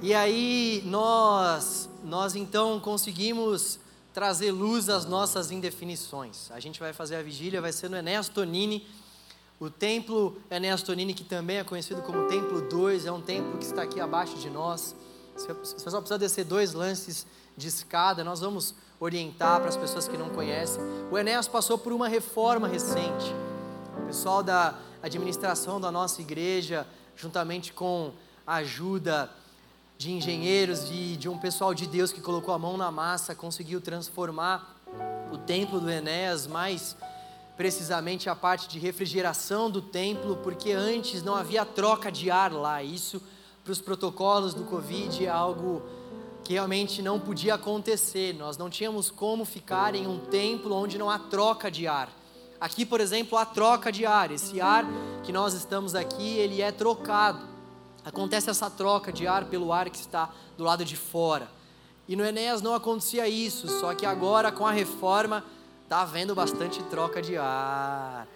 E 0.00 0.14
aí 0.14 0.82
nós 0.86 1.90
nós 2.02 2.34
então 2.34 2.80
conseguimos 2.80 3.78
trazer 4.12 4.50
luz 4.50 4.88
às 4.88 5.04
nossas 5.04 5.50
indefinições. 5.50 6.50
A 6.50 6.60
gente 6.60 6.78
vai 6.78 6.92
fazer 6.92 7.16
a 7.16 7.22
vigília, 7.22 7.60
vai 7.60 7.72
ser 7.72 7.88
no 7.88 7.96
Enéas 7.96 8.28
Tonini 8.28 8.86
o 9.62 9.70
templo 9.70 10.36
Enéas 10.50 10.82
Tonini, 10.82 11.14
que 11.14 11.22
também 11.22 11.58
é 11.58 11.62
conhecido 11.62 12.02
como 12.02 12.26
Templo 12.26 12.62
2, 12.62 13.06
é 13.06 13.12
um 13.12 13.20
templo 13.20 13.58
que 13.58 13.64
está 13.64 13.82
aqui 13.82 14.00
abaixo 14.00 14.36
de 14.36 14.50
nós. 14.50 14.92
Você 15.36 15.88
só 15.88 16.00
precisa 16.00 16.18
descer 16.18 16.44
dois 16.44 16.72
lances 16.72 17.24
de 17.56 17.68
escada, 17.68 18.24
nós 18.24 18.40
vamos 18.40 18.74
orientar 18.98 19.60
para 19.60 19.68
as 19.68 19.76
pessoas 19.76 20.08
que 20.08 20.18
não 20.18 20.30
conhecem. 20.30 20.82
O 21.12 21.16
Enéas 21.16 21.46
passou 21.46 21.78
por 21.78 21.92
uma 21.92 22.08
reforma 22.08 22.66
recente. 22.66 23.32
O 24.02 24.06
pessoal 24.08 24.42
da 24.42 24.76
administração 25.00 25.80
da 25.80 25.92
nossa 25.92 26.20
igreja, 26.20 26.84
juntamente 27.14 27.72
com 27.72 28.12
a 28.44 28.56
ajuda 28.56 29.30
de 30.02 30.10
engenheiros 30.10 30.90
e 30.90 31.16
de 31.16 31.28
um 31.28 31.38
pessoal 31.38 31.72
de 31.72 31.86
Deus 31.86 32.10
que 32.10 32.20
colocou 32.20 32.52
a 32.52 32.58
mão 32.58 32.76
na 32.76 32.90
massa, 32.90 33.36
conseguiu 33.36 33.80
transformar 33.80 34.76
o 35.30 35.38
templo 35.38 35.78
do 35.78 35.88
Enéas 35.88 36.44
mais 36.44 36.96
precisamente 37.56 38.28
a 38.28 38.34
parte 38.34 38.66
de 38.66 38.80
refrigeração 38.80 39.70
do 39.70 39.80
templo, 39.80 40.38
porque 40.38 40.72
antes 40.72 41.22
não 41.22 41.36
havia 41.36 41.64
troca 41.64 42.10
de 42.10 42.32
ar 42.32 42.52
lá. 42.52 42.82
Isso, 42.82 43.22
para 43.62 43.70
os 43.70 43.80
protocolos 43.80 44.54
do 44.54 44.64
Covid, 44.64 45.24
é 45.24 45.28
algo 45.28 45.80
que 46.42 46.54
realmente 46.54 47.00
não 47.00 47.20
podia 47.20 47.54
acontecer. 47.54 48.34
Nós 48.34 48.56
não 48.56 48.68
tínhamos 48.68 49.08
como 49.08 49.44
ficar 49.44 49.94
em 49.94 50.08
um 50.08 50.18
templo 50.18 50.74
onde 50.74 50.98
não 50.98 51.08
há 51.08 51.16
troca 51.16 51.70
de 51.70 51.86
ar. 51.86 52.10
Aqui, 52.60 52.84
por 52.84 53.00
exemplo, 53.00 53.38
há 53.38 53.46
troca 53.46 53.92
de 53.92 54.04
ar. 54.04 54.32
Esse 54.32 54.60
ar 54.60 54.84
que 55.22 55.30
nós 55.30 55.54
estamos 55.54 55.94
aqui, 55.94 56.38
ele 56.38 56.60
é 56.60 56.72
trocado. 56.72 57.51
Acontece 58.04 58.50
essa 58.50 58.68
troca 58.68 59.12
de 59.12 59.26
ar 59.26 59.44
pelo 59.44 59.72
ar 59.72 59.88
que 59.88 59.98
está 59.98 60.30
do 60.56 60.64
lado 60.64 60.84
de 60.84 60.96
fora. 60.96 61.48
E 62.08 62.16
no 62.16 62.24
Enéas 62.24 62.60
não 62.60 62.74
acontecia 62.74 63.28
isso, 63.28 63.68
só 63.80 63.94
que 63.94 64.04
agora 64.04 64.50
com 64.50 64.66
a 64.66 64.72
reforma 64.72 65.44
tá 65.88 66.02
havendo 66.02 66.34
bastante 66.34 66.82
troca 66.84 67.22
de 67.22 67.36
ar. 67.36 68.26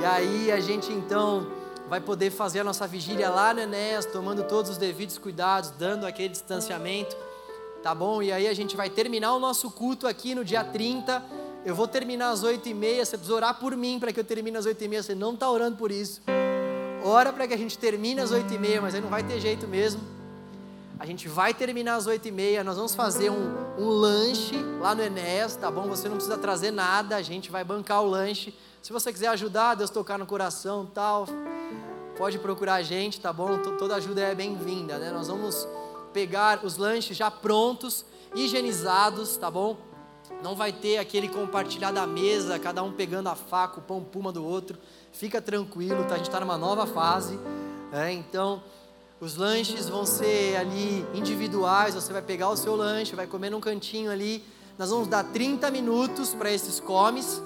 E 0.00 0.04
aí 0.04 0.52
a 0.52 0.60
gente 0.60 0.92
então 0.92 1.46
vai 1.88 2.00
poder 2.00 2.30
fazer 2.30 2.60
a 2.60 2.64
nossa 2.64 2.86
vigília 2.86 3.30
lá 3.30 3.54
no 3.54 3.60
Enéas, 3.60 4.04
tomando 4.04 4.44
todos 4.44 4.70
os 4.72 4.76
devidos 4.76 5.16
cuidados, 5.16 5.70
dando 5.70 6.06
aquele 6.06 6.28
distanciamento, 6.28 7.16
tá 7.82 7.94
bom? 7.94 8.22
E 8.22 8.30
aí 8.30 8.46
a 8.46 8.54
gente 8.54 8.76
vai 8.76 8.90
terminar 8.90 9.34
o 9.34 9.40
nosso 9.40 9.70
culto 9.70 10.06
aqui 10.06 10.34
no 10.34 10.44
dia 10.44 10.62
30. 10.62 11.24
Eu 11.64 11.74
vou 11.74 11.88
terminar 11.88 12.30
às 12.30 12.42
8 12.42 12.68
e 12.68 12.74
meia. 12.74 13.04
Você 13.04 13.16
precisa 13.16 13.34
orar 13.34 13.58
por 13.58 13.74
mim 13.74 13.98
para 13.98 14.12
que 14.12 14.20
eu 14.20 14.24
termine 14.24 14.56
às 14.56 14.66
8 14.66 14.84
e 14.84 14.88
meia. 14.88 15.02
Você 15.02 15.14
não 15.14 15.34
está 15.34 15.50
orando 15.50 15.76
por 15.76 15.90
isso. 15.90 16.20
Ora 17.02 17.32
para 17.32 17.48
que 17.48 17.54
a 17.54 17.58
gente 17.58 17.78
termine 17.78 18.20
às 18.20 18.30
8 18.30 18.52
e 18.52 18.58
meia, 18.58 18.80
mas 18.80 18.94
aí 18.94 19.00
não 19.00 19.08
vai 19.08 19.22
ter 19.22 19.40
jeito 19.40 19.66
mesmo. 19.66 20.20
A 21.00 21.06
gente 21.06 21.28
vai 21.28 21.54
terminar 21.54 21.94
às 21.94 22.06
oito 22.06 22.28
e 22.28 22.30
meia. 22.30 22.62
Nós 22.62 22.76
vamos 22.76 22.94
fazer 22.94 23.30
um, 23.30 23.56
um 23.78 23.88
lanche 23.88 24.54
lá 24.78 24.94
no 24.94 25.02
Enéas, 25.02 25.56
tá 25.56 25.70
bom? 25.70 25.88
Você 25.88 26.10
não 26.10 26.16
precisa 26.16 26.36
trazer 26.36 26.70
nada, 26.70 27.16
a 27.16 27.22
gente 27.22 27.50
vai 27.50 27.64
bancar 27.64 28.02
o 28.02 28.06
lanche. 28.06 28.54
Se 28.82 28.92
você 28.92 29.10
quiser 29.10 29.28
ajudar, 29.28 29.76
Deus 29.76 29.88
tocar 29.88 30.18
no 30.18 30.26
coração 30.26 30.84
tal, 30.84 31.26
pode 32.18 32.38
procurar 32.38 32.74
a 32.74 32.82
gente, 32.82 33.18
tá 33.18 33.32
bom? 33.32 33.56
Toda 33.78 33.94
ajuda 33.94 34.20
é 34.20 34.34
bem-vinda, 34.34 34.98
né? 34.98 35.10
Nós 35.10 35.28
vamos 35.28 35.66
pegar 36.12 36.62
os 36.62 36.76
lanches 36.76 37.16
já 37.16 37.30
prontos, 37.30 38.04
higienizados, 38.34 39.38
tá 39.38 39.50
bom? 39.50 39.78
Não 40.42 40.54
vai 40.54 40.70
ter 40.70 40.98
aquele 40.98 41.30
compartilhar 41.30 41.92
da 41.92 42.06
mesa, 42.06 42.58
cada 42.58 42.82
um 42.82 42.92
pegando 42.92 43.30
a 43.30 43.34
faca, 43.34 43.78
o 43.78 43.82
pão 43.82 44.04
puma 44.04 44.30
do 44.30 44.44
outro. 44.44 44.78
Fica 45.12 45.40
tranquilo, 45.40 46.04
tá? 46.04 46.14
A 46.14 46.16
gente 46.16 46.28
está 46.28 46.40
numa 46.40 46.56
nova 46.56 46.86
fase, 46.86 47.38
né? 47.92 48.12
Então, 48.12 48.62
os 49.20 49.36
lanches 49.36 49.88
vão 49.88 50.06
ser 50.06 50.56
ali 50.56 51.06
individuais. 51.14 51.94
Você 51.94 52.12
vai 52.12 52.22
pegar 52.22 52.48
o 52.48 52.56
seu 52.56 52.74
lanche, 52.74 53.14
vai 53.14 53.26
comer 53.26 53.50
num 53.50 53.60
cantinho 53.60 54.10
ali. 54.10 54.42
Nós 54.78 54.90
vamos 54.90 55.08
dar 55.08 55.24
30 55.24 55.70
minutos 55.70 56.32
para 56.32 56.50
esses 56.50 56.80
comes 56.80 57.42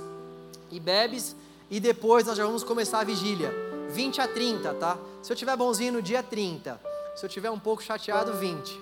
e 0.70 0.78
bebes 0.78 1.34
e 1.68 1.80
depois 1.80 2.26
nós 2.26 2.36
já 2.36 2.44
vamos 2.44 2.62
começar 2.62 3.00
a 3.00 3.04
vigília. 3.04 3.52
20 3.90 4.20
a 4.20 4.28
30, 4.28 4.74
tá? 4.74 4.96
Se 5.22 5.32
eu 5.32 5.36
tiver 5.36 5.56
bonzinho 5.56 5.94
no 5.94 6.02
dia 6.02 6.22
30, 6.22 6.80
se 7.16 7.24
eu 7.24 7.28
tiver 7.28 7.50
um 7.50 7.58
pouco 7.58 7.82
chateado, 7.82 8.32
20. 8.34 8.80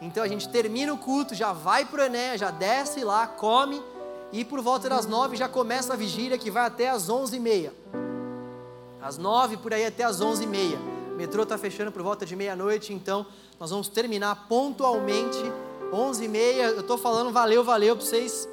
Então 0.00 0.22
a 0.22 0.28
gente 0.28 0.48
termina 0.48 0.92
o 0.94 0.98
culto, 0.98 1.34
já 1.34 1.52
vai 1.52 1.84
pro 1.84 2.02
Ené, 2.02 2.38
já 2.38 2.50
desce 2.50 3.04
lá, 3.04 3.26
come 3.26 3.82
e 4.32 4.44
por 4.44 4.60
volta 4.62 4.88
das 4.88 5.06
9 5.06 5.36
já 5.36 5.48
começa 5.48 5.92
a 5.92 5.96
vigília 5.96 6.38
que 6.38 6.50
vai 6.50 6.64
até 6.64 6.88
as 6.88 7.08
11h30. 7.08 7.70
Às 9.02 9.16
9 9.18 9.56
por 9.58 9.72
aí 9.72 9.86
até 9.86 10.04
as 10.04 10.20
11h30. 10.20 10.78
O 11.12 11.16
metrô 11.16 11.42
está 11.42 11.58
fechando 11.58 11.92
por 11.92 12.02
volta 12.02 12.24
de 12.24 12.34
meia-noite, 12.34 12.92
então 12.92 13.26
nós 13.58 13.70
vamos 13.70 13.88
terminar 13.88 14.46
pontualmente 14.48 15.38
11h30. 15.92 16.56
Eu 16.56 16.80
estou 16.80 16.98
falando 16.98 17.32
valeu, 17.32 17.64
valeu 17.64 17.96
para 17.96 18.04
vocês 18.04 18.48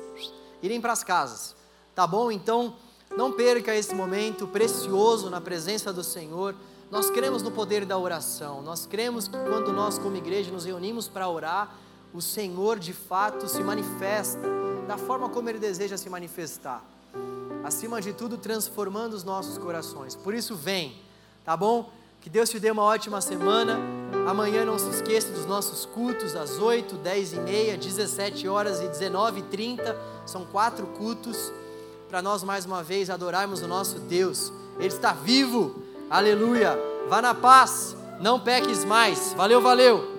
irem 0.62 0.82
para 0.82 0.94
as 0.94 1.04
casas. 1.04 1.56
Tá 1.94 2.06
bom? 2.06 2.32
Então 2.32 2.76
não 3.16 3.32
perca 3.32 3.76
esse 3.76 3.96
momento 3.96 4.48
precioso 4.48 5.30
na 5.30 5.40
presença 5.42 5.94
do 5.94 6.04
Senhor. 6.04 6.56
Nós 6.90 7.10
cremos 7.10 7.42
no 7.42 7.52
poder 7.52 7.86
da 7.86 7.98
oração. 7.98 8.62
Nós 8.62 8.86
cremos 8.86 9.28
que 9.28 9.38
quando 9.38 9.74
nós, 9.74 9.98
como 9.98 10.16
igreja, 10.16 10.52
nos 10.52 10.66
reunimos 10.66 11.08
para 11.08 11.28
orar, 11.28 11.76
o 12.14 12.22
Senhor 12.22 12.80
de 12.80 12.94
fato 12.94 13.48
se 13.48 13.62
manifesta 13.62 14.48
da 14.88 14.98
forma 14.98 15.30
como 15.30 15.50
Ele 15.50 15.60
deseja 15.60 15.98
se 15.98 16.10
manifestar. 16.10 16.84
Acima 17.64 18.02
de 18.02 18.14
tudo, 18.14 18.38
transformando 18.38 19.14
os 19.14 19.24
nossos 19.24 19.58
corações. 19.58 20.16
Por 20.16 20.34
isso, 20.34 20.56
vem, 20.56 20.96
tá 21.44 21.56
bom? 21.58 21.92
Que 22.22 22.30
Deus 22.30 22.50
te 22.50 22.60
dê 22.60 22.72
uma 22.72 22.84
ótima 22.84 23.22
semana. 23.22 23.80
Amanhã 24.28 24.66
não 24.66 24.78
se 24.78 24.90
esqueça 24.90 25.32
dos 25.32 25.46
nossos 25.46 25.86
cultos 25.86 26.36
às 26.36 26.60
8, 26.60 26.96
10 26.96 27.34
e 27.34 27.40
meia, 27.40 27.78
17 27.78 28.48
horas 28.48 28.82
e 28.82 28.88
19 28.88 29.40
e 29.40 29.44
30. 29.44 29.98
São 30.26 30.46
quatro 30.46 30.86
cultos 30.88 31.52
para 32.10 32.22
nós 32.22 32.44
mais 32.44 32.66
uma 32.66 32.84
vez 32.84 33.10
adorarmos 33.10 33.62
o 33.62 33.68
nosso 33.68 34.00
Deus. 34.00 34.52
Ele 34.78 34.88
está 34.88 35.14
vivo, 35.14 35.82
aleluia. 36.10 36.78
Vá 37.08 37.22
na 37.22 37.34
paz, 37.34 37.96
não 38.20 38.40
peques 38.40 38.84
mais. 38.84 39.34
Valeu, 39.34 39.62
valeu. 39.62 40.17